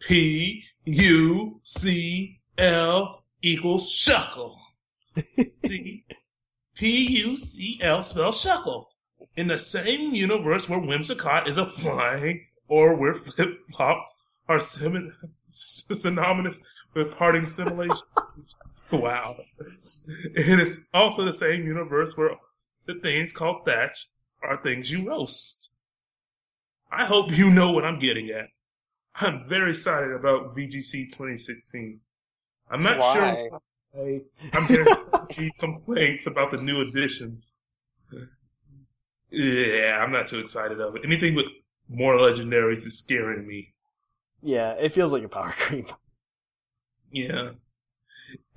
P 0.07 0.65
U 0.85 1.61
C 1.63 2.41
L 2.59 3.25
equals 3.43 3.91
Shuckle. 3.91 4.57
See? 5.57 6.05
P 6.75 7.21
U 7.23 7.37
C 7.37 7.79
L 7.83 8.03
spells 8.03 8.45
Shuckle. 8.45 8.87
In 9.37 9.49
the 9.49 9.59
same 9.59 10.15
universe 10.15 10.69
where 10.69 10.81
Whimsicott 10.81 11.49
is 11.49 11.59
a 11.59 11.67
flying, 11.67 12.47
or 12.69 12.95
where 12.95 13.15
flip 13.15 13.59
flops 13.75 14.17
are 14.49 14.61
sim- 14.61 15.13
synonymous 15.47 16.61
with 16.95 17.15
parting 17.17 17.47
simulation. 17.47 18.07
wow. 18.93 19.37
It 20.35 20.61
is 20.61 20.87
also 20.95 21.25
the 21.25 21.33
same 21.33 21.67
universe 21.67 22.17
where 22.17 22.37
the 22.87 22.95
things 22.95 23.33
called 23.33 23.65
Thatch 23.65 24.09
are 24.43 24.57
things 24.57 24.93
you 24.93 25.09
roast. 25.09 25.71
I 26.91 27.07
hope 27.07 27.37
you 27.37 27.51
know 27.51 27.73
what 27.73 27.85
I'm 27.85 27.99
getting 27.99 28.29
at. 28.31 28.49
I'm 29.21 29.45
very 29.49 29.71
excited 29.71 30.13
about 30.13 30.57
VGC 30.57 31.09
2016. 31.09 32.01
I'm 32.71 32.83
not 32.83 32.99
Why? 32.99 33.15
sure 33.15 33.61
why 33.93 34.21
I'm 34.53 34.67
hearing 34.67 35.51
complaints 35.59 36.27
about 36.27 36.51
the 36.51 36.57
new 36.57 36.81
additions. 36.81 37.57
Yeah, 39.31 40.01
I'm 40.03 40.13
not 40.13 40.27
too 40.27 40.39
excited 40.39 40.81
of 40.81 40.97
it. 40.97 41.03
Anything 41.05 41.35
with 41.35 41.47
more 41.89 42.17
legendaries 42.17 42.87
is 42.87 42.99
scaring 42.99 43.47
me. 43.47 43.75
Yeah, 44.43 44.73
it 44.73 44.91
feels 44.91 45.13
like 45.13 45.23
a 45.23 45.29
power 45.29 45.51
creep. 45.57 45.91
Yeah. 47.11 47.51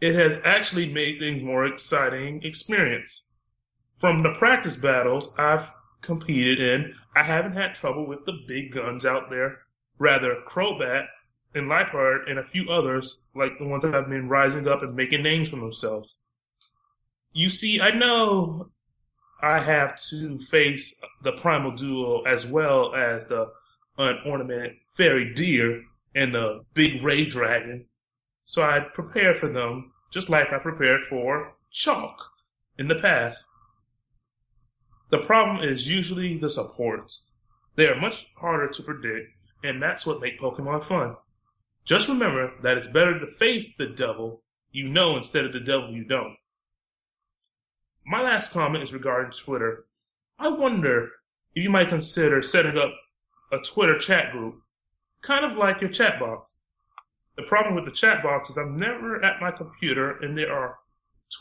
It 0.02 0.16
has 0.16 0.42
actually 0.44 0.92
made 0.92 1.20
things 1.20 1.44
more 1.44 1.66
exciting 1.66 2.44
experience. 2.44 3.28
From 3.92 4.22
the 4.22 4.34
practice 4.38 4.76
battles 4.76 5.34
I've 5.38 5.74
competed 6.02 6.60
in, 6.60 6.94
I 7.16 7.24
haven't 7.24 7.54
had 7.54 7.74
trouble 7.74 8.06
with 8.08 8.26
the 8.26 8.38
big 8.48 8.72
guns 8.72 9.06
out 9.06 9.30
there. 9.30 9.60
Rather, 10.00 10.38
Crobat 10.46 11.08
and 11.54 11.68
Liepard 11.68 12.30
and 12.30 12.38
a 12.38 12.44
few 12.44 12.70
others, 12.70 13.28
like 13.36 13.58
the 13.58 13.68
ones 13.68 13.84
that 13.84 13.94
have 13.94 14.10
been 14.10 14.30
rising 14.30 14.68
up 14.68 14.82
and 14.82 14.96
making 14.96 15.24
names 15.24 15.50
for 15.50 15.56
themselves. 15.56 16.22
You 17.34 17.50
see, 17.50 17.80
I 17.82 17.92
know 17.92 18.72
I 19.42 19.60
have 19.60 20.00
to 20.10 20.40
face 20.40 21.00
the 21.24 21.32
primal 21.32 21.72
duo 21.72 22.22
as 22.24 22.48
well 22.48 22.96
as 22.96 23.28
the 23.28 23.52
unornamented 23.98 24.76
fairy 24.90 25.34
deer 25.34 25.84
and 26.16 26.34
the 26.34 26.62
big 26.74 27.04
ray 27.04 27.26
dragon. 27.26 27.86
So 28.46 28.64
I 28.64 28.80
prepared 28.94 29.38
for 29.38 29.50
them 29.50 29.92
just 30.12 30.30
like 30.30 30.52
I 30.54 30.60
prepared 30.60 31.04
for 31.04 31.56
chalk 31.70 32.32
in 32.78 32.88
the 32.88 32.96
past. 32.96 33.46
The 35.10 35.20
problem 35.20 35.64
is 35.64 35.90
usually 35.90 36.38
the 36.38 36.50
supports. 36.50 37.32
They 37.76 37.88
are 37.88 38.00
much 38.00 38.32
harder 38.38 38.68
to 38.70 38.84
predict, 38.84 39.37
and 39.64 39.82
that's 39.82 40.06
what 40.06 40.22
makes 40.22 40.42
Pokemon 40.42 40.84
fun. 40.84 41.14
Just 41.86 42.10
remember 42.10 42.54
that 42.62 42.78
it's 42.78 42.90
better 42.90 43.20
to 43.20 43.28
face 43.28 43.76
the 43.76 43.88
devil 43.88 44.44
you 44.72 44.88
know 44.88 45.16
instead 45.16 45.46
of 45.46 45.54
the 45.54 45.60
devil 45.60 45.92
you 45.92 46.04
don't. 46.04 46.36
My 48.06 48.22
last 48.22 48.54
comment 48.54 48.84
is 48.84 48.94
regarding 48.94 49.32
Twitter. 49.32 49.86
I 50.40 50.50
wonder 50.50 51.12
if 51.56 51.64
you 51.64 51.70
might 51.70 51.90
consider 51.90 52.42
setting 52.42 52.78
up 52.78 52.94
a 53.52 53.58
Twitter 53.58 53.98
chat 53.98 54.32
group, 54.32 54.62
kind 55.22 55.44
of 55.44 55.56
like 55.56 55.82
your 55.82 55.90
chat 55.90 56.20
box. 56.20 56.58
The 57.36 57.44
problem 57.44 57.76
with 57.76 57.86
the 57.86 57.92
chat 57.92 58.24
box 58.24 58.50
is 58.50 58.58
I'm 58.58 58.78
never 58.78 59.24
at 59.24 59.42
my 59.42 59.52
computer 59.52 60.18
and 60.18 60.38
there 60.38 60.54
are 60.54 60.78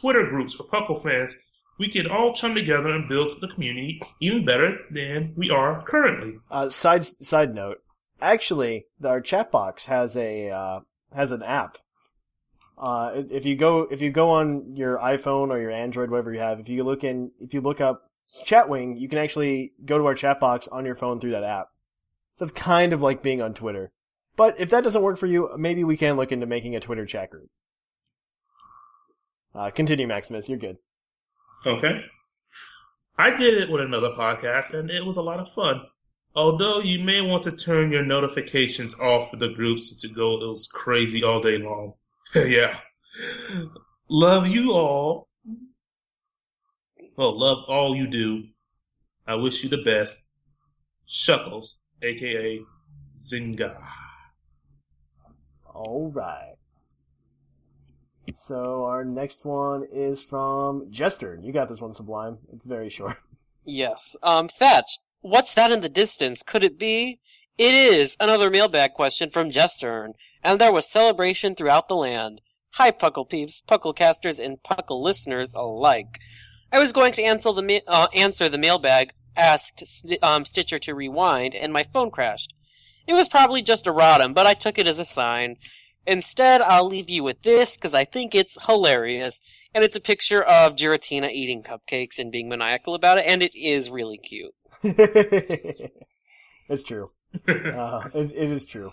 Twitter 0.00 0.26
groups 0.26 0.54
for 0.54 0.64
Puckle 0.64 1.02
fans. 1.02 1.36
We 1.78 1.88
can 1.88 2.06
all 2.06 2.32
chum 2.32 2.54
together 2.54 2.88
and 2.88 3.08
build 3.08 3.32
the 3.40 3.48
community 3.48 4.00
even 4.20 4.44
better 4.44 4.78
than 4.90 5.34
we 5.36 5.50
are 5.50 5.82
currently. 5.82 6.38
Uh, 6.50 6.70
side 6.70 7.04
side 7.04 7.54
note, 7.54 7.82
actually, 8.20 8.86
our 9.04 9.20
chat 9.20 9.50
box 9.50 9.86
has 9.86 10.16
a 10.16 10.50
uh, 10.50 10.80
has 11.14 11.30
an 11.30 11.42
app. 11.42 11.78
Uh, 12.78 13.22
if 13.30 13.44
you 13.46 13.56
go 13.56 13.82
if 13.90 14.00
you 14.00 14.10
go 14.10 14.30
on 14.30 14.76
your 14.76 14.98
iPhone 14.98 15.48
or 15.48 15.58
your 15.58 15.70
Android, 15.70 16.10
whatever 16.10 16.32
you 16.32 16.40
have, 16.40 16.60
if 16.60 16.68
you 16.68 16.84
look 16.84 17.04
in 17.04 17.30
if 17.40 17.54
you 17.54 17.60
look 17.60 17.80
up 17.80 18.10
Chatwing, 18.44 18.98
you 19.00 19.08
can 19.08 19.18
actually 19.18 19.72
go 19.84 19.98
to 19.98 20.06
our 20.06 20.14
chat 20.14 20.40
box 20.40 20.68
on 20.68 20.84
your 20.84 20.94
phone 20.94 21.20
through 21.20 21.30
that 21.32 21.44
app. 21.44 21.68
So 22.34 22.44
it's 22.44 22.52
kind 22.52 22.92
of 22.92 23.00
like 23.00 23.22
being 23.22 23.40
on 23.40 23.54
Twitter. 23.54 23.92
But 24.36 24.56
if 24.58 24.68
that 24.70 24.84
doesn't 24.84 25.02
work 25.02 25.16
for 25.18 25.26
you, 25.26 25.50
maybe 25.56 25.84
we 25.84 25.96
can 25.96 26.16
look 26.16 26.32
into 26.32 26.44
making 26.44 26.76
a 26.76 26.80
Twitter 26.80 27.06
chat 27.06 27.30
group. 27.30 27.48
Uh, 29.54 29.70
continue, 29.70 30.06
Maximus. 30.06 30.48
You're 30.48 30.58
good. 30.58 30.76
Okay. 31.64 32.02
I 33.16 33.34
did 33.34 33.54
it 33.54 33.70
with 33.70 33.80
another 33.80 34.10
podcast 34.10 34.78
and 34.78 34.90
it 34.90 35.06
was 35.06 35.16
a 35.16 35.22
lot 35.22 35.40
of 35.40 35.48
fun. 35.48 35.86
Although 36.36 36.80
you 36.80 37.02
may 37.02 37.22
want 37.22 37.44
to 37.44 37.50
turn 37.50 37.90
your 37.90 38.04
notifications 38.04 38.98
off 39.00 39.30
for 39.30 39.36
the 39.36 39.48
groups 39.48 39.96
to 39.96 40.06
go 40.06 40.34
it 40.34 40.46
was 40.46 40.66
crazy 40.66 41.24
all 41.24 41.40
day 41.40 41.56
long. 41.56 41.94
yeah. 42.34 42.76
Love 44.10 44.46
you 44.46 44.72
all. 44.72 45.28
Well, 47.16 47.38
love 47.38 47.64
all 47.68 47.96
you 47.96 48.06
do. 48.06 48.48
I 49.26 49.36
wish 49.36 49.64
you 49.64 49.70
the 49.70 49.82
best. 49.82 50.30
Shuckles, 51.08 51.78
aka 52.02 52.60
Zinga. 53.16 53.82
All 55.74 56.10
right. 56.14 56.56
So 58.34 58.84
our 58.84 59.04
next 59.04 59.46
one 59.46 59.86
is 59.90 60.22
from 60.22 60.88
Jester. 60.90 61.38
You 61.40 61.52
got 61.52 61.70
this 61.70 61.80
one, 61.80 61.94
Sublime. 61.94 62.38
It's 62.52 62.66
very 62.66 62.90
short. 62.90 63.16
Yes. 63.64 64.14
Um, 64.22 64.48
Thatch, 64.48 64.98
what's 65.26 65.54
that 65.54 65.72
in 65.72 65.80
the 65.80 65.88
distance? 65.88 66.42
Could 66.42 66.62
it 66.62 66.78
be? 66.78 67.18
It 67.58 67.74
is 67.74 68.16
another 68.20 68.48
mailbag 68.48 68.92
question 68.92 69.30
from 69.30 69.50
Jestern, 69.50 70.12
and 70.42 70.60
there 70.60 70.72
was 70.72 70.88
celebration 70.88 71.54
throughout 71.54 71.88
the 71.88 71.96
land. 71.96 72.40
Hi, 72.74 72.92
Puckle 72.92 73.28
peeps, 73.28 73.60
Pucklecasters, 73.66 74.38
and 74.38 74.62
Puckle 74.62 75.02
listeners 75.02 75.52
alike. 75.52 76.20
I 76.70 76.78
was 76.78 76.92
going 76.92 77.12
to 77.14 77.24
answer 77.24 77.52
the 77.52 77.62
ma- 77.62 77.88
uh, 77.88 78.06
answer 78.14 78.48
the 78.48 78.58
mailbag, 78.58 79.14
asked 79.36 79.82
um, 80.22 80.44
Stitcher 80.44 80.78
to 80.78 80.94
rewind, 80.94 81.56
and 81.56 81.72
my 81.72 81.82
phone 81.82 82.12
crashed. 82.12 82.52
It 83.08 83.14
was 83.14 83.28
probably 83.28 83.62
just 83.62 83.88
a 83.88 83.92
rotom, 83.92 84.32
but 84.32 84.46
I 84.46 84.54
took 84.54 84.78
it 84.78 84.86
as 84.86 85.00
a 85.00 85.04
sign. 85.04 85.56
Instead, 86.06 86.62
I'll 86.62 86.86
leave 86.86 87.10
you 87.10 87.24
with 87.24 87.42
this 87.42 87.76
because 87.76 87.94
I 87.94 88.04
think 88.04 88.32
it's 88.32 88.64
hilarious. 88.66 89.40
And 89.74 89.82
it's 89.82 89.96
a 89.96 90.00
picture 90.00 90.42
of 90.42 90.76
Giratina 90.76 91.30
eating 91.32 91.62
cupcakes 91.62 92.18
and 92.18 92.30
being 92.30 92.48
maniacal 92.48 92.94
about 92.94 93.18
it, 93.18 93.26
and 93.26 93.42
it 93.42 93.54
is 93.56 93.90
really 93.90 94.18
cute. 94.18 94.54
it's 96.68 96.82
true. 96.84 97.06
Uh, 97.48 98.08
it, 98.14 98.32
it 98.32 98.50
is 98.50 98.64
true. 98.64 98.90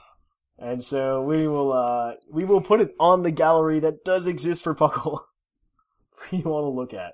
And 0.57 0.83
so 0.83 1.21
we 1.21 1.47
will 1.47 1.73
uh, 1.73 2.13
we 2.31 2.43
will 2.43 2.61
put 2.61 2.81
it 2.81 2.93
on 2.99 3.23
the 3.23 3.31
gallery 3.31 3.79
that 3.79 4.03
does 4.05 4.27
exist 4.27 4.63
for 4.63 4.75
Puckle 4.75 5.19
for 6.15 6.35
you 6.35 6.43
all 6.45 6.71
to 6.71 6.75
look 6.75 6.93
at. 6.93 7.13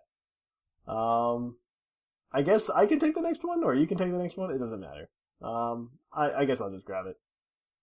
Um, 0.91 1.57
I 2.31 2.41
guess 2.41 2.69
I 2.69 2.85
can 2.85 2.99
take 2.99 3.15
the 3.15 3.21
next 3.21 3.43
one, 3.43 3.63
or 3.63 3.73
you 3.73 3.87
can 3.87 3.97
take 3.97 4.11
the 4.11 4.17
next 4.17 4.37
one. 4.37 4.51
It 4.51 4.59
doesn't 4.59 4.79
matter. 4.79 5.09
Um, 5.41 5.91
I, 6.13 6.31
I 6.31 6.45
guess 6.45 6.59
I'll 6.59 6.71
just 6.71 6.85
grab 6.85 7.05
it. 7.07 7.15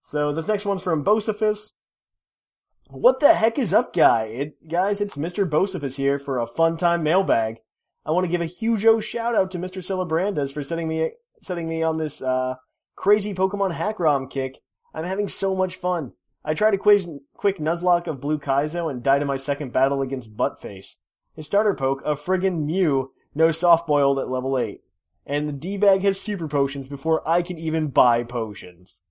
So 0.01 0.33
this 0.33 0.49
next 0.49 0.65
one's 0.67 0.83
from 0.83 1.05
Bocephus. 1.05 1.73
What 2.89 3.19
the 3.19 3.35
heck 3.35 3.59
is 3.59 3.75
up, 3.75 3.93
guy? 3.93 4.25
It, 4.25 4.69
guys, 4.69 5.01
it's 5.01 5.17
Mr. 5.17 5.49
Bocephus 5.49 5.97
here 5.97 6.19
for 6.19 6.39
a 6.39 6.47
fun 6.47 6.77
time 6.77 7.03
mailbag. 7.03 7.59
I 8.07 8.13
want 8.13 8.25
to 8.25 8.31
give 8.31 8.41
a 8.41 8.47
huge 8.47 8.87
o 8.87 9.01
shout 9.01 9.35
out 9.35 9.51
to 9.51 9.59
Mr. 9.59 9.83
Celebrandas 9.83 10.55
for 10.55 10.63
setting 10.63 10.87
me 10.87 11.11
setting 11.43 11.69
me 11.69 11.83
on 11.83 11.99
this 11.99 12.23
uh, 12.23 12.55
crazy 12.95 13.35
Pokemon 13.35 13.73
hack 13.73 13.99
ROM 13.99 14.29
kick. 14.29 14.61
I'm 14.95 15.05
having 15.05 15.27
so 15.27 15.57
much 15.57 15.75
fun. 15.75 16.13
I 16.45 16.55
tried 16.55 16.75
a 16.75 16.79
quick, 16.79 17.03
quick 17.35 17.59
Nuzlocke 17.59 18.07
of 18.07 18.21
Blue 18.21 18.39
Kaizo 18.39 18.89
and 18.89 19.03
died 19.03 19.23
in 19.23 19.29
my 19.29 19.37
second 19.37 19.73
battle 19.73 20.03
against 20.03 20.37
Buttface. 20.37 20.99
His 21.35 21.47
starter 21.47 21.75
poke, 21.75 22.01
a 22.05 22.13
friggin' 22.13 22.65
Mew, 22.65 23.11
no 23.35 23.51
soft 23.51 23.89
boiled 23.89 24.21
at 24.21 24.31
level 24.31 24.57
8. 24.57 24.81
And 25.27 25.49
the 25.49 25.53
D-bag 25.53 26.03
has 26.03 26.21
super 26.21 26.47
potions 26.47 26.89
before 26.89 27.29
I 27.29 27.43
can 27.43 27.59
even 27.59 27.89
buy 27.89 28.23
potions. 28.23 29.03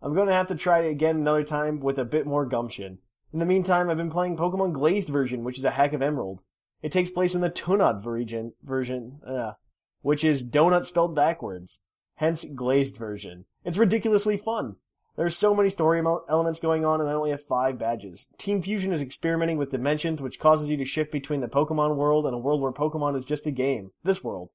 I'm 0.00 0.14
gonna 0.14 0.32
have 0.32 0.46
to 0.46 0.54
try 0.54 0.80
it 0.80 0.90
again 0.90 1.16
another 1.16 1.44
time 1.44 1.80
with 1.80 1.98
a 1.98 2.04
bit 2.06 2.26
more 2.26 2.46
gumption. 2.46 2.98
In 3.30 3.40
the 3.40 3.46
meantime, 3.46 3.90
I've 3.90 3.98
been 3.98 4.10
playing 4.10 4.38
Pokemon 4.38 4.72
Glazed 4.72 5.10
version, 5.10 5.44
which 5.44 5.58
is 5.58 5.66
a 5.66 5.72
hack 5.72 5.92
of 5.92 6.00
Emerald. 6.00 6.40
It 6.82 6.92
takes 6.92 7.10
place 7.10 7.34
in 7.34 7.40
the 7.40 7.50
Tunod 7.50 8.02
version, 8.02 8.52
version 8.62 9.20
uh, 9.26 9.52
which 10.02 10.24
is 10.24 10.44
donut 10.44 10.84
spelled 10.84 11.14
backwards. 11.14 11.80
Hence, 12.16 12.44
Glazed 12.54 12.96
version. 12.96 13.44
It's 13.64 13.78
ridiculously 13.78 14.36
fun. 14.36 14.76
There's 15.16 15.36
so 15.36 15.52
many 15.52 15.68
story 15.68 16.00
elements 16.28 16.60
going 16.60 16.84
on, 16.84 17.00
and 17.00 17.10
I 17.10 17.12
only 17.12 17.30
have 17.30 17.42
five 17.42 17.76
badges. 17.76 18.28
Team 18.38 18.62
Fusion 18.62 18.92
is 18.92 19.00
experimenting 19.00 19.58
with 19.58 19.70
dimensions, 19.70 20.22
which 20.22 20.38
causes 20.38 20.70
you 20.70 20.76
to 20.76 20.84
shift 20.84 21.10
between 21.10 21.40
the 21.40 21.48
Pokemon 21.48 21.96
world 21.96 22.24
and 22.24 22.34
a 22.34 22.38
world 22.38 22.60
where 22.60 22.70
Pokemon 22.70 23.16
is 23.16 23.24
just 23.24 23.44
a 23.46 23.50
game. 23.50 23.90
This 24.04 24.22
world. 24.22 24.52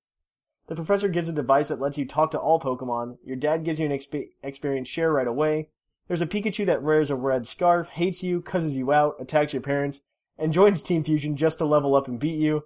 The 0.68 0.76
professor 0.76 1.10
gives 1.10 1.28
a 1.28 1.34
device 1.34 1.68
that 1.68 1.82
lets 1.82 1.98
you 1.98 2.06
talk 2.06 2.32
to 2.32 2.40
all 2.40 2.62
Pokemon. 2.62 3.18
Your 3.26 3.36
dad 3.36 3.66
gives 3.66 3.78
you 3.78 3.86
an 3.86 3.92
exp- 3.92 4.30
experience 4.42 4.88
share 4.88 5.12
right 5.12 5.28
away. 5.28 5.68
There's 6.08 6.22
a 6.22 6.26
Pikachu 6.26 6.66
that 6.66 6.82
wears 6.82 7.10
a 7.10 7.16
red 7.16 7.46
scarf, 7.46 7.90
hates 7.90 8.24
you, 8.24 8.42
cusses 8.42 8.78
you 8.78 8.94
out, 8.94 9.16
attacks 9.20 9.52
your 9.52 9.62
parents, 9.62 10.02
and 10.38 10.54
joins 10.54 10.82
Team 10.82 11.04
Fusion 11.04 11.36
just 11.36 11.58
to 11.60 11.66
level 11.66 11.96
up 11.96 12.08
and 12.08 12.20
beat 12.20 12.40
you. 12.40 12.64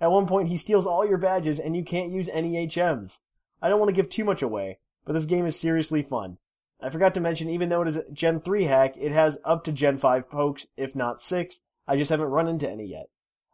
At 0.00 0.10
one 0.10 0.26
point, 0.26 0.48
he 0.48 0.56
steals 0.56 0.86
all 0.86 1.06
your 1.06 1.18
badges, 1.18 1.60
and 1.60 1.76
you 1.76 1.84
can't 1.84 2.12
use 2.12 2.28
any 2.32 2.66
HMs. 2.66 3.18
I 3.60 3.68
don't 3.68 3.78
want 3.78 3.90
to 3.90 3.94
give 3.94 4.08
too 4.08 4.24
much 4.24 4.42
away, 4.42 4.78
but 5.04 5.12
this 5.12 5.26
game 5.26 5.46
is 5.46 5.58
seriously 5.58 6.02
fun. 6.02 6.38
I 6.80 6.88
forgot 6.88 7.12
to 7.14 7.20
mention, 7.20 7.50
even 7.50 7.68
though 7.68 7.82
it 7.82 7.88
is 7.88 7.96
a 7.96 8.10
Gen 8.10 8.40
3 8.40 8.64
hack, 8.64 8.94
it 8.96 9.12
has 9.12 9.38
up 9.44 9.64
to 9.64 9.72
Gen 9.72 9.98
5 9.98 10.30
pokes, 10.30 10.66
if 10.76 10.96
not 10.96 11.20
6. 11.20 11.60
I 11.86 11.96
just 11.96 12.10
haven't 12.10 12.28
run 12.28 12.48
into 12.48 12.70
any 12.70 12.86
yet. 12.86 13.06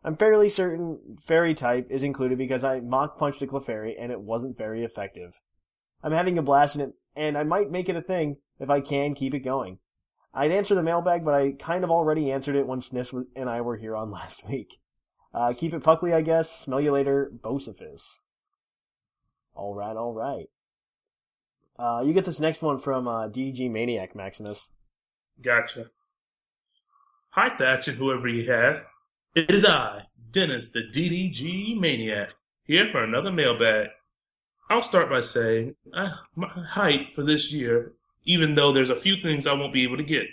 I'm 0.04 0.16
fairly 0.16 0.48
certain 0.48 1.16
Fairy 1.20 1.54
type 1.54 1.88
is 1.90 2.04
included 2.04 2.38
because 2.38 2.62
I 2.62 2.78
mock 2.78 3.18
punched 3.18 3.42
a 3.42 3.46
Clefairy 3.46 3.94
and 3.98 4.12
it 4.12 4.20
wasn't 4.20 4.56
very 4.56 4.84
effective. 4.84 5.40
I'm 6.02 6.12
having 6.12 6.38
a 6.38 6.42
blast 6.42 6.76
in 6.76 6.82
it, 6.82 6.92
and 7.16 7.36
I 7.36 7.42
might 7.42 7.72
make 7.72 7.88
it 7.88 7.96
a 7.96 8.02
thing 8.02 8.36
if 8.60 8.70
I 8.70 8.80
can 8.80 9.14
keep 9.14 9.34
it 9.34 9.40
going. 9.40 9.78
I'd 10.36 10.52
answer 10.52 10.74
the 10.74 10.82
mailbag, 10.82 11.24
but 11.24 11.32
I 11.32 11.52
kind 11.52 11.82
of 11.82 11.90
already 11.90 12.30
answered 12.30 12.56
it 12.56 12.66
when 12.66 12.80
Sniss 12.80 13.26
and 13.34 13.48
I 13.48 13.62
were 13.62 13.76
here 13.76 13.96
on 13.96 14.10
last 14.12 14.46
week. 14.46 14.78
Uh, 15.32 15.54
keep 15.56 15.72
it 15.72 15.82
puckly, 15.82 16.12
I 16.12 16.20
guess. 16.20 16.50
Smell 16.50 16.80
you 16.80 16.92
later, 16.92 17.32
Bocephus. 17.42 18.22
Alright, 19.56 19.96
alright. 19.96 20.50
Uh, 21.78 22.02
you 22.04 22.12
get 22.12 22.26
this 22.26 22.40
next 22.40 22.62
one 22.62 22.78
from 22.78 23.08
uh, 23.08 23.28
DG 23.28 23.70
Maniac 23.70 24.14
Maximus. 24.14 24.70
Gotcha. 25.40 25.90
Hi, 27.30 27.54
Thatch, 27.56 27.88
and 27.88 27.96
whoever 27.96 28.28
he 28.28 28.46
has. 28.46 28.88
It 29.34 29.50
is 29.50 29.64
I, 29.64 30.04
Dennis, 30.30 30.70
the 30.70 30.80
DDG 30.80 31.78
Maniac, 31.78 32.34
here 32.64 32.88
for 32.88 33.02
another 33.02 33.30
mailbag. 33.30 33.88
I'll 34.68 34.82
start 34.82 35.10
by 35.10 35.20
saying 35.20 35.76
uh, 35.94 36.12
my 36.34 36.48
hype 36.48 37.10
for 37.14 37.22
this 37.22 37.52
year, 37.52 37.92
even 38.26 38.56
though 38.56 38.72
there's 38.72 38.90
a 38.90 38.96
few 38.96 39.16
things 39.22 39.46
I 39.46 39.54
won't 39.54 39.72
be 39.72 39.84
able 39.84 39.96
to 39.96 40.02
get. 40.02 40.26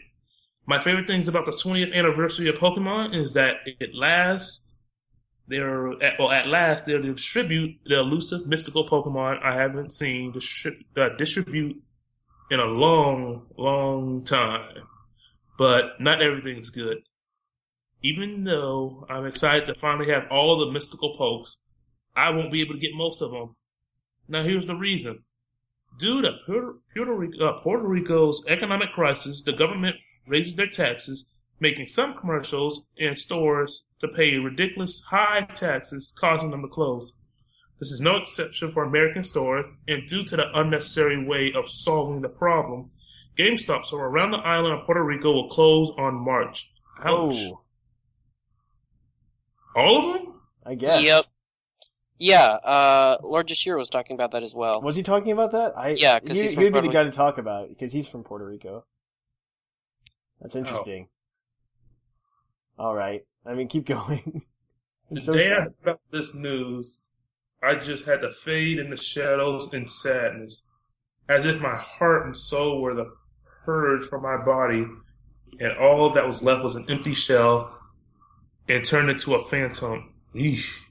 My 0.65 0.79
favorite 0.79 1.07
things 1.07 1.27
about 1.27 1.45
the 1.45 1.51
20th 1.51 1.93
anniversary 1.93 2.49
of 2.49 2.55
Pokemon 2.55 3.13
is 3.13 3.33
that 3.33 3.57
at 3.79 3.93
last 3.93 4.75
they're 5.47 5.91
at, 6.01 6.17
well 6.17 6.31
at 6.31 6.47
last 6.47 6.85
they'll 6.85 7.01
distribute 7.01 7.77
the 7.85 7.99
elusive 7.99 8.47
mystical 8.47 8.87
Pokemon 8.87 9.43
I 9.43 9.55
haven't 9.55 9.93
seen 9.93 10.31
distribute, 10.31 10.85
uh, 10.97 11.09
distribute 11.17 11.81
in 12.49 12.59
a 12.59 12.65
long, 12.65 13.47
long 13.57 14.23
time. 14.23 14.87
But 15.57 15.99
not 15.99 16.21
everything's 16.21 16.69
good. 16.69 16.99
Even 18.01 18.43
though 18.43 19.05
I'm 19.09 19.25
excited 19.25 19.65
to 19.67 19.75
finally 19.75 20.09
have 20.11 20.25
all 20.31 20.57
the 20.57 20.71
mystical 20.71 21.15
pokes, 21.15 21.57
I 22.15 22.29
won't 22.31 22.51
be 22.51 22.61
able 22.61 22.73
to 22.73 22.79
get 22.79 22.95
most 22.95 23.21
of 23.21 23.31
them. 23.31 23.55
Now 24.27 24.43
here's 24.43 24.65
the 24.65 24.75
reason. 24.75 25.23
Due 25.97 26.21
to 26.21 26.33
Puerto, 26.45 26.79
Puerto, 26.93 27.13
Rico, 27.13 27.45
uh, 27.45 27.59
Puerto 27.61 27.87
Rico's 27.87 28.43
economic 28.47 28.91
crisis, 28.91 29.41
the 29.41 29.53
government 29.53 29.95
raises 30.27 30.55
their 30.55 30.67
taxes, 30.67 31.31
making 31.59 31.87
some 31.87 32.13
commercials 32.15 32.89
and 32.99 33.17
stores 33.17 33.87
to 33.99 34.07
pay 34.07 34.37
ridiculous 34.37 35.01
high 35.09 35.47
taxes, 35.53 36.13
causing 36.17 36.51
them 36.51 36.61
to 36.61 36.67
close. 36.67 37.13
This 37.79 37.91
is 37.91 38.01
no 38.01 38.17
exception 38.17 38.71
for 38.71 38.83
American 38.83 39.23
stores, 39.23 39.71
and 39.87 40.05
due 40.05 40.23
to 40.23 40.35
the 40.35 40.57
unnecessary 40.57 41.23
way 41.23 41.51
of 41.53 41.69
solving 41.69 42.21
the 42.21 42.29
problem, 42.29 42.89
GameStops 43.37 43.89
from 43.89 43.99
around 43.99 44.31
the 44.31 44.37
island 44.37 44.79
of 44.79 44.85
Puerto 44.85 45.03
Rico 45.03 45.31
will 45.31 45.49
close 45.49 45.89
on 45.97 46.15
March. 46.15 46.71
Ouch. 46.99 47.33
Oh, 47.35 47.61
All 49.75 49.97
of 49.97 50.21
them? 50.21 50.39
I 50.65 50.75
guess. 50.75 51.03
Yep. 51.03 51.25
Yeah, 52.19 52.45
uh, 52.45 53.17
Lord 53.23 53.47
Jashir 53.47 53.77
was 53.77 53.89
talking 53.89 54.13
about 54.15 54.31
that 54.31 54.43
as 54.43 54.53
well. 54.55 54.81
Was 54.81 54.95
he 54.95 55.03
talking 55.03 55.31
about 55.31 55.51
that? 55.51 55.77
I 55.77 55.89
Yeah, 55.91 56.19
'cause 56.19 56.35
he, 56.37 56.43
he's 56.43 56.51
he 56.51 56.55
from 56.55 56.63
would 56.65 56.73
be 56.73 56.81
the 56.81 56.93
guy 56.93 57.03
to 57.03 57.11
talk 57.11 57.37
about 57.37 57.69
because 57.69 57.91
he's 57.91 58.07
from 58.07 58.23
Puerto 58.23 58.45
Rico. 58.45 58.85
That's 60.39 60.55
interesting. 60.55 61.07
All 62.77 62.93
right. 62.95 63.25
I 63.45 63.53
mean, 63.55 63.67
keep 63.67 63.85
going. 63.87 64.43
The 65.09 65.21
so 65.21 65.33
day 65.33 65.53
I 65.53 65.63
sad. 65.63 65.73
got 65.83 65.99
this 66.11 66.33
news, 66.35 67.03
I 67.61 67.75
just 67.75 68.05
had 68.05 68.21
to 68.21 68.31
fade 68.31 68.79
in 68.79 68.89
the 68.89 68.97
shadows 68.97 69.73
in 69.73 69.87
sadness, 69.87 70.67
as 71.27 71.45
if 71.45 71.61
my 71.61 71.75
heart 71.75 72.25
and 72.25 72.35
soul 72.37 72.81
were 72.81 72.93
the 72.93 73.11
purge 73.65 74.03
from 74.03 74.21
my 74.23 74.37
body, 74.37 74.85
and 75.59 75.77
all 75.77 76.09
that 76.11 76.25
was 76.25 76.43
left 76.43 76.63
was 76.63 76.75
an 76.75 76.85
empty 76.89 77.13
shell, 77.13 77.77
and 78.67 78.83
turned 78.85 79.09
into 79.09 79.33
a 79.35 79.43
phantom. 79.43 80.13
Eesh. 80.33 80.82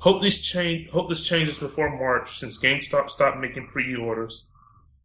Hope 0.00 0.22
this 0.22 0.40
change. 0.40 0.90
Hope 0.90 1.08
this 1.08 1.26
changes 1.26 1.58
before 1.58 1.96
March, 1.98 2.38
since 2.38 2.58
GameStop 2.58 3.08
stopped 3.08 3.38
making 3.38 3.66
pre-orders. 3.66 4.48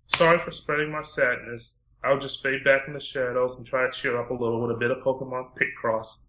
Sorry 0.08 0.38
for 0.38 0.52
spreading 0.52 0.92
my 0.92 1.02
sadness. 1.02 1.82
I'll 2.04 2.20
just 2.20 2.44
fade 2.44 2.64
back 2.64 2.88
in 2.88 2.94
the 2.94 3.00
shadows 3.00 3.56
and 3.56 3.66
try 3.66 3.86
to 3.86 3.92
cheer 3.92 4.18
up 4.18 4.30
a 4.30 4.34
little 4.34 4.62
with 4.62 4.76
a 4.76 4.80
bit 4.80 4.92
of 4.92 5.04
Pokemon 5.04 5.52
Picross 5.58 6.26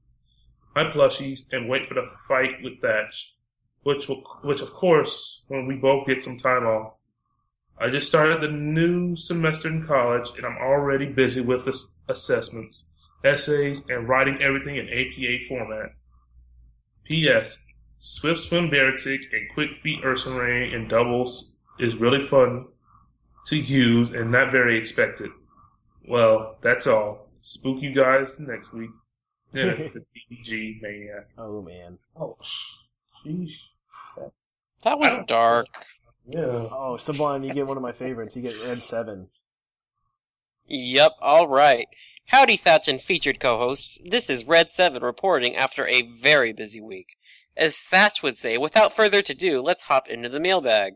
my 0.76 0.84
plushies 0.84 1.50
and 1.50 1.70
wait 1.70 1.86
for 1.86 1.94
the 1.94 2.06
fight 2.28 2.62
with 2.62 2.82
Thatch, 2.82 3.34
which 3.82 4.08
will, 4.08 4.22
which 4.44 4.60
of 4.60 4.72
course 4.74 5.42
when 5.48 5.66
we 5.66 5.74
both 5.74 6.06
get 6.06 6.22
some 6.22 6.36
time 6.36 6.64
off. 6.64 6.98
I 7.78 7.88
just 7.88 8.08
started 8.08 8.42
the 8.42 8.52
new 8.52 9.16
semester 9.16 9.68
in 9.68 9.86
college 9.86 10.30
and 10.36 10.44
I'm 10.44 10.58
already 10.58 11.06
busy 11.06 11.40
with 11.40 11.64
the 11.64 11.76
assessments, 12.10 12.90
essays, 13.24 13.88
and 13.88 14.06
writing 14.06 14.40
everything 14.42 14.76
in 14.76 14.88
APA 14.88 15.44
format. 15.48 15.92
P.S. 17.04 17.65
Swift 18.06 18.38
Swim 18.38 18.70
Baratic 18.70 19.24
and 19.32 19.48
Quick 19.52 19.74
Feet 19.74 20.00
Ursaring 20.04 20.72
in 20.72 20.86
doubles 20.86 21.56
is 21.80 21.96
really 21.96 22.20
fun 22.20 22.66
to 23.46 23.56
use 23.56 24.12
and 24.12 24.30
not 24.30 24.52
very 24.52 24.78
expected. 24.78 25.32
Well, 26.06 26.56
that's 26.60 26.86
all. 26.86 27.26
Spook 27.42 27.82
you 27.82 27.92
guys 27.92 28.38
next 28.38 28.72
week. 28.72 28.90
Dennis, 29.52 29.92
the 29.92 30.04
DDG 30.30 30.80
maniac. 30.80 31.30
Oh 31.36 31.62
man. 31.62 31.98
Oh, 32.14 32.36
sheesh. 33.24 33.70
That 34.84 35.00
was 35.00 35.18
dark. 35.26 35.66
Yeah. 36.28 36.68
Oh, 36.70 36.98
Sublime, 36.98 37.42
you 37.42 37.52
get 37.52 37.66
one 37.66 37.76
of 37.76 37.82
my 37.82 37.90
favorites. 37.90 38.36
You 38.36 38.42
get 38.42 38.54
Red 38.64 38.84
Seven. 38.84 39.30
Yep, 40.68 41.12
alright. 41.20 41.88
Howdy, 42.26 42.56
Thatch 42.56 42.86
and 42.86 43.00
featured 43.00 43.40
co-hosts. 43.40 43.98
This 44.04 44.28
is 44.28 44.44
Red 44.44 44.70
7 44.70 45.02
reporting 45.02 45.54
after 45.54 45.86
a 45.86 46.02
very 46.02 46.52
busy 46.52 46.80
week. 46.80 47.16
As 47.56 47.78
Thatch 47.78 48.22
would 48.22 48.36
say, 48.36 48.58
without 48.58 48.94
further 48.94 49.18
ado, 49.18 49.62
let's 49.62 49.84
hop 49.84 50.08
into 50.08 50.28
the 50.28 50.40
mailbag. 50.40 50.94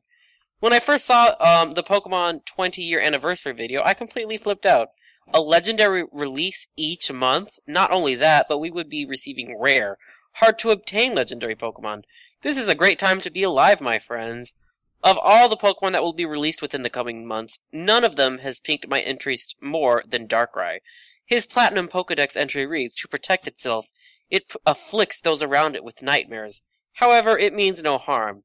When 0.58 0.74
I 0.74 0.78
first 0.78 1.06
saw 1.06 1.34
um, 1.40 1.70
the 1.70 1.82
Pokemon 1.82 2.44
20 2.44 2.82
year 2.82 3.00
anniversary 3.00 3.54
video, 3.54 3.82
I 3.82 3.94
completely 3.94 4.36
flipped 4.36 4.66
out. 4.66 4.88
A 5.32 5.40
legendary 5.40 6.04
release 6.12 6.66
each 6.76 7.10
month? 7.10 7.58
Not 7.66 7.90
only 7.90 8.14
that, 8.16 8.46
but 8.46 8.58
we 8.58 8.70
would 8.70 8.90
be 8.90 9.06
receiving 9.06 9.58
rare, 9.58 9.96
hard 10.32 10.58
to 10.58 10.70
obtain 10.70 11.14
legendary 11.14 11.54
Pokemon. 11.54 12.02
This 12.42 12.58
is 12.58 12.68
a 12.68 12.74
great 12.74 12.98
time 12.98 13.20
to 13.22 13.30
be 13.30 13.42
alive, 13.42 13.80
my 13.80 13.98
friends. 13.98 14.54
Of 15.02 15.18
all 15.22 15.48
the 15.48 15.56
Pokemon 15.56 15.92
that 15.92 16.02
will 16.02 16.12
be 16.12 16.26
released 16.26 16.60
within 16.60 16.82
the 16.82 16.90
coming 16.90 17.26
months, 17.26 17.58
none 17.72 18.04
of 18.04 18.16
them 18.16 18.38
has 18.38 18.60
piqued 18.60 18.86
my 18.86 19.00
interest 19.00 19.56
more 19.62 20.02
than 20.06 20.28
Darkrai. 20.28 20.80
His 21.24 21.46
Platinum 21.46 21.88
Pokedex 21.88 22.36
entry 22.36 22.66
reads, 22.66 22.94
To 22.96 23.08
protect 23.08 23.46
itself, 23.46 23.92
it 24.30 24.52
afflicts 24.64 25.20
those 25.20 25.42
around 25.42 25.74
it 25.74 25.84
with 25.84 26.02
nightmares. 26.02 26.62
However, 26.94 27.36
it 27.36 27.54
means 27.54 27.82
no 27.82 27.98
harm. 27.98 28.44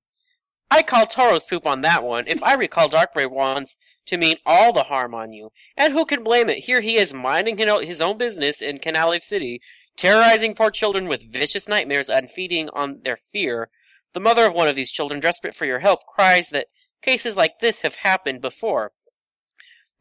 I 0.72 0.82
call 0.82 1.06
Tauros 1.06 1.48
poop 1.48 1.66
on 1.66 1.82
that 1.82 2.03
one. 2.03 2.26
If 2.28 2.41
I 2.41 2.53
recall, 2.56 2.90
Darkrai 2.90 3.30
wants 3.30 3.78
to 4.07 4.18
mean 4.18 4.38
all 4.45 4.74
the 4.74 4.84
harm 4.84 5.14
on 5.14 5.32
you. 5.32 5.52
And 5.78 5.94
who 5.94 6.06
can 6.06 6.24
blame 6.24 6.49
it? 6.49 6.66
Here 6.66 6.82
he 6.82 6.98
is 6.98 7.14
minding 7.14 7.57
his 7.57 8.02
own 8.02 8.18
business 8.18 8.62
in 8.62 8.80
Canalave 8.80 9.24
City, 9.24 9.62
terrorizing 9.95 10.56
poor 10.56 10.72
children 10.72 11.07
with 11.07 11.32
vicious 11.32 11.68
nightmares 11.68 12.10
and 12.10 12.30
feeding 12.30 12.70
on 12.70 13.02
their 13.03 13.18
fear. 13.18 13.70
The 14.14 14.20
mother 14.20 14.45
of 14.45 14.53
one 14.53 14.68
of 14.68 14.76
these 14.76 14.91
children, 14.91 15.20
desperate 15.20 15.56
for 15.56 15.66
your 15.66 15.80
help, 15.80 16.06
cries 16.07 16.49
that 16.49 16.68
cases 17.02 17.38
like 17.38 17.60
this 17.60 17.82
have 17.82 17.95
happened 17.95 18.41
before. 18.41 18.91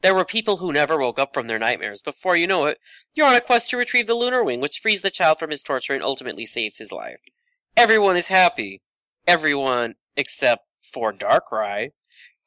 There 0.05 0.14
were 0.14 0.26
people 0.26 0.59
who 0.59 0.70
never 0.70 0.98
woke 0.98 1.18
up 1.18 1.32
from 1.32 1.47
their 1.47 1.59
nightmares. 1.59 2.02
Before 2.02 2.36
you 2.36 2.47
know 2.47 2.66
it, 2.66 2.78
you're 3.14 3.26
on 3.26 3.36
a 3.36 3.40
quest 3.40 3.70
to 3.70 3.78
retrieve 3.78 4.06
the 4.06 4.12
lunar 4.12 4.44
wing, 4.44 4.60
which 4.60 4.78
frees 4.78 5.01
the 5.01 5.10
child 5.10 5.39
from 5.39 5.48
his 5.48 5.62
torture 5.62 5.94
and 5.94 6.02
ultimately 6.02 6.44
saves 6.44 6.76
his 6.76 6.93
life. 6.93 7.20
Everyone 7.74 8.14
is 8.14 8.28
happy. 8.28 8.82
Everyone 9.26 9.94
except 10.14 10.66
for 10.93 11.10
Darkrai. 11.10 11.93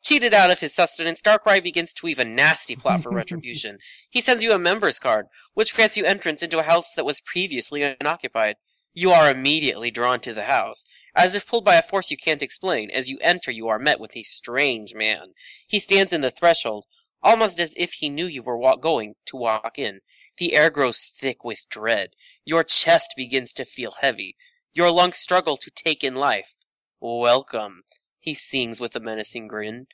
Cheated 0.04 0.36
out 0.36 0.52
of 0.52 0.60
his 0.60 0.76
sustenance, 0.76 1.20
Darkrai 1.20 1.64
begins 1.64 1.96
to 1.96 2.06
weave 2.06 2.20
a 2.20 2.26
nasty 2.26 2.76
plot 2.76 3.02
for 3.02 3.10
retribution. 3.16 3.80
He 4.08 4.22
sends 4.22 4.44
you 4.44 4.52
a 4.52 4.60
member's 4.60 5.00
card, 5.00 5.26
which 5.56 5.74
grants 5.74 5.98
you 5.98 6.06
entrance 6.06 6.44
into 6.44 6.60
a 6.60 6.64
house 6.64 6.94
that 6.94 7.06
was 7.06 7.22
previously 7.22 7.82
unoccupied. 7.82 8.58
You 8.94 9.10
are 9.10 9.32
immediately 9.32 9.90
drawn 9.90 10.20
to 10.20 10.34
the 10.34 10.44
house. 10.44 10.86
As 11.16 11.36
if 11.36 11.48
pulled 11.48 11.66
by 11.66 11.76
a 11.76 11.82
force 11.82 12.12
you 12.12 12.18
can't 12.18 12.44
explain, 12.44 12.92
as 12.92 13.10
you 13.10 13.18
enter 13.22 13.50
you 13.50 13.68
are 13.68 13.80
met 13.80 14.00
with 14.00 14.16
a 14.16 14.22
strange 14.22 14.94
man. 14.94 15.34
He 15.68 15.80
stands 15.80 16.14
in 16.14 16.22
the 16.22 16.30
threshold, 16.30 16.86
almost 17.24 17.60
as 17.60 17.74
if 17.78 17.94
he 17.94 18.10
knew 18.10 18.26
you 18.26 18.44
were 18.44 18.58
wa- 18.58 18.76
going 18.76 19.16
to 19.26 19.38
walk 19.38 19.78
in. 19.78 20.02
The 20.38 20.54
air 20.54 20.70
grows 20.70 21.04
thick 21.04 21.44
with 21.44 21.70
dread. 21.70 22.12
Your 22.46 22.64
chest 22.64 23.14
begins 23.16 23.54
to 23.54 23.66
feel 23.66 23.96
heavy. 24.02 24.36
Your 24.74 24.92
lungs 24.92 25.18
struggle 25.18 25.58
to 25.58 25.72
take 25.72 26.04
in 26.04 26.16
life. 26.16 26.56
Welcome, 27.00 27.84
he 28.20 28.34
sings 28.34 28.80
with 28.80 28.96
a 28.96 29.00
menacing 29.00 29.48
grin. 29.48 29.88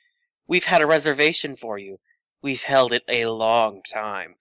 We've 0.46 0.64
had 0.64 0.82
a 0.82 0.86
reservation 0.86 1.56
for 1.56 1.78
you. 1.78 2.00
We've 2.42 2.62
held 2.62 2.92
it 2.92 3.04
a 3.08 3.26
long 3.26 3.80
time. 3.90 4.34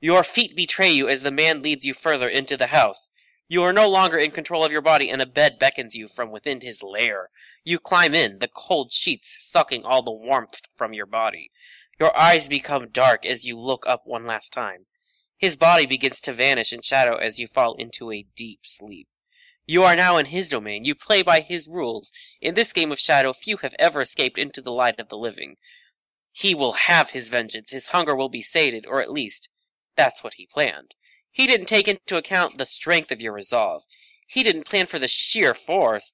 Your 0.00 0.24
feet 0.24 0.56
betray 0.56 0.90
you 0.90 1.08
as 1.08 1.22
the 1.22 1.30
man 1.30 1.62
leads 1.62 1.84
you 1.84 1.94
further 1.94 2.28
into 2.28 2.56
the 2.56 2.68
house. 2.68 3.10
You 3.48 3.62
are 3.64 3.72
no 3.72 3.88
longer 3.88 4.16
in 4.16 4.30
control 4.30 4.64
of 4.64 4.72
your 4.72 4.80
body, 4.80 5.10
and 5.10 5.20
a 5.20 5.26
bed 5.26 5.58
beckons 5.58 5.94
you 5.94 6.08
from 6.08 6.30
within 6.30 6.62
his 6.62 6.82
lair. 6.82 7.28
You 7.64 7.78
climb 7.78 8.14
in, 8.14 8.38
the 8.38 8.48
cold 8.48 8.92
sheets 8.92 9.36
sucking 9.40 9.84
all 9.84 10.02
the 10.02 10.10
warmth 10.10 10.62
from 10.74 10.94
your 10.94 11.04
body. 11.04 11.50
Your 12.02 12.18
eyes 12.18 12.48
become 12.48 12.88
dark 12.88 13.24
as 13.24 13.44
you 13.44 13.56
look 13.56 13.84
up 13.86 14.02
one 14.06 14.26
last 14.26 14.52
time. 14.52 14.86
His 15.38 15.56
body 15.56 15.86
begins 15.86 16.20
to 16.22 16.32
vanish 16.32 16.72
in 16.72 16.82
shadow 16.82 17.14
as 17.14 17.38
you 17.38 17.46
fall 17.46 17.76
into 17.76 18.10
a 18.10 18.26
deep 18.34 18.66
sleep. 18.66 19.06
You 19.68 19.84
are 19.84 19.94
now 19.94 20.16
in 20.16 20.26
his 20.26 20.48
domain. 20.48 20.84
You 20.84 20.96
play 20.96 21.22
by 21.22 21.42
his 21.42 21.68
rules. 21.68 22.10
In 22.40 22.56
this 22.56 22.72
game 22.72 22.90
of 22.90 22.98
shadow, 22.98 23.32
few 23.32 23.58
have 23.58 23.76
ever 23.78 24.00
escaped 24.00 24.36
into 24.36 24.60
the 24.60 24.72
light 24.72 24.98
of 24.98 25.10
the 25.10 25.16
living. 25.16 25.58
He 26.32 26.56
will 26.56 26.72
have 26.72 27.10
his 27.10 27.28
vengeance. 27.28 27.70
His 27.70 27.90
hunger 27.90 28.16
will 28.16 28.28
be 28.28 28.42
sated, 28.42 28.84
or 28.84 29.00
at 29.00 29.12
least, 29.12 29.48
that's 29.96 30.24
what 30.24 30.34
he 30.34 30.48
planned. 30.52 30.96
He 31.30 31.46
didn't 31.46 31.66
take 31.66 31.86
into 31.86 32.16
account 32.16 32.58
the 32.58 32.66
strength 32.66 33.12
of 33.12 33.22
your 33.22 33.32
resolve. 33.32 33.84
He 34.26 34.42
didn't 34.42 34.66
plan 34.66 34.86
for 34.86 34.98
the 34.98 35.06
sheer 35.06 35.54
force 35.54 36.12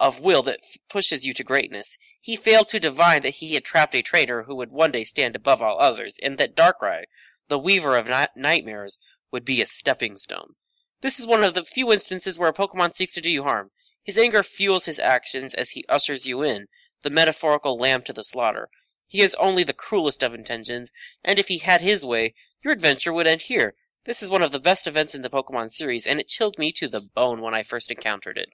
of 0.00 0.18
will 0.18 0.42
that 0.42 0.60
pushes 0.88 1.26
you 1.26 1.34
to 1.34 1.44
greatness. 1.44 1.98
He 2.20 2.34
failed 2.34 2.68
to 2.68 2.80
divine 2.80 3.20
that 3.22 3.36
he 3.36 3.54
had 3.54 3.64
trapped 3.64 3.94
a 3.94 4.02
traitor 4.02 4.44
who 4.44 4.56
would 4.56 4.72
one 4.72 4.90
day 4.90 5.04
stand 5.04 5.36
above 5.36 5.60
all 5.60 5.78
others, 5.78 6.16
and 6.22 6.38
that 6.38 6.56
Darkrai, 6.56 7.04
the 7.48 7.58
weaver 7.58 7.96
of 7.96 8.08
ni- 8.08 8.26
nightmares, 8.34 8.98
would 9.30 9.44
be 9.44 9.60
a 9.60 9.66
stepping 9.66 10.16
stone. 10.16 10.54
This 11.02 11.20
is 11.20 11.26
one 11.26 11.44
of 11.44 11.54
the 11.54 11.64
few 11.64 11.92
instances 11.92 12.38
where 12.38 12.48
a 12.48 12.54
Pokemon 12.54 12.94
seeks 12.94 13.12
to 13.12 13.20
do 13.20 13.30
you 13.30 13.42
harm. 13.42 13.70
His 14.02 14.18
anger 14.18 14.42
fuels 14.42 14.86
his 14.86 14.98
actions 14.98 15.52
as 15.54 15.72
he 15.72 15.84
ushers 15.88 16.26
you 16.26 16.42
in, 16.42 16.66
the 17.02 17.10
metaphorical 17.10 17.76
lamb 17.76 18.02
to 18.02 18.12
the 18.14 18.24
slaughter. 18.24 18.70
He 19.06 19.20
has 19.20 19.34
only 19.34 19.64
the 19.64 19.74
cruelest 19.74 20.22
of 20.22 20.32
intentions, 20.32 20.90
and 21.22 21.38
if 21.38 21.48
he 21.48 21.58
had 21.58 21.82
his 21.82 22.06
way, 22.06 22.34
your 22.64 22.72
adventure 22.72 23.12
would 23.12 23.26
end 23.26 23.42
here. 23.42 23.74
This 24.06 24.22
is 24.22 24.30
one 24.30 24.42
of 24.42 24.50
the 24.50 24.60
best 24.60 24.86
events 24.86 25.14
in 25.14 25.20
the 25.20 25.28
Pokemon 25.28 25.72
series, 25.72 26.06
and 26.06 26.18
it 26.18 26.28
chilled 26.28 26.58
me 26.58 26.72
to 26.72 26.88
the 26.88 27.06
bone 27.14 27.42
when 27.42 27.54
I 27.54 27.62
first 27.62 27.90
encountered 27.90 28.38
it. 28.38 28.48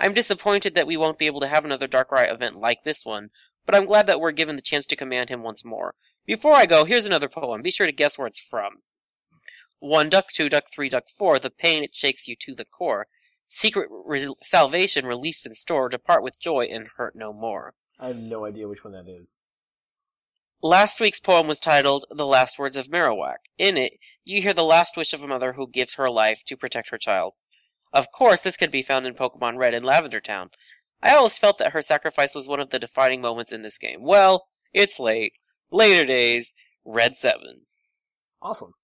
I'm 0.00 0.14
disappointed 0.14 0.72
that 0.74 0.86
we 0.86 0.96
won't 0.96 1.18
be 1.18 1.26
able 1.26 1.40
to 1.40 1.48
have 1.48 1.66
another 1.66 1.86
Darkrai 1.86 2.32
event 2.32 2.56
like 2.56 2.84
this 2.84 3.04
one, 3.04 3.28
but 3.66 3.74
I'm 3.74 3.84
glad 3.84 4.06
that 4.06 4.18
we're 4.18 4.32
given 4.32 4.56
the 4.56 4.62
chance 4.62 4.86
to 4.86 4.96
command 4.96 5.28
him 5.28 5.42
once 5.42 5.62
more. 5.62 5.94
Before 6.26 6.54
I 6.54 6.64
go, 6.64 6.86
here's 6.86 7.04
another 7.04 7.28
poem. 7.28 7.60
Be 7.60 7.70
sure 7.70 7.84
to 7.84 7.92
guess 7.92 8.16
where 8.16 8.26
it's 8.26 8.40
from. 8.40 8.78
One 9.78 10.08
duck, 10.08 10.32
two 10.32 10.48
duck, 10.48 10.64
three 10.72 10.88
duck, 10.88 11.04
four. 11.08 11.38
The 11.38 11.50
pain 11.50 11.84
it 11.84 11.94
shakes 11.94 12.26
you 12.26 12.34
to 12.40 12.54
the 12.54 12.64
core. 12.64 13.08
Secret 13.46 13.88
re- 13.90 14.34
salvation, 14.42 15.04
reliefs 15.04 15.44
in 15.44 15.52
store. 15.52 15.90
Depart 15.90 16.22
with 16.22 16.40
joy 16.40 16.64
and 16.70 16.88
hurt 16.96 17.14
no 17.14 17.32
more. 17.32 17.74
I 17.98 18.08
have 18.08 18.16
no 18.16 18.46
idea 18.46 18.68
which 18.68 18.84
one 18.84 18.94
that 18.94 19.06
is. 19.06 19.38
Last 20.62 21.00
week's 21.00 21.20
poem 21.20 21.46
was 21.46 21.60
titled 21.60 22.06
The 22.10 22.26
Last 22.26 22.58
Words 22.58 22.76
of 22.76 22.88
Marowak. 22.88 23.38
In 23.58 23.76
it, 23.76 23.94
you 24.24 24.40
hear 24.40 24.54
the 24.54 24.64
last 24.64 24.96
wish 24.96 25.12
of 25.12 25.22
a 25.22 25.28
mother 25.28 25.54
who 25.54 25.66
gives 25.66 25.94
her 25.94 26.10
life 26.10 26.42
to 26.46 26.56
protect 26.56 26.90
her 26.90 26.98
child. 26.98 27.34
Of 27.92 28.12
course, 28.12 28.42
this 28.42 28.56
could 28.56 28.70
be 28.70 28.82
found 28.82 29.06
in 29.06 29.14
Pokemon 29.14 29.56
Red 29.56 29.74
and 29.74 29.84
Lavender 29.84 30.20
Town. 30.20 30.50
I 31.02 31.14
always 31.14 31.38
felt 31.38 31.58
that 31.58 31.72
her 31.72 31.82
sacrifice 31.82 32.34
was 32.34 32.46
one 32.48 32.60
of 32.60 32.70
the 32.70 32.78
defining 32.78 33.20
moments 33.20 33.52
in 33.52 33.62
this 33.62 33.78
game. 33.78 34.02
Well, 34.02 34.46
it's 34.72 35.00
late. 35.00 35.32
Later 35.70 36.04
days, 36.04 36.54
Red 36.84 37.16
7. 37.16 37.62
Awesome. 38.42 38.74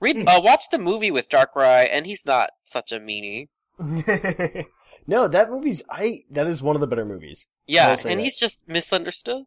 Read, 0.00 0.24
uh, 0.26 0.40
watch 0.42 0.64
the 0.70 0.78
movie 0.78 1.12
with 1.12 1.28
Darkrai, 1.28 1.88
and 1.90 2.06
he's 2.06 2.26
not 2.26 2.50
such 2.64 2.90
a 2.90 2.98
meanie. 2.98 3.48
no, 5.06 5.28
that 5.28 5.48
movie's 5.48 5.82
I. 5.88 6.22
That 6.28 6.48
is 6.48 6.62
one 6.62 6.74
of 6.74 6.80
the 6.80 6.88
better 6.88 7.04
movies. 7.04 7.46
Yeah, 7.66 7.90
and 7.90 8.18
that. 8.18 8.18
he's 8.18 8.38
just 8.38 8.68
misunderstood. 8.68 9.44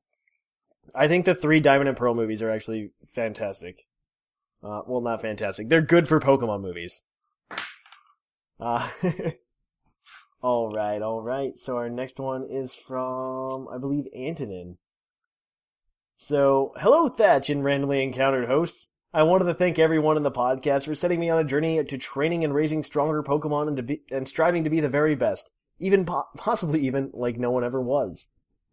I 0.94 1.10
think 1.10 1.26
the 1.26 1.36
three 1.36 1.60
Diamond 1.60 1.90
and 1.90 1.98
Pearl 1.98 2.14
movies 2.14 2.42
are 2.42 2.50
actually 2.50 2.92
fantastic. 3.14 3.86
Uh, 4.64 4.82
well, 4.88 5.02
not 5.02 5.22
fantastic. 5.22 5.68
They're 5.70 5.82
good 5.82 6.08
for 6.08 6.20
Pokemon 6.20 6.62
movies. 6.62 7.04
Uh, 8.60 8.90
all 10.42 10.70
right, 10.70 11.02
all 11.02 11.22
right. 11.22 11.58
So 11.58 11.78
our 11.78 11.90
next 11.90 12.20
one 12.20 12.46
is 12.50 12.76
from, 12.76 13.68
I 13.68 13.78
believe, 13.78 14.06
Antonin. 14.16 14.78
So, 16.18 16.74
hello, 16.78 17.10
Thatch 17.10 17.50
and 17.50 17.64
randomly 17.64 18.02
encountered 18.02 18.48
hosts. 18.48 18.90
I 19.14 19.24
wanted 19.24 19.46
to 19.46 19.54
thank 19.54 19.80
everyone 19.80 20.18
in 20.18 20.24
the 20.24 20.32
podcast 20.32 20.86
for 20.86 20.96
setting 20.96 21.20
me 21.20 21.30
on 21.30 21.40
a 21.40 21.44
journey 21.44 21.84
to 21.84 21.98
training 21.98 22.44
and 22.44 22.54
raising 22.54 22.84
stronger 22.84 23.24
Pokemon 23.24 23.70
and, 23.70 23.78
to 23.78 23.84
be, 23.84 24.02
and 24.12 24.28
striving 24.28 24.64
to 24.64 24.70
be 24.70 24.80
the 24.80 24.90
very 24.90 25.16
best, 25.16 25.52
even 25.80 26.06
po- 26.06 26.26
possibly 26.38 26.82
even 26.82 27.12
like 27.14 27.38
no 27.38 27.52
one 27.52 27.64
ever 27.64 27.82
was. 27.82 28.28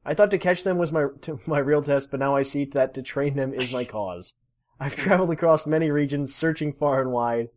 I 0.04 0.14
thought 0.14 0.30
to 0.32 0.38
catch 0.38 0.64
them 0.64 0.78
was 0.78 0.92
my 0.92 1.06
my 1.46 1.58
real 1.58 1.82
test, 1.82 2.10
but 2.10 2.20
now 2.20 2.34
I 2.34 2.42
see 2.42 2.64
that 2.64 2.94
to 2.94 3.02
train 3.02 3.36
them 3.36 3.54
is 3.54 3.72
my 3.72 3.84
cause. 3.84 4.34
I've 4.80 4.96
traveled 4.96 5.30
across 5.30 5.66
many 5.66 5.90
regions, 5.90 6.34
searching 6.34 6.72
far 6.72 7.00
and 7.00 7.12
wide. 7.12 7.48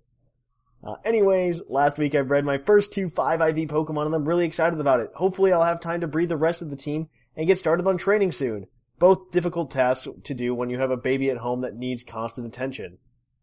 Uh, 0.85 0.95
anyways, 1.03 1.63
last 1.67 1.97
week 1.97 2.13
I 2.13 2.21
bred 2.21 2.45
my 2.45 2.59
first 2.59 2.93
two 2.93 3.07
5IV 3.07 3.69
Pokemon 3.69 4.05
and 4.05 4.13
I'm 4.13 4.27
really 4.27 4.45
excited 4.45 4.79
about 4.79 4.99
it. 4.99 5.09
Hopefully 5.15 5.51
I'll 5.51 5.63
have 5.63 5.81
time 5.81 6.01
to 6.01 6.07
breed 6.07 6.29
the 6.29 6.37
rest 6.37 6.61
of 6.61 6.69
the 6.69 6.75
team 6.75 7.09
and 7.35 7.47
get 7.47 7.57
started 7.57 7.87
on 7.87 7.97
training 7.97 8.31
soon. 8.31 8.67
Both 8.99 9.31
difficult 9.31 9.71
tasks 9.71 10.07
to 10.23 10.33
do 10.35 10.53
when 10.53 10.69
you 10.69 10.77
have 10.79 10.91
a 10.91 10.97
baby 10.97 11.31
at 11.31 11.37
home 11.37 11.61
that 11.61 11.75
needs 11.75 12.03
constant 12.03 12.45
attention. 12.45 12.99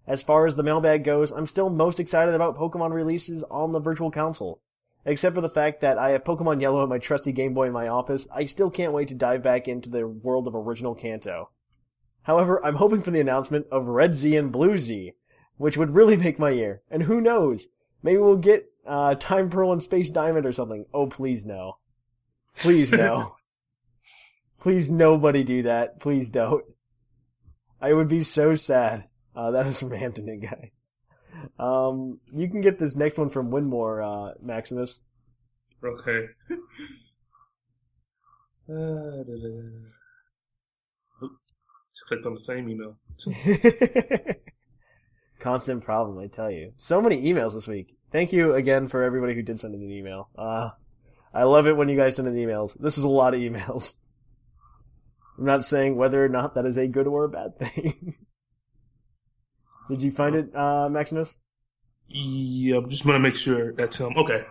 As 0.06 0.23
far 0.23 0.47
as 0.47 0.55
the 0.55 0.62
mailbag 0.62 1.05
goes, 1.05 1.32
I'm 1.32 1.47
still 1.47 1.69
most 1.69 1.98
excited 1.98 2.35
about 2.35 2.56
Pokemon 2.56 2.93
releases 2.93 3.43
on 3.51 3.73
the 3.73 3.81
Virtual 3.81 4.10
Console. 4.10 4.60
Except 5.05 5.35
for 5.35 5.40
the 5.40 5.48
fact 5.48 5.81
that 5.81 5.98
I 5.98 6.10
have 6.10 6.23
Pokemon 6.23 6.60
Yellow 6.60 6.81
and 6.81 6.90
my 6.90 6.98
trusty 6.98 7.32
Game 7.32 7.55
Boy 7.55 7.66
in 7.66 7.73
my 7.73 7.89
office, 7.89 8.28
I 8.32 8.44
still 8.44 8.70
can't 8.70 8.93
wait 8.93 9.09
to 9.09 9.14
dive 9.14 9.43
back 9.43 9.66
into 9.66 9.90
the 9.90 10.06
world 10.06 10.47
of 10.47 10.55
original 10.55 10.94
Kanto. 10.94 11.51
However, 12.23 12.64
I'm 12.64 12.77
hoping 12.77 13.02
for 13.02 13.10
the 13.10 13.20
announcement 13.20 13.66
of 13.73 13.86
Red 13.86 14.14
Z 14.14 14.36
and 14.36 14.52
Blue 14.52 14.78
Z, 14.78 15.14
which 15.62 15.76
would 15.76 15.94
really 15.94 16.16
make 16.24 16.40
my 16.40 16.51
year. 16.51 16.82
And 16.90 17.05
who 17.05 17.20
knows? 17.20 17.68
Maybe 18.02 18.18
we'll 18.18 18.36
get 18.36 18.66
uh, 18.84 19.14
Time 19.14 19.48
Pearl 19.48 19.70
and 19.72 19.80
Space 19.82 20.10
Diamond 20.10 20.44
or 20.44 20.52
something. 20.52 20.86
Oh, 20.93 21.06
please 21.06 21.47
no. 21.47 21.78
Please 22.56 22.90
no. 22.90 23.36
please 24.59 24.90
nobody 24.90 25.44
do 25.44 25.62
that. 25.62 26.01
Please 26.01 26.30
don't. 26.30 26.64
I 27.80 27.93
would 27.93 28.09
be 28.09 28.24
so 28.24 28.55
sad. 28.55 29.09
Uh, 29.36 29.52
that 29.52 29.68
is 29.68 29.78
from 29.78 29.94
Anthony, 29.94 30.39
guys. 30.39 30.70
Um, 31.60 32.18
you 32.32 32.48
can 32.51 32.60
get 32.60 32.80
this 32.80 32.97
next 32.97 33.16
one 33.16 33.28
from 33.28 33.51
Winmore, 33.51 34.02
uh, 34.05 34.34
Maximus. 34.43 35.01
Okay. 35.84 36.26
Uh, 38.68 39.22
da, 39.22 39.22
da, 39.22 39.48
da. 39.48 39.62
Oop, 41.22 41.32
just 41.93 42.06
clicked 42.06 42.26
on 42.26 42.34
the 42.34 42.40
same 42.40 42.68
email. 42.68 42.98
Constant 45.43 45.82
problem, 45.82 46.20
I 46.20 46.28
tell 46.28 46.52
you. 46.52 46.73
So 46.77 47.01
many 47.01 47.20
emails 47.24 47.55
this 47.55 47.66
week. 47.66 47.97
Thank 48.12 48.32
you 48.32 48.55
again 48.55 48.86
for 48.86 49.02
everybody 49.02 49.35
who 49.35 49.43
did 49.43 49.59
send 49.59 49.74
in 49.74 49.82
an 49.82 49.90
email. 49.90 50.28
Uh, 50.39 50.70
I 51.35 51.43
love 51.43 51.66
it 51.66 51.77
when 51.77 51.89
you 51.89 51.97
guys 51.97 52.14
send 52.14 52.28
in 52.28 52.35
emails. 52.35 52.78
This 52.78 52.97
is 52.97 53.02
a 53.02 53.09
lot 53.09 53.35
of 53.35 53.40
emails. 53.40 53.97
I'm 55.39 55.44
not 55.44 55.64
saying 55.64 55.97
whether 55.97 56.24
or 56.24 56.28
not 56.28 56.55
that 56.55 56.64
is 56.64 56.77
a 56.77 56.86
good 56.86 57.09
or 57.09 57.24
a 57.24 57.28
bad 57.28 57.59
thing. 57.59 58.14
did 59.89 60.01
you 60.01 60.12
find 60.12 60.36
it, 60.36 60.55
uh, 60.55 60.89
Maximus? 60.89 61.36
Yeah, 62.06 62.77
I'm 62.77 62.89
just 62.89 63.05
gonna 63.05 63.19
make 63.19 63.35
sure 63.35 63.73
that's 63.73 63.98
him. 63.98 64.16
Okay. 64.16 64.44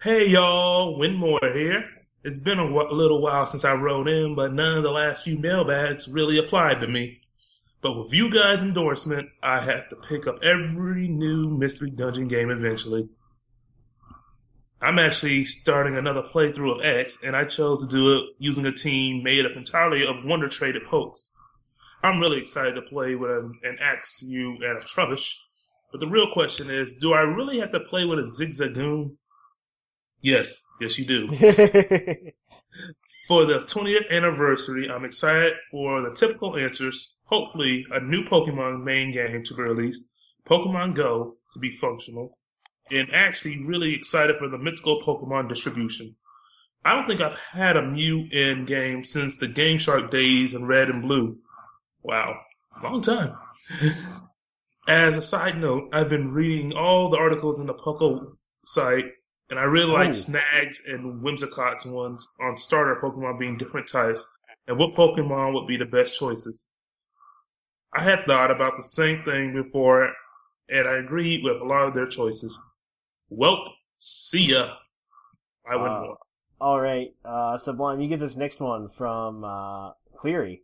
Hey 0.00 0.28
y'all, 0.28 0.96
Winmore 0.96 1.56
here. 1.56 1.84
It's 2.22 2.38
been 2.38 2.60
a 2.60 2.70
little 2.70 3.20
while 3.20 3.46
since 3.46 3.64
I 3.64 3.74
wrote 3.74 4.06
in, 4.06 4.36
but 4.36 4.52
none 4.52 4.76
of 4.78 4.84
the 4.84 4.92
last 4.92 5.24
few 5.24 5.38
mailbags 5.38 6.06
really 6.06 6.38
applied 6.38 6.80
to 6.82 6.86
me. 6.86 7.22
But 7.80 7.96
with 7.96 8.12
you 8.12 8.32
guys' 8.32 8.62
endorsement, 8.62 9.28
I 9.42 9.60
have 9.60 9.88
to 9.90 9.96
pick 9.96 10.26
up 10.26 10.42
every 10.42 11.08
new 11.08 11.50
Mystery 11.50 11.90
Dungeon 11.90 12.26
game 12.26 12.50
eventually. 12.50 13.08
I'm 14.80 14.98
actually 14.98 15.44
starting 15.44 15.96
another 15.96 16.22
playthrough 16.22 16.76
of 16.76 16.84
X, 16.84 17.18
and 17.24 17.34
I 17.34 17.44
chose 17.44 17.82
to 17.82 17.88
do 17.88 18.16
it 18.16 18.24
using 18.38 18.66
a 18.66 18.72
team 18.72 19.22
made 19.22 19.46
up 19.46 19.56
entirely 19.56 20.06
of 20.06 20.24
Wonder 20.24 20.48
Traded 20.48 20.84
Pokes. 20.84 21.32
I'm 22.02 22.20
really 22.20 22.38
excited 22.38 22.74
to 22.74 22.82
play 22.82 23.14
with 23.14 23.30
an, 23.30 23.58
an 23.62 23.78
Axew 23.80 24.56
and 24.56 24.78
a 24.78 24.82
Trubbish, 24.82 25.34
but 25.90 26.00
the 26.00 26.08
real 26.08 26.30
question 26.30 26.68
is, 26.68 26.94
do 26.94 27.14
I 27.14 27.20
really 27.20 27.58
have 27.60 27.72
to 27.72 27.80
play 27.80 28.04
with 28.04 28.18
a 28.18 28.22
Zigzagoon? 28.22 29.16
Yes, 30.20 30.66
yes 30.80 30.98
you 30.98 31.06
do. 31.06 31.28
for 33.28 33.44
the 33.44 33.64
20th 33.66 34.10
anniversary, 34.10 34.90
I'm 34.90 35.04
excited 35.04 35.54
for 35.70 36.02
the 36.02 36.12
typical 36.12 36.56
answers. 36.56 37.15
Hopefully, 37.26 37.84
a 37.90 38.00
new 38.00 38.22
Pokemon 38.22 38.84
main 38.84 39.12
game 39.12 39.42
to 39.44 39.54
be 39.54 39.62
released, 39.62 40.10
Pokemon 40.44 40.94
Go 40.94 41.36
to 41.52 41.58
be 41.58 41.70
functional, 41.70 42.38
and 42.90 43.08
actually 43.12 43.64
really 43.64 43.94
excited 43.94 44.36
for 44.36 44.48
the 44.48 44.58
mythical 44.58 45.00
Pokemon 45.00 45.48
distribution. 45.48 46.16
I 46.84 46.94
don't 46.94 47.06
think 47.08 47.20
I've 47.20 47.38
had 47.52 47.76
a 47.76 47.82
Mew 47.82 48.28
in 48.30 48.64
game 48.64 49.02
since 49.02 49.36
the 49.36 49.48
Game 49.48 49.78
Shark 49.78 50.08
days 50.08 50.54
in 50.54 50.66
Red 50.66 50.88
and 50.88 51.02
Blue. 51.02 51.38
Wow, 52.02 52.36
long 52.82 53.00
time. 53.00 53.34
As 54.88 55.16
a 55.16 55.22
side 55.22 55.60
note, 55.60 55.88
I've 55.92 56.08
been 56.08 56.30
reading 56.30 56.72
all 56.72 57.10
the 57.10 57.18
articles 57.18 57.58
in 57.58 57.66
the 57.66 57.74
Poco 57.74 58.36
site, 58.64 59.06
and 59.50 59.58
I 59.58 59.64
really 59.64 59.90
like 59.90 60.10
Oh. 60.10 60.12
Snags 60.12 60.80
and 60.86 61.24
Whimsicott's 61.24 61.84
ones 61.84 62.28
on 62.40 62.56
starter 62.56 63.00
Pokemon 63.02 63.40
being 63.40 63.56
different 63.58 63.88
types, 63.88 64.24
and 64.68 64.78
what 64.78 64.94
Pokemon 64.94 65.54
would 65.54 65.66
be 65.66 65.76
the 65.76 65.86
best 65.86 66.16
choices. 66.16 66.68
I 67.96 68.02
had 68.02 68.26
thought 68.26 68.50
about 68.50 68.76
the 68.76 68.82
same 68.82 69.22
thing 69.22 69.52
before, 69.52 70.12
and 70.68 70.86
I 70.88 70.96
agreed 70.96 71.42
with 71.42 71.60
a 71.60 71.64
lot 71.64 71.86
of 71.88 71.94
their 71.94 72.06
choices. 72.06 72.58
Welp, 73.32 73.68
see 73.98 74.52
ya. 74.52 74.74
I 75.68 75.76
win 75.76 75.92
Uh, 75.92 76.00
more. 76.00 76.16
All 76.60 76.80
right, 76.80 77.14
uh, 77.24 77.56
Sublime, 77.58 78.00
you 78.00 78.08
get 78.08 78.18
this 78.18 78.36
next 78.36 78.60
one 78.60 78.88
from 78.88 79.44
uh, 79.44 79.92
Cleary. 80.16 80.62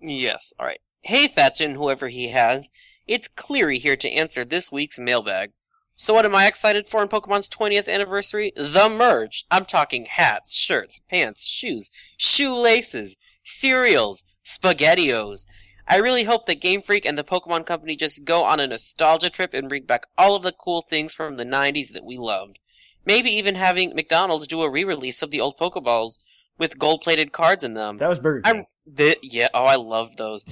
Yes, 0.00 0.52
alright. 0.60 0.80
Hey 1.02 1.28
Thatchin, 1.28 1.74
whoever 1.74 2.08
he 2.08 2.28
has. 2.28 2.68
It's 3.06 3.28
Cleary 3.28 3.78
here 3.78 3.96
to 3.96 4.10
answer 4.10 4.44
this 4.44 4.72
week's 4.72 4.98
mailbag. 4.98 5.52
So 5.96 6.12
what 6.12 6.26
am 6.26 6.34
I 6.34 6.46
excited 6.46 6.88
for 6.88 7.00
in 7.02 7.08
Pokemon's 7.08 7.48
20th 7.48 7.88
anniversary? 7.88 8.52
The 8.54 8.88
merch! 8.90 9.44
I'm 9.50 9.64
talking 9.64 10.06
hats, 10.10 10.54
shirts, 10.54 11.00
pants, 11.10 11.46
shoes, 11.46 11.90
shoelaces, 12.18 13.16
cereals, 13.44 14.22
spaghettios. 14.44 15.46
I 15.88 15.98
really 15.98 16.24
hope 16.24 16.46
that 16.46 16.60
Game 16.60 16.82
Freak 16.82 17.06
and 17.06 17.16
the 17.16 17.24
Pokemon 17.24 17.66
Company 17.66 17.96
just 17.96 18.24
go 18.24 18.44
on 18.44 18.60
a 18.60 18.66
nostalgia 18.66 19.30
trip 19.30 19.54
and 19.54 19.68
bring 19.68 19.84
back 19.84 20.06
all 20.18 20.34
of 20.34 20.42
the 20.42 20.52
cool 20.52 20.82
things 20.82 21.14
from 21.14 21.36
the 21.36 21.44
90s 21.44 21.92
that 21.92 22.04
we 22.04 22.18
loved. 22.18 22.58
Maybe 23.04 23.30
even 23.30 23.54
having 23.54 23.94
McDonald's 23.94 24.48
do 24.48 24.62
a 24.62 24.70
re-release 24.70 25.22
of 25.22 25.30
the 25.30 25.40
old 25.40 25.56
Pokeballs 25.58 26.18
with 26.58 26.78
gold-plated 26.78 27.32
cards 27.32 27.62
in 27.62 27.74
them. 27.74 27.98
That 27.98 28.08
was 28.08 28.18
Burger 28.18 28.40
King. 28.42 28.66
The, 28.86 29.16
yeah. 29.22 29.48
Oh, 29.54 29.64
I 29.64 29.76
love 29.76 30.16
those. 30.16 30.44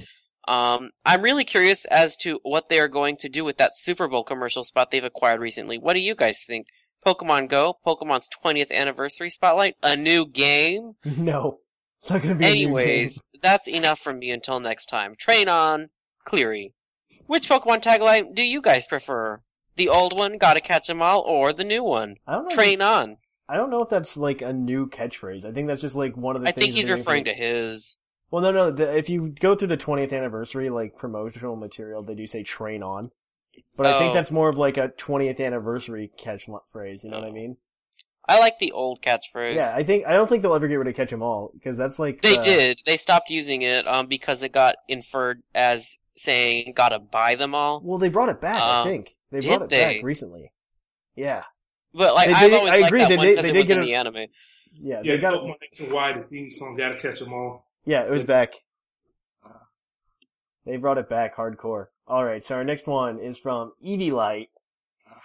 Um, 0.47 0.91
I'm 1.05 1.21
really 1.21 1.43
curious 1.43 1.85
as 1.85 2.15
to 2.17 2.39
what 2.43 2.69
they 2.69 2.79
are 2.79 2.87
going 2.87 3.17
to 3.17 3.29
do 3.29 3.43
with 3.43 3.57
that 3.57 3.75
Super 3.75 4.07
Bowl 4.07 4.23
commercial 4.23 4.63
spot 4.63 4.91
they've 4.91 5.03
acquired 5.03 5.41
recently. 5.41 5.77
What 5.77 5.93
do 5.93 6.01
you 6.01 6.15
guys 6.15 6.43
think? 6.45 6.67
Pokemon 7.05 7.49
Go, 7.49 7.75
Pokemon's 7.85 8.27
20th 8.43 8.71
anniversary 8.71 9.29
spotlight, 9.29 9.75
a 9.83 9.95
new 9.95 10.25
game. 10.25 10.93
no, 11.05 11.59
it's 12.05 12.11
not 12.11 12.21
going 12.21 12.35
to 12.35 12.39
be. 12.39 12.45
Anyways, 12.45 13.19
that's 13.41 13.67
enough 13.67 13.99
from 13.99 14.19
me 14.19 14.29
until 14.29 14.59
next 14.59 14.85
time. 14.85 15.15
Train 15.15 15.49
on, 15.49 15.89
Cleary. 16.23 16.75
Which 17.25 17.49
Pokemon 17.49 17.81
tagline 17.81 18.35
do 18.35 18.43
you 18.43 18.61
guys 18.61 18.85
prefer? 18.85 19.41
The 19.75 19.89
old 19.89 20.15
one, 20.15 20.37
gotta 20.37 20.61
catch 20.61 20.87
'em 20.87 21.01
all, 21.01 21.21
or 21.21 21.51
the 21.51 21.63
new 21.63 21.83
one? 21.83 22.17
I 22.27 22.33
don't 22.33 22.43
know. 22.43 22.55
Train 22.55 22.79
on. 22.81 23.17
I 23.49 23.57
don't 23.57 23.71
know 23.71 23.81
if 23.81 23.89
that's 23.89 24.15
like 24.15 24.43
a 24.43 24.53
new 24.53 24.87
catchphrase. 24.87 25.45
I 25.45 25.51
think 25.51 25.67
that's 25.67 25.81
just 25.81 25.95
like 25.95 26.15
one 26.15 26.35
of 26.35 26.43
the. 26.43 26.49
I 26.49 26.51
think 26.51 26.75
he's 26.75 26.91
referring 26.91 27.23
to 27.23 27.33
his. 27.33 27.97
Well, 28.29 28.43
no, 28.43 28.51
no. 28.51 28.69
The, 28.69 28.95
if 28.95 29.09
you 29.09 29.29
go 29.29 29.55
through 29.55 29.69
the 29.69 29.77
20th 29.77 30.13
anniversary 30.13 30.69
like 30.69 30.95
promotional 30.95 31.55
material, 31.55 32.03
they 32.03 32.13
do 32.13 32.27
say 32.27 32.43
"train 32.43 32.83
on," 32.83 33.09
but 33.75 33.87
I 33.87 33.97
think 33.97 34.11
Oh. 34.11 34.13
that's 34.13 34.31
more 34.31 34.47
of 34.47 34.57
like 34.59 34.77
a 34.77 34.89
20th 34.89 35.43
anniversary 35.43 36.11
catch 36.19 36.47
phrase. 36.71 37.03
You 37.03 37.09
know 37.09 37.17
what 37.17 37.25
I 37.25 37.31
oh. 37.31 37.33
mean? 37.33 37.57
I 38.27 38.39
like 38.39 38.57
the 38.59 38.71
old 38.71 39.01
catchphrase. 39.01 39.55
Yeah, 39.55 39.71
I 39.75 39.83
think 39.83 40.05
I 40.07 40.13
don't 40.13 40.27
think 40.27 40.41
they'll 40.41 40.55
ever 40.55 40.67
get 40.67 40.75
rid 40.75 40.87
of 40.87 40.95
"catch 40.95 41.13
'em 41.13 41.21
all" 41.21 41.51
because 41.53 41.77
that's 41.77 41.99
like 41.99 42.21
They 42.21 42.35
the- 42.35 42.41
did. 42.41 42.81
They 42.85 42.97
stopped 42.97 43.29
using 43.29 43.61
it 43.61 43.87
um, 43.87 44.07
because 44.07 44.41
it 44.43 44.51
got 44.51 44.75
inferred 44.87 45.43
as 45.53 45.97
saying 46.15 46.73
"gotta 46.75 46.99
buy 46.99 47.35
them 47.35 47.53
all." 47.53 47.81
Well, 47.83 47.97
they 47.99 48.09
brought 48.09 48.29
it 48.29 48.41
back. 48.41 48.61
I 48.61 48.79
Um, 48.81 48.87
think 48.87 49.15
they 49.31 49.39
did 49.41 49.47
brought 49.49 49.61
it 49.63 49.69
they? 49.69 49.95
back 49.95 50.03
recently. 50.03 50.51
Yeah, 51.15 51.43
But 51.93 52.13
like 52.15 52.27
They 52.27 52.33
I've 52.33 52.49
did- 52.49 52.53
always 52.57 52.73
I 52.73 52.75
liked 52.77 52.87
agree, 52.87 52.99
that 53.01 53.09
they 53.09 53.15
one 53.17 53.25
did- 53.25 53.35
because 53.37 53.49
it 53.51 53.55
was 53.55 53.67
get 53.67 53.77
in 53.77 53.83
a- 53.83 53.85
the 53.85 53.95
anime. 53.95 54.15
yeah. 54.15 54.25
Yeah, 55.01 55.01
They 55.15 55.17
got 55.19 55.33
Pokemon 55.35 55.55
X 55.63 55.79
and 55.79 55.91
the 56.23 56.27
theme 56.27 56.51
song, 56.51 56.75
gotta 56.75 56.97
catch 56.97 57.19
them 57.19 57.31
all. 57.33 57.67
Yeah, 57.85 58.01
it 58.03 58.09
was 58.09 58.25
back. 58.25 58.53
They 60.65 60.77
brought 60.77 60.97
it 60.97 61.07
back 61.09 61.35
hardcore. 61.37 61.87
Alright, 62.09 62.43
so 62.43 62.55
our 62.55 62.63
next 62.63 62.87
one 62.87 63.19
is 63.19 63.37
from 63.39 63.73
Eevee 63.85 64.11
Light. 64.11 64.49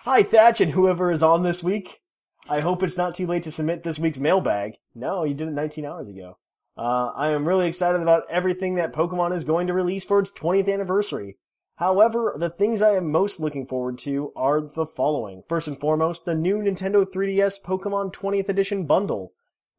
Hi 0.04 0.22
Thatch 0.22 0.60
and 0.60 0.72
whoever 0.72 1.10
is 1.10 1.22
on 1.22 1.42
this 1.42 1.62
week. 1.64 2.00
I 2.48 2.60
hope 2.60 2.82
it's 2.82 2.96
not 2.96 3.14
too 3.14 3.26
late 3.26 3.42
to 3.44 3.52
submit 3.52 3.82
this 3.82 3.98
week's 3.98 4.18
mailbag. 4.18 4.78
No, 4.94 5.24
you 5.24 5.34
did 5.34 5.48
it 5.48 5.52
19 5.52 5.84
hours 5.84 6.08
ago. 6.08 6.38
Uh, 6.76 7.12
I 7.14 7.32
am 7.32 7.46
really 7.46 7.68
excited 7.68 8.00
about 8.00 8.22
everything 8.30 8.76
that 8.76 8.92
Pokemon 8.92 9.36
is 9.36 9.44
going 9.44 9.66
to 9.66 9.74
release 9.74 10.04
for 10.04 10.18
its 10.18 10.32
20th 10.32 10.72
anniversary. 10.72 11.36
However, 11.76 12.34
the 12.36 12.50
things 12.50 12.82
I 12.82 12.94
am 12.96 13.10
most 13.10 13.40
looking 13.40 13.66
forward 13.66 13.98
to 14.00 14.32
are 14.36 14.60
the 14.60 14.86
following. 14.86 15.42
First 15.48 15.68
and 15.68 15.78
foremost, 15.78 16.24
the 16.24 16.34
new 16.34 16.58
Nintendo 16.58 17.04
3DS 17.04 17.62
Pokemon 17.62 18.12
20th 18.12 18.48
Edition 18.48 18.84
bundle. 18.84 19.32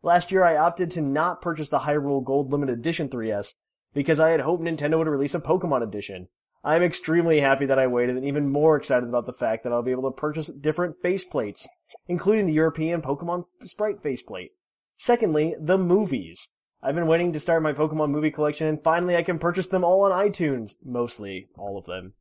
Last 0.03 0.31
year 0.31 0.43
I 0.43 0.57
opted 0.57 0.89
to 0.91 1.01
not 1.01 1.41
purchase 1.41 1.69
the 1.69 1.79
Hyrule 1.79 2.23
Gold 2.23 2.51
Limited 2.51 2.79
Edition 2.79 3.07
3DS 3.07 3.53
because 3.93 4.19
I 4.19 4.29
had 4.29 4.41
hoped 4.41 4.63
Nintendo 4.63 4.97
would 4.97 5.07
release 5.07 5.35
a 5.35 5.39
Pokemon 5.39 5.83
edition. 5.83 6.27
I 6.63 6.75
am 6.75 6.83
extremely 6.83 7.39
happy 7.39 7.65
that 7.67 7.79
I 7.79 7.87
waited 7.87 8.15
and 8.15 8.25
even 8.25 8.51
more 8.51 8.75
excited 8.75 9.09
about 9.09 9.25
the 9.25 9.33
fact 9.33 9.63
that 9.63 9.71
I'll 9.71 9.83
be 9.83 9.91
able 9.91 10.09
to 10.09 10.15
purchase 10.15 10.47
different 10.47 11.01
faceplates, 11.03 11.67
including 12.07 12.45
the 12.45 12.53
European 12.53 13.01
Pokemon 13.01 13.45
Sprite 13.63 13.99
faceplate. 14.01 14.51
Secondly, 14.97 15.55
the 15.59 15.77
movies. 15.77 16.49
I've 16.83 16.95
been 16.95 17.07
waiting 17.07 17.31
to 17.33 17.39
start 17.39 17.61
my 17.61 17.73
Pokemon 17.73 18.09
movie 18.09 18.31
collection 18.31 18.67
and 18.67 18.83
finally 18.83 19.15
I 19.15 19.23
can 19.23 19.39
purchase 19.39 19.67
them 19.67 19.83
all 19.83 20.01
on 20.03 20.11
iTunes. 20.11 20.75
Mostly, 20.83 21.47
all 21.57 21.77
of 21.77 21.85
them. 21.85 22.13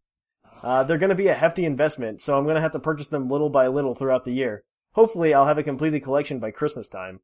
Uh, 0.62 0.82
they're 0.82 0.98
gonna 0.98 1.14
be 1.14 1.28
a 1.28 1.34
hefty 1.34 1.64
investment, 1.64 2.20
so 2.20 2.36
I'm 2.36 2.46
gonna 2.46 2.60
have 2.60 2.72
to 2.72 2.78
purchase 2.78 3.06
them 3.06 3.28
little 3.28 3.50
by 3.50 3.66
little 3.68 3.94
throughout 3.94 4.24
the 4.24 4.32
year. 4.32 4.64
Hopefully 4.92 5.32
I'll 5.32 5.46
have 5.46 5.58
a 5.58 5.62
completed 5.62 6.02
collection 6.02 6.38
by 6.38 6.50
Christmas 6.50 6.88
time. 6.88 7.20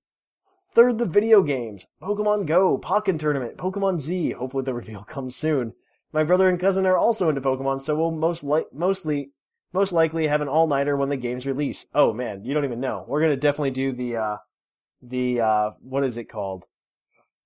Third, 0.75 0.99
the 0.99 1.07
video 1.07 1.43
games. 1.43 1.87
Pokemon 2.03 2.47
Go, 2.47 2.79
Pokken 2.79 3.19
Tournament, 3.19 3.57
Pokemon 3.57 4.01
Z. 4.01 4.33
Hopefully 4.33 4.65
the 4.65 4.75
reveal 4.83 5.05
comes 5.05 5.35
soon. 5.35 5.73
My 6.13 6.23
brother 6.23 6.49
and 6.49 6.61
cousin 6.61 6.87
are 6.87 6.97
also 6.97 7.29
into 7.29 7.41
Pokemon, 7.41 7.81
so 7.81 7.97
we'll 7.97 8.11
most 8.11 8.45
li- 8.45 8.65
mostly, 8.73 9.33
most 9.77 9.93
likely 9.93 10.27
have 10.27 10.41
an 10.41 10.49
all-nighter 10.49 10.97
when 10.97 11.09
the 11.09 11.17
games 11.17 11.47
release. 11.47 11.87
Oh 11.95 12.13
man, 12.13 12.45
you 12.45 12.55
don't 12.55 12.65
even 12.65 12.81
know. 12.81 13.05
We're 13.07 13.21
gonna 13.21 13.37
definitely 13.37 13.71
do 13.71 13.93
the, 13.93 14.17
uh, 14.17 14.37
the, 15.03 15.41
uh, 15.41 15.71
what 15.81 16.03
is 16.03 16.17
it 16.17 16.25
called? 16.25 16.65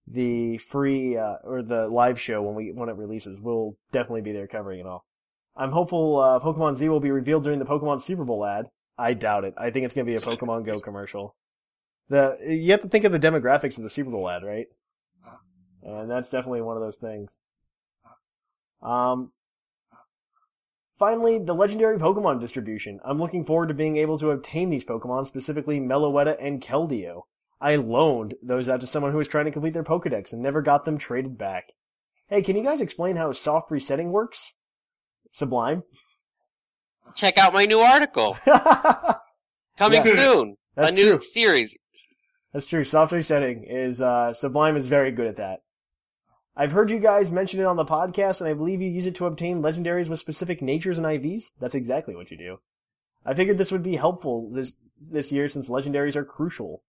The 0.07 0.57
free, 0.59 1.19
uh, 1.19 1.37
or 1.45 1.63
the 1.63 1.89
live 1.89 2.19
show 2.19 2.43
when 2.43 2.55
we, 2.55 2.73
when 2.73 2.89
it 2.89 2.97
releases. 2.97 3.39
We'll 3.41 3.77
definitely 3.93 4.23
be 4.23 4.33
there 4.33 4.47
covering 4.47 4.81
it 4.81 4.87
all. 4.87 5.05
I'm 5.57 5.73
hopeful, 5.73 6.19
uh, 6.19 6.41
Pokemon 6.41 6.77
Z 6.77 6.89
will 6.89 7.01
be 7.01 7.11
revealed 7.11 7.43
during 7.43 7.59
the 7.59 7.67
Pokemon 7.67 8.01
Super 8.01 8.25
Bowl 8.25 8.47
ad. 8.47 8.67
I 8.97 9.15
doubt 9.15 9.45
it. 9.45 9.55
I 9.59 9.71
think 9.71 9.85
it's 9.85 9.95
gonna 9.95 10.05
be 10.05 10.15
a 10.15 10.21
Pokemon 10.21 10.65
Go 10.65 10.81
commercial. 10.81 11.35
The 12.09 12.39
you 12.47 12.71
have 12.73 12.83
to 12.83 12.89
think 12.89 13.05
of 13.05 13.13
the 13.13 13.21
demographics 13.21 13.77
of 13.77 13.83
the 13.83 13.91
Super 13.91 14.11
Bowl 14.11 14.29
ad, 14.29 14.43
right? 14.43 14.67
And 15.83 16.11
that's 16.11 16.29
definitely 16.29 16.63
one 16.63 16.77
of 16.77 16.83
those 16.83 16.97
things. 16.97 17.39
Um, 18.83 19.31
finally, 21.01 21.39
the 21.39 21.55
legendary 21.55 21.99
Pokemon 21.99 22.41
distribution. 22.41 23.01
I'm 23.05 23.19
looking 23.19 23.45
forward 23.45 23.67
to 23.69 23.75
being 23.75 23.97
able 23.97 24.19
to 24.19 24.31
obtain 24.31 24.71
these 24.71 24.85
Pokemon, 24.85 25.27
specifically 25.27 25.81
Meloetta 25.81 26.37
and 26.41 26.63
Keldeo. 26.63 27.23
I 27.61 27.75
loaned 27.77 28.35
those 28.43 28.69
out 28.69 28.81
to 28.83 28.87
someone 28.87 29.11
who 29.11 29.19
was 29.19 29.27
trying 29.27 29.47
to 29.47 29.51
complete 29.51 29.73
their 29.73 29.83
Pokedex 29.83 30.33
and 30.33 30.41
never 30.41 30.63
got 30.63 30.85
them 30.85 30.97
traded 30.99 31.37
back. 31.37 31.73
Hey, 32.29 32.43
can 32.43 32.55
you 32.55 32.63
guys 32.63 32.81
explain 32.81 33.17
how 33.17 33.33
soft 33.33 33.71
resetting 33.73 34.13
works? 34.13 34.55
Sublime. 35.33 35.83
Check 37.17 37.37
out 37.39 37.53
my 37.53 37.67
new 37.67 37.81
article 37.81 38.35
coming 39.77 40.03
Yeah. 40.05 40.15
soon. 40.15 40.57
That's 40.77 40.93
a 40.93 40.95
new 40.95 41.11
true. 41.17 41.21
series. 41.21 41.77
That's 42.53 42.67
true. 42.67 42.85
Soft 42.85 43.13
resetting 43.13 43.65
is 43.65 44.01
uh, 44.01 44.33
Sublime 44.33 44.77
is 44.77 44.89
very 44.89 45.11
good 45.11 45.27
at 45.27 45.37
that. 45.37 45.61
I've 46.61 46.73
heard 46.73 46.91
you 46.91 46.99
guys 46.99 47.33
mention 47.33 47.59
it 47.59 47.65
on 47.65 47.77
the 47.77 47.87
podcast, 47.87 48.43
and 48.43 48.51
I 48.51 48.53
believe 48.53 48.83
you 48.83 48.89
use 48.91 49.07
it 49.07 49.15
to 49.15 49.25
obtain 49.25 49.63
legendaries 49.63 50.11
with 50.11 50.21
specific 50.21 50.61
natures 50.61 50.99
and 50.99 51.07
IVs. 51.07 51.53
That's 51.59 51.75
exactly 51.75 52.15
what 52.15 52.31
you 52.31 52.37
do. 52.37 52.59
I 53.25 53.33
figured 53.33 53.57
this 53.57 53.73
would 53.73 53.83
be 53.83 53.97
helpful 53.97 54.51
this 54.53 54.75
this 55.01 55.33
year 55.33 55.49
since 55.49 55.71
legendaries 55.71 56.17
are 56.17 56.25
crucial. 56.25 56.83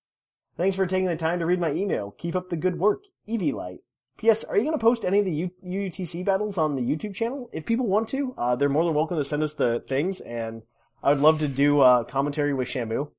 Thanks 0.57 0.75
for 0.75 0.85
taking 0.85 1.05
the 1.05 1.15
time 1.15 1.39
to 1.39 1.45
read 1.45 1.61
my 1.61 1.71
email. 1.71 2.13
Keep 2.17 2.35
up 2.35 2.49
the 2.49 2.57
good 2.57 2.79
work, 2.79 3.05
Eevee 3.29 3.53
Light. 3.53 3.79
P.S. 4.17 4.43
Are 4.43 4.57
you 4.57 4.63
going 4.63 4.77
to 4.77 4.77
post 4.77 5.05
any 5.05 5.19
of 5.19 5.25
the 5.25 5.49
U- 5.63 6.23
battles 6.25 6.57
on 6.57 6.75
the 6.75 6.81
YouTube 6.81 7.15
channel? 7.15 7.49
If 7.53 7.65
people 7.65 7.87
want 7.87 8.09
to, 8.09 8.35
uh, 8.37 8.57
they're 8.57 8.67
more 8.67 8.83
than 8.83 8.93
welcome 8.93 9.15
to 9.19 9.23
send 9.23 9.41
us 9.41 9.53
the 9.53 9.85
things, 9.87 10.19
and 10.19 10.63
I 11.01 11.11
would 11.11 11.21
love 11.21 11.39
to 11.39 11.47
do 11.47 11.79
uh, 11.79 12.03
commentary 12.03 12.53
with 12.53 12.67
Shamu. 12.67 13.09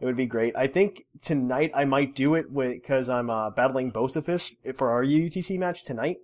It 0.00 0.06
would 0.06 0.16
be 0.16 0.26
great. 0.26 0.56
I 0.56 0.66
think 0.66 1.04
tonight 1.22 1.72
I 1.74 1.84
might 1.84 2.14
do 2.14 2.34
it 2.34 2.52
because 2.52 3.08
I'm 3.08 3.30
uh, 3.30 3.50
battling 3.50 3.92
Bocephus 3.92 4.50
for 4.76 4.90
our 4.90 5.04
UTC 5.04 5.58
match 5.58 5.84
tonight, 5.84 6.18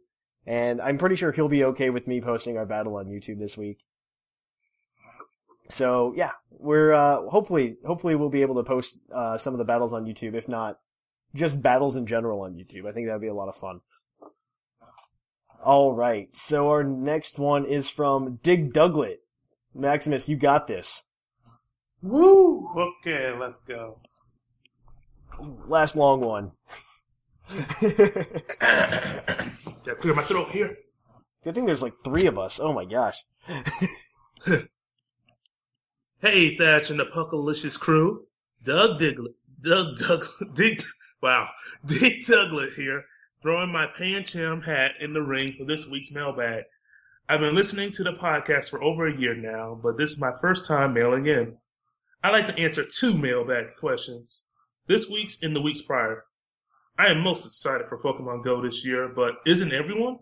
and 0.46 0.80
I'm 0.80 0.98
pretty 0.98 1.16
sure 1.16 1.30
he'll 1.30 1.48
be 1.48 1.64
okay 1.64 1.90
with 1.90 2.06
me 2.06 2.20
posting 2.20 2.58
our 2.58 2.66
battle 2.66 2.96
on 2.96 3.06
YouTube 3.06 3.38
this 3.38 3.56
week. 3.56 3.78
So 5.68 6.12
yeah, 6.16 6.32
we're 6.50 6.92
uh, 6.92 7.22
hopefully 7.28 7.76
hopefully 7.86 8.16
we'll 8.16 8.28
be 8.28 8.42
able 8.42 8.56
to 8.56 8.64
post 8.64 8.98
uh, 9.14 9.38
some 9.38 9.54
of 9.54 9.58
the 9.58 9.64
battles 9.64 9.92
on 9.92 10.04
YouTube. 10.04 10.34
If 10.34 10.48
not, 10.48 10.78
just 11.34 11.62
battles 11.62 11.94
in 11.94 12.06
general 12.06 12.40
on 12.42 12.54
YouTube. 12.54 12.88
I 12.88 12.92
think 12.92 13.06
that 13.06 13.14
would 13.14 13.22
be 13.22 13.28
a 13.28 13.34
lot 13.34 13.48
of 13.48 13.56
fun. 13.56 13.80
All 15.64 15.92
right, 15.92 16.34
so 16.34 16.70
our 16.70 16.82
next 16.82 17.38
one 17.38 17.66
is 17.66 17.90
from 17.90 18.40
Dig 18.42 18.72
Douglet. 18.72 19.20
Maximus, 19.74 20.28
you 20.28 20.36
got 20.36 20.66
this. 20.66 21.04
Woo! 22.02 22.68
Okay, 23.04 23.32
let's 23.32 23.62
go. 23.62 23.98
Last 25.66 25.96
long 25.96 26.20
one. 26.20 26.52
Gotta 27.80 28.42
clear 29.98 30.14
my 30.14 30.22
throat 30.22 30.50
here. 30.50 30.76
Good 31.42 31.54
thing 31.54 31.66
there's 31.66 31.82
like 31.82 31.94
three 32.04 32.26
of 32.26 32.38
us. 32.38 32.60
Oh 32.60 32.72
my 32.72 32.84
gosh. 32.84 33.24
Hey, 36.22 36.54
Thatch 36.54 36.90
and 36.90 37.00
the 37.00 37.06
Puckalicious 37.06 37.80
crew. 37.80 38.26
Doug 38.62 38.98
Diglet. 38.98 39.32
Doug 39.62 39.96
Doug 39.96 40.26
Dig 40.54 40.82
Wow. 41.22 41.48
Dick 41.86 42.26
Douglet 42.26 42.74
here, 42.76 43.04
throwing 43.40 43.72
my 43.72 43.86
Pancham 43.86 44.64
hat 44.64 44.92
in 45.00 45.14
the 45.14 45.22
ring 45.22 45.52
for 45.52 45.64
this 45.64 45.88
week's 45.88 46.12
mailbag. 46.12 46.64
I've 47.26 47.40
been 47.40 47.54
listening 47.54 47.90
to 47.92 48.02
the 48.02 48.12
podcast 48.12 48.68
for 48.68 48.82
over 48.82 49.06
a 49.06 49.18
year 49.18 49.34
now, 49.34 49.80
but 49.82 49.96
this 49.96 50.10
is 50.10 50.20
my 50.20 50.32
first 50.42 50.66
time 50.66 50.92
mailing 50.92 51.24
in. 51.24 51.56
I 52.22 52.30
like 52.30 52.46
to 52.48 52.58
answer 52.58 52.84
two 52.84 53.16
mailbag 53.16 53.68
questions. 53.78 54.48
This 54.86 55.08
week's 55.08 55.42
and 55.42 55.56
the 55.56 55.62
weeks 55.62 55.80
prior. 55.80 56.24
I 56.98 57.06
am 57.06 57.22
most 57.22 57.46
excited 57.46 57.86
for 57.86 57.98
Pokemon 57.98 58.44
Go 58.44 58.60
this 58.60 58.84
year, 58.84 59.08
but 59.08 59.36
isn't 59.46 59.72
everyone? 59.72 60.18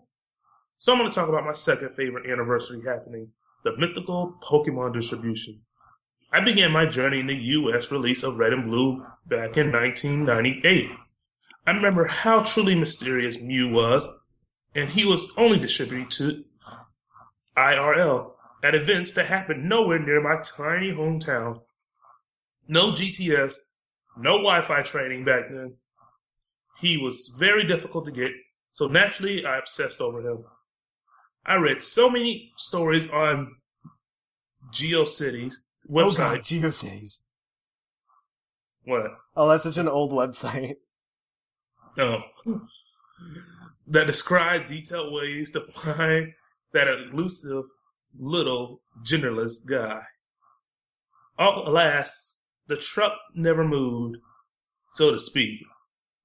So 0.77 0.93
I'm 0.93 0.99
going 0.99 1.11
to 1.11 1.15
talk 1.15 1.27
about 1.27 1.43
my 1.43 1.51
second 1.51 1.89
favorite 1.89 2.29
anniversary 2.29 2.81
happening, 2.85 3.31
the 3.65 3.75
mythical 3.75 4.37
Pokemon 4.41 4.93
distribution. 4.93 5.59
I 6.31 6.39
began 6.39 6.71
my 6.71 6.85
journey 6.85 7.19
in 7.19 7.27
the 7.27 7.35
US 7.35 7.91
release 7.91 8.23
of 8.23 8.37
Red 8.37 8.53
and 8.53 8.63
Blue 8.63 9.03
back 9.27 9.57
in 9.57 9.71
1998. 9.73 10.91
I 11.67 11.71
remember 11.71 12.05
how 12.05 12.43
truly 12.43 12.75
mysterious 12.75 13.41
Mew 13.41 13.73
was, 13.73 14.07
and 14.73 14.89
he 14.89 15.03
was 15.03 15.33
only 15.35 15.59
distributed 15.59 16.11
to 16.11 16.45
IRL 17.57 18.31
at 18.63 18.73
events 18.73 19.11
that 19.13 19.25
happened 19.25 19.67
nowhere 19.67 19.99
near 19.99 20.21
my 20.21 20.41
tiny 20.41 20.93
hometown. 20.93 21.61
No 22.69 22.91
GTS, 22.93 23.55
no 24.17 24.37
Wi-Fi 24.37 24.81
training 24.83 25.25
back 25.25 25.49
then. 25.49 25.75
He 26.79 26.95
was 26.95 27.35
very 27.37 27.65
difficult 27.65 28.05
to 28.05 28.11
get, 28.11 28.31
so 28.69 28.87
naturally 28.87 29.45
I 29.45 29.57
obsessed 29.57 29.99
over 29.99 30.21
him. 30.21 30.45
I 31.45 31.55
read 31.55 31.83
so 31.83 32.09
many 32.09 32.51
stories 32.55 33.09
on 33.09 33.55
GeoCities 34.73 35.55
Oh 35.89 35.93
god, 36.11 36.41
website. 36.41 36.61
GeoCities. 36.61 37.19
what? 38.83 39.11
Oh, 39.35 39.49
that's 39.49 39.63
such 39.63 39.77
an 39.77 39.87
old 39.89 40.11
website. 40.11 40.75
No. 41.97 42.23
that 43.87 44.05
describe 44.07 44.65
detailed 44.67 45.11
ways 45.11 45.51
to 45.51 45.59
find 45.59 46.33
that 46.71 46.87
elusive 46.87 47.65
little 48.17 48.79
genderless 49.03 49.67
guy. 49.67 50.03
Oh, 51.37 51.63
alas, 51.65 52.45
the 52.69 52.77
truck 52.77 53.13
never 53.35 53.67
moved, 53.67 54.17
so 54.91 55.11
to 55.11 55.19
speak. 55.19 55.65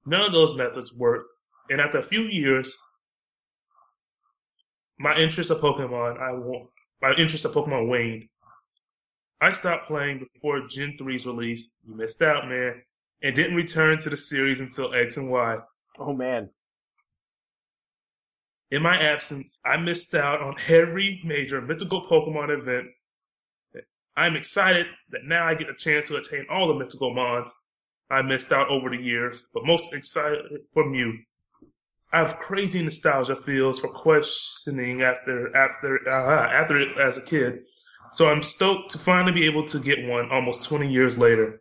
None 0.07 0.21
of 0.21 0.33
those 0.33 0.55
methods 0.55 0.95
worked, 0.95 1.33
and 1.71 1.81
after 1.81 1.99
a 1.99 2.03
few 2.03 2.21
years, 2.21 2.77
my 4.99 5.17
interest 5.17 5.51
of 5.51 5.59
Pokemon, 5.59 6.21
I 6.21 6.33
my 7.01 7.15
interest 7.17 7.45
of 7.47 7.53
Pokemon 7.53 7.89
waned. 7.89 8.29
I 9.41 9.51
stopped 9.51 9.87
playing 9.87 10.27
before 10.33 10.67
Gen 10.69 10.97
3's 11.01 11.27
release. 11.27 11.71
You 11.83 11.97
missed 11.97 12.23
out, 12.23 12.49
man. 12.49 12.83
And 13.23 13.35
didn't 13.35 13.57
return 13.57 13.99
to 13.99 14.11
the 14.11 14.17
series 14.17 14.61
until 14.61 14.95
X 14.95 15.17
and 15.17 15.31
Y. 15.31 15.57
Oh 15.99 16.13
man. 16.13 16.51
In 18.71 18.83
my 18.83 18.97
absence, 18.97 19.61
I 19.65 19.77
missed 19.77 20.15
out 20.15 20.41
on 20.41 20.55
every 20.69 21.21
major 21.25 21.61
mythical 21.61 22.07
Pokemon 22.07 22.51
event. 22.51 22.89
I'm 24.17 24.37
excited 24.37 24.87
that 25.11 25.25
now 25.25 25.45
I 25.47 25.55
get 25.55 25.69
a 25.69 25.75
chance 25.75 26.09
to 26.09 26.17
attain 26.17 26.47
all 26.49 26.69
the 26.69 26.75
mythical 26.75 27.13
mons 27.13 27.55
I 28.11 28.23
missed 28.23 28.53
out 28.53 28.69
over 28.69 28.91
the 28.91 29.03
years, 29.03 29.45
but 29.53 29.67
most 29.67 29.93
excited 29.93 30.43
for 30.73 30.89
Mew. 30.89 31.19
I 32.13 32.19
have 32.19 32.37
crazy 32.37 32.81
nostalgia 32.81 33.35
feels 33.35 33.81
for 33.81 33.89
questioning 33.89 35.03
after 35.03 35.55
after 35.57 36.09
uh, 36.09 36.49
after 36.49 36.79
it 36.79 36.97
as 36.97 37.19
a 37.19 37.25
kid, 37.25 37.65
so 38.13 38.31
I'm 38.31 38.43
stoked 38.43 38.91
to 38.93 38.99
finally 38.99 39.33
be 39.33 39.47
able 39.47 39.65
to 39.65 39.81
get 39.81 40.07
one 40.07 40.31
almost 40.31 40.69
20 40.69 40.89
years 40.89 41.19
later. 41.19 41.61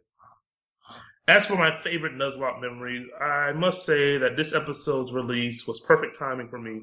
As 1.27 1.47
for 1.47 1.55
my 1.55 1.71
favorite 1.71 2.13
Nuzlocke 2.13 2.61
memories, 2.61 3.07
I 3.19 3.53
must 3.53 3.83
say 3.83 4.19
that 4.19 4.37
this 4.37 4.53
episode's 4.53 5.13
release 5.13 5.65
was 5.65 5.79
perfect 5.79 6.19
timing 6.19 6.49
for 6.49 6.59
me, 6.59 6.81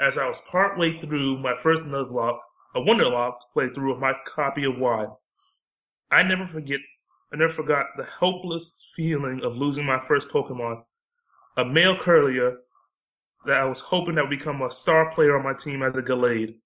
as 0.00 0.16
I 0.16 0.26
was 0.28 0.40
partway 0.50 0.98
through 0.98 1.38
my 1.38 1.54
first 1.54 1.82
Nuzlocke, 1.84 2.38
a 2.76 2.80
Wonderlock 2.80 3.36
playthrough 3.56 3.94
of 3.94 4.00
my 4.00 4.12
copy 4.26 4.64
of 4.64 4.78
Y. 4.78 5.06
I 6.10 6.22
never 6.22 6.46
forget, 6.46 6.80
I 7.32 7.36
never 7.36 7.52
forgot 7.52 7.86
the 7.96 8.04
hopeless 8.04 8.92
feeling 8.94 9.42
of 9.42 9.56
losing 9.56 9.86
my 9.86 9.98
first 9.98 10.28
Pokemon, 10.28 10.82
a 11.56 11.64
male 11.64 11.96
Kirlia 11.96 12.56
that 13.46 13.60
I 13.60 13.64
was 13.64 13.80
hoping 13.80 14.16
that 14.16 14.24
would 14.24 14.38
become 14.38 14.60
a 14.60 14.70
star 14.70 15.10
player 15.10 15.36
on 15.36 15.42
my 15.44 15.54
team 15.54 15.82
as 15.82 15.96
a 15.96 16.02
Gallade. 16.02 16.56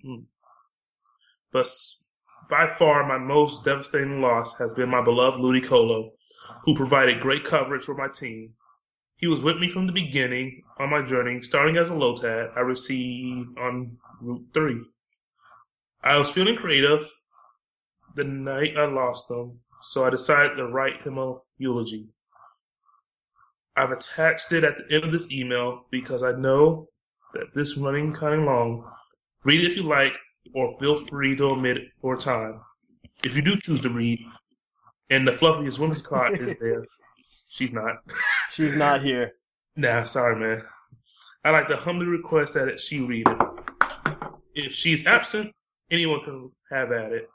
Hmm. 0.00 0.26
But 1.50 1.66
by 2.48 2.68
far 2.68 3.06
my 3.06 3.18
most 3.18 3.64
devastating 3.64 4.22
loss 4.22 4.58
has 4.58 4.74
been 4.74 4.90
my 4.90 5.02
beloved 5.02 5.40
Ludicolo, 5.40 6.10
who 6.64 6.74
provided 6.76 7.20
great 7.20 7.42
coverage 7.42 7.84
for 7.84 7.96
my 7.96 8.08
team. 8.08 8.54
He 9.22 9.28
was 9.28 9.40
with 9.40 9.58
me 9.58 9.68
from 9.68 9.86
the 9.86 9.92
beginning 9.92 10.64
on 10.80 10.90
my 10.90 11.00
journey, 11.00 11.40
starting 11.42 11.76
as 11.76 11.90
a 11.90 11.94
Lotad 11.94 12.56
I 12.56 12.60
received 12.60 13.56
on 13.56 13.98
Route 14.20 14.48
3. 14.52 14.80
I 16.02 16.16
was 16.16 16.32
feeling 16.32 16.56
creative 16.56 17.08
the 18.16 18.24
night 18.24 18.76
I 18.76 18.86
lost 18.86 19.30
him, 19.30 19.60
so 19.80 20.04
I 20.04 20.10
decided 20.10 20.56
to 20.56 20.66
write 20.66 21.02
him 21.02 21.18
a 21.18 21.36
eulogy. 21.56 22.08
I've 23.76 23.92
attached 23.92 24.52
it 24.52 24.64
at 24.64 24.74
the 24.76 24.92
end 24.92 25.04
of 25.04 25.12
this 25.12 25.30
email 25.30 25.86
because 25.88 26.24
I 26.24 26.32
know 26.32 26.88
that 27.32 27.54
this 27.54 27.76
running 27.76 28.12
kind 28.12 28.40
of 28.40 28.44
long. 28.44 28.90
Read 29.44 29.60
it 29.60 29.70
if 29.70 29.76
you 29.76 29.84
like, 29.84 30.18
or 30.52 30.76
feel 30.80 30.96
free 30.96 31.36
to 31.36 31.44
omit 31.44 31.76
it 31.76 31.88
for 32.00 32.14
a 32.14 32.18
time. 32.18 32.60
If 33.22 33.36
you 33.36 33.42
do 33.42 33.54
choose 33.62 33.82
to 33.82 33.88
read, 33.88 34.18
and 35.10 35.28
the 35.28 35.32
fluffiest 35.32 35.78
woman's 35.78 36.02
clock 36.02 36.32
is 36.32 36.58
there, 36.58 36.84
she's 37.48 37.72
not. 37.72 37.98
She's 38.52 38.76
not 38.76 39.00
here. 39.00 39.32
Nah, 39.76 40.02
sorry, 40.02 40.38
man. 40.38 40.60
I'd 41.42 41.52
like 41.52 41.68
to 41.68 41.76
humbly 41.76 42.04
request 42.04 42.52
that 42.52 42.78
she 42.78 43.00
read 43.00 43.26
it. 43.26 43.42
If 44.54 44.74
she's 44.74 45.06
absent, 45.06 45.52
anyone 45.90 46.20
can 46.20 46.50
have 46.70 46.92
at 46.92 47.12
it. 47.12 47.30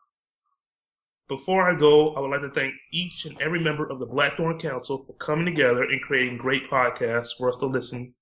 Before 1.27 1.69
I 1.69 1.77
go, 1.77 2.13
I 2.13 2.19
would 2.19 2.29
like 2.29 2.41
to 2.41 2.51
thank 2.51 2.75
each 2.93 3.25
and 3.25 3.41
every 3.41 3.59
member 3.59 3.87
of 3.87 3.99
the 3.99 4.05
Blackthorn 4.05 4.59
Council 4.59 4.99
for 4.99 5.13
coming 5.13 5.45
together 5.45 5.81
and 5.81 5.99
creating 6.01 6.37
great 6.37 6.69
podcasts 6.69 7.35
for 7.35 7.49
us 7.49 7.57
to 7.57 7.65
listen 7.65 8.13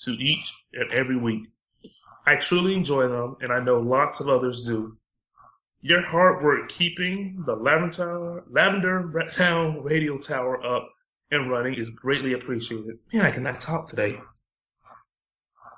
to 0.00 0.12
each 0.12 0.50
and 0.72 0.90
every 0.90 1.16
week. 1.16 1.48
I 2.26 2.36
truly 2.36 2.74
enjoy 2.74 3.08
them, 3.08 3.36
and 3.42 3.52
I 3.52 3.60
know 3.60 3.78
lots 3.78 4.20
of 4.20 4.28
others 4.28 4.62
do. 4.62 4.96
Your 5.82 6.00
hard 6.00 6.42
work 6.42 6.70
keeping 6.70 7.42
the 7.44 7.54
Lavender, 7.54 8.44
Lavender 8.50 9.28
Town 9.32 9.82
radio 9.82 10.16
tower 10.16 10.64
up 10.64 10.88
and 11.30 11.50
running 11.50 11.74
is 11.74 11.90
greatly 11.90 12.32
appreciated. 12.32 12.98
Man, 13.12 13.26
I 13.26 13.30
cannot 13.30 13.60
talk 13.60 13.88
today. 13.88 14.16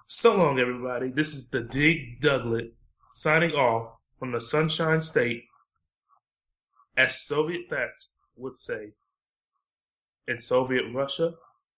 So 0.07 0.37
long, 0.37 0.59
everybody. 0.59 1.11
This 1.11 1.35
is 1.35 1.51
the 1.51 1.63
Dig 1.63 2.21
Douglet 2.21 2.75
signing 3.13 3.53
off 3.53 3.97
from 4.19 4.33
the 4.33 4.41
Sunshine 4.41 5.01
State, 5.01 5.45
as 6.97 7.21
Soviet 7.21 7.63
Thatch 7.71 8.09
would 8.37 8.57
say. 8.57 8.93
In 10.27 10.39
Soviet 10.39 10.85
Russia, 10.93 11.35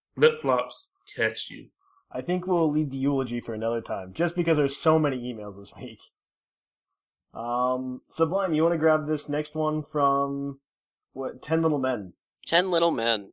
flip 0.08 0.34
flops 0.40 0.92
catch 1.16 1.50
you. 1.50 1.68
I 2.10 2.20
think 2.20 2.46
we'll 2.46 2.70
leave 2.70 2.90
the 2.90 2.98
eulogy 2.98 3.40
for 3.40 3.54
another 3.54 3.80
time, 3.80 4.12
just 4.12 4.36
because 4.36 4.56
there's 4.56 4.76
so 4.76 4.98
many 4.98 5.18
emails 5.18 5.58
this 5.58 5.72
week. 5.80 6.00
Um, 7.32 8.02
Sublime, 8.10 8.52
you 8.52 8.62
want 8.62 8.74
to 8.74 8.78
grab 8.78 9.06
this 9.06 9.28
next 9.28 9.54
one 9.54 9.82
from 9.82 10.60
what? 11.12 11.42
Ten 11.42 11.62
Little 11.62 11.78
Men. 11.78 12.12
Ten 12.44 12.70
Little 12.70 12.90
Men. 12.90 13.32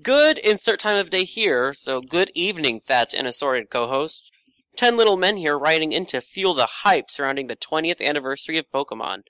Good 0.00 0.38
insert 0.38 0.78
time 0.78 0.96
of 0.96 1.10
day 1.10 1.24
here, 1.24 1.74
so 1.74 2.00
good 2.00 2.30
evening, 2.32 2.78
Thatch 2.86 3.12
and 3.12 3.26
assorted 3.26 3.68
co-hosts. 3.68 4.30
Ten 4.76 4.96
Little 4.96 5.16
Men 5.16 5.38
here 5.38 5.58
writing 5.58 5.90
in 5.90 6.06
to 6.06 6.20
fuel 6.20 6.54
the 6.54 6.68
hype 6.84 7.10
surrounding 7.10 7.48
the 7.48 7.56
20th 7.56 8.00
anniversary 8.00 8.58
of 8.58 8.70
Pokemon. 8.70 9.22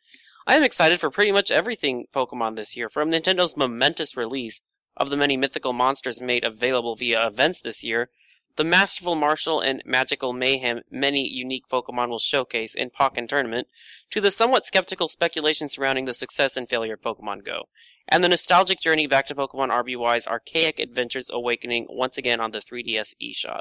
I 0.46 0.56
am 0.56 0.62
excited 0.62 1.00
for 1.00 1.10
pretty 1.10 1.32
much 1.32 1.50
everything 1.50 2.04
Pokemon 2.14 2.56
this 2.56 2.76
year, 2.76 2.90
from 2.90 3.10
Nintendo's 3.10 3.56
momentous 3.56 4.14
release 4.14 4.60
of 4.94 5.08
the 5.08 5.16
many 5.16 5.38
mythical 5.38 5.72
monsters 5.72 6.20
made 6.20 6.44
available 6.44 6.96
via 6.96 7.26
events 7.26 7.62
this 7.62 7.82
year, 7.82 8.10
the 8.58 8.64
masterful 8.64 9.14
martial 9.14 9.60
and 9.60 9.80
magical 9.86 10.32
mayhem 10.32 10.80
many 10.90 11.26
unique 11.26 11.68
Pokemon 11.70 12.08
will 12.08 12.18
showcase 12.18 12.74
in 12.74 12.90
Pokken 12.90 13.28
Tournament, 13.28 13.68
to 14.10 14.20
the 14.20 14.32
somewhat 14.32 14.66
skeptical 14.66 15.08
speculation 15.08 15.68
surrounding 15.68 16.06
the 16.06 16.12
success 16.12 16.56
and 16.56 16.68
failure 16.68 16.94
of 16.94 17.00
Pokemon 17.00 17.44
Go 17.44 17.68
and 18.08 18.24
the 18.24 18.28
nostalgic 18.28 18.80
journey 18.80 19.06
back 19.06 19.26
to 19.26 19.34
Pokemon 19.36 19.68
RBY's 19.68 20.26
archaic 20.26 20.80
adventures 20.80 21.30
awakening 21.32 21.86
once 21.88 22.18
again 22.18 22.40
on 22.40 22.50
the 22.50 22.58
3DS 22.58 23.14
eShop. 23.22 23.60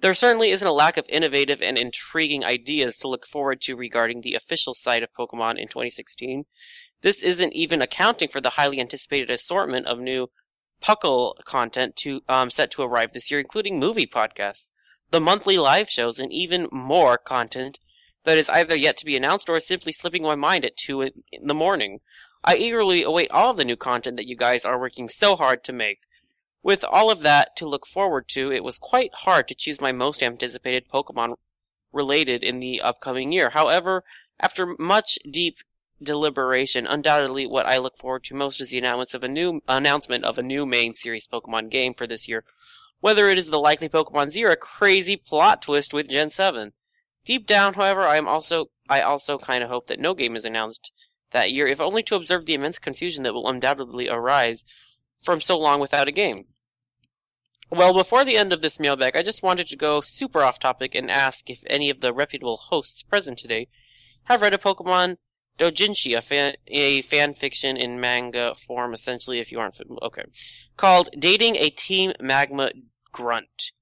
There 0.00 0.14
certainly 0.14 0.50
isn't 0.50 0.66
a 0.66 0.72
lack 0.72 0.96
of 0.96 1.06
innovative 1.08 1.62
and 1.62 1.78
intriguing 1.78 2.44
ideas 2.44 2.98
to 2.98 3.08
look 3.08 3.28
forward 3.28 3.60
to 3.62 3.76
regarding 3.76 4.22
the 4.22 4.34
official 4.34 4.74
site 4.74 5.04
of 5.04 5.10
Pokemon 5.16 5.58
in 5.58 5.68
2016. 5.68 6.46
This 7.02 7.22
isn't 7.22 7.52
even 7.52 7.80
accounting 7.80 8.28
for 8.28 8.40
the 8.40 8.50
highly 8.50 8.80
anticipated 8.80 9.30
assortment 9.30 9.86
of 9.86 10.00
new 10.00 10.30
Puckle 10.82 11.34
content 11.44 11.96
to 11.96 12.22
um, 12.28 12.50
set 12.50 12.70
to 12.72 12.82
arrive 12.82 13.12
this 13.12 13.30
year, 13.30 13.40
including 13.40 13.78
movie 13.78 14.06
podcasts, 14.06 14.70
the 15.10 15.20
monthly 15.20 15.58
live 15.58 15.88
shows, 15.88 16.18
and 16.18 16.32
even 16.32 16.68
more 16.70 17.18
content 17.18 17.78
that 18.24 18.38
is 18.38 18.48
either 18.50 18.76
yet 18.76 18.96
to 18.98 19.06
be 19.06 19.16
announced 19.16 19.48
or 19.48 19.56
is 19.56 19.66
simply 19.66 19.92
slipping 19.92 20.22
my 20.22 20.34
mind 20.34 20.64
at 20.64 20.76
2 20.76 21.02
in 21.02 21.12
the 21.42 21.54
morning. 21.54 22.00
I 22.44 22.56
eagerly 22.56 23.02
await 23.02 23.30
all 23.30 23.54
the 23.54 23.64
new 23.64 23.76
content 23.76 24.16
that 24.16 24.26
you 24.26 24.36
guys 24.36 24.64
are 24.64 24.78
working 24.78 25.08
so 25.08 25.36
hard 25.36 25.62
to 25.64 25.72
make. 25.72 26.00
With 26.62 26.84
all 26.84 27.10
of 27.10 27.20
that 27.20 27.56
to 27.56 27.66
look 27.66 27.86
forward 27.86 28.28
to, 28.28 28.52
it 28.52 28.64
was 28.64 28.78
quite 28.78 29.10
hard 29.14 29.48
to 29.48 29.54
choose 29.54 29.80
my 29.80 29.92
most 29.92 30.22
anticipated 30.22 30.88
Pokemon 30.92 31.36
related 31.92 32.44
in 32.44 32.60
the 32.60 32.80
upcoming 32.80 33.32
year. 33.32 33.50
However, 33.50 34.04
after 34.38 34.74
much 34.78 35.18
deep 35.30 35.58
deliberation, 36.02 36.86
undoubtedly 36.86 37.46
what 37.46 37.66
I 37.66 37.78
look 37.78 37.96
forward 37.96 38.24
to 38.24 38.34
most 38.34 38.60
is 38.60 38.70
the 38.70 38.78
announcement 38.78 39.14
of 39.14 39.24
a 39.24 39.28
new 39.28 39.60
announcement 39.68 40.24
of 40.24 40.38
a 40.38 40.42
new 40.42 40.66
main 40.66 40.94
series 40.94 41.26
Pokemon 41.26 41.70
game 41.70 41.94
for 41.94 42.06
this 42.06 42.28
year. 42.28 42.44
Whether 43.00 43.28
it 43.28 43.38
is 43.38 43.50
the 43.50 43.58
likely 43.58 43.88
Pokemon 43.88 44.30
Zero 44.30 44.54
crazy 44.56 45.16
plot 45.16 45.62
twist 45.62 45.94
with 45.94 46.10
Gen 46.10 46.30
7. 46.30 46.72
Deep 47.24 47.46
down, 47.46 47.74
however, 47.74 48.02
I 48.02 48.16
am 48.16 48.28
also 48.28 48.66
I 48.88 49.02
also 49.02 49.38
kind 49.38 49.62
of 49.62 49.70
hope 49.70 49.86
that 49.86 50.00
no 50.00 50.14
game 50.14 50.36
is 50.36 50.44
announced 50.44 50.90
that 51.30 51.52
year, 51.52 51.66
if 51.66 51.80
only 51.80 52.02
to 52.04 52.16
observe 52.16 52.46
the 52.46 52.54
immense 52.54 52.78
confusion 52.78 53.22
that 53.22 53.34
will 53.34 53.48
undoubtedly 53.48 54.08
arise 54.08 54.64
from 55.22 55.40
so 55.40 55.58
long 55.58 55.80
without 55.80 56.08
a 56.08 56.12
game. 56.12 56.44
Well, 57.70 57.94
before 57.94 58.24
the 58.24 58.36
end 58.36 58.52
of 58.52 58.62
this 58.62 58.80
mailbag, 58.80 59.16
I 59.16 59.22
just 59.22 59.44
wanted 59.44 59.68
to 59.68 59.76
go 59.76 60.00
super 60.00 60.42
off 60.42 60.58
topic 60.58 60.94
and 60.94 61.08
ask 61.08 61.48
if 61.48 61.62
any 61.68 61.88
of 61.88 62.00
the 62.00 62.12
reputable 62.12 62.56
hosts 62.56 63.04
present 63.04 63.38
today 63.38 63.68
have 64.24 64.42
read 64.42 64.54
a 64.54 64.58
Pokemon 64.58 65.18
Dojinshi, 65.60 66.16
a 66.16 66.22
fan 66.22 66.54
a 66.68 67.02
fan 67.02 67.34
fiction 67.34 67.76
in 67.76 68.00
manga 68.00 68.54
form, 68.54 68.92
essentially. 68.94 69.38
If 69.40 69.52
you 69.52 69.60
aren't 69.60 69.74
familiar, 69.76 69.98
okay, 70.04 70.24
called 70.76 71.10
"Dating 71.18 71.56
a 71.56 71.68
Team 71.70 72.12
Magma 72.20 72.70
Grunt." 73.12 73.72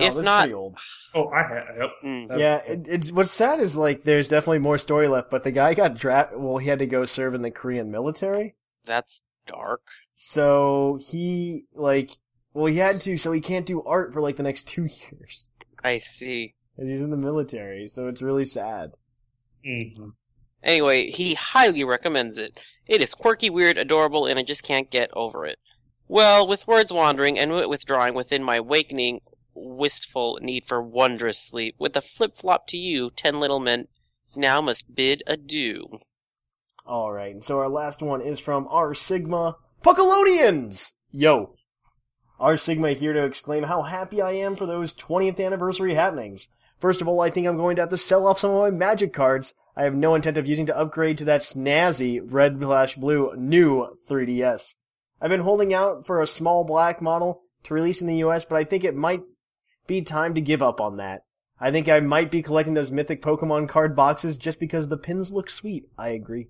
Oh, 0.00 0.06
if 0.06 0.24
not, 0.24 0.52
old. 0.52 0.78
Oh, 1.14 1.28
I 1.30 1.42
have. 1.42 1.64
Yep. 1.76 1.90
Mm. 2.04 2.38
Yeah, 2.38 2.56
it, 2.58 2.86
it's 2.88 3.10
what's 3.10 3.32
sad 3.32 3.58
is 3.58 3.74
like 3.76 4.04
there's 4.04 4.28
definitely 4.28 4.60
more 4.60 4.78
story 4.78 5.08
left, 5.08 5.28
but 5.30 5.42
the 5.42 5.50
guy 5.50 5.74
got 5.74 5.96
drafted. 5.96 6.38
Well, 6.38 6.58
he 6.58 6.68
had 6.68 6.78
to 6.78 6.86
go 6.86 7.04
serve 7.04 7.34
in 7.34 7.42
the 7.42 7.50
Korean 7.50 7.90
military, 7.90 8.54
that's 8.84 9.20
dark. 9.46 9.80
so 10.14 10.98
he 11.02 11.64
like 11.74 12.10
well 12.54 12.66
he 12.66 12.76
had 12.76 13.00
to, 13.00 13.16
so 13.16 13.32
he 13.32 13.40
can't 13.40 13.66
do 13.66 13.82
art 13.82 14.12
for 14.12 14.20
like 14.22 14.36
the 14.36 14.42
next 14.44 14.68
two 14.68 14.82
years. 14.84 15.48
I 15.82 15.98
see. 15.98 16.54
'Cause 16.76 16.86
he's 16.86 17.00
in 17.00 17.10
the 17.10 17.16
military, 17.16 17.88
so 17.88 18.06
it's 18.06 18.22
really 18.22 18.44
sad. 18.44 18.92
Mm-hmm. 19.66 20.10
Anyway, 20.62 21.10
he 21.10 21.34
highly 21.34 21.84
recommends 21.84 22.38
it. 22.38 22.58
It 22.86 23.00
is 23.00 23.14
quirky, 23.14 23.50
weird, 23.50 23.78
adorable, 23.78 24.26
and 24.26 24.38
I 24.38 24.42
just 24.42 24.64
can't 24.64 24.90
get 24.90 25.10
over 25.12 25.46
it. 25.46 25.58
Well, 26.08 26.46
with 26.46 26.66
words 26.66 26.92
wandering 26.92 27.38
and 27.38 27.52
withdrawing 27.68 28.14
within 28.14 28.42
my 28.42 28.56
awakening, 28.56 29.20
wistful 29.54 30.38
need 30.40 30.64
for 30.64 30.82
wondrous 30.82 31.38
sleep, 31.38 31.76
with 31.78 31.96
a 31.96 32.00
flip 32.00 32.36
flop 32.36 32.66
to 32.68 32.76
you, 32.76 33.10
ten 33.10 33.40
little 33.40 33.60
men 33.60 33.88
now 34.34 34.60
must 34.60 34.94
bid 34.94 35.22
adieu. 35.26 36.00
All 36.86 37.12
right, 37.12 37.44
so 37.44 37.58
our 37.58 37.68
last 37.68 38.00
one 38.00 38.22
is 38.22 38.40
from 38.40 38.66
R 38.70 38.94
Sigma 38.94 39.56
Puckalonians. 39.82 40.92
Yo, 41.12 41.54
R 42.40 42.56
Sigma 42.56 42.92
here 42.92 43.12
to 43.12 43.24
exclaim 43.24 43.64
how 43.64 43.82
happy 43.82 44.22
I 44.22 44.32
am 44.32 44.56
for 44.56 44.64
those 44.64 44.94
20th 44.94 45.44
anniversary 45.44 45.94
happenings. 45.94 46.48
First 46.78 47.00
of 47.00 47.08
all, 47.08 47.20
I 47.20 47.30
think 47.30 47.46
I'm 47.46 47.56
going 47.56 47.76
to 47.76 47.82
have 47.82 47.90
to 47.90 47.96
sell 47.96 48.26
off 48.26 48.38
some 48.38 48.50
of 48.50 48.58
my 48.58 48.70
magic 48.70 49.12
cards. 49.12 49.54
I 49.76 49.82
have 49.84 49.94
no 49.94 50.14
intent 50.14 50.36
of 50.36 50.46
using 50.46 50.66
to 50.66 50.78
upgrade 50.78 51.18
to 51.18 51.24
that 51.26 51.40
snazzy 51.40 52.20
red 52.22 52.58
slash 52.60 52.96
blue 52.96 53.32
new 53.36 53.88
3DS. 54.08 54.74
I've 55.20 55.30
been 55.30 55.40
holding 55.40 55.74
out 55.74 56.06
for 56.06 56.20
a 56.20 56.26
small 56.26 56.64
black 56.64 57.02
model 57.02 57.42
to 57.64 57.74
release 57.74 58.00
in 58.00 58.06
the 58.06 58.24
US, 58.24 58.44
but 58.44 58.56
I 58.56 58.64
think 58.64 58.84
it 58.84 58.94
might 58.94 59.22
be 59.86 60.02
time 60.02 60.34
to 60.34 60.40
give 60.40 60.62
up 60.62 60.80
on 60.80 60.98
that. 60.98 61.22
I 61.60 61.72
think 61.72 61.88
I 61.88 61.98
might 61.98 62.30
be 62.30 62.42
collecting 62.42 62.74
those 62.74 62.92
mythic 62.92 63.20
Pokemon 63.20 63.68
card 63.68 63.96
boxes 63.96 64.38
just 64.38 64.60
because 64.60 64.86
the 64.86 64.96
pins 64.96 65.32
look 65.32 65.50
sweet. 65.50 65.86
I 65.98 66.10
agree. 66.10 66.48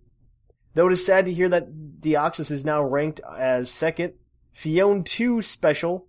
Though 0.74 0.88
it 0.88 0.92
is 0.92 1.04
sad 1.04 1.24
to 1.24 1.32
hear 1.32 1.48
that 1.48 2.00
Deoxys 2.00 2.50
is 2.50 2.64
now 2.64 2.82
ranked 2.82 3.20
as 3.36 3.70
second, 3.70 4.12
Phione 4.54 5.04
2 5.04 5.40
special, 5.40 6.06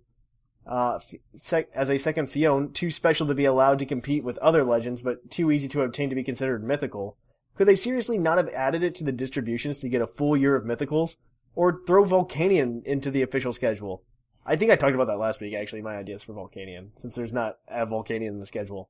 uh, 0.66 0.98
sec- 1.34 1.70
as 1.74 1.90
a 1.90 1.98
second 1.98 2.28
Phione, 2.28 2.72
too 2.72 2.90
special 2.90 3.26
to 3.26 3.34
be 3.34 3.44
allowed 3.44 3.78
to 3.78 3.86
compete 3.86 4.24
with 4.24 4.38
other 4.38 4.64
legends, 4.64 5.02
but 5.02 5.30
too 5.30 5.50
easy 5.50 5.68
to 5.68 5.82
obtain 5.82 6.08
to 6.10 6.14
be 6.14 6.24
considered 6.24 6.64
mythical. 6.64 7.16
Could 7.56 7.66
they 7.68 7.74
seriously 7.74 8.18
not 8.18 8.38
have 8.38 8.48
added 8.48 8.82
it 8.82 8.94
to 8.96 9.04
the 9.04 9.12
distributions 9.12 9.80
to 9.80 9.88
get 9.88 10.02
a 10.02 10.06
full 10.06 10.36
year 10.36 10.56
of 10.56 10.64
mythicals? 10.64 11.16
Or 11.54 11.80
throw 11.86 12.04
Volcanion 12.04 12.84
into 12.84 13.10
the 13.10 13.22
official 13.22 13.52
schedule? 13.52 14.04
I 14.46 14.56
think 14.56 14.70
I 14.70 14.76
talked 14.76 14.94
about 14.94 15.08
that 15.08 15.18
last 15.18 15.40
week, 15.40 15.54
actually, 15.54 15.82
my 15.82 15.96
ideas 15.96 16.22
for 16.22 16.32
Volcanion, 16.32 16.90
since 16.96 17.14
there's 17.14 17.32
not 17.32 17.58
a 17.68 17.86
Volcanion 17.86 18.28
in 18.28 18.38
the 18.38 18.46
schedule. 18.46 18.88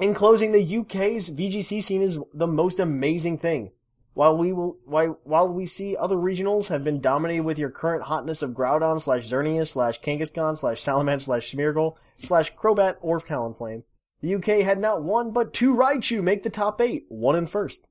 In 0.00 0.14
closing, 0.14 0.52
the 0.52 0.78
UK's 0.78 1.30
VGC 1.30 1.82
scene 1.82 2.02
is 2.02 2.18
the 2.34 2.46
most 2.46 2.80
amazing 2.80 3.38
thing. 3.38 3.70
While 4.14 4.36
we 4.36 4.52
will, 4.52 4.76
while, 4.84 5.18
while 5.22 5.48
we 5.48 5.66
see 5.66 5.96
other 5.96 6.16
regionals 6.16 6.68
have 6.68 6.82
been 6.82 7.00
dominated 7.00 7.44
with 7.44 7.58
your 7.58 7.70
current 7.70 8.04
hotness 8.04 8.42
of 8.42 8.50
Groudon 8.50 9.00
slash 9.00 9.28
Xerneas 9.28 9.68
slash 9.68 10.00
Kangaskhan 10.00 10.58
slash 10.58 10.84
Salamence 10.84 11.22
slash 11.22 11.52
Smeargle 11.52 11.96
slash 12.22 12.54
Crobat 12.56 12.96
or 13.00 13.20
Talonflame, 13.20 13.84
the 14.20 14.34
UK 14.34 14.64
had 14.64 14.80
not 14.80 15.02
one 15.02 15.30
but 15.30 15.52
two 15.52 15.74
Raichu 15.74 16.22
make 16.22 16.42
the 16.42 16.50
top 16.50 16.80
eight, 16.80 17.06
one 17.08 17.36
in 17.36 17.46
first. 17.46 17.86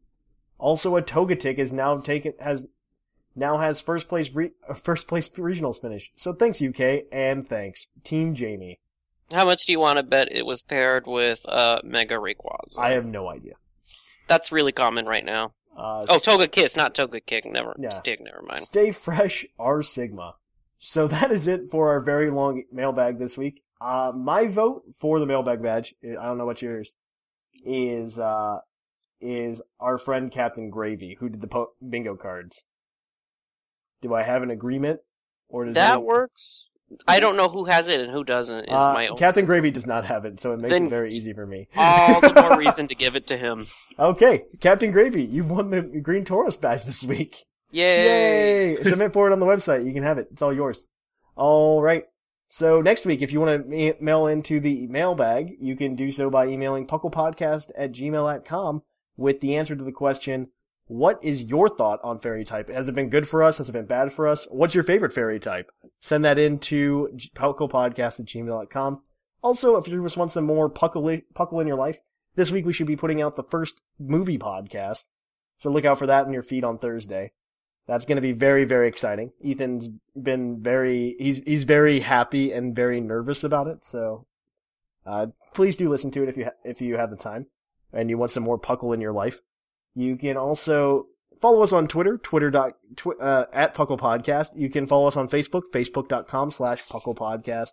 Also, 0.58 0.98
a 0.98 1.02
Togetic 1.02 1.58
is 1.58 1.72
now 1.72 1.98
taken 1.98 2.34
has 2.42 2.68
now 3.36 3.58
has 3.58 3.80
first 3.80 4.08
place 4.08 4.30
re- 4.34 4.52
uh, 4.68 4.74
first 4.74 5.08
place 5.08 5.30
regionals 5.30 5.82
finish. 5.82 6.12
So 6.16 6.34
thanks 6.34 6.62
UK 6.62 7.06
and 7.12 7.48
thanks 7.48 7.88
Team 8.04 8.36
Jamie. 8.36 8.80
How 9.32 9.46
much 9.46 9.66
do 9.66 9.72
you 9.72 9.80
want 9.80 9.98
to 9.98 10.04
bet 10.04 10.32
it 10.32 10.46
was 10.46 10.64
paired 10.64 11.08
with 11.08 11.46
uh, 11.48 11.82
Mega 11.84 12.16
Rayquaza? 12.16 12.78
I 12.78 12.92
have 12.92 13.06
no 13.06 13.30
idea. 13.30 13.54
That's 14.28 14.52
really 14.52 14.72
common 14.72 15.06
right 15.06 15.24
now. 15.24 15.54
Uh, 15.80 16.06
Oh, 16.10 16.18
Togekiss, 16.18 16.76
not 16.76 16.94
Togetic. 16.94 17.46
Never, 17.52 17.76
Yeah. 17.80 18.02
Dig, 18.04 18.20
never 18.22 18.42
mind. 18.42 18.64
Stay 18.66 18.92
fresh, 18.92 19.46
R 19.58 19.82
Sigma. 19.82 20.36
So 20.78 21.08
that 21.16 21.32
is 21.32 21.48
it 21.48 21.70
for 21.72 21.90
our 21.90 22.00
very 22.02 22.30
long 22.30 22.64
mailbag 22.72 23.18
this 23.20 23.38
week. 23.38 23.62
Uh, 23.82 24.12
my 24.16 24.48
vote 24.48 24.84
for 25.00 25.20
the 25.20 25.26
mailbag 25.26 25.62
badge, 25.64 25.96
I 26.04 26.26
don't 26.26 26.38
know 26.38 26.46
what 26.46 26.62
yours, 26.62 26.96
is, 27.66 28.20
uh, 28.20 28.60
is 29.22 29.62
our 29.80 29.98
friend 29.98 30.30
Captain 30.32 30.70
Gravy, 30.70 31.16
who 31.20 31.30
did 31.30 31.42
the 31.42 31.48
po- 31.48 31.72
bingo 31.88 32.16
cards. 32.16 32.66
Do 34.02 34.14
I 34.14 34.24
have 34.24 34.44
an 34.44 34.50
agreement? 34.52 35.00
Or 35.50 35.66
does 35.66 35.76
That 35.76 35.96
any- 35.98 36.04
works. 36.04 36.70
I 37.08 37.20
don't 37.20 37.38
know 37.38 37.50
who 37.50 37.66
has 37.66 37.88
it 37.90 38.00
and 38.02 38.12
who 38.12 38.24
doesn't. 38.24 38.66
Is 38.66 38.72
Uh, 38.72 38.94
my 38.94 39.08
own 39.08 39.18
Captain 39.18 39.46
Gravy 39.46 39.72
does 39.72 39.86
not 39.86 40.06
have 40.06 40.26
it, 40.26 40.40
so 40.40 40.54
it 40.54 40.60
makes 40.60 40.72
Then- 40.72 40.86
it 40.86 40.90
very 40.90 41.14
easy 41.14 41.34
for 41.34 41.46
me. 41.46 41.68
all 41.76 42.20
the 42.22 42.34
more 42.34 42.58
reason 42.66 42.88
to 42.88 42.96
give 42.96 43.16
it 43.16 43.28
to 43.28 43.38
him. 43.38 43.68
Okay, 43.98 44.42
Captain 44.62 44.92
Gravy, 44.92 45.24
you've 45.24 45.50
won 45.52 45.70
the 45.70 45.82
Green 45.82 46.26
Tauros 46.26 46.60
badge 46.60 46.84
this 46.86 47.04
week. 47.04 47.46
Yay! 47.72 48.72
Yay! 48.72 48.76
Submit 48.84 49.14
for 49.14 49.30
it 49.30 49.34
on 49.34 49.40
the 49.40 49.46
website. 49.46 49.86
You 49.86 49.94
can 49.94 50.04
have 50.04 50.18
it. 50.18 50.28
It's 50.32 50.42
all 50.42 50.54
yours. 50.54 50.88
All 51.36 51.82
right. 51.82 52.06
So 52.48 52.82
next 52.82 53.06
week, 53.06 53.22
if 53.22 53.32
you 53.32 53.40
want 53.40 53.70
to 53.70 53.94
mail 54.02 54.26
into 54.26 54.60
the 54.60 54.88
mailbag, 54.88 55.52
you 55.60 55.76
can 55.76 55.96
do 55.96 56.12
so 56.12 56.32
by 56.32 56.48
emailing 56.48 56.88
pucklepodcast 56.88 57.70
at 57.78 57.92
gmail.com 57.92 58.82
with 59.18 59.40
the 59.40 59.56
answer 59.56 59.76
to 59.76 59.84
the 59.84 59.92
question, 59.92 60.48
what 60.90 61.24
is 61.24 61.44
your 61.44 61.70
thought 61.70 62.00
on 62.04 62.20
fairy 62.20 62.44
type? 62.44 62.68
Has 62.68 62.90
it 62.90 62.96
been 62.96 63.12
good 63.12 63.28
for 63.28 63.44
us? 63.44 63.60
Has 63.60 63.70
it 63.70 63.74
been 63.74 63.86
bad 63.86 64.12
for 64.12 64.28
us? 64.28 64.48
What's 64.50 64.74
your 64.74 64.84
favorite 64.84 65.14
fairy 65.14 65.40
type? 65.40 65.72
Send 66.00 66.26
that 66.26 66.40
in 66.40 66.58
to 66.60 67.16
pucklepodcast 67.36 68.20
at 68.20 68.26
gmail.com. 68.26 69.04
Also, 69.44 69.78
if 69.78 69.88
you 69.88 70.02
just 70.02 70.18
want 70.18 70.32
some 70.32 70.46
more 70.46 70.68
puckle, 70.68 71.22
puckle 71.36 71.62
in 71.62 71.68
your 71.68 71.78
life, 71.78 72.00
this 72.36 72.50
week 72.50 72.66
we 72.66 72.74
should 72.74 72.88
be 72.88 72.96
putting 72.96 73.22
out 73.22 73.36
the 73.36 73.44
first 73.44 73.80
movie 74.00 74.40
podcast. 74.40 75.06
So 75.60 75.70
look 75.70 75.86
out 75.86 76.00
for 76.00 76.08
that 76.08 76.26
in 76.26 76.34
your 76.34 76.42
feed 76.42 76.64
on 76.64 76.80
Thursday. 76.80 77.34
That's 77.86 78.06
going 78.06 78.16
to 78.16 78.22
be 78.22 78.32
very, 78.32 78.66
very 78.66 78.88
exciting. 78.88 79.32
Ethan's 79.46 79.92
been 80.20 80.60
very, 80.60 81.16
he's, 81.20 81.44
he's 81.46 81.66
very 81.66 82.00
happy 82.00 82.52
and 82.52 82.76
very 82.76 83.00
nervous 83.00 83.44
about 83.44 83.68
it. 83.68 83.86
So, 83.86 84.26
uh, 85.06 85.28
please 85.54 85.78
do 85.78 85.88
listen 85.88 86.10
to 86.12 86.24
it 86.24 86.30
if 86.30 86.38
you, 86.38 86.46
ha- 86.46 86.52
if 86.64 86.82
you 86.82 86.98
have 86.98 87.12
the 87.12 87.16
time 87.16 87.46
and 87.94 88.10
you 88.10 88.18
want 88.18 88.32
some 88.32 88.44
more 88.44 88.58
puckle 88.58 88.92
in 88.92 89.02
your 89.02 89.14
life. 89.14 89.40
You 89.96 90.16
can 90.16 90.38
also 90.38 91.08
follow 91.40 91.62
us 91.62 91.74
on 91.74 91.88
Twitter, 91.88 92.18
Twitter 92.18 92.50
dot, 92.50 92.74
uh, 93.20 93.46
at 93.52 93.76
Puckle 93.76 94.00
Podcast. 94.00 94.52
You 94.56 94.70
can 94.70 94.88
follow 94.88 95.08
us 95.08 95.18
on 95.18 95.28
Facebook, 95.28 95.64
Facebook.com 95.74 96.52
slash 96.52 96.86
Puckle 96.88 97.16
Podcast. 97.16 97.70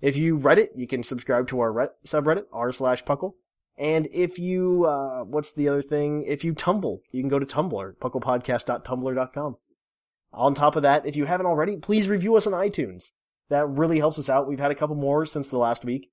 If 0.00 0.16
you 0.16 0.38
Reddit, 0.38 0.68
you 0.76 0.86
can 0.86 1.02
subscribe 1.02 1.48
to 1.48 1.60
our 1.60 1.72
re- 1.72 1.88
subreddit, 2.04 2.44
r 2.52 2.72
slash 2.72 3.04
Puckle. 3.04 3.32
And 3.78 4.08
if 4.12 4.38
you, 4.38 4.84
uh, 4.84 5.24
what's 5.24 5.52
the 5.52 5.68
other 5.68 5.82
thing? 5.82 6.24
If 6.26 6.44
you 6.44 6.54
tumble, 6.54 7.02
you 7.12 7.22
can 7.22 7.28
go 7.28 7.38
to 7.38 7.46
Tumblr, 7.46 7.96
pucklepodcast.tumblr.com. 7.96 9.56
On 10.32 10.54
top 10.54 10.76
of 10.76 10.82
that, 10.82 11.06
if 11.06 11.16
you 11.16 11.24
haven't 11.26 11.46
already, 11.46 11.76
please 11.76 12.08
review 12.08 12.36
us 12.36 12.46
on 12.46 12.52
iTunes. 12.52 13.10
That 13.48 13.68
really 13.68 13.98
helps 13.98 14.18
us 14.18 14.28
out. 14.28 14.48
We've 14.48 14.58
had 14.58 14.70
a 14.70 14.74
couple 14.74 14.96
more 14.96 15.24
since 15.24 15.48
the 15.48 15.58
last 15.58 15.84
week. 15.84 16.10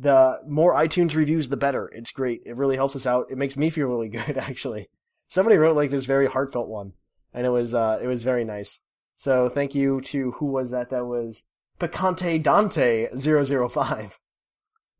The 0.00 0.40
more 0.46 0.74
iTunes 0.74 1.14
reviews, 1.14 1.50
the 1.50 1.58
better. 1.58 1.90
It's 1.92 2.10
great. 2.10 2.40
It 2.46 2.56
really 2.56 2.76
helps 2.76 2.96
us 2.96 3.06
out. 3.06 3.26
It 3.30 3.36
makes 3.36 3.58
me 3.58 3.68
feel 3.68 3.86
really 3.86 4.08
good, 4.18 4.38
actually. 4.38 4.88
Somebody 5.28 5.58
wrote 5.58 5.76
like 5.76 5.90
this 5.90 6.06
very 6.06 6.26
heartfelt 6.26 6.68
one, 6.68 6.94
and 7.34 7.46
it 7.46 7.50
was, 7.50 7.74
uh, 7.74 7.98
it 8.02 8.06
was 8.06 8.24
very 8.24 8.44
nice. 8.44 8.80
So 9.16 9.50
thank 9.50 9.74
you 9.74 10.00
to, 10.00 10.32
who 10.32 10.46
was 10.46 10.70
that? 10.70 10.88
That 10.88 11.04
was 11.04 11.44
Picante 11.78 12.42
Dante 12.42 13.08
005. 13.14 14.18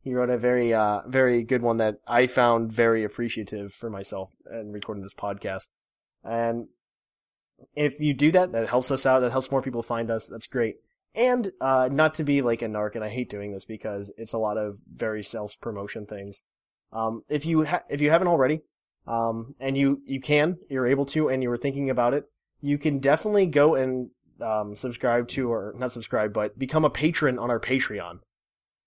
He 0.02 0.14
wrote 0.14 0.30
a 0.30 0.38
very, 0.38 0.74
uh, 0.74 1.00
very 1.06 1.42
good 1.42 1.62
one 1.62 1.78
that 1.78 1.96
I 2.06 2.26
found 2.26 2.70
very 2.70 3.02
appreciative 3.02 3.72
for 3.72 3.88
myself 3.88 4.30
and 4.44 4.72
recording 4.72 5.02
this 5.02 5.14
podcast. 5.14 5.68
And 6.22 6.68
if 7.74 8.00
you 8.00 8.12
do 8.12 8.30
that, 8.32 8.52
that 8.52 8.68
helps 8.68 8.90
us 8.90 9.06
out. 9.06 9.20
That 9.20 9.32
helps 9.32 9.50
more 9.50 9.62
people 9.62 9.82
find 9.82 10.10
us. 10.10 10.26
That's 10.26 10.46
great. 10.46 10.76
And, 11.14 11.50
uh, 11.60 11.88
not 11.90 12.14
to 12.14 12.24
be 12.24 12.40
like 12.40 12.62
a 12.62 12.66
narc, 12.66 12.94
and 12.94 13.04
I 13.04 13.08
hate 13.08 13.30
doing 13.30 13.52
this 13.52 13.64
because 13.64 14.12
it's 14.16 14.32
a 14.32 14.38
lot 14.38 14.56
of 14.56 14.78
very 14.94 15.22
self-promotion 15.22 16.06
things. 16.06 16.42
Um, 16.92 17.22
if 17.28 17.44
you 17.44 17.64
ha- 17.64 17.82
if 17.88 18.00
you 18.00 18.10
haven't 18.10 18.28
already, 18.28 18.62
um, 19.06 19.54
and 19.58 19.76
you, 19.76 20.02
you 20.04 20.20
can, 20.20 20.58
you're 20.68 20.86
able 20.86 21.06
to, 21.06 21.28
and 21.28 21.42
you 21.42 21.48
were 21.48 21.56
thinking 21.56 21.90
about 21.90 22.14
it, 22.14 22.24
you 22.60 22.78
can 22.78 23.00
definitely 23.00 23.46
go 23.46 23.74
and, 23.74 24.10
um, 24.40 24.76
subscribe 24.76 25.26
to, 25.28 25.50
or 25.50 25.74
not 25.76 25.92
subscribe, 25.92 26.32
but 26.32 26.58
become 26.58 26.84
a 26.84 26.90
patron 26.90 27.38
on 27.38 27.50
our 27.50 27.60
Patreon. 27.60 28.20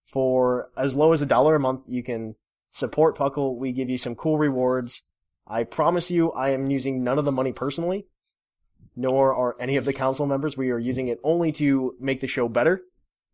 For 0.05 0.69
as 0.77 0.95
low 0.95 1.13
as 1.13 1.21
a 1.21 1.25
dollar 1.25 1.55
a 1.55 1.59
month, 1.59 1.83
you 1.87 2.03
can 2.03 2.35
support 2.71 3.17
Puckle. 3.17 3.57
We 3.57 3.71
give 3.71 3.89
you 3.89 3.97
some 3.97 4.15
cool 4.15 4.37
rewards. 4.37 5.09
I 5.47 5.63
promise 5.63 6.09
you, 6.09 6.31
I 6.31 6.51
am 6.51 6.69
using 6.69 7.03
none 7.03 7.19
of 7.19 7.25
the 7.25 7.31
money 7.31 7.51
personally, 7.51 8.07
nor 8.95 9.33
are 9.33 9.55
any 9.59 9.77
of 9.77 9.85
the 9.85 9.93
council 9.93 10.25
members. 10.25 10.57
We 10.57 10.71
are 10.71 10.79
using 10.79 11.07
it 11.07 11.19
only 11.23 11.51
to 11.53 11.95
make 11.99 12.21
the 12.21 12.27
show 12.27 12.47
better. 12.47 12.81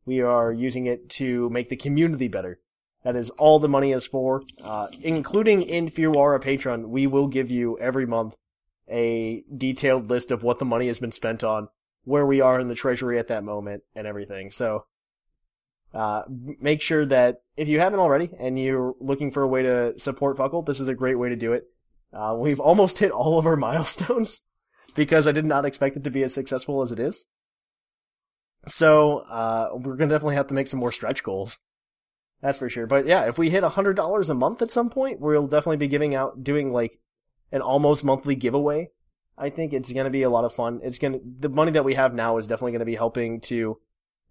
We 0.06 0.22
are 0.22 0.52
using 0.52 0.86
it 0.86 1.10
to 1.12 1.50
make 1.50 1.70
the 1.70 1.76
community 1.76 2.28
better. 2.28 2.60
That 3.04 3.16
is 3.16 3.30
all 3.32 3.60
the 3.60 3.70
money 3.70 3.92
is 3.92 4.06
for, 4.06 4.44
uh, 4.64 4.88
including 5.02 5.64
if 5.64 5.98
you 5.98 6.16
are 6.16 6.36
a 6.36 6.40
patron, 6.40 6.90
we 6.90 7.08
will 7.08 7.28
give 7.28 7.50
you 7.50 7.78
every 7.80 8.06
month 8.06 8.36
a 8.90 9.44
detailed 9.56 10.10
list 10.10 10.32
of 10.32 10.44
what 10.44 10.60
the 10.60 10.66
money 10.66 10.88
has 10.88 11.00
been 11.00 11.12
spent 11.12 11.44
on, 11.44 11.70
where 12.04 12.26
we 12.26 12.42
are 12.42 12.60
in 12.60 12.68
the 12.68 12.76
treasury 12.76 13.18
at 13.20 13.28
that 13.28 13.44
moment, 13.44 13.84
and 13.96 14.06
everything. 14.06 14.52
So, 14.52 14.86
uh, 15.94 16.24
make 16.28 16.82
sure 16.82 17.06
that 17.06 17.42
if 17.56 17.68
you 17.68 17.80
haven't 17.80 18.00
already 18.00 18.32
and 18.38 18.60
you're 18.60 18.96
looking 19.00 19.32
for 19.32 19.44
a 19.44 19.48
way 19.48 19.64
to 19.64 19.98
support 19.98 20.38
Puckle, 20.38 20.66
this 20.66 20.80
is 20.80 20.88
a 20.88 20.96
great 20.96 21.18
way 21.18 21.30
to 21.30 21.36
do 21.36 21.54
it. 21.54 21.66
Uh, 22.12 22.36
we've 22.38 22.60
almost 22.60 22.98
hit 22.98 23.12
all 23.12 23.38
of 23.38 23.46
our 23.46 23.56
milestones 23.56 24.42
because 24.96 25.28
I 25.28 25.32
did 25.32 25.46
not 25.46 25.66
expect 25.66 25.98
it 25.98 26.04
to 26.04 26.12
be 26.12 26.24
as 26.24 26.34
successful 26.34 26.82
as 26.82 26.92
it 26.92 27.00
is. 27.00 27.28
So, 28.68 29.20
uh, 29.20 29.70
we're 29.74 29.96
gonna 29.96 30.12
definitely 30.12 30.36
have 30.36 30.48
to 30.48 30.54
make 30.54 30.68
some 30.68 30.80
more 30.80 30.92
stretch 30.92 31.24
goals. 31.24 31.60
That's 32.42 32.58
for 32.58 32.70
sure. 32.70 32.88
But 32.88 33.06
yeah, 33.06 33.28
if 33.28 33.38
we 33.38 33.50
hit 33.50 33.64
hundred 33.64 33.96
dollars 33.96 34.30
a 34.30 34.34
month 34.34 34.62
at 34.62 34.72
some 34.72 34.90
point, 34.90 35.20
we'll 35.20 35.48
definitely 35.48 35.78
be 35.78 35.88
giving 35.88 36.16
out, 36.16 36.44
doing 36.44 36.72
like 36.72 37.00
an 37.52 37.62
almost 37.62 38.04
monthly 38.04 38.36
giveaway. 38.36 38.90
I 39.38 39.50
think 39.50 39.74
it's 39.74 39.92
gonna 39.92 40.10
be 40.10 40.24
a 40.24 40.30
lot 40.30 40.44
of 40.44 40.54
fun. 40.54 40.82
It's 40.84 41.00
gonna, 41.00 41.20
the 41.24 41.50
money 41.50 41.72
that 41.72 41.86
we 41.86 41.96
have 41.96 42.14
now 42.14 42.38
is 42.38 42.48
definitely 42.48 42.74
gonna 42.74 42.86
be 42.86 42.96
helping 42.96 43.42
to 43.42 43.80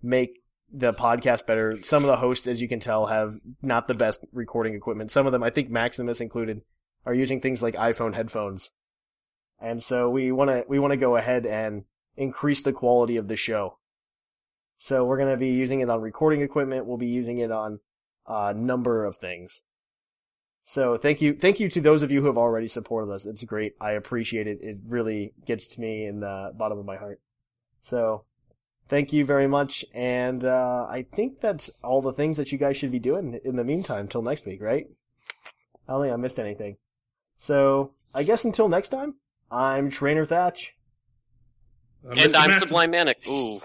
make 0.03 0.43
the 0.71 0.93
podcast 0.93 1.47
better. 1.47 1.83
Some 1.83 2.05
of 2.05 2.09
the 2.09 2.17
hosts, 2.17 2.47
as 2.47 2.61
you 2.61 2.69
can 2.69 2.81
tell, 2.81 3.07
have 3.07 3.41
not 3.63 3.89
the 3.89 3.95
best 3.95 4.25
recording 4.33 4.75
equipment. 4.75 5.11
Some 5.11 5.27
of 5.27 5.33
them, 5.33 5.43
I 5.43 5.51
think 5.51 5.71
Maximus 5.71 6.21
included, 6.21 6.63
are 7.07 7.15
using 7.15 7.41
things 7.41 7.63
like 7.63 7.75
iPhone 7.75 8.15
headphones. 8.15 8.71
And 9.61 9.83
so 9.83 10.09
we 10.09 10.31
wanna, 10.33 10.65
we 10.69 10.79
wanna 10.79 10.97
go 10.97 11.17
ahead 11.17 11.47
and 11.47 11.85
increase 12.17 12.63
the 12.63 12.73
quality 12.73 13.17
of 13.17 13.29
the 13.29 13.37
show. 13.37 13.79
So 14.77 15.05
we're 15.05 15.19
gonna 15.19 15.37
be 15.37 15.49
using 15.49 15.81
it 15.81 15.91
on 15.91 16.01
recording 16.01 16.43
equipment. 16.43 16.87
We'll 16.87 16.97
be 16.97 17.07
using 17.07 17.39
it 17.39 17.51
on 17.51 17.81
a 18.27 18.55
number 18.55 19.05
of 19.05 19.17
things. 19.17 19.63
So 20.63 20.97
thank 20.99 21.21
you, 21.21 21.35
thank 21.35 21.61
you 21.61 21.71
to 21.71 21.81
those 21.81 22.03
of 22.03 22.13
you 22.13 22.21
who 22.21 22.27
have 22.27 22.37
already 22.37 22.69
supported 22.69 23.11
us. 23.11 23.25
It's 23.25 23.43
great. 23.45 23.75
I 23.81 23.93
appreciate 23.93 24.47
it. 24.47 24.59
It 24.61 24.79
really 24.87 25.33
gets 25.47 25.67
to 25.69 25.81
me 25.81 26.05
in 26.05 26.21
the 26.21 26.53
bottom 26.55 26.79
of 26.79 26.85
my 26.85 26.97
heart. 26.97 27.21
So 27.81 28.25
thank 28.89 29.13
you 29.13 29.25
very 29.25 29.49
much. 29.49 29.85
And, 29.95 30.45
uh, 30.45 30.87
I 30.89 31.07
think 31.11 31.41
that's 31.41 31.71
all 31.83 32.03
the 32.03 32.13
things 32.13 32.37
that 32.37 32.53
you 32.53 32.59
guys 32.59 32.77
should 32.77 32.93
be 32.93 32.99
doing 32.99 33.41
in 33.45 33.57
the 33.57 33.65
meantime 33.65 34.09
till 34.09 34.23
next 34.23 34.45
week, 34.45 34.61
right? 34.61 34.87
I 35.89 35.93
don't 35.93 36.03
think 36.03 36.13
I 36.13 36.17
missed 36.17 36.39
anything. 36.39 36.77
So 37.39 37.91
I 38.15 38.23
guess 38.23 38.45
until 38.45 38.69
next 38.69 38.89
time, 38.89 39.15
I'm 39.51 39.91
Trainer 39.91 40.25
Thatch. 40.25 40.75
and 42.05 42.35
I'm 42.35 42.53
Sublime 42.55 42.91
Manic. 42.91 43.19
Ooh. 43.29 43.59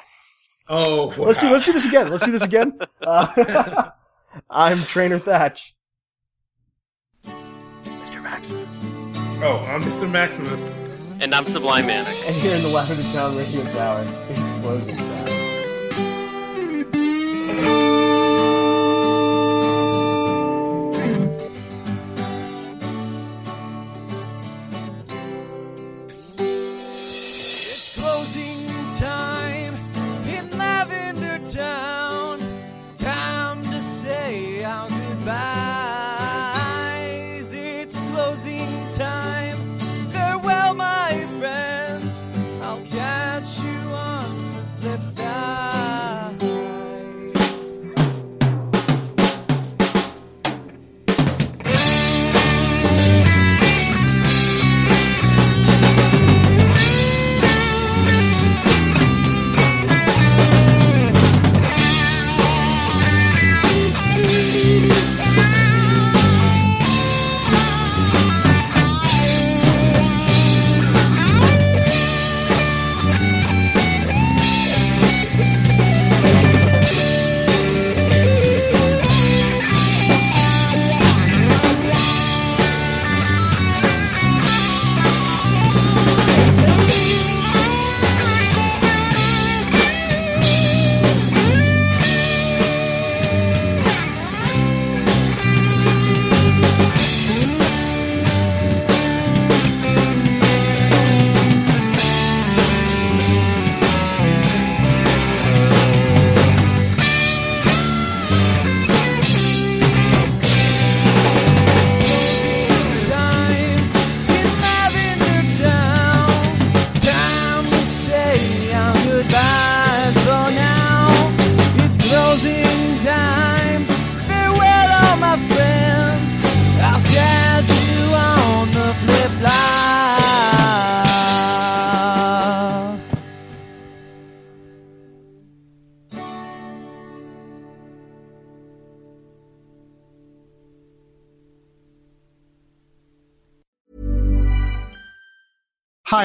Oh, 0.70 1.14
Let's 1.18 1.40
do, 1.40 1.50
let's 1.52 1.66
do 1.66 1.74
this 1.74 1.86
again. 1.86 2.10
Let's 2.10 2.24
do 2.24 2.32
this 2.32 2.44
again. 2.44 2.80
Uh, 3.06 3.90
I'm 4.50 4.80
Trainer 4.84 5.20
Thatch. 5.20 5.76
Mr. 7.26 8.24
Maximus. 8.24 8.70
Oh, 9.44 9.66
I'm 9.70 9.82
Mr. 9.82 10.10
Maximus. 10.10 10.74
And 11.20 11.36
I'm 11.36 11.46
Sublime 11.46 11.86
Manic. 11.88 12.16
And 12.26 12.34
here 12.36 12.56
in 12.56 12.62
the 12.62 12.70
Lavender 12.70 13.04
Town 13.12 13.36
Radio 13.36 13.62
Tower, 13.72 14.06
it's 14.30 14.62
closing 14.62 14.96
time. 14.96 15.23